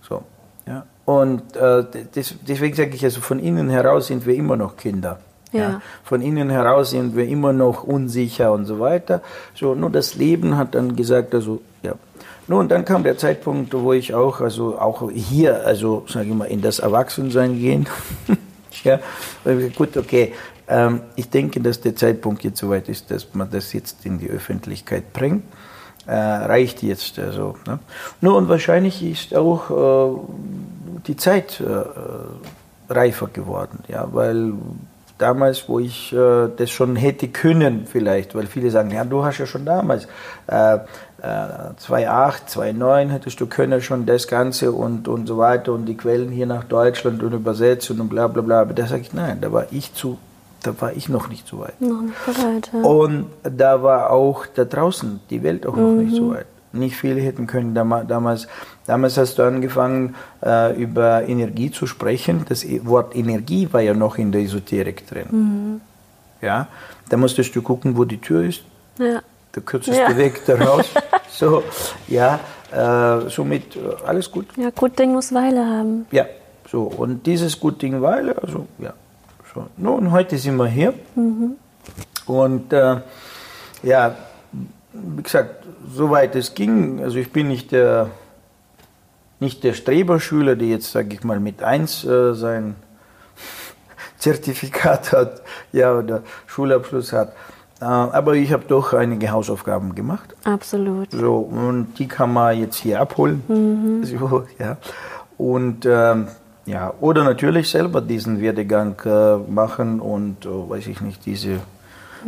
So, 0.00 0.22
ja. 0.66 0.84
Und 1.04 1.56
äh, 1.56 1.84
das, 2.14 2.34
deswegen 2.46 2.74
sage 2.74 2.94
ich, 2.94 3.04
also 3.04 3.20
von 3.20 3.38
innen 3.38 3.68
heraus 3.68 4.06
sind 4.06 4.26
wir 4.26 4.34
immer 4.34 4.56
noch 4.56 4.76
Kinder. 4.76 5.18
Ja. 5.52 5.60
ja. 5.60 5.82
Von 6.04 6.22
innen 6.22 6.50
heraus 6.50 6.90
sind 6.90 7.16
wir 7.16 7.26
immer 7.26 7.52
noch 7.52 7.84
unsicher 7.84 8.52
und 8.52 8.66
so 8.66 8.78
weiter. 8.80 9.20
So, 9.54 9.74
nur 9.74 9.90
das 9.90 10.14
Leben 10.14 10.56
hat 10.56 10.74
dann 10.74 10.96
gesagt, 10.96 11.34
also 11.34 11.60
nun, 12.50 12.68
dann 12.68 12.84
kam 12.84 13.04
der 13.04 13.16
Zeitpunkt, 13.16 13.72
wo 13.72 13.92
ich 13.92 14.12
auch, 14.12 14.40
also 14.40 14.76
auch 14.76 15.08
hier, 15.12 15.64
also 15.64 16.04
sage 16.08 16.30
ich 16.30 16.34
mal, 16.34 16.46
in 16.46 16.60
das 16.60 16.80
Erwachsensein 16.80 17.56
gehen. 17.56 17.86
ja, 18.82 18.98
gut, 19.76 19.96
okay. 19.96 20.34
Ähm, 20.66 21.02
ich 21.14 21.30
denke, 21.30 21.60
dass 21.60 21.80
der 21.80 21.94
Zeitpunkt 21.94 22.42
jetzt 22.42 22.58
soweit 22.58 22.88
ist, 22.88 23.08
dass 23.12 23.28
man 23.34 23.48
das 23.52 23.72
jetzt 23.72 24.04
in 24.04 24.18
die 24.18 24.28
Öffentlichkeit 24.28 25.12
bringt. 25.12 25.44
Äh, 26.08 26.16
reicht 26.16 26.82
jetzt 26.82 27.20
also. 27.20 27.54
Ne? 27.68 27.78
Nur 28.20 28.34
und 28.36 28.48
wahrscheinlich 28.48 29.00
ist 29.00 29.32
auch 29.32 29.70
äh, 29.70 30.18
die 31.06 31.16
Zeit 31.16 31.60
äh, 31.60 32.92
reifer 32.92 33.28
geworden, 33.28 33.84
ja, 33.86 34.08
weil 34.10 34.54
damals, 35.20 35.68
wo 35.68 35.78
ich 35.78 36.12
äh, 36.12 36.48
das 36.56 36.70
schon 36.70 36.96
hätte 36.96 37.28
können 37.28 37.86
vielleicht, 37.86 38.34
weil 38.34 38.46
viele 38.46 38.70
sagen, 38.70 38.90
ja, 38.90 39.04
du 39.04 39.24
hast 39.24 39.38
ja 39.38 39.46
schon 39.46 39.64
damals 39.64 40.08
äh, 40.46 40.78
äh, 41.22 41.26
2.8, 41.26 42.48
2.9 42.48 43.08
hättest 43.10 43.40
du 43.40 43.46
können 43.46 43.80
schon 43.82 44.06
das 44.06 44.26
Ganze 44.28 44.72
und, 44.72 45.08
und 45.08 45.26
so 45.26 45.38
weiter 45.38 45.72
und 45.72 45.86
die 45.86 45.96
Quellen 45.96 46.30
hier 46.30 46.46
nach 46.46 46.64
Deutschland 46.64 47.22
und 47.22 47.32
übersetzen 47.32 48.00
und 48.00 48.08
bla 48.08 48.26
bla 48.26 48.42
bla. 48.42 48.62
Aber 48.62 48.74
da 48.74 48.86
sage 48.86 49.02
ich, 49.02 49.12
nein, 49.12 49.40
da 49.40 49.52
war 49.52 49.66
ich 49.70 49.92
zu, 49.94 50.18
da 50.62 50.72
war 50.80 50.92
ich 50.92 51.08
noch 51.08 51.28
nicht 51.28 51.46
so 51.46 51.60
weit. 51.60 51.80
Noch 51.80 52.02
nicht 52.02 52.24
bereit, 52.24 52.70
ja. 52.72 52.80
Und 52.80 53.26
da 53.42 53.82
war 53.82 54.10
auch 54.10 54.46
da 54.46 54.64
draußen 54.64 55.20
die 55.30 55.42
Welt 55.42 55.66
auch 55.66 55.76
noch 55.76 55.90
mhm. 55.90 56.04
nicht 56.04 56.16
so 56.16 56.22
mhm. 56.22 56.34
weit. 56.34 56.46
Nicht 56.72 56.96
viele 56.96 57.20
hätten 57.20 57.48
können 57.48 57.74
damals. 57.74 58.46
Damals 58.86 59.16
hast 59.18 59.38
du 59.38 59.42
angefangen, 59.42 60.14
äh, 60.44 60.80
über 60.80 61.28
Energie 61.28 61.70
zu 61.72 61.86
sprechen. 61.86 62.46
Das 62.48 62.64
Wort 62.84 63.16
Energie 63.16 63.68
war 63.72 63.80
ja 63.80 63.92
noch 63.92 64.18
in 64.18 64.30
der 64.30 64.42
Esoterik 64.42 65.06
drin. 65.08 65.26
Mhm. 65.30 65.80
Ja, 66.40 66.68
da 67.08 67.16
musstest 67.16 67.54
du 67.56 67.62
gucken, 67.62 67.96
wo 67.96 68.04
die 68.04 68.18
Tür 68.18 68.44
ist. 68.44 68.62
Ja. 68.98 69.20
Der 69.54 69.62
kürzeste 69.62 70.00
Ja. 70.00 70.16
Weg 70.16 70.44
da 70.46 70.56
raus. 70.56 70.86
so, 71.30 71.62
ja, 72.08 72.40
äh, 72.72 73.28
somit 73.28 73.76
äh, 73.76 73.80
alles 74.06 74.30
gut. 74.30 74.46
Ja, 74.56 74.70
gut 74.70 74.98
Ding 74.98 75.12
muss 75.12 75.34
Weile 75.34 75.64
haben. 75.64 76.06
Ja, 76.10 76.26
so, 76.70 76.82
und 76.82 77.26
dieses 77.26 77.58
gut 77.58 77.82
Ding 77.82 78.00
Weile, 78.00 78.40
also, 78.40 78.66
ja. 78.78 78.92
So. 79.52 79.66
Nun, 79.76 80.12
heute 80.12 80.38
sind 80.38 80.56
wir 80.56 80.68
hier. 80.68 80.94
Und, 82.26 82.72
äh, 82.72 83.00
ja, 83.82 84.14
wie 84.92 85.22
gesagt, 85.22 85.64
soweit 85.92 86.36
es 86.36 86.54
ging, 86.54 87.02
also 87.02 87.16
ich 87.18 87.32
bin 87.32 87.48
nicht 87.48 87.72
der, 87.72 88.10
nicht 89.40 89.64
der 89.64 89.72
Streberschüler, 89.72 90.54
der 90.54 90.68
jetzt, 90.68 90.92
sage 90.92 91.14
ich 91.14 91.24
mal, 91.24 91.40
mit 91.40 91.62
1 91.62 92.04
äh, 92.04 92.34
sein 92.34 92.76
Zertifikat 94.18 95.12
hat, 95.12 95.42
ja, 95.72 95.94
oder 95.94 96.22
Schulabschluss 96.46 97.12
hat. 97.12 97.32
Äh, 97.80 97.84
aber 97.84 98.34
ich 98.34 98.52
habe 98.52 98.64
doch 98.68 98.92
einige 98.92 99.30
Hausaufgaben 99.30 99.94
gemacht. 99.94 100.34
Absolut. 100.44 101.12
So, 101.12 101.38
und 101.38 101.94
die 101.98 102.08
kann 102.08 102.32
man 102.32 102.58
jetzt 102.58 102.76
hier 102.76 103.00
abholen. 103.00 103.42
So, 104.04 104.44
ja. 104.58 104.76
Und 105.36 105.86
ähm, 105.86 106.28
ja, 106.66 106.92
oder 107.00 107.24
natürlich 107.24 107.70
selber 107.70 108.00
diesen 108.00 108.40
Werdegang 108.40 108.96
äh, 109.04 109.36
machen 109.50 110.00
und, 110.00 110.44
äh, 110.44 110.48
weiß 110.48 110.86
ich 110.86 111.00
nicht, 111.00 111.24
diese 111.26 111.60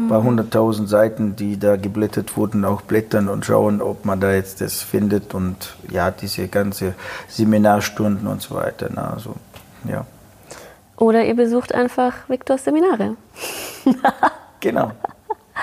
paar 0.09 0.23
hunderttausend 0.23 0.89
Seiten, 0.89 1.37
die 1.37 1.59
da 1.59 1.77
geblättert 1.77 2.37
wurden, 2.37 2.65
auch 2.65 2.83
blättern 2.83 3.29
und 3.29 3.45
schauen, 3.45 3.83
ob 3.83 4.05
man 4.05 4.21
da 4.21 4.33
jetzt 4.33 4.61
das 4.61 4.83
findet 4.83 5.35
und 5.35 5.77
ja, 5.91 6.11
diese 6.11 6.49
ganze 6.49 6.95
Seminarstunden 7.29 8.27
und 8.27 8.41
so 8.41 8.55
weiter. 8.55 8.89
Na, 8.95 9.13
also, 9.13 9.35
ja, 9.85 10.07
Oder 10.97 11.25
ihr 11.25 11.37
besucht 11.37 11.75
einfach 11.75 12.15
Viktors 12.29 12.65
Seminare. 12.65 13.17
genau. 14.61 14.93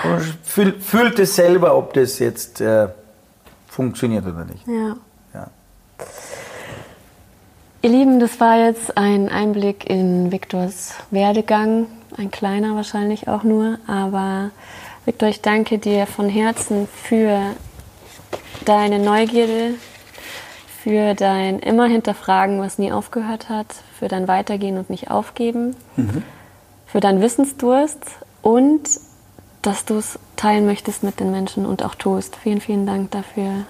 Und 0.04 0.38
fühl, 0.44 0.72
fühlt 0.80 1.18
es 1.18 1.36
selber, 1.36 1.76
ob 1.76 1.94
das 1.94 2.18
jetzt 2.18 2.60
äh, 2.60 2.88
funktioniert 3.68 4.26
oder 4.26 4.44
nicht. 4.44 4.66
Ja. 4.66 4.96
Ja. 5.34 5.46
Ihr 7.82 7.90
Lieben, 7.90 8.20
das 8.20 8.40
war 8.40 8.66
jetzt 8.66 8.96
ein 8.96 9.28
Einblick 9.28 9.88
in 9.88 10.32
Viktors 10.32 10.94
Werdegang. 11.10 11.86
Ein 12.16 12.30
kleiner 12.30 12.74
wahrscheinlich 12.74 13.28
auch 13.28 13.42
nur. 13.42 13.78
Aber 13.86 14.50
Viktor, 15.04 15.28
ich 15.28 15.40
danke 15.40 15.78
dir 15.78 16.06
von 16.06 16.28
Herzen 16.28 16.86
für 16.86 17.40
deine 18.64 18.98
Neugierde, 18.98 19.74
für 20.82 21.14
dein 21.14 21.58
immer 21.58 21.86
hinterfragen, 21.86 22.60
was 22.60 22.78
nie 22.78 22.92
aufgehört 22.92 23.48
hat, 23.48 23.66
für 23.98 24.08
dein 24.08 24.28
Weitergehen 24.28 24.78
und 24.78 24.90
nicht 24.90 25.10
aufgeben, 25.10 25.76
für 26.86 27.00
deinen 27.00 27.20
Wissensdurst 27.20 27.98
und 28.42 28.88
dass 29.62 29.84
du 29.84 29.98
es 29.98 30.18
teilen 30.36 30.66
möchtest 30.66 31.02
mit 31.02 31.20
den 31.20 31.30
Menschen 31.30 31.66
und 31.66 31.84
auch 31.84 31.94
tust. 31.94 32.36
Vielen, 32.36 32.60
vielen 32.60 32.86
Dank 32.86 33.10
dafür. 33.10 33.64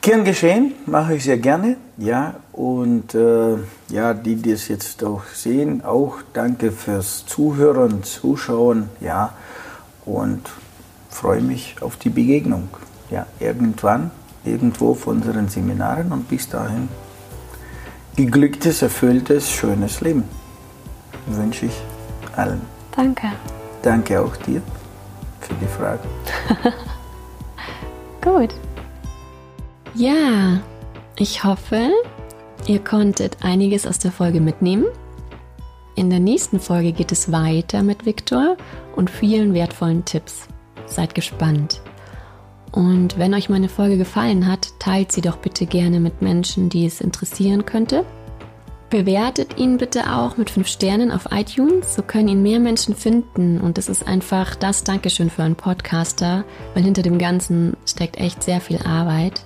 Gern 0.00 0.24
geschehen, 0.24 0.74
mache 0.86 1.14
ich 1.14 1.24
sehr 1.24 1.38
gerne. 1.38 1.76
Ja, 1.96 2.34
und 2.52 3.14
äh, 3.14 3.56
ja, 3.88 4.12
die, 4.12 4.36
die 4.36 4.50
es 4.50 4.68
jetzt 4.68 5.02
auch 5.02 5.24
sehen, 5.32 5.82
auch 5.84 6.18
danke 6.32 6.72
fürs 6.72 7.24
Zuhören, 7.24 8.02
Zuschauen. 8.02 8.90
Ja, 9.00 9.32
und 10.04 10.42
freue 11.08 11.40
mich 11.40 11.76
auf 11.80 11.96
die 11.96 12.10
Begegnung. 12.10 12.68
Ja, 13.10 13.26
irgendwann, 13.40 14.10
irgendwo 14.44 14.90
auf 14.90 15.06
unseren 15.06 15.48
Seminaren 15.48 16.12
und 16.12 16.28
bis 16.28 16.48
dahin 16.48 16.88
geglücktes, 18.14 18.82
erfülltes, 18.82 19.50
schönes 19.50 20.00
Leben 20.00 20.24
wünsche 21.26 21.66
ich 21.66 21.82
allen. 22.36 22.60
Danke. 22.94 23.32
Danke 23.82 24.20
auch 24.20 24.36
dir 24.36 24.62
für 25.46 25.54
die 25.54 25.66
Frage. 25.66 26.02
Gut. 28.20 28.54
Ja, 29.94 30.60
ich 31.16 31.44
hoffe, 31.44 31.90
ihr 32.66 32.80
konntet 32.80 33.38
einiges 33.42 33.86
aus 33.86 33.98
der 33.98 34.10
Folge 34.12 34.40
mitnehmen. 34.40 34.86
In 35.94 36.10
der 36.10 36.20
nächsten 36.20 36.58
Folge 36.58 36.92
geht 36.92 37.12
es 37.12 37.30
weiter 37.30 37.82
mit 37.82 38.04
Viktor 38.04 38.56
und 38.96 39.10
vielen 39.10 39.54
wertvollen 39.54 40.04
Tipps. 40.04 40.48
Seid 40.86 41.14
gespannt. 41.14 41.80
Und 42.72 43.18
wenn 43.18 43.34
euch 43.34 43.48
meine 43.48 43.68
Folge 43.68 43.96
gefallen 43.96 44.48
hat, 44.48 44.68
teilt 44.80 45.12
sie 45.12 45.20
doch 45.20 45.36
bitte 45.36 45.66
gerne 45.66 46.00
mit 46.00 46.22
Menschen, 46.22 46.68
die 46.68 46.86
es 46.86 47.00
interessieren 47.00 47.64
könnte. 47.64 48.04
Bewertet 48.90 49.58
ihn 49.58 49.78
bitte 49.78 50.12
auch 50.12 50.36
mit 50.36 50.50
5 50.50 50.68
Sternen 50.68 51.10
auf 51.10 51.28
iTunes, 51.32 51.96
so 51.96 52.02
können 52.02 52.28
ihn 52.28 52.42
mehr 52.42 52.60
Menschen 52.60 52.94
finden 52.94 53.60
und 53.60 53.76
es 53.78 53.88
ist 53.88 54.06
einfach 54.06 54.54
das 54.54 54.84
Dankeschön 54.84 55.30
für 55.30 55.42
einen 55.42 55.56
Podcaster, 55.56 56.44
weil 56.74 56.84
hinter 56.84 57.02
dem 57.02 57.18
Ganzen 57.18 57.76
steckt 57.86 58.18
echt 58.18 58.42
sehr 58.42 58.60
viel 58.60 58.78
Arbeit. 58.78 59.44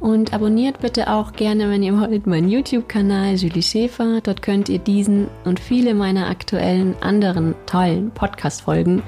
Und 0.00 0.32
abonniert 0.32 0.80
bitte 0.80 1.12
auch 1.12 1.32
gerne, 1.32 1.70
wenn 1.70 1.82
ihr 1.82 1.98
wollt, 1.98 2.26
meinen 2.26 2.48
YouTube-Kanal 2.48 3.34
Julie 3.34 3.62
Schäfer. 3.62 4.20
Dort 4.22 4.42
könnt 4.42 4.68
ihr 4.68 4.78
diesen 4.78 5.26
und 5.44 5.58
viele 5.58 5.92
meiner 5.94 6.28
aktuellen 6.28 6.94
anderen 7.00 7.56
tollen 7.66 8.12
Podcast-Folgen 8.12 9.02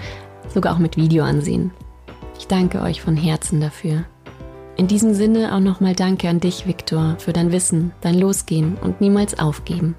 sogar 0.52 0.74
auch 0.74 0.78
mit 0.78 0.96
Video 0.96 1.22
ansehen. 1.22 1.70
Ich 2.38 2.48
danke 2.48 2.80
euch 2.80 3.02
von 3.02 3.16
Herzen 3.16 3.60
dafür. 3.60 4.04
In 4.80 4.86
diesem 4.86 5.12
Sinne 5.12 5.54
auch 5.54 5.60
nochmal 5.60 5.94
Danke 5.94 6.30
an 6.30 6.40
dich, 6.40 6.66
Viktor, 6.66 7.16
für 7.18 7.34
dein 7.34 7.52
Wissen, 7.52 7.92
dein 8.00 8.18
Losgehen 8.18 8.78
und 8.80 9.02
niemals 9.02 9.38
aufgeben. 9.38 9.94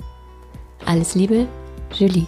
Alles 0.87 1.13
Liebe, 1.13 1.45
Julie. 1.93 2.25